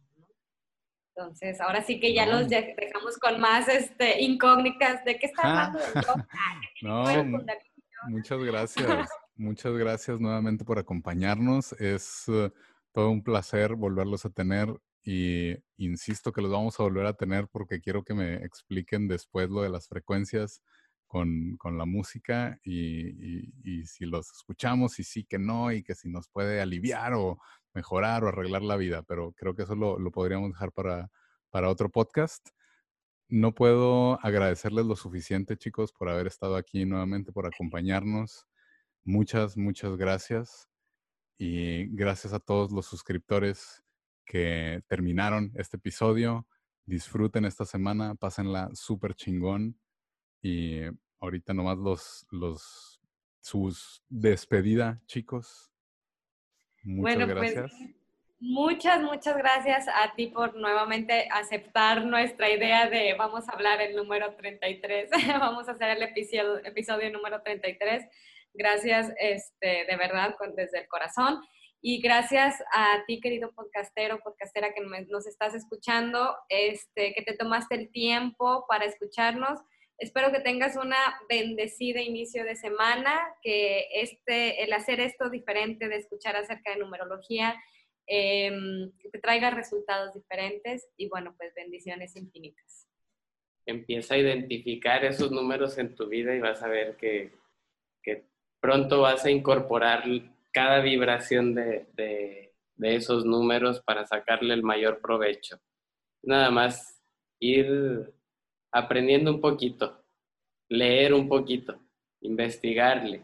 Entonces, 1.16 1.62
ahora 1.62 1.84
sí 1.84 2.00
que 2.00 2.14
ya 2.14 2.26
los 2.26 2.50
dejamos 2.50 3.18
con 3.20 3.40
más 3.40 3.68
este, 3.68 4.22
incógnitas 4.22 5.06
de 5.06 5.20
qué 5.20 5.28
está 5.28 5.44
hablando 5.44 5.80
del 5.80 5.94
yoga. 5.94 6.28
no, 6.82 7.44
muchas 8.08 8.40
gracias. 8.40 9.10
muchas 9.36 9.74
gracias 9.74 10.20
nuevamente 10.20 10.66
por 10.66 10.80
acompañarnos. 10.80 11.74
Es 11.74 12.28
uh, 12.28 12.52
todo 12.92 13.12
un 13.12 13.24
placer 13.24 13.76
volverlos 13.76 14.26
a 14.26 14.32
tener 14.32 14.70
y 15.04 15.56
insisto 15.78 16.32
que 16.32 16.42
los 16.42 16.52
vamos 16.52 16.80
a 16.80 16.84
volver 16.84 17.06
a 17.06 17.14
tener 17.14 17.48
porque 17.48 17.80
quiero 17.80 18.04
que 18.04 18.14
me 18.14 18.36
expliquen 18.36 19.08
después 19.08 19.50
lo 19.50 19.62
de 19.62 19.70
las 19.70 19.88
frecuencias 19.88 20.62
con, 21.08 21.58
con 21.58 21.78
la 21.78 21.86
música 21.86 22.58
y, 22.64 23.50
y, 23.64 23.86
si 23.86 24.06
los 24.06 24.32
escuchamos 24.32 24.98
y 24.98 25.04
sí 25.04 25.26
que 25.26 25.38
no 25.38 25.72
y 25.72 25.84
que 25.84 25.94
si 25.94 26.10
nos 26.10 26.28
puede 26.28 26.60
aliviar 26.60 27.14
o 27.14 27.38
mejorar 27.74 28.24
o 28.24 28.28
arreglar 28.30 28.62
la 28.62 28.78
vida, 28.78 29.04
pero 29.04 29.34
creo 29.34 29.56
que 29.56 29.64
eso 29.64 29.76
lo, 29.76 30.00
lo 30.00 30.12
podríamos 30.12 30.52
dejar 30.52 30.72
para, 30.72 31.10
para 31.50 31.70
otro 31.70 31.90
podcast. 31.90 32.50
No 33.30 33.54
puedo 33.56 34.20
agradecerles 34.24 34.86
lo 34.86 34.96
suficiente, 34.96 35.58
chicos, 35.58 35.92
por 35.92 36.10
haber 36.10 36.28
estado 36.28 36.56
aquí 36.56 36.86
nuevamente, 36.86 37.32
por 37.32 37.48
acompañarnos. 37.48 38.48
Muchas, 39.04 39.58
muchas 39.58 39.98
gracias. 39.98 40.70
Y 41.38 41.88
gracias 41.96 42.34
a 42.34 42.40
todos 42.40 42.72
los 42.72 42.86
suscriptores 42.86 43.84
que 44.26 44.84
terminaron 44.88 45.52
este 45.56 45.78
episodio. 45.78 46.48
Disfruten 46.86 47.46
esta 47.46 47.66
semana, 47.66 48.16
pásenla 48.16 48.70
súper 48.74 49.16
chingón. 49.16 49.80
Y 50.42 50.82
ahorita 51.20 51.54
nomás 51.54 51.78
los, 51.78 52.28
los, 52.30 53.02
sus 53.42 54.04
despedida, 54.10 55.02
chicos. 55.08 55.73
Muchas 56.84 57.16
bueno, 57.16 57.34
pues, 57.34 57.54
gracias. 57.54 57.80
Pues, 57.80 57.96
muchas, 58.40 59.02
muchas 59.02 59.38
gracias 59.38 59.88
a 59.88 60.14
ti 60.16 60.28
por 60.28 60.56
nuevamente 60.56 61.28
aceptar 61.32 62.06
nuestra 62.06 62.50
idea 62.50 62.90
de 62.90 63.14
vamos 63.14 63.48
a 63.48 63.54
hablar 63.54 63.82
el 63.82 63.96
número 63.96 64.36
33, 64.36 65.10
vamos 65.40 65.68
a 65.70 65.72
hacer 65.72 65.98
el 65.98 66.04
episodio, 66.04 66.58
episodio 66.66 67.12
número 67.12 67.42
33. 67.42 68.06
Gracias, 68.54 69.12
este, 69.20 69.86
de 69.90 69.98
verdad, 69.98 70.36
desde 70.56 70.82
el 70.82 70.88
corazón. 70.88 71.42
Y 71.82 72.00
gracias 72.02 72.64
a 72.74 73.04
ti, 73.06 73.20
querido 73.20 73.52
podcastero, 73.52 74.20
podcastera 74.20 74.74
que 74.74 74.82
nos 75.10 75.28
estás 75.28 75.54
escuchando, 75.54 76.34
este, 76.48 77.14
que 77.14 77.24
te 77.24 77.36
tomaste 77.36 77.76
el 77.76 77.92
tiempo 77.92 78.66
para 78.70 78.86
escucharnos. 78.86 79.60
Espero 79.98 80.32
que 80.32 80.40
tengas 80.40 80.76
una 80.76 80.98
bendecida 81.30 82.02
inicio 82.02 82.44
de 82.44 82.56
semana, 82.56 83.36
que 83.42 83.88
este, 83.94 84.64
el 84.64 84.74
hacer 84.74 85.00
esto 85.00 85.30
diferente 85.30 85.88
de 85.88 85.98
escuchar 85.98 86.36
acerca 86.36 86.72
de 86.72 86.80
numerología 86.80 87.56
em, 88.08 88.92
te 89.12 89.20
traiga 89.20 89.52
resultados 89.52 90.14
diferentes 90.14 90.90
y 90.98 91.08
bueno, 91.08 91.36
pues 91.38 91.54
bendiciones 91.56 92.16
infinitas. 92.16 92.88
Empieza 93.66 94.16
a 94.16 94.18
identificar 94.18 95.06
esos 95.06 95.32
números 95.32 95.78
en 95.78 95.96
tu 95.96 96.08
vida 96.08 96.36
y 96.36 96.40
vas 96.40 96.62
a 96.64 96.68
ver 96.68 96.98
que, 96.98 97.32
que 98.02 98.26
pronto 98.60 99.02
vas 99.02 99.24
a 99.26 99.32
incorporar 99.32 100.04
cada 100.52 100.82
vibración 100.82 101.56
de, 101.56 101.86
de, 101.94 102.54
de 102.76 102.96
esos 102.96 103.26
números 103.26 103.82
para 103.82 104.06
sacarle 104.06 104.54
el 104.54 104.64
mayor 104.64 105.00
provecho. 105.00 105.60
Nada 106.24 106.52
más 106.52 107.02
ir 107.40 108.14
aprendiendo 108.74 109.32
un 109.32 109.40
poquito, 109.40 110.04
leer 110.70 111.14
un 111.14 111.30
poquito, 111.30 111.80
investigarle, 112.22 113.22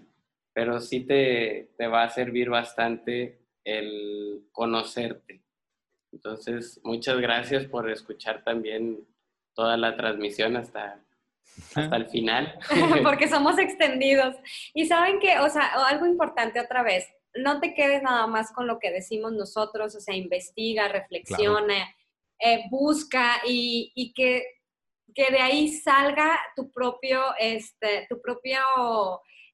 pero 0.54 0.80
sí 0.80 1.02
te, 1.02 1.72
te 1.78 1.88
va 1.88 2.04
a 2.04 2.10
servir 2.10 2.50
bastante 2.50 3.40
el 3.64 4.48
conocerte 4.52 5.42
Entonces, 6.12 6.80
muchas 6.84 7.20
gracias 7.20 7.66
por 7.66 7.90
escuchar 7.90 8.44
también 8.44 9.06
toda 9.54 9.78
la 9.78 9.96
transmisión 9.96 10.56
hasta, 10.56 11.04
hasta 11.76 11.96
el 11.96 12.08
final. 12.08 12.58
Porque 13.04 13.28
somos 13.30 13.58
extendidos. 13.60 14.36
Y 14.74 14.86
saben 14.86 15.20
que, 15.20 15.40
o 15.40 15.50
sea, 15.50 15.68
algo 15.88 16.06
importante 16.06 16.60
otra 16.60 16.84
vez, 16.84 17.08
no 17.36 17.60
te 17.60 17.74
quedes 17.74 18.02
nada 18.02 18.26
más 18.28 18.52
con 18.52 18.68
lo 18.68 18.80
que 18.80 18.92
decimos 18.92 19.34
nosotros, 19.34 19.96
o 19.96 20.00
sea, 20.00 20.16
investiga, 20.16 20.88
reflexiona, 20.88 21.96
eh, 22.40 22.64
busca 22.70 23.42
y, 23.46 24.14
que, 24.16 24.44
que, 25.14 25.32
de 25.32 25.40
ahí 25.40 25.70
salga 25.70 26.40
tu 26.56 26.72
propio, 26.72 27.22
este, 27.40 28.06
tu 28.10 28.22
propio 28.22 28.60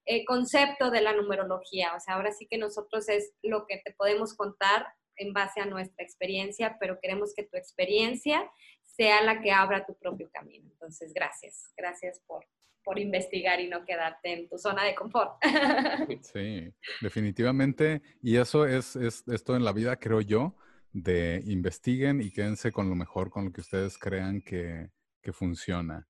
eh, 0.06 0.26
concepto 0.26 0.92
de 0.92 1.02
la 1.02 1.14
numerología. 1.14 1.94
O 1.96 2.00
sea, 2.00 2.16
ahora 2.16 2.32
sí 2.32 2.48
que 2.48 2.58
nosotros 2.58 3.10
es 3.10 3.34
lo 3.42 3.66
que 3.66 3.82
te 3.84 3.94
podemos 3.94 4.34
contar 4.36 4.88
en 5.18 5.34
base 5.34 5.62
a 5.62 5.66
nuestra 5.66 6.04
experiencia, 6.04 6.78
pero 6.80 7.00
queremos 7.02 7.34
que 7.34 7.44
tu 7.44 7.58
experiencia 7.58 8.50
sea 8.84 9.24
la 9.24 9.42
que 9.42 9.52
abra 9.52 9.86
tu 9.86 9.96
propio 9.96 10.30
camino. 10.32 10.70
Entonces, 10.72 11.14
gracias, 11.14 11.72
gracias 11.76 12.22
por, 12.28 12.46
por 12.84 13.00
investigar 13.00 13.60
y 13.60 13.68
no 13.68 13.84
quedarte 13.84 14.34
en 14.34 14.48
tu 14.48 14.58
zona 14.58 14.84
de 14.84 14.96
confort. 14.96 15.42
Sí, 16.22 16.72
definitivamente. 17.02 18.02
Y 18.22 18.38
eso 18.38 18.66
es, 18.66 18.96
es 18.96 19.24
esto 19.28 19.56
en 19.56 19.66
la 19.66 19.74
vida, 19.74 19.98
creo 19.98 20.22
yo, 20.22 20.56
de 20.94 21.42
investiguen 21.46 22.22
y 22.22 22.32
quédense 22.32 22.72
con 22.72 22.90
lo 22.90 22.96
mejor, 22.96 23.30
con 23.30 23.46
lo 23.46 23.52
que 23.52 23.62
ustedes 23.62 23.98
crean 23.98 24.42
que, 24.42 24.90
que 25.26 25.34
funciona. 25.34 26.08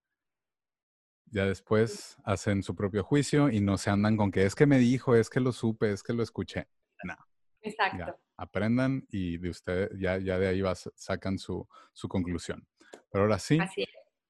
Ya 1.27 1.45
después 1.45 2.17
hacen 2.25 2.61
su 2.61 2.75
propio 2.75 3.03
juicio 3.03 3.49
y 3.49 3.61
no 3.61 3.77
se 3.77 3.89
andan 3.89 4.17
con 4.17 4.29
que 4.29 4.45
es 4.45 4.53
que 4.55 4.67
me 4.67 4.77
dijo, 4.77 5.15
es 5.15 5.29
que 5.29 5.39
lo 5.39 5.53
supe, 5.53 5.91
es 5.91 6.03
que 6.03 6.13
lo 6.13 6.21
escuché. 6.21 6.67
No. 7.03 7.15
Exacto. 7.61 8.19
aprendan 8.37 9.07
y 9.09 9.37
de 9.37 9.49
ustedes 9.49 9.89
ya, 9.97 10.19
ya 10.19 10.37
de 10.37 10.47
ahí 10.47 10.61
vas, 10.61 10.91
sacan 10.95 11.39
su, 11.39 11.67
su 11.93 12.07
conclusión. 12.07 12.67
Pero 13.09 13.23
ahora 13.23 13.39
sí, 13.39 13.57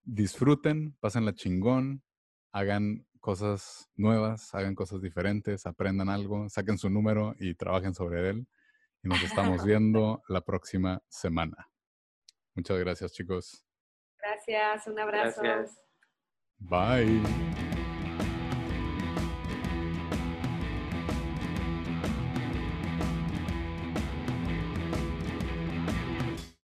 disfruten, 0.03 0.95
pasen 1.01 1.25
la 1.25 1.33
chingón, 1.33 2.01
hagan 2.53 3.05
cosas 3.19 3.89
nuevas, 3.95 4.55
hagan 4.55 4.75
cosas 4.75 5.01
diferentes, 5.01 5.65
aprendan 5.65 6.07
algo, 6.07 6.47
saquen 6.47 6.77
su 6.77 6.89
número 6.89 7.35
y 7.39 7.55
trabajen 7.55 7.93
sobre 7.93 8.29
él. 8.29 8.47
Y 9.03 9.09
nos 9.09 9.21
estamos 9.21 9.65
viendo 9.65 10.23
la 10.29 10.41
próxima 10.41 11.01
semana. 11.09 11.69
Muchas 12.53 12.79
gracias, 12.79 13.11
chicos. 13.11 13.64
Gracias, 14.25 14.87
un 14.87 14.99
abrazo. 14.99 15.41
Bye. 16.59 17.21